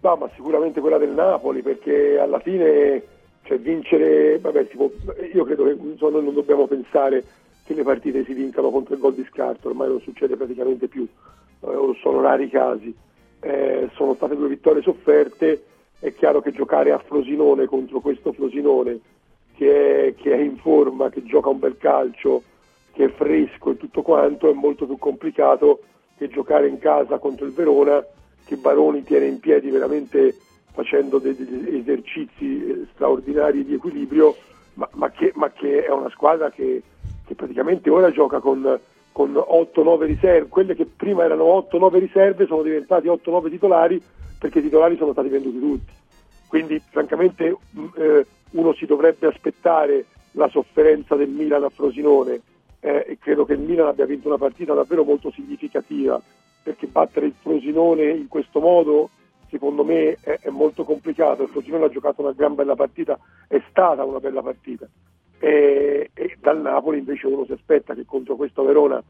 No, 0.00 0.14
ma 0.14 0.30
sicuramente 0.36 0.80
quella 0.80 0.98
del 0.98 1.10
Napoli, 1.10 1.60
perché 1.62 2.20
alla 2.20 2.38
fine 2.38 3.02
cioè, 3.48 3.58
vincere, 3.58 4.38
vabbè, 4.38 4.64
può- 4.66 4.90
io 5.32 5.44
credo 5.44 5.64
che 5.64 5.70
insomma, 5.70 6.12
noi 6.12 6.24
non 6.24 6.34
dobbiamo 6.34 6.66
pensare 6.66 7.24
che 7.64 7.72
le 7.72 7.82
partite 7.82 8.22
si 8.24 8.34
vincano 8.34 8.68
contro 8.70 8.92
il 8.92 9.00
gol 9.00 9.14
di 9.14 9.26
scarto, 9.30 9.68
ormai 9.68 9.88
non 9.88 10.00
succede 10.02 10.36
praticamente 10.36 10.86
più, 10.86 11.08
eh, 11.60 11.96
sono 12.02 12.20
rari 12.20 12.44
i 12.44 12.50
casi. 12.50 12.94
Eh, 13.40 13.88
sono 13.94 14.14
state 14.14 14.36
due 14.36 14.48
vittorie 14.48 14.82
sofferte, 14.82 15.62
è 15.98 16.12
chiaro 16.12 16.42
che 16.42 16.50
giocare 16.50 16.92
a 16.92 16.98
Frosinone 16.98 17.64
contro 17.66 18.00
questo 18.00 18.32
Frosinone 18.32 19.00
che 19.54 20.08
è, 20.08 20.14
che 20.14 20.34
è 20.34 20.38
in 20.38 20.58
forma, 20.58 21.08
che 21.08 21.24
gioca 21.24 21.48
un 21.48 21.58
bel 21.58 21.78
calcio, 21.78 22.42
che 22.92 23.06
è 23.06 23.08
fresco 23.08 23.70
e 23.70 23.76
tutto 23.78 24.02
quanto, 24.02 24.50
è 24.50 24.52
molto 24.52 24.84
più 24.84 24.98
complicato 24.98 25.80
che 26.18 26.28
giocare 26.28 26.68
in 26.68 26.78
casa 26.78 27.18
contro 27.18 27.46
il 27.46 27.52
Verona, 27.52 28.04
che 28.44 28.56
Baroni 28.56 29.04
tiene 29.04 29.26
in 29.26 29.40
piedi 29.40 29.70
veramente 29.70 30.34
facendo 30.78 31.18
degli 31.18 31.76
esercizi 31.76 32.64
eh, 32.64 32.86
straordinari 32.94 33.64
di 33.64 33.74
equilibrio, 33.74 34.36
ma, 34.74 34.88
ma 34.92 35.10
che, 35.10 35.32
ma 35.34 35.50
che 35.50 35.84
è 35.84 35.90
una 35.90 36.08
squadra 36.10 36.50
che, 36.50 36.80
che 37.26 37.34
praticamente 37.34 37.90
ora 37.90 38.12
gioca 38.12 38.38
con, 38.38 38.78
con 39.10 39.32
8-9 39.32 40.04
riserve, 40.04 40.48
quelle 40.48 40.76
che 40.76 40.86
prima 40.86 41.24
erano 41.24 41.66
8-9 41.68 41.98
riserve 41.98 42.46
sono 42.46 42.62
diventati 42.62 43.08
8-9 43.08 43.50
titolari 43.50 44.00
perché 44.38 44.60
i 44.60 44.62
titolari 44.62 44.96
sono 44.96 45.10
stati 45.10 45.28
venduti 45.28 45.58
tutti. 45.58 45.92
Quindi 46.46 46.80
francamente 46.90 47.56
mh, 47.70 47.84
eh, 47.96 48.26
uno 48.52 48.72
si 48.74 48.86
dovrebbe 48.86 49.26
aspettare 49.26 50.04
la 50.32 50.46
sofferenza 50.46 51.16
del 51.16 51.28
Milan 51.28 51.64
a 51.64 51.70
Frosinone 51.70 52.40
eh, 52.78 53.04
e 53.08 53.18
credo 53.20 53.44
che 53.44 53.54
il 53.54 53.60
Milan 53.60 53.88
abbia 53.88 54.06
vinto 54.06 54.28
una 54.28 54.38
partita 54.38 54.74
davvero 54.74 55.02
molto 55.02 55.32
significativa 55.32 56.22
perché 56.62 56.86
battere 56.86 57.26
il 57.26 57.34
Frosinone 57.36 58.04
in 58.10 58.28
questo 58.28 58.60
modo 58.60 59.10
secondo 59.50 59.84
me 59.84 60.16
è, 60.20 60.38
è 60.40 60.50
molto 60.50 60.84
complicato. 60.84 61.42
Il 61.42 61.48
Frosinone 61.48 61.86
ha 61.86 61.90
giocato 61.90 62.22
una 62.22 62.32
gran 62.32 62.54
bella 62.54 62.74
partita, 62.74 63.18
è 63.46 63.60
stata 63.70 64.04
una 64.04 64.20
bella 64.20 64.42
partita. 64.42 64.86
E, 65.40 66.10
e 66.14 66.36
dal 66.40 66.60
Napoli 66.60 66.98
invece 66.98 67.26
uno 67.26 67.44
si 67.44 67.52
aspetta 67.52 67.94
che 67.94 68.04
contro 68.04 68.34
questo 68.36 68.64
Verona 68.64 69.02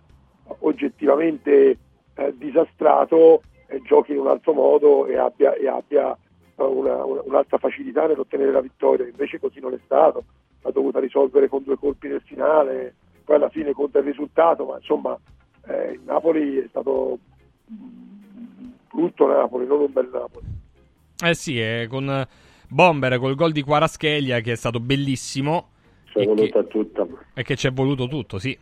oggettivamente 0.60 1.78
eh, 2.15 2.35
disastrato 2.36 3.43
eh, 3.66 3.81
giochi 3.82 4.12
in 4.12 4.19
un 4.19 4.28
altro 4.28 4.52
modo 4.52 5.06
e 5.06 5.16
abbia, 5.16 5.55
e 5.55 5.69
abbia 5.69 6.16
una- 6.56 7.05
una- 7.05 7.23
un'altra 7.23 7.59
facilità 7.59 8.06
nell'ottenere 8.06 8.51
la 8.51 8.60
vittoria. 8.60 9.06
Invece 9.06 9.39
così 9.39 9.60
non 9.60 9.73
è 9.74 9.78
stato, 9.85 10.24
ha 10.62 10.70
dovuto 10.70 10.98
risolvere 10.98 11.48
con 11.48 11.62
due 11.62 11.77
colpi 11.77 12.09
nel 12.09 12.23
finale, 12.23 12.94
poi 13.24 13.36
alla 13.36 13.48
fine 13.51 13.73
conta 13.73 13.98
il 13.98 14.05
risultato, 14.05 14.65
ma 14.65 14.77
insomma 14.77 15.16
eh, 15.66 15.93
il 15.93 16.01
Napoli 16.05 16.59
è 16.59 16.66
stato 16.69 17.19
brutto 18.90 19.27
Napoli, 19.27 19.66
non 19.66 19.81
un 19.81 19.93
bel 19.93 20.09
Napoli. 20.12 20.47
Eh 21.24 21.35
sì, 21.35 21.60
eh, 21.60 21.86
con 21.89 22.09
eh, 22.09 22.27
Bomber 22.69 23.19
col 23.19 23.35
gol 23.35 23.52
di 23.52 23.62
Quaraschelia 23.62 24.40
che 24.40 24.52
è 24.52 24.56
stato 24.56 24.81
bellissimo. 24.81 25.70
Ci 26.05 26.19
è 26.19 26.24
voluta 26.24 26.62
che, 26.62 26.69
tutta. 26.69 27.06
e 27.35 27.43
che 27.43 27.56
ci 27.56 27.66
è 27.66 27.73
voluto 27.73 28.06
tutto, 28.06 28.39
sì. 28.39 28.56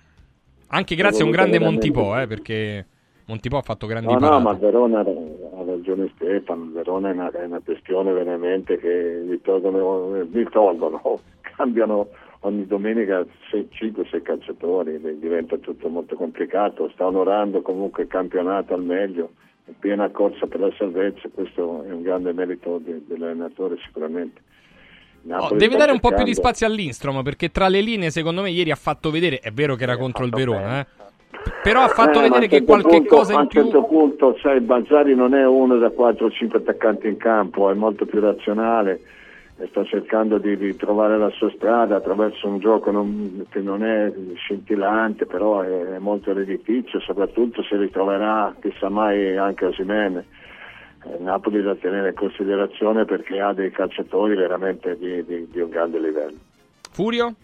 Anche 0.68 0.94
grazie 0.94 1.22
a 1.22 1.26
un 1.26 1.30
grande 1.30 1.58
veramente 1.58 1.90
Montipò, 1.90 2.20
eh, 2.20 2.26
perché 2.26 2.86
Montipò 3.26 3.58
ha 3.58 3.62
fatto 3.62 3.86
grandi 3.86 4.12
No, 4.12 4.14
no, 4.14 4.20
parate. 4.20 4.42
ma 4.42 4.52
Verona 4.54 5.00
ha 5.00 5.64
ragione 5.64 6.10
Stefano, 6.14 6.70
Verona 6.72 7.10
è 7.10 7.12
una, 7.12 7.30
è 7.30 7.44
una 7.44 7.60
questione 7.64 8.12
veramente 8.12 8.78
che 8.78 9.24
gli 9.26 9.40
tolgono, 9.42 10.24
gli 10.24 10.44
tolgono, 10.48 11.20
cambiano 11.56 12.08
ogni 12.40 12.66
domenica 12.66 13.24
5-6 13.50 14.22
calciatori, 14.22 15.00
diventa 15.18 15.56
tutto 15.58 15.88
molto 15.88 16.14
complicato, 16.14 16.88
sta 16.90 17.06
onorando 17.06 17.62
comunque 17.62 18.04
il 18.04 18.08
campionato 18.08 18.74
al 18.74 18.82
meglio, 18.82 19.30
piena 19.78 20.08
corsa 20.10 20.46
per 20.46 20.60
la 20.60 20.70
salvezza, 20.76 21.28
questo 21.32 21.84
è 21.84 21.90
un 21.92 22.02
grande 22.02 22.32
merito 22.32 22.78
de- 22.82 23.02
dell'allenatore 23.06 23.76
sicuramente. 23.84 24.40
Oh, 25.28 25.54
deve 25.56 25.76
dare 25.76 25.90
un 25.90 25.98
po' 25.98 26.12
più 26.12 26.22
di 26.22 26.34
spazio 26.34 26.66
all'Instrom 26.68 27.22
perché 27.24 27.50
tra 27.50 27.66
le 27.66 27.80
linee 27.80 28.10
secondo 28.10 28.42
me 28.42 28.50
ieri 28.50 28.70
ha 28.70 28.76
fatto 28.76 29.10
vedere, 29.10 29.40
è 29.40 29.50
vero 29.50 29.74
che 29.74 29.82
era 29.82 29.96
contro 29.96 30.24
il 30.24 30.30
Verona, 30.30 30.80
eh, 30.80 30.86
però 31.64 31.82
ha 31.82 31.88
fatto 31.88 32.18
Eh, 32.18 32.18
a 32.18 32.22
vedere 32.22 32.44
un 32.44 32.48
che 32.48 32.56
certo 32.58 32.64
qualche 32.64 32.96
punto- 32.98 33.16
cosa 33.16 33.32
A 33.32 33.34
in 33.34 33.40
un 33.40 33.46
più... 33.48 33.62
certo 33.62 33.82
punto, 33.86 34.38
sai, 34.40 34.60
Balzari 34.60 35.16
non 35.16 35.34
è 35.34 35.44
uno 35.44 35.78
da 35.78 35.90
4 35.90 36.26
o 36.26 36.30
5 36.30 36.60
attaccanti 36.60 37.08
in 37.08 37.16
campo, 37.16 37.68
è 37.70 37.74
molto 37.74 38.06
più 38.06 38.20
razionale 38.20 39.00
e 39.58 39.66
sta 39.68 39.84
cercando 39.84 40.36
di, 40.38 40.56
di 40.58 40.76
trovare 40.76 41.16
la 41.16 41.30
sua 41.30 41.50
strada 41.50 41.96
attraverso 41.96 42.46
un 42.46 42.58
gioco 42.58 42.90
non- 42.90 43.46
che 43.48 43.60
non 43.60 43.82
è 43.82 44.12
scintillante, 44.34 45.24
però 45.24 45.60
è, 45.60 45.94
è 45.94 45.98
molto 45.98 46.32
redditizio, 46.34 47.00
soprattutto 47.00 47.62
se 47.62 47.76
ritroverà 47.76 48.54
chissà 48.60 48.90
mai 48.90 49.36
anche 49.36 49.64
Osimene. 49.64 50.26
Eh, 51.04 51.18
Napoli 51.20 51.62
da 51.62 51.74
tenere 51.74 52.08
in 52.10 52.14
considerazione 52.14 53.04
perché 53.06 53.40
ha 53.40 53.54
dei 53.54 53.70
calciatori 53.70 54.34
veramente 54.34 54.96
di, 54.98 55.24
di- 55.24 55.48
di 55.50 55.60
un 55.60 55.70
grande 55.70 56.00
livello. 56.00 56.36
Furio? 56.92 57.34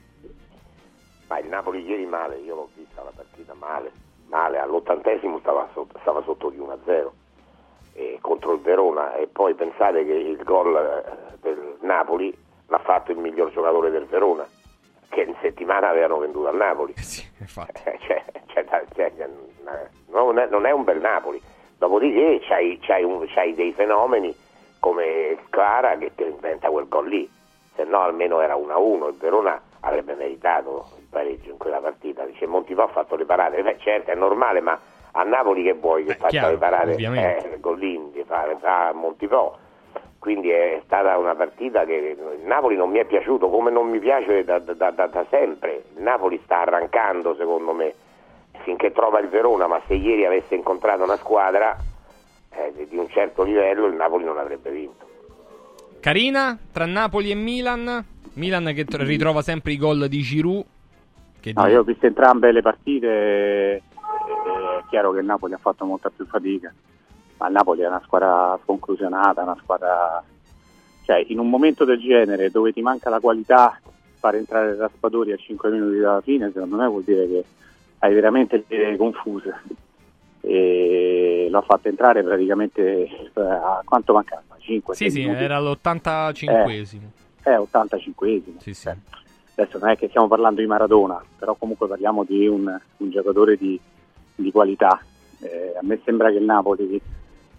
Ma 1.29 1.39
il 1.39 1.49
Napoli 1.49 1.83
ieri 1.83 2.05
male, 2.05 2.37
io 2.45 2.55
l'ho 2.55 2.69
vista 2.77 3.03
la 3.03 3.13
partita 3.17 3.55
male, 3.59 3.91
male, 4.29 4.59
all'ottantesimo 4.59 5.39
stava 5.39 5.67
sotto, 5.73 5.97
stava 6.03 6.23
sotto 6.25 6.51
di 6.51 6.59
1-0 6.59 7.09
eh, 7.95 8.19
contro 8.21 8.53
il 8.55 8.61
Verona 8.61 9.15
e 9.17 9.27
poi 9.27 9.55
pensate 9.55 10.05
che 10.05 10.13
il 10.13 10.43
gol 10.45 10.77
eh, 10.77 11.37
del 11.41 11.77
Napoli 11.81 12.35
l'ha 12.69 12.79
fatto 12.79 13.11
il 13.13 13.19
miglior 13.19 13.51
giocatore 13.53 13.91
del 13.91 14.07
Verona, 14.07 14.47
che 15.09 15.23
in 15.23 15.35
settimana 15.43 15.89
avevano 15.89 16.19
venduto 16.19 16.49
al 16.49 16.57
Napoli. 16.57 16.95
Eh, 17.85 17.99
cioè, 18.07 18.23
cioè, 18.47 18.65
da- 18.65 18.83
cioè, 18.95 19.13
eh, 19.17 19.29
non, 20.11 20.39
è, 20.39 20.47
non 20.49 20.65
è 20.67 20.71
un 20.71 20.85
bel 20.85 21.01
Napoli. 21.01 21.41
Dopodiché 21.77 22.41
c'hai, 22.47 22.79
c'hai 22.81 23.03
un- 23.05 23.27
c'hai 23.27 23.55
dei 23.55 23.73
fenomeni 23.73 24.35
come 24.79 25.37
Clara 25.51 25.97
che 25.97 26.13
ti 26.15 26.23
inventa 26.25 26.71
quel 26.71 26.89
gol 26.89 27.09
lì, 27.09 27.29
se 27.75 27.85
no 27.85 28.01
almeno 28.01 28.41
era 28.41 28.55
1-1, 28.57 29.09
il 29.09 29.15
Verona 29.19 29.61
avrebbe 29.81 30.15
meritato 30.15 30.87
il 30.99 31.07
pareggio 31.11 31.51
in 31.51 31.57
quella 31.59 31.79
partita. 31.81 32.25
Dice 32.25 32.47
Montipò 32.47 32.85
ha 32.85 32.89
fatto 32.89 33.17
le 33.17 33.25
parate, 33.25 33.63
Beh, 33.63 33.79
certo 33.81 34.11
è 34.11 34.15
normale, 34.15 34.61
ma 34.61 34.79
a 35.13 35.23
Napoli 35.25 35.63
che 35.63 35.75
vuoi 35.75 36.05
che 36.05 36.15
faccia 36.15 36.29
chiaro, 36.29 36.51
le 36.53 36.57
parate? 36.59 36.91
ovviamente. 36.93 37.55
Eh, 37.55 37.61
Gollin 37.61 38.13
di 38.13 38.23
fare 38.27 38.57
fa 38.61 38.93
Montipò. 38.95 39.57
Quindi 40.19 40.51
è 40.51 40.81
stata 40.85 41.19
una 41.19 41.35
partita 41.35 41.85
che 41.85 42.17
il 42.41 42.47
Napoli 42.47 42.77
non 42.77 42.91
mi 42.91 42.99
è 42.99 43.05
piaciuto 43.05 43.49
come 43.51 43.71
non 43.73 43.89
mi 43.89 43.99
piace 43.99 44.45
da, 44.45 44.59
da- 44.61 44.73
da- 44.91 45.07
da 45.07 45.27
sempre. 45.31 45.83
Il 45.97 46.03
Napoli 46.03 46.41
sta 46.45 46.61
arrancando 46.61 47.35
secondo 47.37 47.73
me 47.73 47.93
finché 48.63 48.93
trova 48.93 49.19
il 49.19 49.29
Verona, 49.29 49.67
ma 49.67 49.81
se 49.89 49.95
ieri 49.95 50.25
avesse 50.25 50.55
incontrato 50.55 51.03
una 51.03 51.17
squadra 51.17 51.77
eh, 52.55 52.87
di- 52.89 52.97
un 52.97 53.09
certo 53.09 53.43
livello 53.43 53.87
il 53.87 53.95
Napoli 53.95 54.25
non 54.25 54.39
avrebbe 54.39 54.71
vinto. 54.71 55.05
Carina 56.01 56.57
tra 56.73 56.87
Napoli 56.87 57.31
e 57.31 57.35
Milan. 57.35 58.05
Milan 58.35 58.73
che 58.75 58.85
tr- 58.85 59.03
ritrova 59.03 59.43
sempre 59.43 59.73
i 59.73 59.77
gol 59.77 60.07
di 60.09 60.21
Giroud. 60.21 60.65
Che 61.41 61.53
No, 61.55 61.67
io 61.67 61.81
ho 61.81 61.83
visto 61.83 62.07
entrambe 62.07 62.53
le 62.53 62.63
partite, 62.63 63.83
è 64.85 64.89
chiaro 64.89 65.13
che 65.13 65.21
il 65.21 65.25
Napoli 65.27 65.55
ha 65.55 65.59
fatto 65.59 65.85
molta 65.85 66.11
più 66.11 66.27
fatica, 66.27 66.73
ma 67.39 67.47
il 67.47 67.53
Napoli 67.53 67.83
è 67.83 67.87
una 67.89 68.03
squadra 68.05 68.59
sconclusionata, 68.63 69.43
una 69.43 69.57
squadra... 69.63 70.23
Cioè, 71.05 71.25
in 71.29 71.39
un 71.41 71.51
momento 71.51 71.85
del 71.85 71.99
genere 72.01 72.51
dove 72.51 72.73
ti 72.73 72.81
manca 72.81 73.11
la 73.11 73.19
qualità, 73.19 73.81
fare 74.19 74.39
entrare 74.39 74.77
Raspadori 74.77 75.33
a 75.33 75.37
5 75.37 75.71
minuti 75.71 75.99
dalla 75.99 76.21
fine, 76.21 76.51
secondo 76.53 76.77
me 76.77 76.87
vuol 76.87 77.03
dire 77.03 77.27
che 77.27 77.45
hai 77.99 78.15
veramente 78.15 78.65
le 78.69 78.77
idee 78.77 78.97
confuse. 78.97 79.53
E 80.41 81.49
l'ha 81.51 81.63
fatto 81.63 81.89
entrare 81.89 82.23
praticamente 82.23 82.83
eh, 83.05 83.41
a 83.41 83.81
quanto 83.85 84.13
mancava? 84.13 84.43
5 84.59 84.95
Sì, 84.95 85.11
sì, 85.11 85.21
minuti. 85.25 85.43
era 85.43 85.59
l'85esimo. 85.61 87.09
È 87.43 87.51
85esimo. 87.51 88.59
Sì, 88.59 88.75
sì. 88.75 88.89
Adesso 89.55 89.79
non 89.79 89.91
è 89.91 89.97
che 89.97 90.09
stiamo 90.09 90.29
parlando 90.29 90.61
di 90.61 90.67
Maradona, 90.67 91.23
però 91.39 91.55
comunque 91.55 91.87
parliamo 91.89 92.25
di 92.25 92.47
un, 92.47 92.81
un 92.97 93.11
giocatore 93.11 93.57
di, 93.57 93.79
di 94.35 94.51
qualità. 94.51 95.01
Eh, 95.41 95.75
a 95.77 95.83
me 95.83 96.01
sembra 96.05 96.31
che 96.31 96.37
il 96.37 96.45
Napoli, 96.45 97.01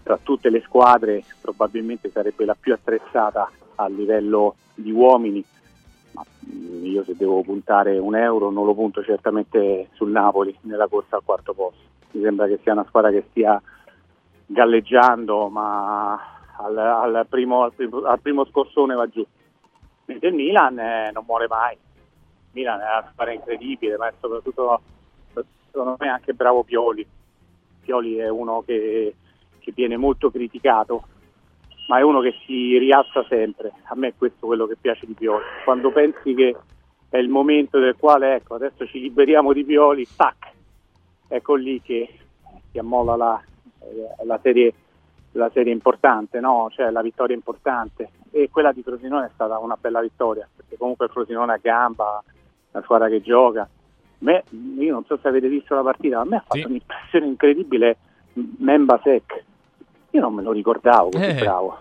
tra 0.02 0.18
tutte 0.22 0.50
le 0.50 0.60
squadre, 0.62 1.24
probabilmente 1.40 2.10
sarebbe 2.10 2.44
la 2.44 2.56
più 2.58 2.72
attrezzata 2.72 3.50
a 3.76 3.88
livello 3.88 4.56
di 4.74 4.90
uomini. 4.90 5.44
Ma 6.12 6.24
mm, 6.24 6.84
io 6.84 7.04
se 7.04 7.14
devo 7.16 7.42
puntare 7.42 7.98
un 7.98 8.16
euro 8.16 8.50
non 8.50 8.66
lo 8.66 8.74
punto 8.74 9.02
certamente 9.02 9.88
sul 9.92 10.10
Napoli 10.10 10.56
nella 10.62 10.86
corsa 10.88 11.16
al 11.16 11.24
quarto 11.24 11.52
posto. 11.52 11.82
Mi 12.12 12.22
sembra 12.22 12.46
che 12.46 12.60
sia 12.62 12.72
una 12.72 12.86
squadra 12.86 13.10
che 13.10 13.24
stia 13.30 13.60
galleggiando, 14.46 15.48
ma 15.48 16.12
al, 16.56 16.76
al 16.78 17.26
primo, 17.28 17.62
al 17.64 17.72
primo- 17.72 18.02
al 18.04 18.20
primo 18.20 18.44
scorsone 18.46 18.94
va 18.94 19.08
giù. 19.08 19.24
Mentre 20.06 20.28
il 20.28 20.34
Milan 20.34 20.78
eh, 20.78 21.10
non 21.12 21.24
muore 21.26 21.48
mai. 21.48 21.74
Il 21.74 22.50
Milan 22.52 22.80
è 22.80 22.84
una 22.84 23.08
squadra 23.12 23.32
incredibile, 23.32 23.96
ma 23.96 24.12
soprattutto 24.20 24.80
secondo 25.74 25.96
me 25.98 26.08
anche 26.08 26.34
bravo 26.34 26.62
Pioli. 26.62 27.04
Pioli 27.80 28.16
è 28.16 28.28
uno 28.28 28.62
che, 28.64 29.16
che 29.58 29.72
viene 29.74 29.96
molto 29.96 30.30
criticato, 30.30 31.02
ma 31.88 31.98
è 31.98 32.02
uno 32.02 32.20
che 32.20 32.32
si 32.46 32.78
rialza 32.78 33.24
sempre. 33.28 33.72
A 33.86 33.96
me 33.96 34.08
è 34.08 34.14
questo 34.16 34.46
quello 34.46 34.66
che 34.66 34.76
piace 34.80 35.04
di 35.04 35.14
Pioli. 35.14 35.42
Quando 35.64 35.90
pensi 35.90 36.32
che 36.34 36.56
è 37.08 37.18
il 37.18 37.28
momento 37.28 37.80
del 37.80 37.96
quale, 37.98 38.36
ecco, 38.36 38.54
adesso 38.54 38.86
ci 38.86 39.00
liberiamo 39.00 39.52
di 39.52 39.64
Pioli, 39.64 40.06
tac, 40.14 40.52
ecco 41.26 41.54
lì 41.56 41.82
che 41.82 42.08
si 42.70 42.78
ammolla 42.78 43.16
la, 43.16 43.42
eh, 43.80 44.24
la 44.24 44.38
serie 44.40 44.74
la 45.36 45.50
serie 45.52 45.72
importante, 45.72 46.38
no? 46.38 46.68
cioè 46.70 46.90
la 46.90 47.02
vittoria 47.02 47.34
importante 47.34 48.10
e 48.30 48.48
quella 48.52 48.70
di 48.70 48.84
Frosinone 48.84 49.26
è 49.26 49.30
stata 49.34 49.58
una 49.58 49.76
bella 49.76 50.00
vittoria 50.00 50.48
perché 50.54 50.76
comunque 50.76 51.08
Frosinone 51.08 51.54
a 51.54 51.58
gamba, 51.60 52.22
la 52.70 52.82
squadra 52.82 53.08
che 53.08 53.20
gioca. 53.20 53.68
Me, 54.18 54.44
io 54.78 54.92
non 54.92 55.04
so 55.06 55.18
se 55.20 55.28
avete 55.28 55.48
visto 55.48 55.74
la 55.74 55.82
partita, 55.82 56.16
ma 56.16 56.22
a 56.22 56.26
me 56.26 56.36
ha 56.36 56.44
fatto 56.46 56.66
un'impressione 56.66 57.26
incredibile 57.26 57.96
Memba 58.58 59.00
Sec. 59.02 59.44
Io 60.10 60.20
non 60.20 60.34
me 60.34 60.42
lo 60.42 60.52
ricordavo 60.52 61.10
così 61.10 61.24
Eh. 61.24 61.34
bravo. 61.34 61.78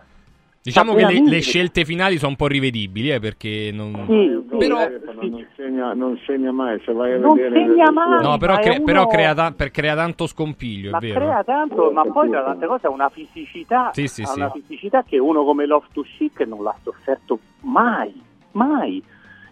Diciamo 0.63 0.93
che 0.93 1.05
le, 1.05 1.21
le 1.27 1.41
scelte 1.41 1.83
finali 1.83 2.15
sono 2.17 2.29
un 2.31 2.35
po' 2.37 2.47
rivedibili, 2.47 3.11
eh, 3.11 3.19
perché 3.19 3.69
non... 3.73 4.05
Sì, 4.07 4.55
Però- 4.57 4.87
non, 5.19 5.45
segna, 5.57 5.93
non 5.93 6.17
segna 6.25 6.53
mai, 6.53 6.79
se 6.85 6.93
vai 6.93 7.11
a 7.11 7.17
Non 7.17 7.35
vedere... 7.35 7.65
segna 7.67 7.91
mai. 7.91 8.23
No, 8.23 8.37
però, 8.37 8.53
ma 8.53 8.59
è 8.59 8.63
cre- 8.63 8.81
però 8.81 9.01
uno- 9.01 9.09
crea, 9.09 9.33
ta- 9.33 9.51
per 9.51 9.71
crea 9.71 9.93
tanto 9.93 10.25
scompiglio, 10.25 10.91
ma 10.91 10.99
è 10.99 11.01
vero. 11.01 11.19
crea 11.19 11.43
tanto, 11.43 11.91
ma 11.91 12.03
poi 12.05 12.29
tra 12.29 12.43
tante 12.45 12.65
cose 12.65 12.87
ha 12.87 12.91
una 12.91 13.09
fisicità, 13.09 13.89
Sì, 13.93 14.07
sì, 14.07 14.21
ha 14.21 14.27
sì. 14.27 14.39
una 14.39 14.51
fisicità 14.51 15.03
che 15.03 15.17
uno 15.19 15.43
come 15.43 15.65
Loftus 15.65 16.07
Cheek 16.17 16.39
non 16.47 16.63
l'ha 16.63 16.75
sofferto 16.81 17.39
mai, 17.63 18.13
mai. 18.51 19.03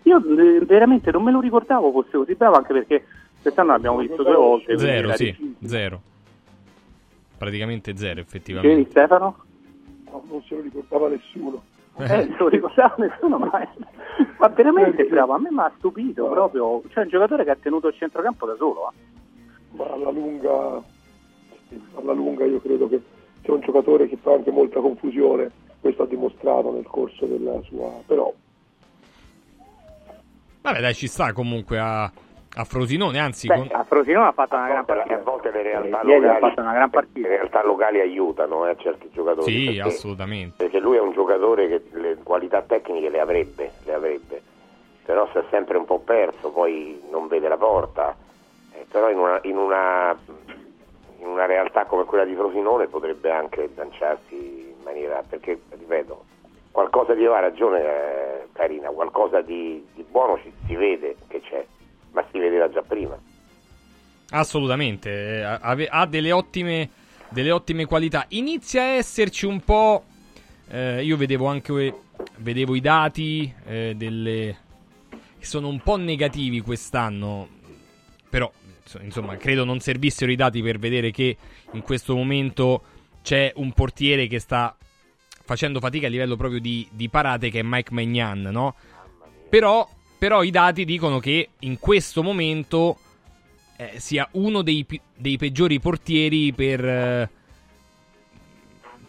Io 0.04 0.18
eh, 0.18 0.66
veramente 0.66 1.12
non 1.12 1.24
me 1.24 1.32
lo 1.32 1.40
ricordavo 1.40 1.92
fosse 1.92 2.18
così 2.18 2.36
bravo, 2.36 2.56
anche 2.56 2.74
perché 2.74 3.06
quest'anno 3.42 3.72
l'abbiamo 3.72 3.98
visto 3.98 4.24
due 4.24 4.36
volte. 4.36 4.78
Zero, 4.78 5.12
sì, 5.14 5.26
difficile. 5.26 5.68
zero. 5.68 6.02
Praticamente 7.38 7.96
zero, 7.96 8.20
effettivamente. 8.20 8.90
Stefano? 8.90 9.36
No, 10.12 10.24
non 10.30 10.42
se 10.44 10.56
lo 10.56 10.62
ricordava 10.62 11.08
nessuno. 11.08 11.62
Eh, 11.98 12.26
non 12.26 12.36
lo 12.38 12.48
ricordava 12.48 12.96
nessuno, 12.98 13.38
ma, 13.38 13.68
ma 14.38 14.48
veramente 14.48 15.04
bravo, 15.06 15.34
a 15.34 15.40
me 15.40 15.52
mi 15.52 15.60
ha 15.60 15.72
stupito 15.78 16.26
proprio, 16.28 16.82
cioè 16.90 17.04
un 17.04 17.10
giocatore 17.10 17.44
che 17.44 17.52
ha 17.52 17.58
tenuto 17.60 17.90
il 17.90 17.96
centrocampo 17.96 18.46
da 18.46 18.56
solo. 18.56 18.92
eh. 18.92 19.78
Ma 19.78 19.86
alla 19.92 20.10
lunga, 20.10 20.82
alla 21.96 22.14
lunga 22.14 22.46
io 22.46 22.60
credo 22.62 22.88
che 22.88 23.02
sia 23.44 23.54
un 23.54 23.62
giocatore 23.62 24.08
che 24.08 24.18
fa 24.18 24.34
anche 24.34 24.52
molta 24.52 24.80
confusione, 24.80 25.52
questo 25.80 26.04
ha 26.04 26.08
dimostrato 26.08 26.72
nel 26.72 26.86
corso 26.86 27.26
della 27.26 27.60
sua... 27.64 27.92
però 28.06 28.34
Vabbè, 30.62 30.80
dai, 30.80 30.94
ci 30.94 31.08
sta 31.08 31.34
comunque 31.34 31.80
a, 31.80 32.04
a 32.04 32.64
Frosinone, 32.64 33.20
anzi... 33.20 33.48
Beh, 33.48 33.56
con- 33.56 33.70
a 33.72 33.84
Frosinone 33.84 34.28
ha 34.28 34.32
fatto 34.32 34.56
una 34.56 34.68
gran 34.68 34.86
partita. 34.86 35.16
A 35.16 35.24
volte 35.24 35.52
le 35.52 35.62
realtà, 35.64 36.00
ha 36.00 36.04
locali, 36.04 36.40
fatto 36.40 36.62
una 36.62 36.74
gran 36.74 36.90
partita. 36.90 37.28
le 37.28 37.36
realtà 37.36 37.64
locali 37.64 38.00
aiutano 38.00 38.68
eh, 38.68 38.76
certi 38.78 39.10
giocatori. 39.12 39.52
Sì, 39.52 39.66
perché- 39.66 39.82
assolutamente. 39.82 40.54
Perché 40.58 40.80
lui 40.80 40.98
è 40.98 41.02
un 41.02 41.14
giocatore 41.14 41.68
che 41.68 41.82
le 41.98 42.18
qualità 42.24 42.62
tecniche 42.62 43.10
le 43.10 43.20
avrebbe, 43.20 43.72
le 43.84 43.94
avrebbe. 43.94 44.42
però 45.04 45.28
si 45.32 45.40
è 45.40 45.44
sempre 45.50 45.78
un 45.78 45.86
po' 45.86 46.00
perso, 46.00 46.52
poi 46.52 47.02
non 47.10 47.28
vede 47.28 47.48
la 47.48 47.58
porta. 47.58 48.16
Eh, 48.74 48.86
però 48.90 49.10
in 49.10 49.18
una, 49.18 49.40
in, 49.44 49.58
una, 49.58 50.16
in 51.20 51.26
una 51.28 51.46
realtà 51.46 51.86
come 51.86 52.06
quella 52.06 52.24
di 52.24 52.36
Frosinone 52.36 52.86
potrebbe 52.88 53.32
anche 53.32 53.70
lanciarsi 53.76 54.36
in 54.78 54.84
maniera, 54.84 55.24
perché 55.28 55.60
ripeto, 55.70 56.26
qualcosa 56.72 57.14
di 57.14 57.26
aveva 57.26 57.40
ragione 57.42 57.80
eh, 57.82 58.48
Carina, 58.54 58.90
qualcosa 58.90 59.42
di, 59.42 59.84
di 59.94 60.06
buono 60.10 60.40
ci- 60.42 60.52
si 60.66 60.76
vede 60.76 61.16
che 61.28 61.42
c'è, 61.42 61.66
ma 62.12 62.26
si 62.32 62.40
vedeva 62.40 62.70
già 62.70 62.82
prima. 62.82 63.18
Assolutamente, 64.32 65.10
eh, 65.40 65.44
ha 65.90 66.06
delle 66.06 66.32
ottime, 66.32 66.90
delle 67.30 67.52
ottime 67.52 67.86
qualità. 67.86 68.26
Inizia 68.30 68.82
a 68.82 68.86
esserci 68.86 69.46
un 69.46 69.60
po'. 69.62 70.04
eh, 70.70 71.04
io 71.04 71.18
vedevo 71.18 71.48
anche 71.48 71.94
vedevo 72.38 72.76
i 72.76 72.80
dati 72.80 73.54
eh, 73.66 73.94
delle, 73.96 74.58
sono 75.40 75.68
un 75.68 75.82
po' 75.82 75.98
negativi 75.98 76.62
quest'anno. 76.62 77.48
Però, 78.30 78.50
inso- 78.84 79.00
insomma, 79.02 79.36
credo 79.36 79.66
non 79.66 79.82
servissero 79.82 80.32
i 80.32 80.38
dati 80.38 80.62
per 80.62 80.80
vedere 80.80 81.12
che 81.12 81.36
in 81.74 81.82
questo 81.82 82.16
momento 82.16 82.84
c'è 83.22 83.52
un 83.56 83.74
portiere 83.74 84.28
che 84.28 84.40
sta 84.40 84.74
facendo 85.52 85.82
fatica 85.82 86.08
a 86.08 86.10
livello 86.10 86.38
proprio 86.38 86.62
di, 86.62 86.88
di 86.92 87.10
parate, 87.10 87.50
che 87.50 87.60
è 87.60 87.62
Mike 87.62 87.94
Magnan, 87.94 88.42
no? 88.44 88.74
Però, 89.50 89.86
però 90.18 90.44
i 90.44 90.50
dati 90.50 90.86
dicono 90.86 91.20
che 91.20 91.50
in 91.60 91.78
questo 91.78 92.24
momento 92.24 92.98
eh, 93.76 94.00
sia 94.00 94.26
uno 94.32 94.62
dei, 94.62 94.86
dei 95.14 95.36
peggiori 95.36 95.82
portieri 95.82 96.54
per, 96.54 96.86
eh, 96.86 97.30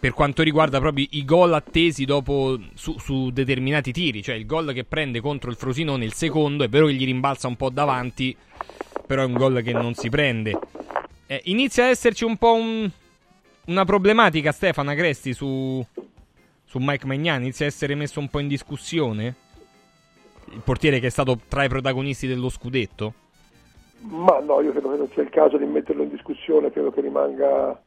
per 0.01 0.13
quanto 0.15 0.43
riguarda 0.43 0.81
proprio 0.81 1.07
i 1.11 1.25
gol 1.25 1.55
attesi 1.55 2.05
dopo 2.05 2.59
su, 2.75 2.99
su 2.99 3.31
determinati 3.31 3.93
tiri. 3.93 4.21
Cioè 4.21 4.35
il 4.35 4.45
gol 4.45 4.73
che 4.73 4.83
prende 4.83 5.21
contro 5.21 5.49
il 5.49 5.57
Frosinone, 5.57 6.05
il 6.05 6.13
secondo, 6.13 6.65
è 6.65 6.69
vero 6.69 6.87
che 6.87 6.95
gli 6.95 7.05
rimbalza 7.05 7.47
un 7.47 7.55
po' 7.55 7.71
davanti, 7.71 8.37
però 9.07 9.23
è 9.23 9.27
un 9.27 9.35
gol 9.35 9.63
che 9.63 9.73
non 9.73 9.95
si 9.95 10.09
prende. 10.09 10.59
Eh, 11.29 11.41
inizia 11.45 11.85
a 11.85 11.89
esserci 11.91 12.25
un 12.25 12.37
po' 12.37 12.55
un- 12.55 12.91
una 13.67 13.85
problematica, 13.85 14.51
Stefano 14.51 14.93
Cresti, 14.93 15.33
su, 15.33 15.87
su 16.73 16.79
Mike 16.81 17.05
Magnani. 17.05 17.43
Inizia 17.43 17.67
a 17.67 17.69
essere 17.69 17.95
messo 17.95 18.19
un 18.19 18.29
po' 18.29 18.39
in 18.39 18.49
discussione. 18.49 19.35
Il 20.53 20.63
portiere 20.65 21.01
che 21.01 21.09
è 21.09 21.11
stato 21.11 21.39
tra 21.47 21.65
i 21.65 21.69
protagonisti 21.69 22.27
dello 22.27 22.49
scudetto. 22.49 23.13
Ma 24.01 24.39
no, 24.41 24.63
io 24.63 24.71
credo 24.71 24.91
che 24.91 24.97
non 24.97 25.09
sia 25.09 25.23
il 25.23 25.29
caso 25.29 25.59
di 25.59 25.67
metterlo 25.67 26.03
in 26.03 26.09
discussione, 26.09 26.73
credo 26.73 26.91
che 26.91 27.03
rimanga 27.03 27.79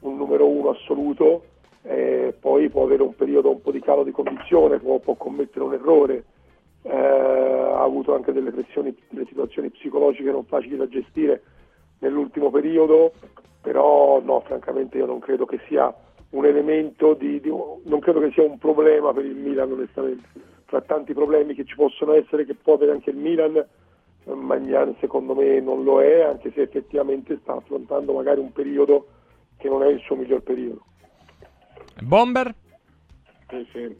un 0.00 0.16
numero 0.18 0.46
uno 0.46 0.70
assoluto, 0.70 1.46
e 1.84 2.34
poi 2.38 2.68
può 2.68 2.84
avere 2.84 3.02
un 3.02 3.16
periodo 3.16 3.50
un 3.50 3.62
po' 3.62 3.72
di 3.72 3.80
calo 3.80 4.04
di 4.04 4.12
condizione, 4.12 4.78
può, 4.78 4.98
può 4.98 5.14
commettere 5.14 5.64
un 5.64 5.72
errore, 5.72 6.24
eh, 6.82 6.94
ha 6.94 7.82
avuto 7.82 8.14
anche 8.14 8.32
delle 8.32 8.50
pressioni, 8.50 8.94
delle 9.08 9.26
situazioni 9.26 9.70
psicologiche 9.70 10.30
non 10.30 10.44
facili 10.44 10.76
da 10.76 10.86
gestire 10.86 11.42
nell'ultimo 12.00 12.50
periodo, 12.50 13.14
però 13.62 14.20
no, 14.22 14.40
francamente 14.40 14.98
io 14.98 15.06
non 15.06 15.18
credo 15.18 15.46
che 15.46 15.58
sia 15.66 15.92
un 16.34 16.44
elemento 16.44 17.14
di, 17.14 17.40
di- 17.40 17.48
non 17.48 18.00
credo 18.00 18.20
che 18.20 18.30
sia 18.32 18.42
un 18.42 18.58
problema 18.58 19.12
per 19.12 19.24
il 19.24 19.36
Milan 19.36 19.70
onestamente. 19.72 20.28
Fra 20.66 20.80
tanti 20.80 21.14
problemi 21.14 21.54
che 21.54 21.64
ci 21.64 21.76
possono 21.76 22.12
essere, 22.14 22.44
che 22.44 22.54
può 22.54 22.74
avere 22.74 22.92
anche 22.92 23.10
il 23.10 23.16
Milan, 23.16 23.56
eh, 23.56 24.34
Magnan 24.34 24.96
secondo 24.98 25.34
me 25.34 25.60
non 25.60 25.84
lo 25.84 26.02
è, 26.02 26.22
anche 26.22 26.50
se 26.52 26.62
effettivamente 26.62 27.38
sta 27.42 27.54
affrontando 27.54 28.12
magari 28.12 28.40
un 28.40 28.52
periodo 28.52 29.06
che 29.58 29.68
non 29.68 29.82
è 29.82 29.88
il 29.88 30.00
suo 30.00 30.16
miglior 30.16 30.42
periodo. 30.42 30.84
Bomber? 32.02 32.52
Sì, 33.48 33.66
sì. 33.72 33.96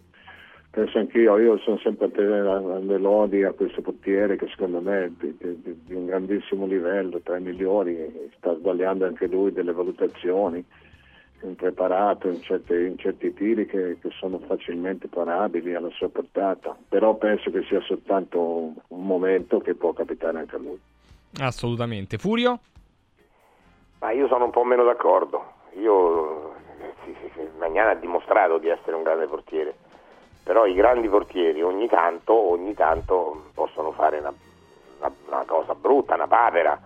Penso 0.70 0.98
anch'io, 0.98 1.38
io 1.38 1.56
sono 1.58 1.78
sempre 1.78 2.06
a 2.06 2.10
tenere 2.10 2.80
le 2.80 2.98
lodi 2.98 3.44
a 3.44 3.52
questo 3.52 3.80
portiere 3.80 4.34
che 4.34 4.48
secondo 4.48 4.80
me 4.80 5.04
è 5.04 5.10
di, 5.10 5.36
di- 5.38 5.82
di 5.84 5.94
un 5.94 6.06
grandissimo 6.06 6.66
livello, 6.66 7.20
tra 7.20 7.36
i 7.36 7.40
migliori, 7.40 8.28
sta 8.36 8.56
sbagliando 8.56 9.06
anche 9.06 9.28
lui 9.28 9.52
delle 9.52 9.70
valutazioni, 9.70 10.64
impreparato 11.46 12.28
in, 12.28 12.42
certe- 12.42 12.84
in 12.86 12.98
certi 12.98 13.32
tiri 13.34 13.66
che, 13.66 13.98
che 14.00 14.10
sono 14.18 14.38
facilmente 14.38 15.08
parabili 15.08 15.74
alla 15.74 15.90
sua 15.90 16.08
portata, 16.08 16.76
però 16.88 17.14
penso 17.14 17.50
che 17.50 17.62
sia 17.64 17.80
soltanto 17.82 18.40
un, 18.40 18.74
un 18.88 19.06
momento 19.06 19.58
che 19.60 19.74
può 19.74 19.92
capitare 19.92 20.38
anche 20.38 20.56
a 20.56 20.58
lui. 20.58 20.80
Assolutamente. 21.40 22.18
Furio? 22.18 22.58
Ma 24.00 24.10
io 24.12 24.26
sono 24.28 24.44
un 24.44 24.50
po' 24.50 24.64
meno 24.64 24.84
d'accordo. 24.84 25.52
Io, 25.78 26.54
sì, 27.04 27.14
sì, 27.20 27.30
sì, 27.34 27.48
Magnana 27.58 27.90
ha 27.90 27.94
dimostrato 27.94 28.58
di 28.58 28.68
essere 28.68 28.94
un 28.96 29.02
grande 29.02 29.26
portiere, 29.26 29.74
però 30.42 30.66
i 30.66 30.74
grandi 30.74 31.08
portieri 31.08 31.62
ogni 31.62 31.88
tanto, 31.88 32.32
ogni 32.34 32.74
tanto 32.74 33.46
possono 33.54 33.92
fare 33.92 34.18
una, 34.18 34.32
una- 34.98 35.12
una 35.28 35.44
cosa 35.46 35.74
brutta, 35.74 36.14
una 36.14 36.26
papera, 36.28 36.80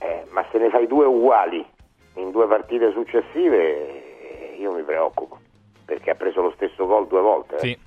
Eh, 0.00 0.26
ma 0.30 0.44
se 0.52 0.58
ne 0.58 0.70
fai 0.70 0.86
due 0.86 1.06
uguali 1.06 1.66
in 2.18 2.30
due 2.30 2.46
partite 2.46 2.92
successive, 2.92 4.54
io 4.58 4.72
mi 4.72 4.82
preoccupo, 4.82 5.38
perché 5.84 6.10
ha 6.10 6.14
preso 6.14 6.40
lo 6.42 6.52
stesso 6.56 6.86
gol 6.86 7.06
due 7.06 7.20
volte. 7.20 7.56
eh. 7.56 7.58
Sì, 7.60 7.78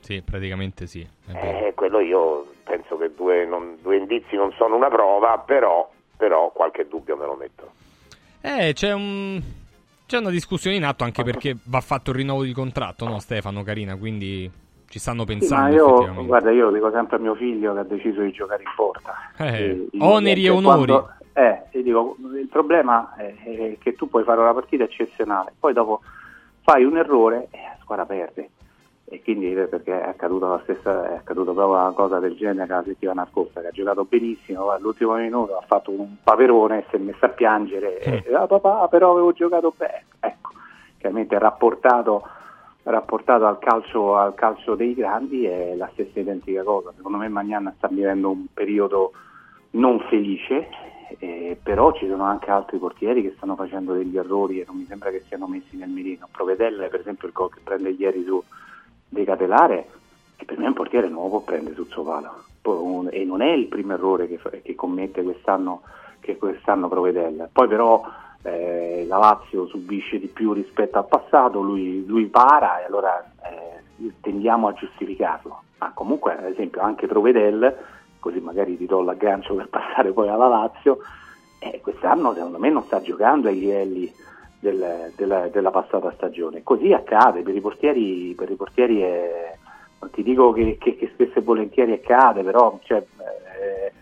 sì, 0.00 0.22
praticamente 0.22 0.86
sì. 0.86 1.06
Eh, 1.32 1.72
quello 1.74 2.00
io 2.00 2.46
penso 2.64 2.96
che 2.98 3.14
due, 3.14 3.44
non- 3.46 3.78
due 3.80 3.96
indizi 3.96 4.36
non 4.36 4.52
sono 4.52 4.76
una 4.76 4.88
prova, 4.88 5.38
però, 5.38 5.88
però 6.16 6.50
qualche 6.50 6.86
dubbio 6.88 7.16
me 7.16 7.26
lo 7.26 7.34
metto. 7.34 7.70
Eh, 8.40 8.72
c'è 8.74 8.92
un. 8.92 9.42
C'è 10.06 10.18
una 10.18 10.30
discussione 10.30 10.76
in 10.76 10.84
atto 10.84 11.02
anche 11.02 11.24
perché 11.24 11.56
va 11.64 11.80
fatto 11.80 12.10
il 12.10 12.16
rinnovo 12.16 12.44
di 12.44 12.52
contratto, 12.52 13.08
no, 13.08 13.18
Stefano, 13.18 13.64
carina? 13.64 13.96
Quindi 13.96 14.48
ci 14.88 14.98
stanno 14.98 15.24
Sì, 15.26 15.32
ma 15.32 15.38
pensando 15.38 15.74
io, 15.74 16.24
guarda, 16.24 16.50
io 16.50 16.66
lo 16.66 16.72
dico 16.72 16.90
sempre 16.90 17.16
a 17.16 17.18
mio 17.20 17.34
figlio 17.34 17.72
che 17.74 17.78
ha 17.80 17.84
deciso 17.84 18.20
di 18.20 18.32
giocare 18.32 18.62
in 18.62 18.70
porta. 18.74 19.14
Eh, 19.36 19.88
io 19.90 20.04
oneri 20.04 20.46
e 20.46 20.50
onori. 20.50 20.84
quando- 20.86 21.10
eh, 21.32 21.62
e 21.70 21.82
dico, 21.82 22.16
il 22.34 22.48
problema 22.48 23.14
è, 23.14 23.76
che 23.78 23.94
tu 23.94 24.08
puoi 24.08 24.24
fare 24.24 24.40
una 24.40 24.54
partita 24.54 24.84
eccezionale, 24.84 25.52
poi 25.58 25.74
dopo 25.74 26.00
fai 26.62 26.84
un 26.84 26.96
errore 26.96 27.48
e 27.50 27.58
la 27.58 27.76
squadra 27.80 28.06
perde. 28.06 28.50
E 29.08 29.22
quindi 29.22 29.52
eh, 29.52 29.66
perché 29.66 30.00
è 30.00 30.08
accaduta 30.08 30.48
la 30.48 30.60
stessa, 30.64 31.10
è 31.10 31.14
accaduta 31.16 31.52
proprio 31.52 31.78
una 31.78 31.92
cosa 31.92 32.18
del 32.18 32.34
genere 32.36 32.66
la 32.66 32.82
settimana 32.84 33.28
scorsa, 33.30 33.60
che 33.60 33.66
ha 33.68 33.70
giocato 33.70 34.04
benissimo, 34.04 34.70
all'ultimo 34.70 35.14
minuto 35.14 35.56
ha 35.56 35.64
fatto 35.66 35.90
un 35.90 36.16
paperone 36.22 36.78
e 36.78 36.84
si 36.88 36.96
è 36.96 36.98
messo 36.98 37.24
a 37.26 37.28
piangere, 37.28 37.98
e, 37.98 38.24
ah, 38.34 38.46
papà 38.46 38.88
però 38.88 39.12
avevo 39.12 39.32
giocato 39.32 39.74
bene. 39.76 40.06
Ecco, 40.18 40.50
chiaramente 40.98 41.38
rapportato 41.38 42.26
rapportato 42.90 43.46
al 43.46 43.58
calcio, 43.58 44.16
al 44.16 44.34
calcio 44.34 44.74
dei 44.74 44.94
grandi 44.94 45.44
è 45.44 45.74
la 45.74 45.88
stessa 45.92 46.20
identica 46.20 46.62
cosa. 46.62 46.92
Secondo 46.96 47.18
me 47.18 47.28
Magnan 47.28 47.72
sta 47.76 47.88
vivendo 47.88 48.30
un 48.30 48.46
periodo 48.52 49.12
non 49.70 50.00
felice, 50.08 50.68
eh, 51.18 51.58
però 51.60 51.92
ci 51.92 52.06
sono 52.06 52.24
anche 52.24 52.50
altri 52.50 52.78
portieri 52.78 53.22
che 53.22 53.34
stanno 53.36 53.56
facendo 53.56 53.92
degli 53.92 54.16
errori 54.16 54.60
e 54.60 54.64
non 54.66 54.76
mi 54.76 54.84
sembra 54.84 55.10
che 55.10 55.24
siano 55.26 55.46
messi 55.46 55.76
nel 55.76 55.88
mirino. 55.88 56.28
Provedelle, 56.30 56.88
per 56.88 57.00
esempio, 57.00 57.26
il 57.26 57.34
gol 57.34 57.52
che 57.52 57.60
prende 57.62 57.90
ieri 57.90 58.24
su 58.24 58.42
De 59.08 59.24
Catelare, 59.24 59.88
che 60.36 60.44
per 60.44 60.58
me 60.58 60.64
è 60.64 60.68
un 60.68 60.74
portiere 60.74 61.08
può 61.08 61.40
prendere 61.40 61.74
sul 61.74 61.88
suo 61.88 62.04
palo. 62.04 62.44
E 63.10 63.24
non 63.24 63.42
è 63.42 63.50
il 63.52 63.66
primo 63.66 63.92
errore 63.92 64.26
che, 64.26 64.40
che 64.62 64.74
commette 64.74 65.22
quest'anno, 65.22 65.82
che 66.20 66.36
quest'anno 66.36 66.88
Provedelle. 66.88 67.48
Poi 67.52 67.68
però 67.68 68.02
eh, 68.46 69.04
la 69.08 69.18
Lazio 69.18 69.66
subisce 69.66 70.18
di 70.18 70.28
più 70.28 70.52
rispetto 70.52 70.98
al 70.98 71.06
passato, 71.06 71.60
lui, 71.60 72.04
lui 72.06 72.26
para 72.26 72.80
e 72.80 72.84
allora 72.86 73.24
eh, 73.44 74.12
tendiamo 74.20 74.68
a 74.68 74.72
giustificarlo. 74.72 75.62
Ma 75.78 75.90
comunque, 75.92 76.36
ad 76.36 76.44
esempio, 76.44 76.80
anche 76.80 77.06
Provedel, 77.06 77.76
così 78.20 78.40
magari 78.40 78.76
ti 78.76 78.86
do 78.86 79.02
l'aggancio 79.02 79.54
per 79.54 79.68
passare 79.68 80.12
poi 80.12 80.28
alla 80.28 80.48
Lazio, 80.48 80.98
eh, 81.58 81.80
quest'anno 81.82 82.34
secondo 82.34 82.58
me 82.58 82.70
non 82.70 82.84
sta 82.84 83.00
giocando 83.00 83.48
ai 83.48 83.58
livelli 83.58 84.12
del- 84.60 85.12
della, 85.16 85.48
della 85.48 85.70
passata 85.70 86.12
stagione. 86.12 86.62
Così 86.62 86.92
accade, 86.92 87.42
per 87.42 87.54
i 87.54 87.60
portieri, 87.60 88.34
per 88.36 88.50
i 88.50 88.54
portieri 88.54 89.00
è- 89.00 89.54
non 90.00 90.10
ti 90.10 90.22
dico 90.22 90.52
che, 90.52 90.76
che- 90.78 90.96
che 90.96 91.10
spesso 91.12 91.38
e 91.38 91.42
volentieri 91.42 91.92
accade, 91.92 92.42
però 92.42 92.78
cioè, 92.84 92.98
eh, 92.98 93.92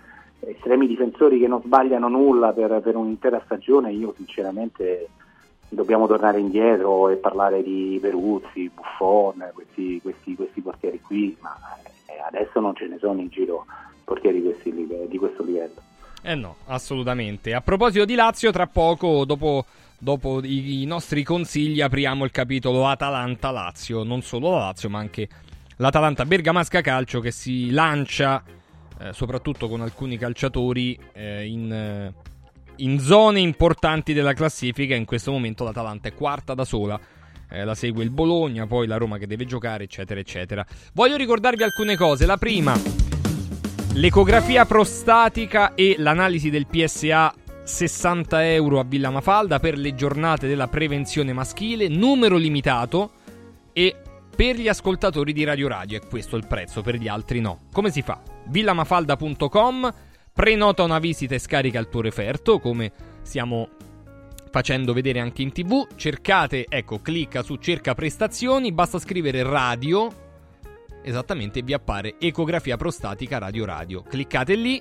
estremi 0.48 0.86
difensori 0.86 1.38
che 1.38 1.48
non 1.48 1.62
sbagliano 1.62 2.08
nulla 2.08 2.52
per, 2.52 2.80
per 2.82 2.96
un'intera 2.96 3.40
stagione, 3.44 3.92
io 3.92 4.12
sinceramente 4.16 5.08
dobbiamo 5.68 6.06
tornare 6.06 6.38
indietro 6.38 7.08
e 7.08 7.16
parlare 7.16 7.62
di 7.62 7.98
Peruzzi, 8.00 8.70
Buffon, 8.74 9.50
questi, 9.52 10.00
questi, 10.02 10.34
questi 10.34 10.62
qui, 11.02 11.36
ma 11.40 11.56
eh, 12.06 12.20
adesso 12.26 12.60
non 12.60 12.74
ce 12.74 12.86
ne 12.86 12.98
sono 12.98 13.20
in 13.20 13.28
giro 13.28 13.66
portieri 14.04 14.40
di, 14.40 14.48
questi 14.48 15.06
di 15.08 15.18
questo 15.18 15.42
livello. 15.42 15.82
Eh 16.22 16.34
no, 16.34 16.56
assolutamente. 16.66 17.52
A 17.52 17.60
proposito 17.60 18.04
di 18.04 18.14
Lazio, 18.14 18.50
tra 18.50 18.66
poco, 18.66 19.24
dopo, 19.24 19.66
dopo 19.98 20.40
i, 20.42 20.82
i 20.82 20.86
nostri 20.86 21.22
consigli, 21.22 21.80
apriamo 21.80 22.24
il 22.24 22.30
capitolo 22.30 22.86
Atalanta-Lazio. 22.86 24.04
Non 24.04 24.22
solo 24.22 24.52
la 24.52 24.58
Lazio, 24.58 24.88
ma 24.88 25.00
anche 25.00 25.28
l'Atalanta 25.76 26.24
Bergamasca 26.24 26.80
Calcio 26.80 27.20
che 27.20 27.30
si 27.30 27.70
lancia, 27.70 28.42
eh, 28.98 29.12
soprattutto 29.12 29.68
con 29.68 29.80
alcuni 29.80 30.16
calciatori, 30.16 30.98
eh, 31.12 31.46
in, 31.46 31.72
eh, 31.72 32.12
in 32.76 33.00
zone 33.00 33.40
importanti 33.40 34.12
della 34.12 34.32
classifica. 34.32 34.94
In 34.94 35.04
questo 35.04 35.32
momento 35.32 35.64
l'Atalanta 35.64 36.08
è 36.08 36.14
quarta 36.14 36.54
da 36.54 36.64
sola. 36.64 36.98
Eh, 37.50 37.64
la 37.64 37.74
segue 37.74 38.02
il 38.02 38.10
Bologna, 38.10 38.66
poi 38.66 38.86
la 38.86 38.96
Roma 38.96 39.18
che 39.18 39.26
deve 39.26 39.44
giocare, 39.44 39.84
eccetera, 39.84 40.20
eccetera. 40.20 40.64
Voglio 40.92 41.16
ricordarvi 41.16 41.62
alcune 41.62 41.96
cose. 41.96 42.26
La 42.26 42.36
prima, 42.36 42.74
l'ecografia 43.94 44.64
prostatica 44.64 45.74
e 45.74 45.96
l'analisi 45.98 46.50
del 46.50 46.66
PSA 46.66 47.34
60 47.64 48.52
euro 48.52 48.78
a 48.78 48.84
Villa 48.84 49.10
Mafalda 49.10 49.58
per 49.58 49.78
le 49.78 49.94
giornate 49.94 50.46
della 50.46 50.68
prevenzione 50.68 51.32
maschile, 51.32 51.88
numero 51.88 52.36
limitato 52.36 53.12
e 53.72 53.96
per 54.34 54.56
gli 54.56 54.68
ascoltatori 54.68 55.32
di 55.32 55.44
Radio 55.44 55.68
Radio. 55.68 55.98
È 55.98 56.06
questo 56.06 56.36
il 56.36 56.46
prezzo, 56.46 56.82
per 56.82 56.96
gli 56.96 57.08
altri 57.08 57.40
no. 57.40 57.66
Come 57.72 57.90
si 57.90 58.02
fa? 58.02 58.34
villamafalda.com, 58.46 59.94
prenota 60.32 60.82
una 60.82 60.98
visita 60.98 61.34
e 61.34 61.38
scarica 61.38 61.78
il 61.78 61.88
tuo 61.88 62.00
referto, 62.00 62.58
come 62.58 62.92
stiamo 63.22 63.68
facendo 64.50 64.92
vedere 64.92 65.18
anche 65.18 65.42
in 65.42 65.52
tv. 65.52 65.86
Cercate, 65.96 66.66
ecco, 66.68 67.00
clicca 67.00 67.42
su 67.42 67.56
cerca 67.56 67.94
prestazioni, 67.94 68.72
basta 68.72 68.98
scrivere 68.98 69.42
radio, 69.42 70.08
esattamente 71.02 71.62
vi 71.62 71.72
appare 71.72 72.16
ecografia 72.20 72.76
prostatica 72.76 73.38
radio 73.38 73.64
radio. 73.64 74.02
Cliccate 74.02 74.54
lì 74.54 74.80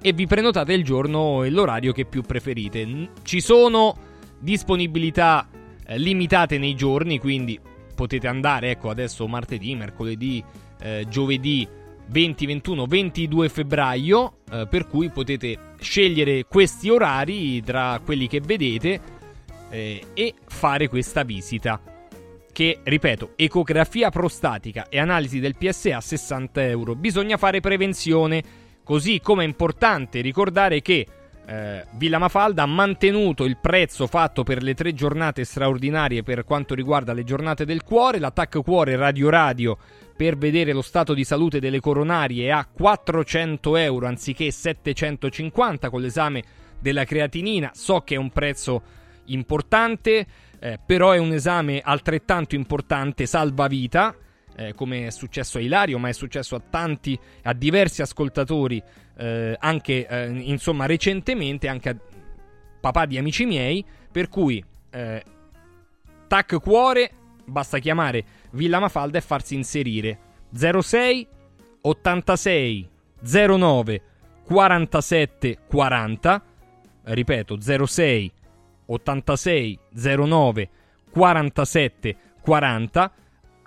e 0.00 0.12
vi 0.12 0.26
prenotate 0.26 0.72
il 0.72 0.84
giorno 0.84 1.42
e 1.42 1.50
l'orario 1.50 1.92
che 1.92 2.04
più 2.04 2.22
preferite. 2.22 3.10
Ci 3.22 3.40
sono 3.40 3.96
disponibilità 4.38 5.48
eh, 5.84 5.98
limitate 5.98 6.58
nei 6.58 6.74
giorni, 6.74 7.18
quindi 7.18 7.58
potete 7.94 8.28
andare, 8.28 8.70
ecco, 8.70 8.90
adesso 8.90 9.26
martedì, 9.26 9.74
mercoledì, 9.74 10.42
eh, 10.80 11.06
giovedì 11.08 11.66
20, 12.08 12.46
21, 12.46 12.86
22 12.86 13.48
febbraio, 13.48 14.38
eh, 14.50 14.66
per 14.68 14.86
cui 14.86 15.10
potete 15.10 15.58
scegliere 15.78 16.44
questi 16.44 16.88
orari 16.88 17.62
tra 17.62 18.00
quelli 18.04 18.26
che 18.26 18.40
vedete 18.40 19.00
eh, 19.70 20.02
e 20.14 20.34
fare 20.46 20.88
questa 20.88 21.22
visita. 21.22 21.80
Che, 22.50 22.80
ripeto, 22.82 23.32
ecografia 23.36 24.10
prostatica 24.10 24.88
e 24.88 24.98
analisi 24.98 25.38
del 25.38 25.56
PSA 25.56 26.00
60 26.00 26.64
euro. 26.64 26.94
Bisogna 26.96 27.36
fare 27.36 27.60
prevenzione, 27.60 28.42
così 28.82 29.20
come 29.20 29.44
è 29.44 29.46
importante 29.46 30.20
ricordare 30.20 30.82
che 30.82 31.06
eh, 31.46 31.86
Villa 31.92 32.18
Mafalda 32.18 32.64
ha 32.64 32.66
mantenuto 32.66 33.44
il 33.44 33.58
prezzo 33.58 34.06
fatto 34.06 34.42
per 34.42 34.62
le 34.62 34.74
tre 34.74 34.92
giornate 34.92 35.44
straordinarie 35.44 36.22
per 36.22 36.44
quanto 36.44 36.74
riguarda 36.74 37.12
le 37.12 37.24
giornate 37.24 37.64
del 37.64 37.84
cuore, 37.84 38.18
l'attacco 38.18 38.62
cuore 38.62 38.96
radio 38.96 39.30
radio 39.30 39.78
per 40.18 40.36
vedere 40.36 40.72
lo 40.72 40.82
stato 40.82 41.14
di 41.14 41.22
salute 41.22 41.60
delle 41.60 41.78
coronarie 41.78 42.50
a 42.50 42.66
400 42.66 43.76
euro 43.76 44.08
anziché 44.08 44.50
750 44.50 45.90
con 45.90 46.00
l'esame 46.00 46.42
della 46.80 47.04
creatinina. 47.04 47.70
So 47.72 48.00
che 48.00 48.16
è 48.16 48.18
un 48.18 48.30
prezzo 48.30 48.82
importante, 49.26 50.26
eh, 50.58 50.80
però 50.84 51.12
è 51.12 51.18
un 51.18 51.30
esame 51.30 51.80
altrettanto 51.80 52.56
importante 52.56 53.26
salvavita. 53.26 54.12
Eh, 54.56 54.74
come 54.74 55.06
è 55.06 55.10
successo 55.10 55.58
a 55.58 55.60
Ilario, 55.60 56.00
ma 56.00 56.08
è 56.08 56.12
successo 56.12 56.56
a 56.56 56.62
tanti, 56.68 57.16
a 57.44 57.52
diversi 57.52 58.02
ascoltatori, 58.02 58.82
eh, 59.16 59.56
anche 59.56 60.04
eh, 60.04 60.30
insomma 60.30 60.86
recentemente, 60.86 61.68
anche 61.68 61.88
a 61.90 61.96
papà 62.80 63.06
di 63.06 63.18
amici 63.18 63.46
miei. 63.46 63.84
Per 64.10 64.28
cui, 64.28 64.60
eh, 64.90 65.22
tac 66.26 66.58
cuore, 66.60 67.12
basta 67.44 67.78
chiamare 67.78 68.24
Villa 68.50 68.78
Mafalda 68.78 69.18
e 69.18 69.20
farsi 69.20 69.54
inserire. 69.54 70.18
06 70.52 71.26
86 71.82 72.88
09 73.20 74.02
47 74.44 75.58
40. 75.66 76.42
Ripeto, 77.02 77.58
06 77.86 78.32
86 78.86 79.78
09 79.92 80.68
47 81.10 82.16
40 82.40 83.12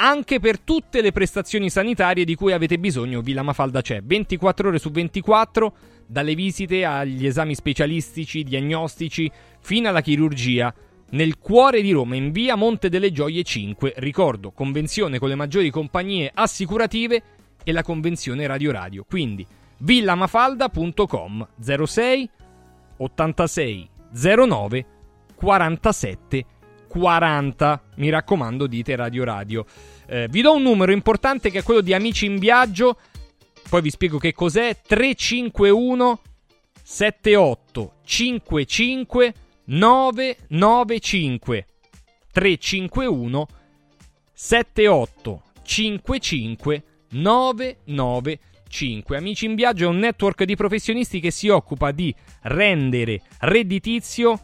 anche 0.02 0.40
per 0.40 0.60
tutte 0.60 1.02
le 1.02 1.12
prestazioni 1.12 1.70
sanitarie 1.70 2.26
di 2.26 2.34
cui 2.34 2.53
avete 2.53 2.80
bisogno 2.80 3.22
Villa 3.22 3.44
Mafalda 3.44 3.82
c'è. 3.82 4.02
24 4.02 4.70
ore 4.70 4.80
su 4.80 4.90
24 4.90 5.74
dalle 6.08 6.34
visite 6.34 6.84
agli 6.84 7.28
esami 7.28 7.53
specialistici 7.53 8.44
diagnostici 8.44 9.32
fino 9.60 9.90
alla 9.90 10.02
chirurgia 10.02 10.74
nel 11.12 11.38
cuore 11.38 11.82
di 11.82 11.92
Roma 11.92 12.16
in 12.16 12.32
via 12.32 12.56
Monte 12.56 12.90
delle 12.90 13.12
Gioie 13.12 13.44
5 13.44 13.94
ricordo 13.98 14.52
convenzione 14.52 15.20
con 15.20 15.30
le 15.30 15.36
maggiori 15.36 15.70
compagnie 15.70 16.32
assicurative 16.34 17.22
e 17.64 17.72
la 17.72 17.84
convenzione 17.84 18.48
Radio 18.48 18.72
Radio 18.72 19.06
quindi 19.08 19.46
villamafalda.com 19.78 21.48
06 21.60 22.30
86 22.98 23.90
09 24.14 24.86
47 25.36 26.46
40. 26.92 27.84
Mi 27.96 28.10
raccomando, 28.10 28.68
dite 28.68 28.98
Radio 28.98 29.24
Radio. 29.24 29.66
Eh, 30.08 30.28
vi 30.30 30.42
do 30.42 30.54
un 30.54 30.62
numero 30.62 30.92
importante 30.92 31.50
che 31.50 31.60
è 31.60 31.64
quello 31.64 31.80
di 31.80 31.94
Amici 31.94 32.26
in 32.26 32.38
Viaggio. 32.38 32.98
Poi 33.70 33.82
vi 33.82 33.90
spiego 33.90 34.18
che 34.18 34.34
cos'è. 34.34 34.78
351 34.86 36.20
78 36.84 37.94
55 38.04 39.34
995 39.72 41.65
351 42.31 43.48
78 44.34 45.43
55 45.64 46.84
995 47.11 49.18
Amici 49.18 49.45
in 49.45 49.56
Viaggio 49.56 49.85
è 49.85 49.88
un 49.88 49.99
network 49.99 50.43
di 50.43 50.57
professionisti 50.57 51.22
che 51.22 51.31
si 51.31 51.48
occupa 51.48 51.91
di 51.91 52.14
rendere 52.41 53.22
redditizio 53.39 54.39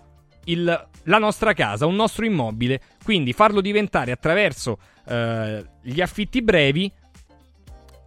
il, 0.45 0.87
la 1.03 1.17
nostra 1.17 1.51
casa, 1.51 1.85
un 1.85 1.95
nostro 1.95 2.25
immobile, 2.25 2.79
quindi 3.03 3.33
farlo 3.33 3.59
diventare 3.59 4.13
attraverso 4.13 4.79
eh, 5.05 5.61
gli 5.81 5.99
affitti 5.99 6.41
brevi 6.41 6.89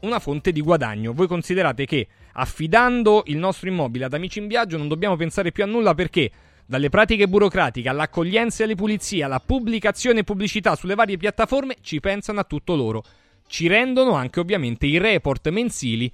una 0.01 0.21
fonte 0.21 0.53
di 0.53 0.63
guadagno. 0.63 1.13
Voi 1.13 1.27
considerate 1.27 1.85
che 1.85 2.09
affidando 2.33 3.25
il 3.27 3.37
nostro 3.37 3.69
immobile 3.69 4.07
ad 4.07 4.15
amici 4.15 4.39
in 4.39 4.47
viaggio 4.47 4.79
non 4.79 4.89
dobbiamo 4.89 5.17
pensare 5.17 5.53
più 5.53 5.65
a 5.65 5.67
nulla 5.67 5.95
perché 5.95 6.31
dalle 6.71 6.89
pratiche 6.89 7.27
burocratiche 7.27 7.89
all'accoglienza 7.89 8.63
e 8.63 8.67
alle 8.67 8.77
pulizie, 8.77 9.25
alla 9.25 9.41
pubblicazione 9.41 10.21
e 10.21 10.25
pubblicità 10.25 10.77
sulle 10.77 10.95
varie 10.95 11.17
piattaforme 11.17 11.79
ci 11.81 11.99
pensano 11.99 12.39
a 12.39 12.45
tutto 12.45 12.77
loro. 12.77 13.03
Ci 13.49 13.67
rendono 13.67 14.13
anche 14.13 14.39
ovviamente 14.39 14.87
i 14.87 14.97
report 14.97 15.49
mensili 15.49 16.09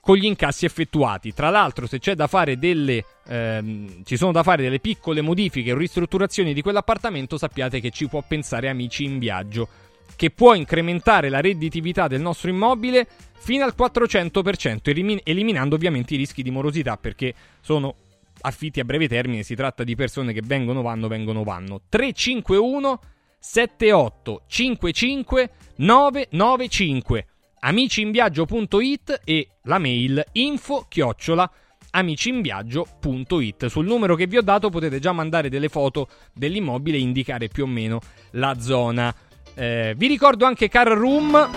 con 0.00 0.16
gli 0.16 0.24
incassi 0.24 0.64
effettuati. 0.64 1.32
Tra 1.32 1.50
l'altro, 1.50 1.86
se 1.86 2.00
c'è 2.00 2.16
da 2.16 2.26
fare 2.26 2.58
delle 2.58 3.04
ehm, 3.28 4.02
ci 4.02 4.16
sono 4.16 4.32
da 4.32 4.42
fare 4.42 4.64
delle 4.64 4.80
piccole 4.80 5.20
modifiche 5.20 5.70
o 5.70 5.76
ristrutturazioni 5.76 6.52
di 6.54 6.60
quell'appartamento, 6.60 7.38
sappiate 7.38 7.78
che 7.78 7.90
ci 7.90 8.08
può 8.08 8.24
pensare 8.26 8.68
amici 8.68 9.04
in 9.04 9.20
viaggio, 9.20 9.68
che 10.16 10.30
può 10.30 10.54
incrementare 10.54 11.28
la 11.28 11.40
redditività 11.40 12.08
del 12.08 12.20
nostro 12.20 12.50
immobile 12.50 13.06
fino 13.36 13.62
al 13.62 13.74
400%, 13.78 14.90
elimin- 14.90 15.20
eliminando 15.22 15.76
ovviamente 15.76 16.14
i 16.14 16.16
rischi 16.16 16.42
di 16.42 16.50
morosità 16.50 16.96
perché 16.96 17.32
sono 17.60 17.94
affitti 18.40 18.80
a 18.80 18.84
breve 18.84 19.08
termine, 19.08 19.42
si 19.42 19.54
tratta 19.54 19.84
di 19.84 19.94
persone 19.94 20.32
che 20.32 20.42
vengono, 20.44 20.82
vanno, 20.82 21.08
vengono, 21.08 21.44
vanno. 21.44 21.82
351 21.88 23.00
78 23.40 24.42
55 24.46 25.50
995 25.76 27.26
amiciinviaggio.it 27.60 29.20
e 29.24 29.48
la 29.64 29.78
mail 29.78 30.24
info 30.32 30.86
chiocciola 30.88 31.50
amiciinviaggio.it. 31.90 33.66
Sul 33.66 33.86
numero 33.86 34.14
che 34.14 34.26
vi 34.26 34.36
ho 34.36 34.42
dato 34.42 34.70
potete 34.70 34.98
già 34.98 35.12
mandare 35.12 35.48
delle 35.48 35.68
foto 35.68 36.08
dell'immobile 36.32 36.96
e 36.96 37.00
indicare 37.00 37.48
più 37.48 37.64
o 37.64 37.66
meno 37.66 38.00
la 38.32 38.58
zona. 38.60 39.14
Eh, 39.54 39.94
vi 39.96 40.06
ricordo 40.06 40.44
anche 40.44 40.68
Car 40.68 40.88
Room. 40.88 41.50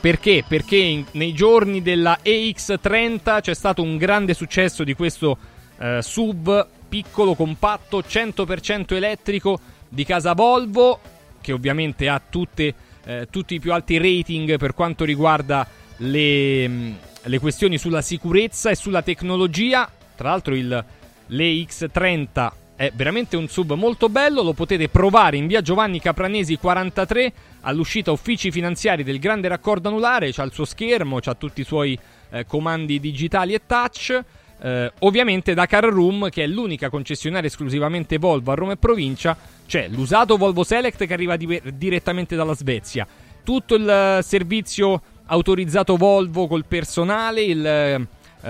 Perché? 0.00 0.44
Perché 0.46 0.76
in, 0.76 1.04
nei 1.12 1.32
giorni 1.32 1.80
della 1.80 2.18
EX30 2.22 3.40
c'è 3.40 3.54
stato 3.54 3.82
un 3.82 3.96
grande 3.96 4.34
successo 4.34 4.84
di 4.84 4.94
questo 4.94 5.38
eh, 5.84 6.00
sub 6.00 6.66
piccolo, 6.88 7.34
compatto, 7.34 8.00
100% 8.00 8.94
elettrico 8.94 9.60
di 9.88 10.04
casa 10.04 10.32
Volvo, 10.32 10.98
che 11.40 11.52
ovviamente 11.52 12.08
ha 12.08 12.20
tutte, 12.26 12.74
eh, 13.04 13.28
tutti 13.30 13.54
i 13.54 13.60
più 13.60 13.72
alti 13.72 13.98
rating 13.98 14.56
per 14.56 14.72
quanto 14.72 15.04
riguarda 15.04 15.66
le, 15.98 16.66
mh, 16.66 16.96
le 17.24 17.38
questioni 17.38 17.76
sulla 17.76 18.00
sicurezza 18.00 18.70
e 18.70 18.74
sulla 18.76 19.02
tecnologia. 19.02 19.90
Tra 20.16 20.30
l'altro 20.30 20.54
il, 20.54 20.84
l'EX30 21.28 22.52
È 22.76 22.90
veramente 22.92 23.36
un 23.36 23.46
sub 23.46 23.72
molto 23.74 24.08
bello, 24.08 24.42
lo 24.42 24.52
potete 24.52 24.88
provare 24.88 25.36
in 25.36 25.46
via 25.46 25.60
Giovanni 25.60 26.00
Capranesi 26.00 26.56
43 26.56 27.32
all'uscita 27.60 28.10
uffici 28.10 28.50
finanziari 28.50 29.04
del 29.04 29.20
grande 29.20 29.46
raccordo 29.46 29.88
anulare, 29.88 30.32
c'ha 30.32 30.42
il 30.42 30.52
suo 30.52 30.64
schermo, 30.64 31.20
c'ha 31.20 31.34
tutti 31.34 31.60
i 31.60 31.64
suoi 31.64 31.96
eh, 32.30 32.44
comandi 32.46 32.98
digitali 32.98 33.54
e 33.54 33.60
touch. 33.64 34.20
Eh, 34.64 34.90
ovviamente 35.00 35.52
da 35.52 35.66
Car 35.66 35.84
Room, 35.84 36.30
che 36.30 36.44
è 36.44 36.46
l'unica 36.46 36.88
concessionaria 36.88 37.48
esclusivamente 37.48 38.16
Volvo 38.16 38.50
a 38.50 38.54
Roma 38.54 38.72
e 38.72 38.78
provincia, 38.78 39.36
c'è 39.66 39.88
l'usato 39.88 40.38
Volvo 40.38 40.64
Select 40.64 41.06
che 41.06 41.12
arriva 41.12 41.36
di- 41.36 41.60
direttamente 41.74 42.34
dalla 42.34 42.54
Svezia, 42.54 43.06
tutto 43.44 43.74
il 43.74 43.86
eh, 43.86 44.22
servizio 44.22 45.02
autorizzato 45.26 45.96
Volvo 45.96 46.46
col 46.46 46.64
personale, 46.64 47.42
il 47.42 47.66
eh, 47.66 48.06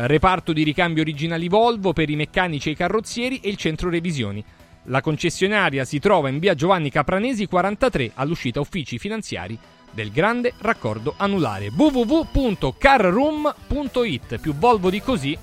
reparto 0.07 0.53
di 0.53 0.63
ricambio 0.63 1.03
originali 1.03 1.49
Volvo 1.49 1.93
per 1.93 2.09
i 2.09 2.15
meccanici 2.15 2.69
e 2.69 2.73
i 2.73 2.77
carrozzieri 2.77 3.41
e 3.41 3.49
il 3.49 3.57
centro 3.57 3.91
revisioni. 3.91 4.45
La 4.85 5.01
concessionaria 5.01 5.85
si 5.85 5.99
trova 5.99 6.29
in 6.29 6.39
via 6.39 6.55
Giovanni 6.55 6.91
Capranesi 6.91 7.47
43 7.47 8.13
all'uscita 8.15 8.61
uffici 8.61 9.01
finanziari 9.01 9.59
del 9.91 10.13
grande 10.13 10.53
raccordo 10.59 11.15
anulare. 11.17 11.73
www.carroom.it 11.77 14.39
più 14.39 14.55
Volvo 14.55 14.91
di 14.91 15.01
così 15.01 15.37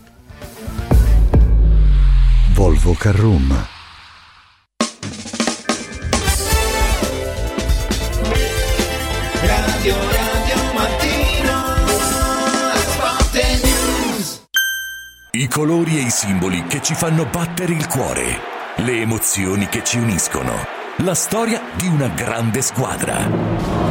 Volvo 2.53 2.93
Carroom. 2.93 3.67
Radio 9.41 9.95
Radio 9.95 10.73
Mattino 10.73 11.63
Sport 12.75 13.33
News 13.63 14.43
I 15.31 15.47
colori 15.47 15.97
e 15.97 16.01
i 16.01 16.09
simboli 16.09 16.63
che 16.67 16.81
ci 16.81 16.93
fanno 16.93 17.25
battere 17.25 17.73
il 17.73 17.87
cuore, 17.87 18.39
le 18.77 19.01
emozioni 19.01 19.67
che 19.67 19.83
ci 19.83 19.97
uniscono, 19.97 20.53
la 20.97 21.15
storia 21.15 21.61
di 21.75 21.87
una 21.87 22.09
grande 22.09 22.61
squadra. 22.61 23.90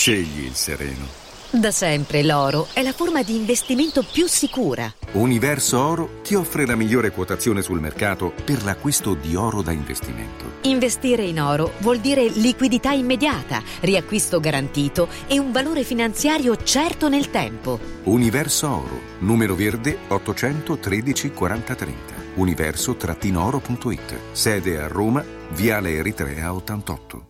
scegli 0.00 0.44
il 0.44 0.54
sereno. 0.54 1.06
Da 1.50 1.70
sempre 1.70 2.22
l'oro 2.22 2.68
è 2.72 2.82
la 2.82 2.94
forma 2.94 3.22
di 3.22 3.36
investimento 3.36 4.02
più 4.02 4.26
sicura. 4.26 4.90
Universo 5.12 5.78
Oro 5.78 6.20
ti 6.22 6.34
offre 6.34 6.64
la 6.64 6.74
migliore 6.74 7.10
quotazione 7.10 7.60
sul 7.60 7.80
mercato 7.80 8.32
per 8.46 8.64
l'acquisto 8.64 9.12
di 9.12 9.36
oro 9.36 9.60
da 9.60 9.72
investimento. 9.72 10.52
Investire 10.62 11.24
in 11.24 11.38
oro 11.38 11.72
vuol 11.80 11.98
dire 11.98 12.26
liquidità 12.28 12.92
immediata, 12.92 13.62
riacquisto 13.80 14.40
garantito 14.40 15.06
e 15.26 15.38
un 15.38 15.52
valore 15.52 15.84
finanziario 15.84 16.56
certo 16.56 17.10
nel 17.10 17.28
tempo. 17.28 17.78
Universo 18.04 18.70
Oro, 18.70 19.00
numero 19.18 19.54
verde 19.54 19.98
813 20.08 21.30
4030. 21.32 22.14
Universo-oro.it. 22.36 24.18
Sede 24.32 24.80
a 24.80 24.86
Roma, 24.86 25.22
Viale 25.50 25.90
Eritrea 25.96 26.54
88. 26.54 27.29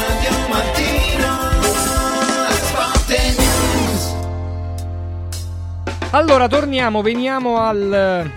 Allora, 6.13 6.47
torniamo, 6.49 7.01
veniamo 7.01 7.57
al- 7.57 8.29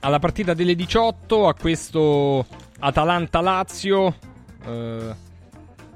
alla 0.00 0.18
partita 0.18 0.52
delle 0.52 0.74
18, 0.74 1.46
a 1.46 1.54
questo 1.54 2.44
Atalanta-Lazio 2.80 4.14
eh, 4.66 5.14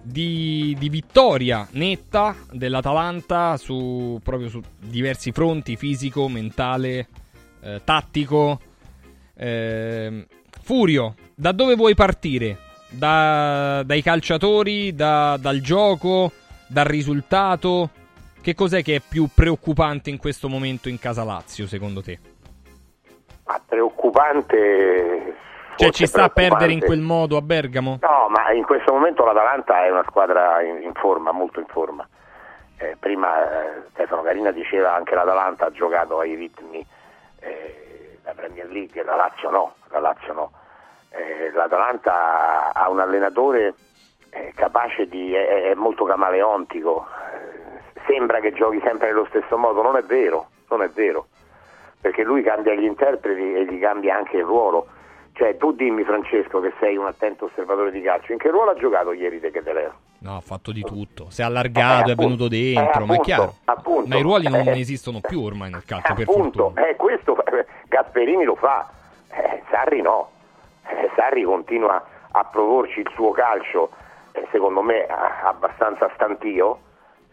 di, 0.00 0.76
di 0.78 0.88
vittoria 0.88 1.66
netta 1.72 2.36
dell'Atalanta 2.52 3.56
su, 3.56 4.20
proprio 4.22 4.48
su 4.48 4.60
diversi 4.78 5.32
fronti, 5.32 5.76
fisico, 5.76 6.28
mentale, 6.28 7.08
eh, 7.62 7.80
tattico. 7.82 8.60
Eh, 9.34 10.26
Furio, 10.62 11.14
da 11.34 11.50
dove 11.52 11.74
vuoi 11.74 11.94
partire? 11.94 12.58
Da- 12.90 13.82
dai 13.84 14.02
calciatori, 14.02 14.94
da- 14.94 15.36
dal 15.40 15.60
gioco, 15.60 16.30
dal 16.68 16.84
risultato? 16.86 17.90
Che 18.40 18.54
cos'è 18.54 18.82
che 18.82 18.96
è 18.96 19.00
più 19.06 19.28
preoccupante 19.34 20.10
in 20.10 20.18
questo 20.18 20.48
momento 20.48 20.88
in 20.88 20.98
casa 20.98 21.24
Lazio, 21.24 21.66
secondo 21.66 22.02
te? 22.02 22.18
Ma 23.44 23.60
preoccupante. 23.66 25.36
Cioè, 25.76 25.90
ci 25.90 26.06
sta 26.06 26.24
a 26.24 26.28
perdere 26.28 26.72
in 26.72 26.80
quel 26.80 27.00
modo 27.00 27.36
a 27.36 27.40
Bergamo? 27.40 27.98
No, 28.00 28.28
ma 28.28 28.52
in 28.52 28.64
questo 28.64 28.92
momento 28.92 29.24
l'Atalanta 29.24 29.84
è 29.84 29.90
una 29.90 30.04
squadra 30.08 30.60
in, 30.62 30.82
in 30.82 30.92
forma, 30.94 31.30
molto 31.30 31.60
in 31.60 31.66
forma. 31.66 32.06
Eh, 32.78 32.96
prima 32.98 33.42
eh, 33.42 33.82
Stefano 33.90 34.22
Carina 34.22 34.50
diceva 34.50 34.94
anche 34.94 35.14
l'Atalanta 35.14 35.66
ha 35.66 35.70
giocato 35.70 36.20
ai 36.20 36.34
ritmi 36.34 36.84
eh, 37.40 38.18
la 38.24 38.32
Premier 38.34 38.70
League, 38.70 39.02
la 39.02 39.16
Lazio 39.16 39.50
no, 39.50 39.74
la 39.88 39.98
Lazio 39.98 40.32
no. 40.32 40.52
Eh, 41.10 41.50
L'Atalanta 41.52 42.72
ha 42.72 42.88
un 42.88 43.00
allenatore 43.00 43.74
eh, 44.30 44.52
capace 44.54 45.08
di, 45.08 45.34
è, 45.34 45.70
è 45.70 45.74
molto 45.74 46.04
camaleontico, 46.04 47.06
sembra 48.08 48.40
che 48.40 48.52
giochi 48.52 48.80
sempre 48.82 49.08
nello 49.08 49.26
stesso 49.28 49.56
modo, 49.56 49.82
non 49.82 49.96
è 49.96 50.02
vero, 50.02 50.48
non 50.70 50.82
è 50.82 50.88
vero, 50.88 51.26
perché 52.00 52.24
lui 52.24 52.42
cambia 52.42 52.74
gli 52.74 52.84
interpreti 52.84 53.54
e 53.54 53.64
gli 53.66 53.78
cambia 53.78 54.16
anche 54.16 54.38
il 54.38 54.44
ruolo. 54.44 54.86
Cioè, 55.34 55.56
tu 55.56 55.70
dimmi 55.72 56.02
Francesco 56.02 56.58
che 56.60 56.72
sei 56.80 56.96
un 56.96 57.06
attento 57.06 57.44
osservatore 57.44 57.92
di 57.92 58.00
calcio, 58.02 58.32
in 58.32 58.38
che 58.38 58.50
ruolo 58.50 58.72
ha 58.72 58.74
giocato 58.74 59.12
ieri 59.12 59.38
De 59.38 59.52
Keteleo? 59.52 59.92
No, 60.20 60.34
ha 60.36 60.40
fatto 60.40 60.72
di 60.72 60.82
tutto. 60.82 61.26
Si 61.30 61.42
è 61.42 61.44
allargato, 61.44 62.08
Eh, 62.08 62.12
è 62.12 62.16
venuto 62.16 62.44
appunto, 62.44 62.48
dentro, 62.48 62.80
eh, 62.80 62.84
ma 62.84 62.90
è 62.90 62.94
appunto, 63.18 63.22
chiaro. 63.22 63.54
appunto. 63.66 64.08
ma 64.08 64.16
i 64.16 64.22
ruoli 64.22 64.48
non 64.48 64.66
Eh, 64.66 64.80
esistono 64.80 65.20
più 65.20 65.40
ormai 65.44 65.70
nel 65.70 65.84
calcio, 65.84 66.12
per 66.14 66.24
Appunto, 66.28 66.62
fortuna. 66.72 66.88
eh, 66.88 66.96
questo 66.96 67.44
eh, 67.44 67.66
Gasperini 67.86 68.42
lo 68.42 68.56
fa, 68.56 68.90
eh, 69.30 69.62
Sarri 69.70 70.02
no. 70.02 70.30
Eh, 70.88 71.08
Sarri 71.14 71.44
continua 71.44 72.04
a 72.32 72.44
proporci 72.44 72.98
il 72.98 73.10
suo 73.14 73.30
calcio, 73.30 73.90
eh, 74.32 74.44
secondo 74.50 74.82
me 74.82 75.06
abbastanza 75.06 76.10
stantio, 76.14 76.74
eh, 76.76 76.78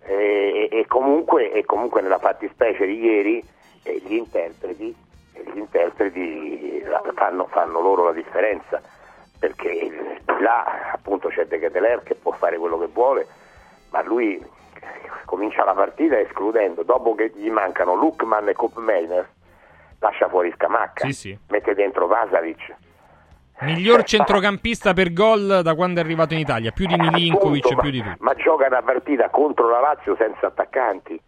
e, 0.05 0.69
e 0.71 0.85
comunque, 0.87 1.51
e 1.51 1.65
comunque 1.65 2.01
nella 2.01 2.19
fattispecie 2.19 2.85
di 2.85 2.99
ieri 3.03 3.43
eh, 3.83 4.01
gli 4.05 4.13
interpreti, 4.15 4.95
eh, 5.33 5.43
gli 5.53 5.57
interpreti 5.57 6.83
fanno, 7.13 7.47
fanno 7.47 7.81
loro 7.81 8.05
la 8.05 8.11
differenza, 8.13 8.81
perché 9.39 9.69
eh, 9.69 9.91
là 10.39 10.91
appunto 10.93 11.29
c'è 11.29 11.45
De 11.47 11.59
Keteler 11.59 12.03
che 12.03 12.15
può 12.15 12.31
fare 12.31 12.57
quello 12.57 12.77
che 12.77 12.87
vuole, 12.87 13.27
ma 13.89 14.01
lui 14.03 14.43
comincia 15.25 15.63
la 15.63 15.73
partita 15.73 16.19
escludendo, 16.19 16.83
dopo 16.83 17.15
che 17.15 17.31
gli 17.35 17.49
mancano 17.49 17.95
Lukman 17.95 18.47
e 18.49 18.53
Kopmeiner, 18.53 19.27
lascia 19.99 20.29
fuori 20.29 20.51
Scamacca, 20.55 21.05
Sì, 21.07 21.13
sì. 21.13 21.39
mette 21.49 21.73
dentro 21.73 22.05
Vasavic. 22.07 22.75
Miglior 23.61 24.03
centrocampista 24.03 24.93
per 24.93 25.13
gol 25.13 25.61
da 25.63 25.75
quando 25.75 26.01
è 26.01 26.03
arrivato 26.03 26.33
in 26.33 26.39
Italia, 26.39 26.71
più 26.71 26.87
di 26.87 26.95
Milinkovic 26.97 27.65
Appunto, 27.65 27.81
più 27.81 27.91
di 27.91 28.01
tutti. 28.01 28.17
ma 28.19 28.33
gioca 28.33 28.67
una 28.67 28.81
partita 28.81 29.29
contro 29.29 29.69
la 29.69 29.79
Lazio 29.79 30.15
senza 30.17 30.47
attaccanti 30.47 31.19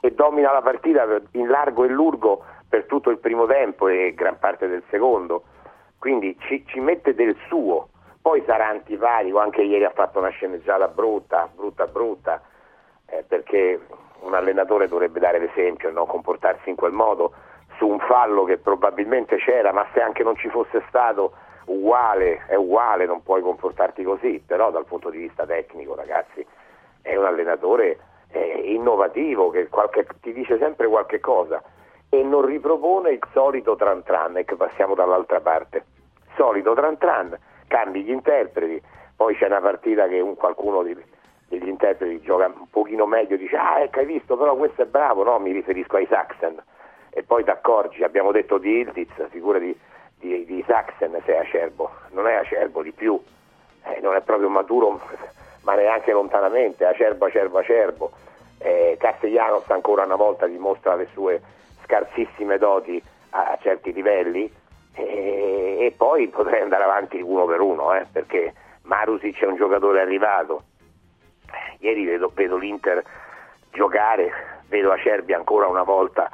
e 0.00 0.10
domina 0.10 0.52
la 0.52 0.62
partita 0.62 1.06
in 1.32 1.46
largo 1.46 1.84
e 1.84 1.88
lungo 1.88 2.44
per 2.68 2.86
tutto 2.86 3.10
il 3.10 3.18
primo 3.18 3.46
tempo 3.46 3.86
e 3.86 4.14
gran 4.14 4.36
parte 4.38 4.66
del 4.66 4.82
secondo. 4.90 5.44
Quindi 5.98 6.36
ci, 6.40 6.64
ci 6.66 6.80
mette 6.80 7.14
del 7.14 7.36
suo. 7.46 7.88
Poi 8.20 8.42
sarà 8.44 8.68
antipatico, 8.68 9.38
anche 9.38 9.62
ieri 9.62 9.84
ha 9.84 9.92
fatto 9.94 10.18
una 10.18 10.30
sceneggiata 10.30 10.88
brutta, 10.88 11.48
brutta, 11.54 11.86
brutta, 11.86 12.42
eh, 13.06 13.24
perché 13.26 13.80
un 14.20 14.34
allenatore 14.34 14.88
dovrebbe 14.88 15.20
dare 15.20 15.38
l'esempio 15.38 15.88
e 15.88 15.92
non 15.92 16.06
comportarsi 16.06 16.68
in 16.68 16.74
quel 16.74 16.90
modo 16.90 17.32
su 17.78 17.86
un 17.86 18.00
fallo 18.00 18.42
che 18.42 18.58
probabilmente 18.58 19.36
c'era, 19.36 19.72
ma 19.72 19.86
se 19.94 20.00
anche 20.00 20.24
non 20.24 20.36
ci 20.36 20.48
fosse 20.48 20.82
stato 20.88 21.32
uguale, 21.66 22.44
è 22.46 22.54
uguale, 22.54 23.06
non 23.06 23.22
puoi 23.22 23.42
comportarti 23.42 24.02
così, 24.02 24.42
però 24.44 24.70
dal 24.70 24.84
punto 24.86 25.10
di 25.10 25.18
vista 25.18 25.46
tecnico, 25.46 25.94
ragazzi, 25.94 26.44
è 27.02 27.14
un 27.16 27.24
allenatore 27.24 27.98
eh, 28.30 28.72
innovativo 28.74 29.50
che 29.50 29.68
qualche- 29.68 30.06
ti 30.20 30.32
dice 30.32 30.58
sempre 30.58 30.88
qualche 30.88 31.20
cosa 31.20 31.62
e 32.08 32.22
non 32.22 32.44
ripropone 32.44 33.10
il 33.10 33.20
solito 33.32 33.76
tran 33.76 34.02
tran, 34.02 34.36
e 34.36 34.44
che 34.44 34.56
passiamo 34.56 34.94
dall'altra 34.94 35.40
parte. 35.40 35.84
Solito 36.36 36.74
tran 36.74 36.98
tran, 36.98 37.36
cambi 37.68 38.02
gli 38.02 38.10
interpreti, 38.10 38.82
poi 39.14 39.34
c'è 39.36 39.46
una 39.46 39.60
partita 39.60 40.06
che 40.08 40.20
un 40.20 40.34
qualcuno 40.34 40.82
di- 40.82 40.96
degli 41.48 41.68
interpreti 41.68 42.20
gioca 42.20 42.46
un 42.46 42.68
pochino 42.68 43.06
meglio, 43.06 43.36
dice 43.36 43.56
ah 43.56 43.80
ecco 43.80 44.00
hai 44.00 44.06
visto 44.06 44.36
però 44.36 44.56
questo 44.56 44.82
è 44.82 44.86
bravo, 44.86 45.22
no 45.22 45.38
mi 45.38 45.52
riferisco 45.52 45.96
ai 45.96 46.06
Saxen 46.06 46.62
e 47.10 47.22
poi 47.22 47.44
ti 47.44 47.50
accorgi, 47.50 48.02
abbiamo 48.02 48.32
detto 48.32 48.58
di 48.58 48.80
Ildiz, 48.80 49.28
figura 49.30 49.58
di, 49.58 49.74
di, 50.18 50.44
di 50.44 50.64
Saxen 50.66 51.20
se 51.24 51.34
è 51.34 51.38
acerbo, 51.38 51.90
non 52.10 52.26
è 52.26 52.34
acerbo 52.34 52.82
di 52.82 52.92
più, 52.92 53.20
eh, 53.84 54.00
non 54.00 54.14
è 54.14 54.20
proprio 54.22 54.48
maturo 54.48 55.00
ma 55.62 55.74
neanche 55.74 56.12
lontanamente, 56.12 56.84
acerbo, 56.84 57.26
acerbo, 57.26 57.58
acerbo. 57.58 58.12
Eh, 58.58 58.96
Castellanos 58.98 59.68
ancora 59.70 60.04
una 60.04 60.14
volta 60.14 60.46
dimostra 60.46 60.94
le 60.94 61.08
sue 61.12 61.42
scarsissime 61.82 62.56
doti 62.56 63.02
a, 63.30 63.50
a 63.50 63.58
certi 63.60 63.92
livelli. 63.92 64.50
E, 64.94 65.76
e 65.80 65.94
poi 65.96 66.28
potrei 66.28 66.62
andare 66.62 66.84
avanti 66.84 67.20
uno 67.20 67.44
per 67.46 67.60
uno 67.60 67.94
eh, 67.94 68.06
perché 68.10 68.54
Marusic 68.82 69.42
è 69.42 69.46
un 69.46 69.56
giocatore 69.56 70.00
arrivato. 70.00 70.62
Ieri 71.80 72.04
vedo, 72.04 72.30
vedo 72.32 72.56
l'Inter 72.56 73.02
giocare 73.72 74.32
vedo 74.68 74.92
Acerbi 74.92 75.32
ancora 75.32 75.66
una 75.66 75.82
volta 75.82 76.30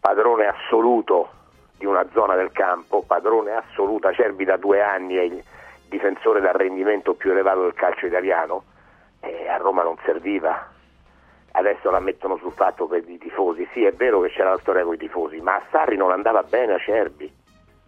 padrone 0.00 0.46
assoluto 0.46 1.30
di 1.78 1.86
una 1.86 2.06
zona 2.12 2.34
del 2.34 2.52
campo 2.52 3.02
padrone 3.02 3.52
assoluto 3.52 4.08
Acerbi 4.08 4.44
da 4.44 4.56
due 4.56 4.82
anni 4.82 5.14
è 5.14 5.22
il 5.22 5.42
difensore 5.88 6.40
dal 6.40 6.54
rendimento 6.54 7.14
più 7.14 7.30
elevato 7.30 7.62
del 7.62 7.74
calcio 7.74 8.06
italiano 8.06 8.64
e 9.20 9.48
a 9.48 9.56
Roma 9.56 9.82
non 9.82 9.96
serviva 10.04 10.76
adesso 11.52 11.90
la 11.90 12.00
mettono 12.00 12.36
sul 12.36 12.52
fatto 12.52 12.86
per 12.86 13.08
i 13.08 13.18
tifosi. 13.18 13.68
Sì, 13.72 13.84
è 13.84 13.92
vero 13.92 14.20
che 14.20 14.30
c'era 14.30 14.50
la 14.50 14.58
storia 14.58 14.84
con 14.84 14.94
i 14.94 14.98
tifosi, 14.98 15.40
ma 15.40 15.56
a 15.56 15.62
Sarri 15.70 15.96
non 15.96 16.10
andava 16.10 16.42
bene 16.42 16.74
a 16.74 16.78
Cerbi. 16.78 17.30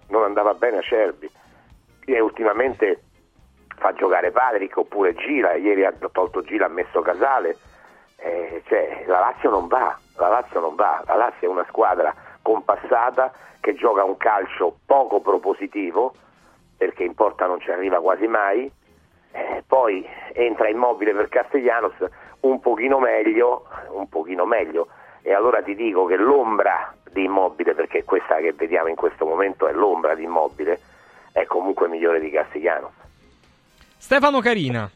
Non 0.09 0.25
andava 0.25 0.55
bene 0.55 0.79
a 0.79 0.83
Cerbi. 0.83 1.31
E 2.05 2.21
ultimamente 2.21 3.03
fa 3.77 3.93
giocare 3.93 4.31
Patrick 4.31 4.77
oppure 4.77 5.15
Gira, 5.15 5.55
ieri 5.55 5.85
ha 5.85 5.93
tolto 6.13 6.43
Gira, 6.43 6.67
ha 6.67 6.69
messo 6.69 7.01
Casale. 7.01 7.57
Eh, 8.17 8.63
cioè, 8.67 9.05
la 9.07 9.21
Lazio 9.21 9.51
non 9.51 9.67
va, 9.69 9.97
la 10.17 10.29
Lazio 10.29 10.61
non 10.61 10.75
va, 10.75 11.03
la 11.07 11.15
Lazio 11.15 11.49
è 11.49 11.51
una 11.51 11.65
squadra 11.69 12.15
compassata 12.43 13.33
che 13.61 13.75
gioca 13.75 14.05
un 14.05 14.17
calcio 14.17 14.79
poco 14.87 15.21
propositivo, 15.21 16.15
perché 16.77 17.05
in 17.05 17.15
porta 17.15 17.47
non 17.47 17.61
ci 17.61 17.71
arriva 17.71 18.01
quasi 18.01 18.27
mai, 18.27 18.71
eh, 19.33 19.63
poi 19.67 20.07
entra 20.33 20.69
immobile 20.69 21.13
per 21.13 21.29
Castellanos 21.29 21.95
un 22.41 22.61
pochino 22.61 22.99
meglio, 22.99 23.67
un 23.91 24.09
pochino 24.09 24.47
meglio. 24.47 24.89
E 25.23 25.35
allora 25.35 25.63
ti 25.63 25.75
dico 25.75 26.07
che 26.07 26.17
l'ombra 26.17 26.95
di 27.13 27.25
immobile, 27.25 27.75
perché 27.75 28.05
questa 28.05 28.37
che 28.37 28.53
vediamo 28.53 28.89
in 28.89 28.97
questo 28.97 29.27
momento 29.27 29.67
è 29.69 29.73
l'ombra 29.73 30.15
di 30.15 30.25
immobile, 30.25 30.81
è 31.33 31.45
comunque 31.45 31.89
migliore 31.89 32.21
di 32.21 32.31
Castellanos. 32.31 32.93
Stefano 33.99 34.41
Carina, 34.41 34.91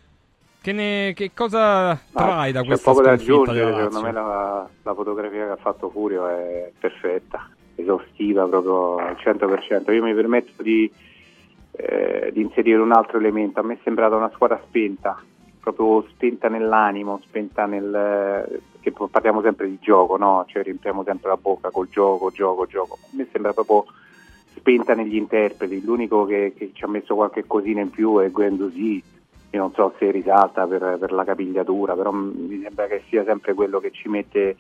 che, 0.64 0.72
ne- 0.72 1.12
che 1.14 1.32
cosa 1.34 2.00
trai 2.10 2.50
da 2.50 2.62
C'è 2.62 2.68
questa 2.68 2.90
poco 2.90 3.02
da 3.02 3.18
sconfitta 3.18 3.32
aggiungere, 3.32 3.64
della 3.66 3.76
secondo 3.76 4.00
me 4.00 4.12
la, 4.12 4.68
la 4.82 4.94
fotografia 4.94 5.44
che 5.44 5.50
ha 5.50 5.56
fatto 5.56 5.90
Furio 5.90 6.26
è 6.26 6.72
perfetta, 6.78 7.50
esaustiva 7.74 8.46
proprio 8.46 8.96
al 8.96 9.14
100%. 9.22 9.92
Io 9.92 10.02
mi 10.02 10.14
permetto 10.14 10.62
di, 10.62 10.90
eh, 11.72 12.30
di 12.32 12.40
inserire 12.40 12.78
un 12.78 12.92
altro 12.92 13.18
elemento, 13.18 13.60
a 13.60 13.62
me 13.62 13.74
è 13.74 13.78
sembrata 13.84 14.16
una 14.16 14.30
squadra 14.32 14.58
spenta, 14.66 15.22
proprio 15.60 16.06
spenta 16.08 16.48
nell'animo, 16.48 17.20
spenta 17.24 17.66
nel... 17.66 18.62
che 18.80 18.90
parliamo 18.90 19.42
sempre 19.42 19.68
di 19.68 19.76
gioco, 19.82 20.16
no? 20.16 20.46
Cioè 20.48 20.62
riempiamo 20.62 21.04
sempre 21.04 21.28
la 21.28 21.36
bocca 21.36 21.68
col 21.68 21.90
gioco, 21.90 22.30
gioco, 22.30 22.64
gioco. 22.64 22.98
A 23.02 23.08
me 23.10 23.28
sembra 23.30 23.52
proprio 23.52 23.84
spenta 24.56 24.94
negli 24.94 25.16
interpreti, 25.16 25.84
l'unico 25.84 26.24
che, 26.24 26.54
che 26.56 26.70
ci 26.72 26.84
ha 26.84 26.88
messo 26.88 27.14
qualche 27.14 27.44
cosina 27.46 27.82
in 27.82 27.90
più 27.90 28.16
è 28.20 28.30
Guendouzi, 28.30 29.12
io 29.54 29.60
non 29.60 29.72
so 29.74 29.94
se 29.98 30.10
risalta 30.10 30.66
per, 30.66 30.96
per 30.98 31.12
la 31.12 31.24
capigliatura, 31.24 31.94
però 31.94 32.10
mi 32.12 32.60
sembra 32.62 32.86
che 32.86 33.02
sia 33.08 33.24
sempre 33.24 33.54
quello 33.54 33.78
che 33.80 33.90
ci 33.92 34.08
mette 34.08 34.56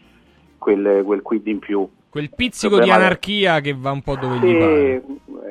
quel, 0.58 1.02
quel 1.04 1.22
quid 1.22 1.46
in 1.46 1.58
più. 1.58 1.88
Quel 2.08 2.30
pizzico 2.32 2.78
di 2.78 2.90
anarchia 2.90 3.60
che 3.60 3.74
va 3.76 3.90
un 3.90 4.02
po' 4.02 4.14
dove 4.14 4.36
gli 4.36 4.46
Sì, 4.46 4.56
pare. 4.56 5.02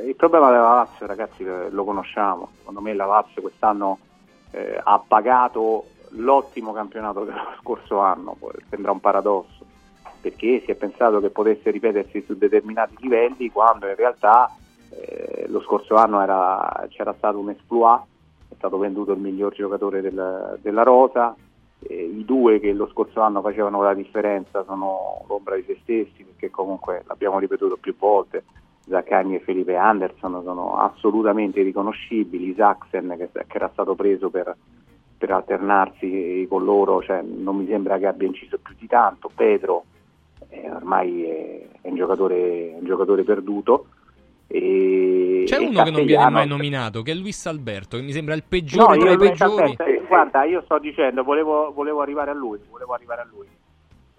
il 0.07 0.15
problema 0.15 0.49
della 0.49 0.73
Lazio, 0.75 1.05
ragazzi, 1.05 1.45
lo 1.69 1.83
conosciamo. 1.83 2.51
Secondo 2.59 2.79
me 2.79 2.93
la 2.93 3.05
Lazio 3.05 3.41
quest'anno 3.41 3.97
eh, 4.51 4.79
ha 4.81 5.03
pagato 5.05 5.85
l'ottimo 6.11 6.71
campionato 6.71 7.23
dello 7.25 7.53
scorso 7.59 7.99
anno, 7.99 8.37
sembra 8.69 8.91
un 8.91 8.99
paradosso. 9.01 9.65
perché 10.21 10.61
si 10.63 10.71
è 10.71 10.75
pensato 10.75 11.19
che 11.19 11.31
potesse 11.31 11.69
ripetersi 11.69 12.23
su 12.25 12.37
determinati 12.37 12.95
livelli 12.99 13.49
quando 13.51 13.87
in 13.89 13.95
realtà 13.95 14.49
eh, 14.89 15.45
lo 15.49 15.59
scorso 15.61 15.95
anno 15.95 16.21
era- 16.21 16.85
c'era 16.87 17.13
stato 17.17 17.39
un 17.39 17.49
exploit, 17.49 18.03
è 18.03 18.05
stato 18.64 18.77
venduto 18.77 19.11
il 19.11 19.19
miglior 19.19 19.53
giocatore 19.53 19.99
del- 19.99 20.57
della 20.61 20.84
rosa, 20.84 21.35
eh, 21.80 22.03
i 22.03 22.23
due 22.23 22.61
che 22.61 22.72
lo 22.72 22.88
scorso 22.88 23.19
anno 23.19 23.41
facevano 23.41 23.81
la 23.81 23.94
differenza 23.94 24.64
sono 24.64 25.26
l'ombra 25.27 25.56
di 25.56 25.64
se 25.68 25.77
stessi 25.81 26.23
perché 26.23 26.49
comunque 26.49 27.03
l'abbiamo 27.07 27.40
ripetuto 27.40 27.76
più 27.76 27.94
volte, 27.98 28.45
Zaccagni 28.88 29.35
e 29.35 29.40
Felipe 29.41 29.76
Anderson 29.76 30.41
sono 30.44 30.77
assolutamente 30.77 31.61
riconoscibili, 31.61 32.53
Saxen 32.56 33.15
che, 33.18 33.30
che 33.31 33.57
era 33.57 33.69
stato 33.73 33.95
preso 33.95 34.30
per, 34.30 34.56
per 35.18 35.31
alternarsi 35.31 36.45
con 36.49 36.64
loro, 36.64 37.02
cioè, 37.02 37.22
non 37.22 37.57
mi 37.57 37.68
sembra 37.68 37.98
che 37.98 38.07
abbia 38.07 38.27
inciso 38.27 38.60
più 38.60 38.76
di 38.80 38.88
tanto, 38.88 39.30
Pedro 39.34 39.84
eh, 40.49 40.69
ormai 40.72 41.23
è, 41.23 41.68
è 41.81 41.90
un 41.90 41.95
giocatore, 41.95 42.76
un 42.80 42.85
giocatore 42.85 43.23
perduto. 43.23 43.88
E, 44.48 45.22
C'è 45.43 45.59
e 45.59 45.67
uno 45.67 45.83
che 45.83 45.91
non 45.91 46.05
viene 46.05 46.29
mai 46.29 46.47
nominato, 46.47 47.01
che 47.01 47.11
è 47.11 47.15
Luis 47.15 47.45
Alberto, 47.45 47.97
che 47.97 48.03
mi 48.03 48.11
sembra 48.11 48.33
il 48.33 48.43
No, 48.43 48.47
peggiore 48.49 48.97
tra 48.97 49.09
io 49.09 49.13
i 49.13 49.17
peggiori. 49.17 49.61
Alberto, 49.61 49.83
eh, 49.83 50.01
guarda, 50.07 50.43
io 50.43 50.61
sto 50.63 50.79
dicendo, 50.79 51.23
volevo, 51.23 51.71
volevo 51.73 52.01
arrivare 52.01 52.31
a 52.31 52.33
lui, 52.33 52.59
volevo 52.69 52.93
arrivare 52.93 53.21
a 53.21 53.27
lui. 53.29 53.47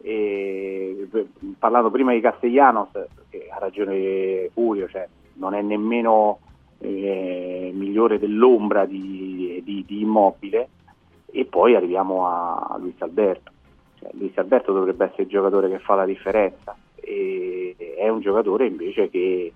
E, 0.03 1.07
beh, 1.11 1.27
parlando 1.59 1.91
prima 1.91 2.13
di 2.13 2.21
Castellanos, 2.21 2.91
che 3.31 3.49
ha 3.51 3.59
ragione 3.59 4.51
Furio, 4.53 4.89
cioè, 4.89 5.09
non 5.35 5.55
è 5.55 5.63
nemmeno 5.63 6.41
eh, 6.81 7.71
migliore 7.73 8.19
dell'ombra 8.19 8.85
di, 8.85 9.63
di- 9.65 9.85
di 9.87 10.01
Immobile, 10.01 10.69
e 11.31 11.45
poi 11.47 11.75
arriviamo 11.75 12.27
a 12.27 12.77
Luis 12.79 13.01
Alberto. 13.01 13.51
Cioè, 13.99 14.11
Luis 14.13 14.37
Alberto 14.37 14.73
dovrebbe 14.73 15.07
essere 15.07 15.23
il 15.23 15.29
giocatore 15.29 15.69
che 15.69 15.79
fa 15.79 15.95
la 15.95 16.05
differenza, 16.05 16.77
e 16.97 17.75
è 17.97 18.09
un 18.09 18.21
giocatore 18.21 18.67
invece 18.67 19.09
che 19.09 19.53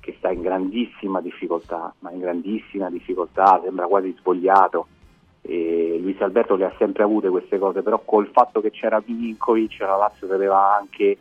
che 0.00 0.14
sta 0.18 0.30
in 0.30 0.40
grandissima 0.40 1.20
difficoltà, 1.20 1.92
ma 2.00 2.10
in 2.10 2.20
grandissima 2.20 2.90
difficoltà, 2.90 3.60
sembra 3.62 3.86
quasi 3.86 4.14
spogliato. 4.18 4.86
E 5.42 5.98
Luis 6.00 6.20
Alberto 6.20 6.56
le 6.56 6.64
ha 6.64 6.74
sempre 6.78 7.02
avute 7.02 7.28
queste 7.28 7.58
cose, 7.58 7.82
però 7.82 8.00
col 8.04 8.28
fatto 8.32 8.60
che 8.60 8.70
c'era 8.70 9.02
Milinkovic 9.04 9.80
la 9.80 9.96
Lazio 9.96 10.26
doveva 10.26 10.76
anche 10.76 11.16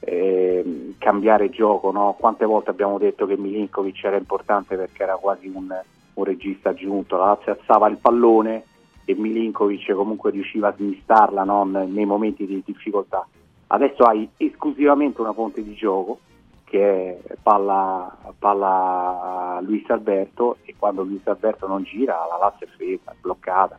ehm, 0.00 0.94
cambiare 0.98 1.50
gioco. 1.50 1.90
No? 1.90 2.14
Quante 2.18 2.44
volte 2.44 2.70
abbiamo 2.70 2.98
detto 2.98 3.26
che 3.26 3.36
Milinkovic 3.36 4.04
era 4.04 4.16
importante 4.16 4.76
perché 4.76 5.02
era 5.02 5.16
quasi 5.16 5.48
un, 5.48 5.74
un 6.14 6.24
regista 6.24 6.70
aggiunto, 6.70 7.16
la 7.16 7.26
Lazio 7.26 7.52
alzava 7.52 7.88
il 7.88 7.98
pallone 7.98 8.64
e 9.04 9.14
Milinkovic 9.14 9.92
comunque 9.94 10.30
riusciva 10.30 10.68
a 10.68 10.74
smistarla 10.76 11.44
no? 11.44 11.64
nei 11.64 12.04
momenti 12.04 12.46
di 12.46 12.62
difficoltà. 12.64 13.26
Adesso 13.70 14.02
hai 14.04 14.28
esclusivamente 14.36 15.20
una 15.20 15.32
fonte 15.32 15.62
di 15.62 15.74
gioco 15.74 16.20
che 16.68 17.18
palla, 17.42 18.14
palla 18.38 19.58
Luis 19.62 19.88
Alberto 19.90 20.58
e 20.64 20.74
quando 20.78 21.02
Luis 21.02 21.26
Alberto 21.26 21.66
non 21.66 21.82
gira 21.82 22.26
la 22.30 22.36
Lazio 22.38 22.66
è 22.66 22.70
ferma, 22.76 23.12
è 23.12 23.14
bloccata. 23.20 23.78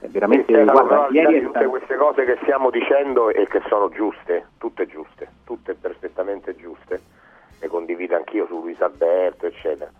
È 0.00 0.06
veramente, 0.06 0.54
Sì, 0.56 0.64
guarda, 0.64 1.08
ieri 1.10 1.40
tutte 1.40 1.50
stato- 1.50 1.68
queste 1.70 1.96
cose 1.96 2.24
che 2.24 2.38
stiamo 2.42 2.70
dicendo 2.70 3.30
e 3.30 3.46
che 3.48 3.60
sono 3.68 3.88
giuste, 3.88 4.46
tutte 4.58 4.86
giuste, 4.86 5.28
tutte 5.44 5.74
perfettamente 5.74 6.54
giuste, 6.54 7.00
le 7.60 7.66
condivido 7.68 8.14
anch'io 8.14 8.46
su 8.46 8.60
Luis 8.60 8.80
Alberto, 8.80 9.46
eccetera. 9.46 9.90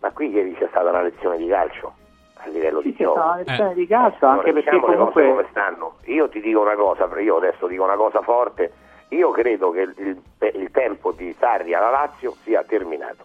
Ma 0.00 0.10
qui 0.10 0.28
ieri 0.30 0.54
c'è 0.56 0.66
stata 0.68 0.90
una 0.90 1.00
lezione 1.02 1.38
di 1.38 1.46
calcio 1.48 1.94
a 2.34 2.48
livello 2.48 2.82
Sì, 2.82 2.88
di 2.90 2.96
c'è 2.96 3.04
gioco. 3.04 3.14
stata 3.20 3.32
una 3.32 3.36
lezione 3.42 3.74
di 3.74 3.86
calcio, 3.86 4.26
anche 4.26 4.50
Allora, 4.50 4.52
perché 4.52 4.60
diciamo 4.70 4.76
le 4.76 4.82
cose 4.82 4.96
comunque 4.98 5.28
come 5.28 5.46
stanno. 5.50 5.94
Io 6.04 6.28
ti 6.28 6.40
dico 6.42 6.60
una 6.60 6.74
cosa, 6.74 7.20
io 7.20 7.36
adesso 7.36 7.66
dico 7.66 7.84
una 7.84 7.96
cosa 7.96 8.20
forte, 8.20 8.72
io 9.14 9.30
credo 9.30 9.70
che 9.70 9.80
il, 9.80 9.94
il- 9.96 10.70
tempo 10.74 11.12
di 11.12 11.32
Sarri 11.38 11.72
alla 11.72 11.90
Lazio 11.90 12.32
sia 12.42 12.62
terminato. 12.64 13.24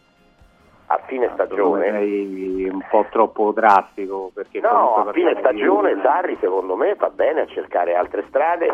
A 0.87 0.99
fine 1.07 1.29
stagione 1.33 1.89
sei 1.89 2.69
un 2.71 2.83
po' 2.89 3.05
troppo 3.09 3.51
drastico 3.51 4.29
perché 4.33 4.59
No, 4.59 4.95
a 4.95 5.11
fine 5.11 5.33
parliamo 5.33 5.33
di- 5.33 5.39
stagione 5.39 6.01
Sarri 6.01 6.37
secondo 6.39 6.75
me 6.75 6.93
va 6.95 7.09
bene 7.09 7.41
a 7.41 7.45
cercare 7.47 7.95
altre 7.95 8.23
strade, 8.27 8.71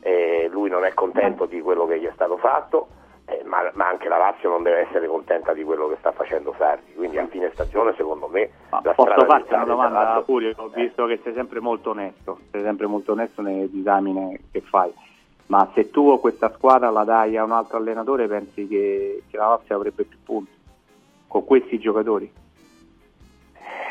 eh, 0.00 0.48
lui 0.50 0.68
non 0.70 0.84
è 0.84 0.94
contento 0.94 1.46
di 1.46 1.60
quello 1.60 1.86
che 1.86 1.98
gli 2.00 2.06
è 2.06 2.12
stato 2.14 2.36
fatto, 2.36 2.88
eh, 3.26 3.42
ma, 3.44 3.68
ma 3.74 3.88
anche 3.88 4.08
la 4.08 4.18
Lazio 4.18 4.48
non 4.50 4.62
deve 4.62 4.80
essere 4.88 5.06
contenta 5.08 5.52
di 5.52 5.64
quello 5.64 5.88
che 5.88 5.96
sta 5.98 6.12
facendo 6.12 6.54
Sarri, 6.58 6.94
quindi 6.94 7.18
a 7.18 7.26
fine 7.26 7.50
stagione 7.52 7.94
secondo 7.96 8.28
me 8.28 8.50
la 8.70 8.92
Posso 8.94 9.24
farti 9.24 9.54
una 9.54 9.64
domanda 9.64 10.22
Furio, 10.24 10.52
ho 10.56 10.68
visto 10.68 11.06
che 11.06 11.18
sei 11.24 11.34
sempre 11.34 11.58
molto 11.60 11.90
onesto, 11.90 12.38
sei 12.52 12.62
sempre 12.62 12.86
molto 12.86 13.12
onesto 13.12 13.42
nelle 13.42 13.68
disamine 13.70 14.38
che 14.52 14.60
fai, 14.60 14.92
ma 15.46 15.68
se 15.74 15.90
tu 15.90 16.18
questa 16.20 16.52
squadra 16.54 16.90
la 16.90 17.04
dai 17.04 17.36
a 17.36 17.44
un 17.44 17.52
altro 17.52 17.76
allenatore 17.76 18.26
pensi 18.26 18.66
che, 18.66 19.24
che 19.30 19.36
la 19.36 19.48
Lazio 19.48 19.76
avrebbe 19.76 20.04
più 20.04 20.18
punti 20.22 20.52
con 21.26 21.44
questi 21.44 21.78
giocatori? 21.78 22.32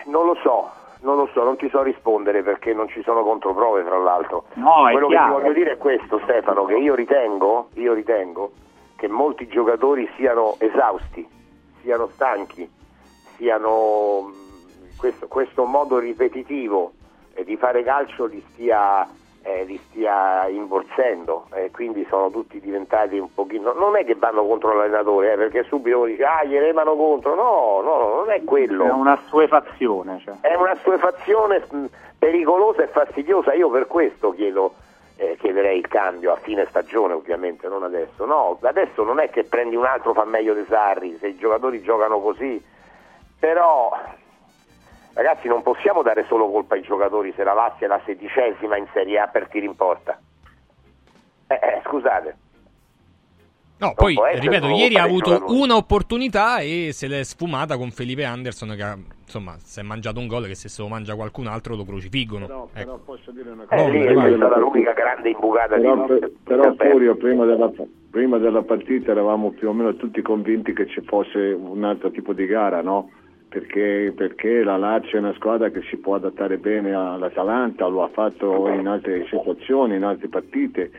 Non 0.05 0.25
lo 0.25 0.35
so, 0.41 0.69
non 1.01 1.17
lo 1.17 1.29
so, 1.33 1.43
non 1.43 1.57
ti 1.57 1.69
so 1.69 1.81
rispondere 1.81 2.41
perché 2.43 2.73
non 2.73 2.87
ci 2.87 3.01
sono 3.03 3.23
controprove 3.23 3.83
tra 3.83 3.97
l'altro. 3.97 4.45
No, 4.53 4.87
Quello 4.91 5.07
che 5.07 5.17
ti 5.17 5.29
voglio 5.29 5.53
dire 5.53 5.71
è 5.73 5.77
questo 5.77 6.19
Stefano, 6.23 6.65
che 6.65 6.75
io 6.75 6.95
ritengo, 6.95 7.69
io 7.75 7.93
ritengo 7.93 8.51
che 8.95 9.07
molti 9.07 9.47
giocatori 9.47 10.09
siano 10.15 10.55
esausti, 10.59 11.27
siano 11.81 12.07
stanchi, 12.13 12.69
siano 13.35 14.21
mh, 14.21 14.97
questo, 14.97 15.27
questo 15.27 15.65
modo 15.65 15.99
ripetitivo 15.99 16.93
eh, 17.33 17.43
di 17.43 17.57
fare 17.57 17.83
calcio 17.83 18.25
li 18.25 18.41
stia, 18.51 19.07
eh, 19.43 19.63
li 19.65 19.79
stia 19.89 20.47
imborsendo 20.47 21.47
e 21.53 21.69
quindi 21.71 22.05
sono 22.09 22.31
tutti 22.31 22.59
diventati 22.59 23.17
un 23.17 23.33
pochino 23.33 23.73
non 23.73 23.97
è 23.97 24.05
che 24.05 24.15
vanno 24.15 24.45
contro 24.45 24.73
l'allenatore 24.73 25.33
eh, 25.33 25.35
perché 25.35 25.63
subito 25.63 25.97
uno 25.97 26.05
dice 26.07 26.23
ah 26.23 26.43
gli 26.43 26.57
remano 26.57 26.95
contro 26.95 27.35
no, 27.35 27.81
no, 27.81 28.15
non 28.15 28.31
è 28.31 28.43
quello 28.43 28.85
È 28.85 28.91
una 28.91 29.19
suefazione. 29.27 30.21
Cioè. 30.23 30.35
è 30.41 30.55
una 30.55 30.75
suefazione 30.75 31.65
mh, 31.69 31.85
pericolosa 32.17 32.83
e 32.83 32.87
fastidiosa. 32.87 33.53
Io 33.53 33.69
per 33.69 33.87
questo 33.87 34.31
chiedo, 34.31 34.75
eh, 35.17 35.35
chiederei 35.39 35.77
il 35.77 35.87
cambio 35.87 36.31
a 36.31 36.37
fine 36.37 36.65
stagione, 36.69 37.13
ovviamente, 37.13 37.67
non 37.67 37.83
adesso. 37.83 38.25
No, 38.25 38.57
adesso 38.61 39.03
non 39.03 39.19
è 39.19 39.29
che 39.29 39.43
prendi 39.43 39.75
un 39.75 39.85
altro 39.85 40.13
fa 40.13 40.23
meglio 40.23 40.53
di 40.53 40.65
Sarri, 40.67 41.17
se 41.19 41.27
i 41.27 41.37
giocatori 41.37 41.81
giocano 41.81 42.19
così. 42.19 42.63
Però, 43.39 43.91
ragazzi, 45.13 45.47
non 45.47 45.61
possiamo 45.61 46.01
dare 46.01 46.25
solo 46.27 46.49
colpa 46.49 46.75
ai 46.75 46.81
giocatori 46.81 47.33
se 47.35 47.43
la 47.43 47.53
Lazio 47.53 47.85
è 47.85 47.89
la 47.89 48.01
sedicesima 48.05 48.77
in 48.77 48.87
Serie 48.93 49.19
A 49.19 49.27
per 49.27 49.47
tiri 49.47 49.65
in 49.65 49.75
porta. 49.75 50.19
Eh, 51.47 51.53
eh, 51.55 51.81
scusate. 51.85 52.37
No, 53.79 53.93
poi 53.95 54.13
può 54.13 54.25
essere 54.25 54.41
ripeto, 54.43 54.67
ieri 54.69 54.95
ha 54.97 55.03
avuto 55.03 55.43
un'opportunità 55.47 56.59
e 56.59 56.91
se 56.93 57.07
l'è 57.07 57.21
sfumata 57.23 57.75
con 57.75 57.89
Felipe 57.91 58.23
Anderson 58.23 58.73
che 58.77 58.83
ha, 58.83 58.97
insomma 59.23 59.55
si 59.59 59.81
è 59.81 59.83
mangiato 59.83 60.19
un 60.19 60.27
gol 60.27 60.45
che 60.45 60.55
se 60.55 60.69
se 60.69 60.81
lo 60.81 60.87
mangia 60.87 61.15
qualcun 61.15 61.47
altro 61.47 61.75
lo 61.75 61.83
crocifiggono. 61.83 62.45
Però, 62.45 62.63
Ecco. 62.71 62.71
però 62.73 62.97
posso 62.99 63.31
dire 63.31 63.49
una 63.49 63.63
Eh, 63.63 63.67
cosa. 63.75 63.89
lì 63.89 64.05
Prima 64.05 64.23
è 64.25 64.27
stata 64.29 64.37
partita- 64.37 64.59
l'unica 64.59 64.93
grande 64.93 65.29
imbucata 65.31 65.75
Però, 65.75 65.95
di 65.95 66.07
per- 66.19 66.31
però 66.43 66.73
Furio, 66.75 67.15
prima 67.17 67.43
della, 67.45 67.69
prima 68.09 68.37
della 68.37 68.61
partita 68.61 69.11
eravamo 69.11 69.49
più 69.51 69.67
o 69.67 69.73
meno 69.73 69.95
tutti 69.97 70.21
convinti 70.21 70.71
che 70.73 70.87
ci 70.87 71.01
fosse 71.01 71.37
un 71.39 71.83
altro 71.83 72.09
tipo 72.11 72.31
di 72.31 72.45
gara, 72.45 72.81
no? 72.81 73.09
Perché, 73.53 74.11
perché 74.15 74.63
la 74.63 74.77
Lazio 74.77 75.17
è 75.17 75.21
una 75.21 75.33
squadra 75.35 75.69
che 75.69 75.83
si 75.83 75.97
può 75.97 76.15
adattare 76.15 76.57
bene 76.57 76.91
all'Atalanta, 76.95 77.85
lo 77.85 78.01
ha 78.01 78.07
fatto 78.07 78.67
in 78.69 78.87
altre 78.87 79.27
situazioni, 79.29 79.95
in 79.95 80.03
altre 80.03 80.27
partite 80.27 80.89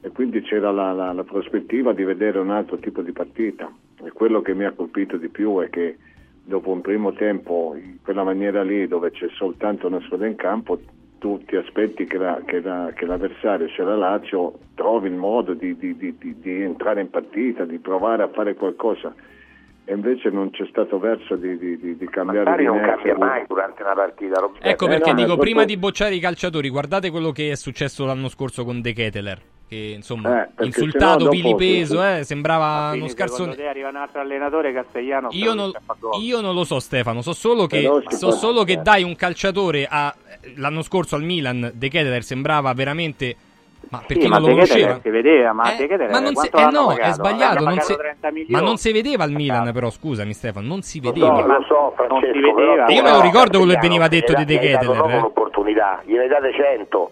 e 0.00 0.08
quindi 0.08 0.40
c'era 0.40 0.70
la, 0.70 0.92
la- 0.94 1.12
la 1.12 1.24
prospettiva 1.24 1.92
di 1.92 2.04
vedere 2.04 2.38
un 2.38 2.48
altro 2.50 2.78
tipo 2.78 3.02
di 3.02 3.12
partita. 3.12 3.70
E 4.02 4.10
quello 4.12 4.40
che 4.40 4.54
mi 4.54 4.64
ha 4.64 4.72
colpito 4.72 5.18
di 5.18 5.28
più 5.28 5.60
è 5.60 5.68
che 5.68 5.98
dopo 6.42 6.70
un 6.70 6.80
primo 6.80 7.12
tempo, 7.12 7.74
in 7.76 7.98
quella 8.02 8.24
maniera 8.24 8.62
lì 8.62 8.88
dove 8.88 9.10
c'è 9.10 9.28
soltanto 9.34 9.86
una 9.86 10.00
squadra 10.00 10.28
in 10.28 10.36
campo, 10.36 10.80
tu 11.18 11.42
ti 11.44 11.56
aspetti 11.56 12.06
che, 12.06 12.16
la- 12.16 12.40
che 12.46 12.62
la- 12.62 12.90
che 12.94 13.04
l'avversario, 13.04 13.68
cioè 13.68 13.84
la 13.84 13.96
Lazio, 13.96 14.54
trovi 14.76 15.08
il 15.08 15.14
modo 15.14 15.52
di, 15.52 15.76
di- 15.76 15.94
di- 15.94 16.16
di- 16.18 16.40
di 16.40 16.62
entrare 16.62 17.02
in 17.02 17.10
partita, 17.10 17.66
di 17.66 17.76
provare 17.78 18.22
a 18.22 18.28
fare 18.28 18.54
qualcosa. 18.54 19.14
E 19.90 19.94
invece 19.94 20.28
non 20.28 20.50
c'è 20.50 20.66
stato 20.68 20.98
verso 20.98 21.34
di, 21.36 21.56
di- 21.56 21.78
di- 21.78 21.96
di 21.96 22.06
cambiare 22.10 22.44
Sarri 22.44 22.64
non 22.66 22.78
cambia 22.78 23.16
mai 23.16 23.44
durante 23.48 23.82
una 23.82 23.94
partita. 23.94 24.38
Roberto. 24.38 24.68
Ecco 24.68 24.84
Eh, 24.84 24.88
perché 24.88 25.12
no, 25.12 25.16
dico, 25.22 25.36
prima 25.38 25.64
di 25.64 25.78
bocciare 25.78 26.14
i 26.14 26.20
calciatori, 26.20 26.68
guardate 26.68 27.08
quello 27.10 27.32
che 27.32 27.52
è 27.52 27.56
successo 27.56 28.04
l'anno 28.04 28.28
scorso 28.28 28.66
con 28.66 28.82
De 28.82 28.92
Keteler. 28.92 29.40
Che 29.66 29.92
insomma, 29.96 30.44
Eh, 30.44 30.64
insultato, 30.66 31.24
dopo- 31.24 31.30
vilipeso, 31.30 32.02
eh, 32.04 32.22
sembrava 32.24 32.90
uno 32.94 33.08
scarsone. 33.08 33.54
te 33.54 33.66
arriva 33.66 33.88
un 33.88 33.96
altro 33.96 34.20
allenatore 34.20 34.74
Castellano? 34.74 35.28
Io 35.32 35.54
non, 35.54 35.70
io 36.20 36.40
non 36.42 36.54
lo 36.54 36.64
so, 36.64 36.80
Stefano. 36.80 37.22
So 37.22 37.32
solo 37.32 37.66
che, 37.66 37.88
so 38.08 38.30
solo 38.30 38.64
che 38.64 38.82
dai 38.82 39.02
un 39.04 39.16
calciatore 39.16 39.86
a. 39.88 40.14
L'anno 40.56 40.82
scorso 40.82 41.16
al 41.16 41.22
Milan, 41.22 41.70
De 41.74 41.88
Keteler 41.88 42.22
sembrava 42.22 42.72
veramente. 42.74 43.36
Ma 43.90 44.02
per 44.06 44.20
Sì, 44.20 44.28
non 44.28 44.40
lo 44.42 44.48
conosceva? 44.48 44.98
si 45.02 45.08
vedeva, 45.10 45.52
ma 45.52 45.74
Eh, 45.76 46.08
ma 46.10 46.20
non 46.20 46.34
si, 46.36 46.46
eh 46.46 46.50
no, 46.70 46.86
pagato? 46.86 46.96
è 46.98 47.12
sbagliato. 47.12 47.64
Non 47.64 47.80
si- 47.80 47.96
30 47.96 48.30
milioni. 48.30 48.50
ma 48.52 48.60
non 48.60 48.76
si 48.76 48.92
vedeva 48.92 49.24
al 49.24 49.30
Milan, 49.32 49.72
però, 49.72 49.88
scusami, 49.90 50.32
Stefano. 50.34 50.66
Non 50.66 50.82
si 50.82 51.00
vedeva. 51.00 51.40
No, 51.40 51.46
lo 51.46 51.64
so, 51.66 51.92
Francesco, 51.96 52.54
vedeva. 52.54 52.84
però- 52.84 52.86
Io 52.88 53.02
me 53.02 53.10
lo 53.10 53.20
ricordo 53.22 53.58
quello 53.58 53.72
che 53.74 53.80
veniva 53.80 54.08
detto 54.08 54.34
di 54.34 54.44
De 54.44 54.58
Keteler, 54.58 54.94
proprio 54.96 55.14
eh. 55.14 55.18
un'opportunità, 55.18 56.02
gliene 56.04 56.26
date 56.28 56.52
100. 56.52 57.10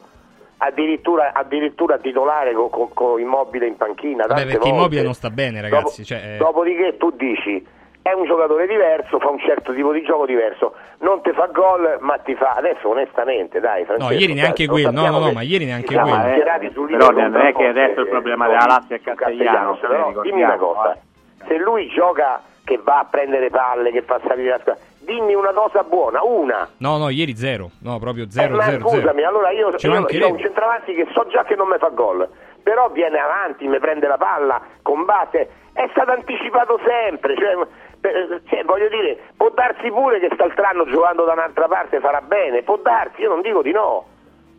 addirittura, 0.58 1.32
addirittura 1.34 1.98
titolare 1.98 2.54
con, 2.54 2.70
con, 2.70 2.88
con 2.94 3.20
Immobile 3.20 3.66
in 3.66 3.76
panchina. 3.76 4.26
Vabbè, 4.26 4.42
perché 4.42 4.56
volte. 4.58 4.68
Immobile 4.68 5.02
non 5.02 5.12
sta 5.12 5.28
bene, 5.30 5.60
ragazzi. 5.60 6.00
Dopo- 6.00 6.04
cioè, 6.04 6.32
eh, 6.34 6.36
Dopodiché 6.38 6.96
tu 6.96 7.10
dici 7.10 7.64
è 8.06 8.12
un 8.12 8.24
giocatore 8.24 8.68
diverso, 8.68 9.18
fa 9.18 9.30
un 9.30 9.40
certo 9.40 9.72
tipo 9.74 9.90
di 9.90 10.00
gioco 10.02 10.26
diverso, 10.26 10.74
non 10.98 11.20
ti 11.22 11.32
fa 11.32 11.46
gol, 11.46 11.96
ma 12.00 12.16
ti 12.18 12.36
fa 12.36 12.50
adesso 12.56 12.88
onestamente, 12.88 13.58
dai, 13.58 13.84
Francesco. 13.84 14.12
No, 14.12 14.16
ieri 14.16 14.32
neanche 14.32 14.66
lo 14.66 14.72
quello, 14.72 14.90
no, 14.92 15.08
no, 15.08 15.18
no, 15.18 15.32
ma 15.32 15.42
ieri 15.42 15.64
neanche 15.64 15.92
quello. 15.92 16.70
sul 16.72 16.86
Però 16.86 17.10
non 17.10 17.36
è 17.36 17.52
che 17.52 17.66
adesso 17.66 18.00
il 18.02 18.08
problema 18.08 18.46
eh, 18.46 18.48
della 18.50 18.64
Lazio 18.68 18.94
è 18.94 19.00
però 19.00 20.10
eh, 20.10 20.20
dimmi 20.22 20.42
una 20.44 20.56
cosa, 20.56 20.96
se 21.48 21.56
lui 21.56 21.88
gioca 21.88 22.42
che 22.62 22.78
va 22.82 23.00
a 23.00 23.06
prendere 23.10 23.50
palle, 23.50 23.90
che 23.90 24.02
fa 24.02 24.20
salire 24.24 24.50
la 24.50 24.58
squadra, 24.60 24.82
dimmi 25.00 25.34
una 25.34 25.52
cosa 25.52 25.82
buona, 25.82 26.22
una. 26.22 26.68
No, 26.78 26.98
no, 26.98 27.08
ieri 27.08 27.34
zero. 27.36 27.70
No, 27.82 27.98
proprio 27.98 28.24
Eh, 28.24 28.30
zero, 28.30 28.54
ma 28.54 28.62
zero, 28.62 28.80
scusami, 28.88 29.20
zero. 29.20 29.28
allora 29.28 29.50
io, 29.50 29.76
Ci 29.76 29.86
io, 29.88 30.06
io 30.08 30.26
ho 30.26 30.30
un 30.30 30.38
centravanti 30.38 30.94
che 30.94 31.08
so 31.12 31.26
già 31.28 31.42
che 31.42 31.56
non 31.56 31.68
mi 31.68 31.78
fa 31.78 31.88
gol, 31.88 32.28
però 32.62 32.88
viene 32.90 33.18
avanti, 33.18 33.66
mi 33.66 33.80
prende 33.80 34.06
la 34.06 34.16
palla, 34.16 34.60
combatte, 34.82 35.48
è 35.72 35.86
stato 35.90 36.10
anticipato 36.10 36.80
sempre, 36.84 37.36
cioè, 37.36 37.54
cioè, 38.48 38.64
voglio 38.64 38.88
dire, 38.88 39.18
può 39.36 39.50
darsi 39.50 39.88
pure 39.90 40.18
che 40.20 40.28
quest'altro 40.28 40.84
giocando 40.86 41.24
da 41.24 41.32
un'altra 41.32 41.66
parte 41.68 42.00
farà 42.00 42.20
bene, 42.20 42.62
può 42.62 42.76
darsi, 42.78 43.20
io 43.22 43.28
non 43.30 43.40
dico 43.42 43.62
di 43.62 43.72
no, 43.72 44.06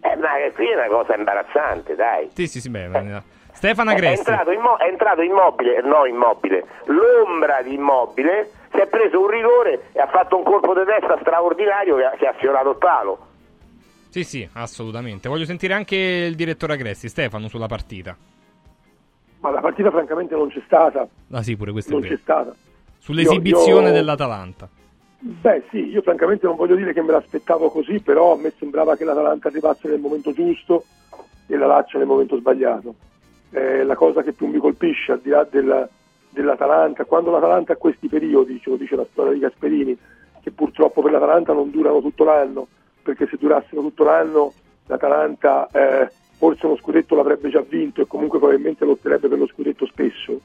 eh, 0.02 0.16
ma 0.16 0.30
qui 0.54 0.68
è 0.68 0.76
una 0.76 0.88
cosa 0.88 1.16
imbarazzante, 1.16 1.96
dai. 1.96 2.30
Sì, 2.34 2.48
sì, 2.48 2.60
sì, 2.62 2.70
beh, 2.70 2.88
ma- 2.88 3.24
Stefano 3.52 3.90
È 3.90 3.94
Agresti. 3.94 4.30
entrato, 4.30 4.52
immo- 4.52 4.78
è 4.78 4.86
entrato 4.88 5.22
immobile, 5.22 5.82
no 5.82 6.06
immobile, 6.06 6.64
l'ombra 6.86 7.62
di 7.64 7.74
immobile, 7.74 8.52
si 8.72 8.78
è 8.78 8.88
preso 8.88 9.20
un 9.20 9.28
rigore 9.30 9.90
e 9.94 10.00
ha 10.00 10.08
fatto 10.08 10.38
un 10.38 10.44
colpo 10.44 10.76
di 10.78 10.86
testa 10.86 11.18
straordinario 11.22 11.96
che 11.96 12.04
ha, 12.06 12.10
che 12.12 12.28
ha 12.28 12.34
sfiorato 12.38 12.70
il 12.70 12.78
palo. 12.78 13.26
Sì, 14.10 14.24
sì, 14.24 14.48
assolutamente. 14.54 15.28
Voglio 15.28 15.46
sentire 15.46 15.74
anche 15.74 15.96
il 15.96 16.36
direttore 16.36 16.74
Agresti, 16.74 17.08
Stefano, 17.10 17.48
sulla 17.48 17.66
partita. 17.68 18.16
Ma 19.40 19.50
la 19.52 19.60
partita 19.60 19.90
francamente 19.92 20.36
non 20.36 20.50
c'è 20.50 20.62
stata. 20.66 21.08
Ah 21.32 21.42
sì, 21.44 21.56
pure 21.56 21.72
questo 21.72 21.92
Non 21.94 22.00
è 22.00 22.04
vero. 22.04 22.16
c'è 22.16 22.22
stata. 22.22 22.56
Sull'esibizione 23.08 23.82
Io- 23.84 23.88
io- 23.88 23.94
dell'Atalanta. 23.94 24.68
Beh 25.20 25.64
sì, 25.72 25.88
io 25.90 26.02
francamente 26.02 26.46
non 26.46 26.58
voglio 26.58 26.76
dire 26.76 26.92
che 26.94 27.02
me 27.02 27.12
l'aspettavo 27.14 27.70
così, 27.70 28.00
però 28.02 28.34
a 28.34 28.38
me 28.38 28.52
sembrava 28.60 28.96
che 28.98 29.06
l'Atalanta 29.06 29.48
arrivasse 29.48 29.88
nel 29.88 30.00
momento 30.00 30.34
giusto 30.34 30.84
e 31.48 31.56
la 31.58 31.66
Lazio 31.68 31.98
nel 32.00 32.08
momento 32.08 32.38
sbagliato. 32.38 32.94
Eh, 33.52 33.84
la 33.86 33.96
cosa 33.96 34.22
che 34.24 34.34
più 34.34 34.48
mi 34.48 34.60
colpisce, 34.60 35.14
al 35.14 35.22
di 35.22 35.30
là 35.30 35.48
del- 35.50 35.88
dell'Atalanta, 36.30 37.06
quando 37.06 37.32
l'Atalanta 37.32 37.74
ha 37.74 37.78
questi 37.78 38.08
periodi, 38.10 38.60
ce 38.62 38.70
lo 38.70 38.76
dice 38.76 38.96
la 38.98 39.06
storia 39.10 39.32
di 39.32 39.40
Gasperini, 39.40 39.98
che 40.42 40.52
purtroppo 40.52 41.02
per 41.02 41.12
l'Atalanta 41.12 41.54
non 41.54 41.72
durano 41.72 42.02
tutto 42.02 42.26
l'anno, 42.26 42.68
perché 43.02 43.26
se 43.28 43.38
durassero 43.40 43.82
tutto 43.82 44.04
l'anno 44.04 44.52
l'Atalanta 44.88 45.68
eh, 45.72 46.12
forse 46.38 46.66
uno 46.66 46.76
scudetto 46.78 47.16
l'avrebbe 47.16 47.50
già 47.50 47.62
vinto 47.62 48.02
e 48.02 48.06
comunque 48.08 48.38
probabilmente 48.38 48.86
lotterebbe 48.86 49.28
per 49.30 49.40
lo 49.40 49.48
scudetto 49.48 49.86
spesso. 49.88 50.40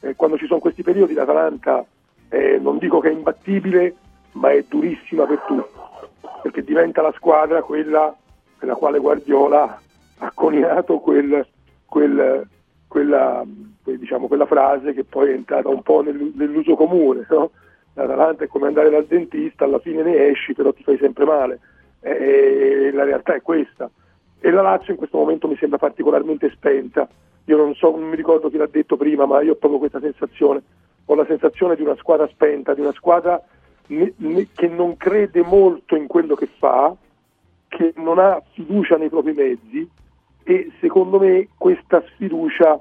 Eh, 0.00 0.14
quando 0.16 0.38
ci 0.38 0.46
sono 0.46 0.60
questi 0.60 0.82
periodi 0.82 1.12
l'Atalanta 1.14 1.84
eh, 2.28 2.58
non 2.58 2.78
dico 2.78 3.00
che 3.00 3.08
è 3.08 3.12
imbattibile, 3.12 3.94
ma 4.32 4.50
è 4.50 4.64
durissima 4.68 5.26
per 5.26 5.40
tutti, 5.46 5.78
perché 6.42 6.62
diventa 6.62 7.02
la 7.02 7.12
squadra 7.12 7.62
quella 7.62 8.14
per 8.58 8.68
la 8.68 8.74
quale 8.74 8.98
Guardiola 8.98 9.80
ha 10.18 10.32
coniato 10.34 10.98
quel- 10.98 11.46
quel- 11.86 12.46
quella, 12.88 13.44
quel- 13.82 13.98
diciamo, 13.98 14.26
quella 14.26 14.46
frase 14.46 14.94
che 14.94 15.04
poi 15.04 15.30
è 15.30 15.34
entrata 15.34 15.68
un 15.68 15.82
po' 15.82 16.02
nel- 16.02 16.32
nell'uso 16.34 16.74
comune. 16.76 17.26
no? 17.28 17.50
L'Atalanta 17.94 18.44
è 18.44 18.48
come 18.48 18.66
andare 18.66 18.90
dal 18.90 19.04
dentista, 19.06 19.64
alla 19.64 19.78
fine 19.78 20.02
ne 20.02 20.28
esci, 20.28 20.54
però 20.54 20.72
ti 20.72 20.82
fai 20.82 20.96
sempre 20.98 21.24
male. 21.24 21.60
E- 22.00 22.86
e 22.86 22.92
la 22.92 23.04
realtà 23.04 23.34
è 23.34 23.42
questa. 23.42 23.88
E 24.40 24.50
la 24.50 24.62
Lazio 24.62 24.92
in 24.92 24.98
questo 24.98 25.16
momento 25.18 25.48
mi 25.48 25.56
sembra 25.56 25.78
particolarmente 25.78 26.50
spenta. 26.50 27.08
Io 27.46 27.56
non 27.56 27.74
so, 27.74 27.90
non 27.90 28.08
mi 28.08 28.16
ricordo 28.16 28.50
chi 28.50 28.56
l'ha 28.56 28.66
detto 28.66 28.96
prima, 28.96 29.26
ma 29.26 29.40
io 29.42 29.52
ho 29.52 29.56
proprio 29.56 29.78
questa 29.78 30.00
sensazione. 30.00 30.62
Ho 31.06 31.14
la 31.14 31.26
sensazione 31.26 31.76
di 31.76 31.82
una 31.82 31.96
squadra 31.96 32.26
spenta, 32.28 32.74
di 32.74 32.80
una 32.80 32.92
squadra 32.92 33.42
che 33.86 34.68
non 34.68 34.96
crede 34.96 35.42
molto 35.42 35.94
in 35.96 36.06
quello 36.06 36.34
che 36.34 36.48
fa, 36.58 36.94
che 37.68 37.92
non 37.96 38.18
ha 38.18 38.40
fiducia 38.52 38.96
nei 38.96 39.08
propri 39.10 39.32
mezzi 39.32 39.88
e 40.42 40.70
secondo 40.80 41.18
me 41.18 41.48
questa 41.56 42.02
sfiducia 42.08 42.80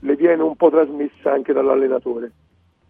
le 0.00 0.16
viene 0.16 0.42
un 0.42 0.56
po' 0.56 0.70
trasmessa 0.70 1.32
anche 1.32 1.52
dall'allenatore. 1.52 2.32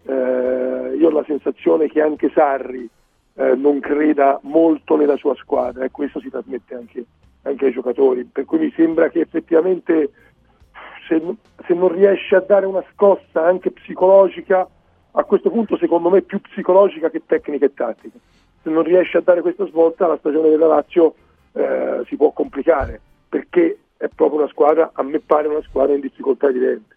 Eh, 0.06 0.96
io 0.98 1.08
ho 1.08 1.10
la 1.10 1.24
sensazione 1.26 1.88
che 1.88 2.00
anche 2.00 2.30
Sarri 2.34 2.88
eh, 3.34 3.54
non 3.54 3.80
creda 3.80 4.38
molto 4.42 4.96
nella 4.96 5.16
sua 5.16 5.34
squadra 5.34 5.84
e 5.84 5.90
questo 5.90 6.20
si 6.20 6.30
trasmette 6.30 6.74
anche, 6.74 7.04
anche 7.42 7.66
ai 7.66 7.72
giocatori, 7.72 8.24
per 8.24 8.44
cui 8.44 8.58
mi 8.58 8.72
sembra 8.74 9.08
che 9.08 9.20
effettivamente 9.20 10.10
se, 11.06 11.22
se 11.66 11.74
non 11.74 11.92
riesce 11.92 12.36
a 12.36 12.40
dare 12.40 12.66
una 12.66 12.84
scossa 12.92 13.44
anche 13.44 13.70
psicologica, 13.70 14.68
a 15.12 15.24
questo 15.24 15.50
punto 15.50 15.76
secondo 15.76 16.10
me 16.10 16.22
più 16.22 16.40
psicologica 16.40 17.10
che 17.10 17.22
tecnica 17.24 17.66
e 17.66 17.74
tattica, 17.74 18.18
se 18.62 18.70
non 18.70 18.82
riesce 18.82 19.18
a 19.18 19.20
dare 19.20 19.42
questa 19.42 19.66
svolta 19.66 20.06
la 20.06 20.16
stagione 20.18 20.48
della 20.48 20.66
Lazio 20.66 21.14
eh, 21.52 22.02
si 22.06 22.16
può 22.16 22.32
complicare, 22.32 23.00
perché 23.28 23.78
è 23.96 24.08
proprio 24.14 24.40
una 24.40 24.48
squadra, 24.50 24.90
a 24.92 25.02
me 25.02 25.20
pare 25.20 25.48
una 25.48 25.62
squadra 25.62 25.94
in 25.94 26.00
difficoltà 26.00 26.48
evidente. 26.48 26.96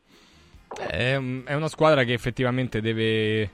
È, 0.76 1.20
è 1.46 1.54
una 1.54 1.68
squadra 1.68 2.04
che 2.04 2.14
effettivamente 2.14 2.82
deve, 2.82 3.50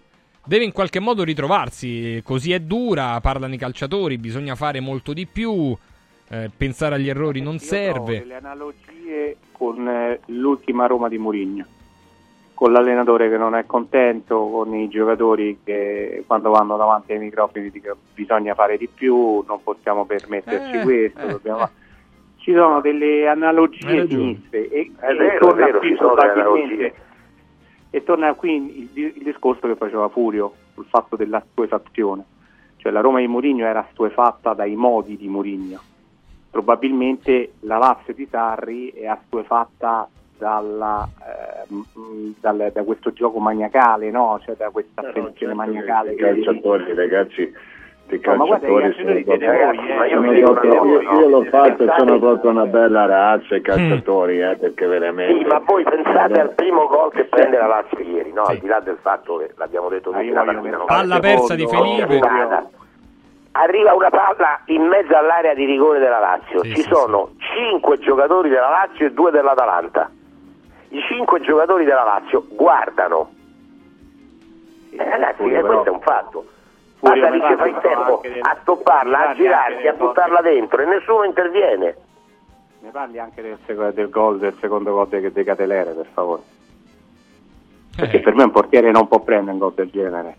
deve 0.45 0.63
in 0.63 0.71
qualche 0.71 0.99
modo 0.99 1.23
ritrovarsi. 1.23 2.21
Così 2.23 2.53
è 2.53 2.59
dura, 2.59 3.19
parlano 3.21 3.53
i 3.53 3.57
calciatori, 3.57 4.17
bisogna 4.17 4.55
fare 4.55 4.79
molto 4.79 5.13
di 5.13 5.27
più. 5.27 5.75
Eh, 6.29 6.49
pensare 6.55 6.95
agli 6.95 7.09
errori 7.09 7.41
non 7.41 7.53
Io 7.55 7.59
trovo 7.59 7.73
serve. 7.75 8.19
delle 8.19 8.35
analogie 8.35 9.37
con 9.51 9.87
eh, 9.87 10.19
l'ultima 10.27 10.87
Roma 10.87 11.07
di 11.09 11.17
Mourinho, 11.17 11.65
con 12.53 12.71
l'allenatore 12.71 13.29
che 13.29 13.37
non 13.37 13.55
è 13.55 13.65
contento, 13.65 14.47
con 14.49 14.73
i 14.73 14.87
giocatori 14.89 15.59
che 15.63 16.23
quando 16.25 16.49
vanno 16.51 16.77
davanti 16.77 17.11
ai 17.13 17.19
microfoni 17.19 17.69
dicono 17.69 17.97
bisogna 18.13 18.53
fare 18.55 18.77
di 18.77 18.87
più, 18.87 19.43
non 19.47 19.61
possiamo 19.63 20.05
permetterci 20.05 20.77
Eh, 20.77 20.81
questo, 20.81 21.19
eh, 21.19 21.27
dobbiamo- 21.27 21.69
ci 22.37 22.51
sono 22.53 22.81
delle 22.81 23.27
analogie 23.27 24.05
finiste 24.05 24.67
e, 24.69 24.91
È 24.99 25.13
vero, 25.15 25.39
torna 25.47 25.61
è 25.63 25.65
vero, 25.67 25.79
qui 25.79 25.89
ci 25.89 25.95
sono 25.95 26.13
delle 26.15 26.31
analogie. 26.31 26.93
e 27.89 28.03
torna 28.03 28.33
qui 28.33 28.89
il, 28.93 29.13
il 29.15 29.23
discorso 29.23 29.65
che 29.67 29.75
faceva 29.75 30.09
Furio 30.09 30.53
sul 30.73 30.85
fatto 30.89 31.15
della 31.15 31.41
stuefazione, 31.51 32.25
cioè 32.77 32.91
la 32.91 32.99
Roma 33.01 33.19
di 33.19 33.27
Mourinho 33.27 33.65
era 33.65 33.87
stuefatta 33.91 34.53
dai 34.53 34.75
modi 34.75 35.15
di 35.15 35.27
Mourinho, 35.29 35.79
probabilmente 36.53 37.53
la 37.61 37.79
Lazio 37.79 38.13
di 38.13 38.27
Sarri 38.29 38.89
è 38.91 39.07
assuefatta 39.07 40.07
dalla, 40.37 41.07
eh, 41.25 41.73
dal- 42.39 42.69
da 42.71 42.83
questo 42.83 43.11
gioco 43.11 43.39
maniacale, 43.39 44.11
no? 44.11 44.39
cioè 44.45 44.55
da 44.55 44.69
questa 44.69 45.01
attenzione 45.01 45.55
maniacale 45.55 46.11
I 46.11 46.15
che 46.15 46.21
calciatori, 46.23 46.93
ragazzi, 46.93 47.41
i 47.41 48.19
No, 48.21 48.35
guarda, 48.45 48.67
calciatori 48.67 48.93
sono 48.93 49.23
proprio- 49.23 49.51
voi, 49.51 49.77
eh, 50.03 50.07
io 50.09 50.53
proprio- 50.53 51.29
l'ho 51.29 51.43
fatto, 51.45 51.85
sono 51.97 52.19
proprio 52.19 52.51
una 52.51 52.65
bella 52.67 53.05
razza 53.07 53.55
i 53.55 53.61
calciatori, 53.61 54.39
eh, 54.41 54.55
perché 54.55 54.85
veramente... 54.85 55.39
Sì, 55.39 55.45
ma 55.45 55.57
voi 55.65 55.83
pensate 55.83 56.39
al 56.39 56.53
primo 56.53 56.85
gol 56.87 57.11
che 57.13 57.23
prende 57.23 57.57
la 57.57 57.65
Lazio 57.65 57.97
ieri, 57.99 58.31
no? 58.31 58.43
Al 58.43 58.57
di 58.57 58.67
là 58.67 58.79
del 58.79 58.97
fatto 59.01 59.37
che 59.37 59.53
l'abbiamo 59.55 59.89
detto 59.89 60.11
tutti, 60.11 60.29
la 60.29 60.43
partita 60.43 60.77
non 60.77 60.85
Palla 60.85 61.19
persa 61.19 61.55
di 61.55 61.65
Felipe. 61.65 62.19
Arriva 63.55 63.93
una 63.93 64.09
palla 64.09 64.61
in 64.65 64.81
mezzo 64.87 65.15
all'area 65.15 65.53
di 65.53 65.65
rigore 65.65 65.99
della 65.99 66.17
Lazio. 66.19 66.63
Sì, 66.63 66.69
Ci 66.73 66.81
sì, 66.81 66.89
sono 66.89 67.31
cinque 67.37 67.99
giocatori 67.99 68.49
della 68.49 68.69
Lazio 68.69 69.05
e 69.05 69.11
due 69.11 69.29
dell'Atalanta. 69.31 70.09
I 70.89 70.99
cinque 71.07 71.39
giocatori 71.41 71.85
della 71.85 72.03
Lazio 72.03 72.45
guardano. 72.49 73.31
Eh, 74.91 74.97
ragazzi, 75.09 75.37
Furio, 75.37 75.57
eh, 75.59 75.61
però- 75.61 75.73
questo 75.81 75.89
è 75.89 75.93
un 75.93 76.01
fatto. 76.01 76.45
Furio, 76.97 77.21
Basta 77.29 77.37
pare 77.37 77.55
fai 77.57 77.81
tempo 77.81 78.21
a 78.41 78.57
stopparla, 78.61 79.29
a 79.29 79.33
girarsi, 79.35 79.87
a 79.87 79.93
buttarla 79.93 80.41
dentro 80.41 80.81
e 80.81 80.85
nessuno 80.85 81.23
interviene. 81.23 81.95
Ne 82.79 82.89
parli 82.89 83.19
anche 83.19 83.41
del, 83.41 83.57
sec- 83.65 83.93
del 83.93 84.09
gol, 84.09 84.39
del 84.39 84.55
secondo 84.59 84.93
gol 84.93 85.07
de, 85.09 85.31
de 85.31 85.43
Catelere, 85.43 85.91
per 85.91 86.07
favore. 86.11 86.41
Perché 87.95 88.19
per 88.19 88.33
me 88.33 88.43
un 88.43 88.51
portiere 88.51 88.89
non 88.91 89.07
può 89.07 89.19
prendere 89.19 89.51
un 89.51 89.59
gol 89.59 89.73
del 89.73 89.89
genere. 89.91 90.35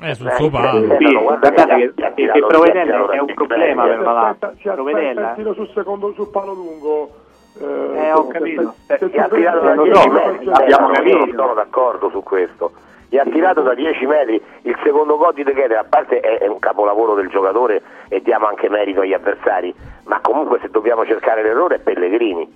Eh, 0.00 0.14
sul 0.14 0.30
suo 0.32 0.48
palo. 0.50 0.96
Sì, 0.96 1.12
guardate 1.12 1.64
che, 1.66 1.92
che, 2.14 2.30
che 2.30 2.40
Provedella 2.46 3.10
è 3.10 3.18
un 3.18 3.34
problema 3.34 3.82
per 3.84 4.06
aspetta 4.06 4.72
Provedella 4.74 5.32
tiro 5.34 5.54
sul 5.54 5.68
secondo 5.74 6.12
sul 6.14 6.28
palo 6.30 6.52
lungo. 6.52 7.10
Eh, 7.60 7.64
Eh, 8.06 8.12
ho 8.12 8.28
capito. 8.28 8.74
se- 8.86 8.98
se- 8.98 9.10
se- 9.10 9.28
tirato 9.28 9.58
da 9.60 9.74
se- 9.74 9.82
10 9.82 10.00
se- 10.00 10.08
metri, 10.08 10.44
se- 10.44 10.50
abbiamo 10.52 10.88
capito, 10.90 11.26
sono 11.34 11.54
d'accordo 11.54 12.10
su 12.10 12.22
questo. 12.22 12.70
Gli 13.08 13.16
ha 13.18 13.24
tirato 13.24 13.62
da 13.62 13.74
10 13.74 14.06
metri, 14.06 14.40
il 14.62 14.78
secondo 14.84 15.16
gol 15.16 15.32
di 15.34 15.42
De 15.42 15.52
Keter, 15.54 15.78
a 15.78 15.84
parte 15.88 16.20
è, 16.20 16.38
è 16.38 16.46
un 16.46 16.58
capolavoro 16.60 17.14
del 17.14 17.28
giocatore 17.28 17.82
e 18.08 18.20
diamo 18.22 18.46
anche 18.46 18.68
merito 18.68 19.00
agli 19.00 19.14
avversari, 19.14 19.74
ma 20.04 20.20
comunque 20.20 20.58
se 20.60 20.68
dobbiamo 20.68 21.04
cercare 21.06 21.42
l'errore 21.42 21.76
è 21.76 21.78
Pellegrini, 21.80 22.46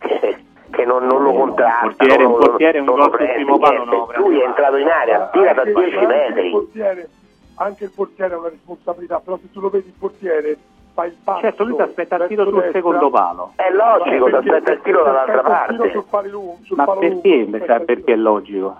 che, 0.70 0.84
non, 0.84 1.06
non 1.06 1.22
lo 1.22 1.32
contrasta, 1.32 1.82
portiere- 1.86 2.22
non, 2.22 2.32
un 2.32 2.38
portiere 2.38 2.78
un 2.78 2.84
non 2.84 2.94
gol 2.96 3.04
lo 3.10 3.16
sul 3.16 3.26
primo 3.34 3.58
palo 3.58 3.84
no, 3.84 4.08
lui 4.16 4.40
è 4.40 4.44
entrato 4.44 4.76
in 4.76 4.88
area, 4.88 5.28
tira 5.32 5.52
da 5.52 5.62
anche- 5.62 5.72
10 5.74 5.96
anche 5.96 6.00
il 6.02 6.06
metri. 6.08 6.50
portiere- 6.50 7.08
anche 7.56 7.84
il 7.84 7.90
portiere 7.94 8.34
ha 8.34 8.38
una 8.38 8.48
responsabilità, 8.48 9.20
però 9.24 9.36
se 9.38 9.50
tu 9.52 9.60
lo 9.60 9.70
vedi 9.70 9.86
il 9.86 9.94
portiere 9.98 10.56
fa 10.92 11.04
il 11.06 11.16
passo. 11.24 11.40
Certo, 11.40 11.64
lui 11.64 11.74
si 11.76 11.82
aspetta 11.82 12.16
il 12.16 12.26
tiro 12.28 12.44
sul 12.44 12.52
destra. 12.54 12.72
secondo 12.72 13.10
palo. 13.10 13.52
È 13.56 13.70
logico, 13.70 14.26
si 14.26 14.30
Perché- 14.32 14.48
aspetta 14.48 14.72
il 14.72 14.80
tiro 14.82 15.02
perché 15.02 15.10
dall'altra 15.18 15.42
parte. 15.42 15.90
sul 15.90 16.04
palo 16.10 16.28
lungo- 16.30 16.56
sul 16.64 16.76
Ma 16.76 16.84
palo 16.84 16.98
perché? 17.00 17.28
il 17.28 17.82
perché 17.84 18.12
è 18.12 18.16
logico? 18.16 18.76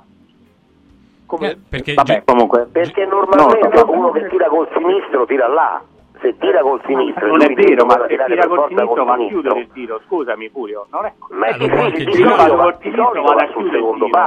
Come? 1.27 1.59
Perché 1.69 1.95
Vabbè, 1.95 2.23
comunque. 2.25 2.67
Perché 2.71 3.05
normalmente 3.05 3.69
No, 3.69 3.83
no, 3.85 3.91
uno 3.93 4.11
che 4.13 4.29
tira 4.29 4.47
col 4.49 4.69
sinistro 4.73 5.27
tira 5.27 5.49
là. 5.49 5.83
Se 6.21 6.37
tira 6.39 6.61
col 6.63 6.81
sinistro, 6.87 7.27
Non 7.27 7.43
è 7.43 7.53
vero, 7.53 7.85
ma 7.85 7.95
se 8.09 8.17
tira 8.25 8.47
col 8.47 8.65
sinistro 8.69 9.05
va 9.05 9.13
a 9.15 9.17
chiudere 9.17 9.59
il 9.61 9.69
tiro. 9.73 10.01
Scusami, 10.07 10.49
Furio. 10.49 10.87
Non 10.91 11.05
è 11.05 11.13
Ma 11.31 11.47
è 11.47 11.55
Eh, 11.55 11.59
girare. 11.59 11.91
di 11.91 12.05
solito 12.13 12.57
va- 12.57 12.63
Col 12.63 12.77
sinistro 12.81 13.23
va 13.23 13.33
a 13.35 13.47
chiudere 13.47 13.67
il 13.67 13.73
secondo 13.73 14.05
tiro. 14.07 14.19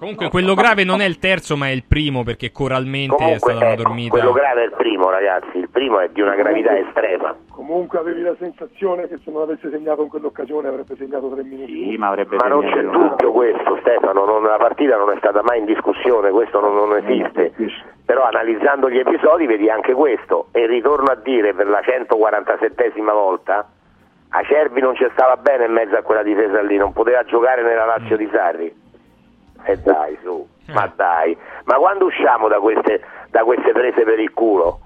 Comunque 0.00 0.30
quello 0.30 0.54
grave 0.54 0.82
non 0.82 1.02
è 1.02 1.04
il 1.04 1.18
terzo, 1.18 1.58
ma 1.58 1.66
è 1.66 1.72
il 1.72 1.84
primo 1.86 2.24
perché 2.24 2.50
coralmente 2.50 3.16
è 3.16 3.18
Comunque, 3.18 3.38
stata 3.52 3.64
una 3.66 3.72
ecco, 3.74 3.82
dormita. 3.82 4.10
quello 4.16 4.32
grave 4.32 4.62
è 4.62 4.64
il 4.64 4.72
primo, 4.74 5.10
ragazzi. 5.10 5.58
Il 5.58 5.68
primo 5.68 6.00
è 6.00 6.08
di 6.08 6.22
una 6.22 6.34
gravità 6.34 6.78
estrema. 6.78 7.36
Comunque 7.50 7.98
avevi 7.98 8.22
la 8.22 8.34
sensazione 8.38 9.08
che 9.08 9.18
se 9.22 9.30
non 9.30 9.42
avesse 9.42 9.68
segnato 9.70 10.02
in 10.02 10.08
quell'occasione 10.08 10.68
avrebbe 10.68 10.96
segnato 10.96 11.28
tre 11.28 11.42
minuti. 11.42 11.70
Sì, 11.90 11.96
ma 11.98 12.08
avrebbe 12.08 12.36
Ma 12.36 12.48
non 12.48 12.64
c'è 12.64 12.80
dubbio 12.82 13.30
questo, 13.30 13.76
Stefano, 13.82 14.24
non- 14.24 14.42
la 14.42 14.56
partita 14.56 14.96
non 14.96 15.10
è 15.10 15.16
stata 15.18 15.42
mai 15.42 15.58
in 15.58 15.66
discussione, 15.66 16.30
questo 16.30 16.60
non, 16.60 16.74
non 16.74 16.96
esiste. 16.96 17.52
Però 18.06 18.22
analizzando 18.24 18.88
gli 18.88 18.98
episodi 18.98 19.44
vedi 19.44 19.68
anche 19.68 19.92
questo. 19.92 20.46
E 20.52 20.66
ritorno 20.66 21.10
a 21.12 21.16
dire 21.16 21.52
per 21.52 21.66
la 21.68 21.80
147esima 21.80 23.12
volta, 23.12 23.68
Acerbi 24.30 24.80
non 24.80 24.94
ci 24.94 25.06
stava 25.12 25.36
bene 25.36 25.66
in 25.66 25.72
mezzo 25.72 25.94
a 25.96 26.02
quella 26.02 26.22
difesa 26.22 26.62
lì, 26.62 26.78
non 26.78 26.94
poteva 26.94 27.22
giocare 27.24 27.62
nella 27.62 27.84
Lazio 27.84 28.16
di 28.16 28.28
Sarri. 28.32 28.79
E 29.64 29.76
dai, 29.78 30.16
su, 30.22 30.46
ma 30.68 30.92
dai. 30.96 31.36
Ma 31.64 31.74
quando 31.76 32.06
usciamo 32.06 32.48
da 32.48 32.58
queste, 32.58 33.00
da 33.30 33.42
queste 33.44 33.72
prese 33.72 34.02
per 34.04 34.18
il 34.18 34.32
culo? 34.32 34.80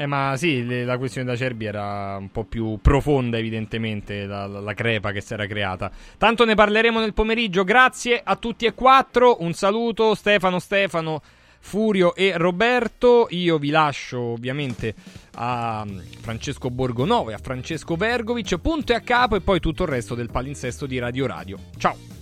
Eh, 0.00 0.06
ma 0.06 0.34
sì, 0.36 0.64
le- 0.64 0.84
la 0.84 0.96
questione 0.96 1.26
da 1.26 1.34
Cerbi 1.34 1.64
era 1.64 2.16
un 2.18 2.30
po' 2.30 2.44
più 2.44 2.78
profonda, 2.80 3.36
evidentemente, 3.36 4.26
la, 4.26 4.46
la- 4.46 4.60
la 4.60 4.72
crepa 4.74 5.10
che 5.10 5.20
si 5.20 5.32
era 5.34 5.46
creata. 5.46 5.90
Tanto 6.16 6.44
ne 6.44 6.54
parleremo 6.54 7.00
nel 7.00 7.14
pomeriggio. 7.14 7.64
Grazie 7.64 8.20
a 8.22 8.36
tutti 8.36 8.64
e 8.64 8.74
quattro. 8.74 9.42
Un 9.42 9.54
saluto, 9.54 10.14
Stefano, 10.14 10.60
Stefano, 10.60 11.20
Furio 11.58 12.14
e 12.14 12.34
Roberto. 12.36 13.26
Io 13.30 13.58
vi 13.58 13.70
lascio 13.70 14.20
ovviamente 14.20 14.94
a 15.34 15.84
Francesco 16.20 16.70
Borgonovo 16.70 17.30
e 17.30 17.34
a 17.34 17.38
Francesco 17.42 17.96
Vergovic. 17.96 18.56
Punto 18.58 18.92
e 18.92 18.94
a 18.94 19.00
capo 19.00 19.34
e 19.34 19.40
poi 19.40 19.58
tutto 19.58 19.82
il 19.82 19.88
resto 19.88 20.14
del 20.14 20.30
palinsesto 20.30 20.86
di 20.86 21.00
Radio 21.00 21.26
Radio. 21.26 21.58
Ciao. 21.76 22.17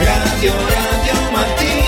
Radio 0.00 0.52
Radio 0.54 1.14
Mattino 1.30 1.79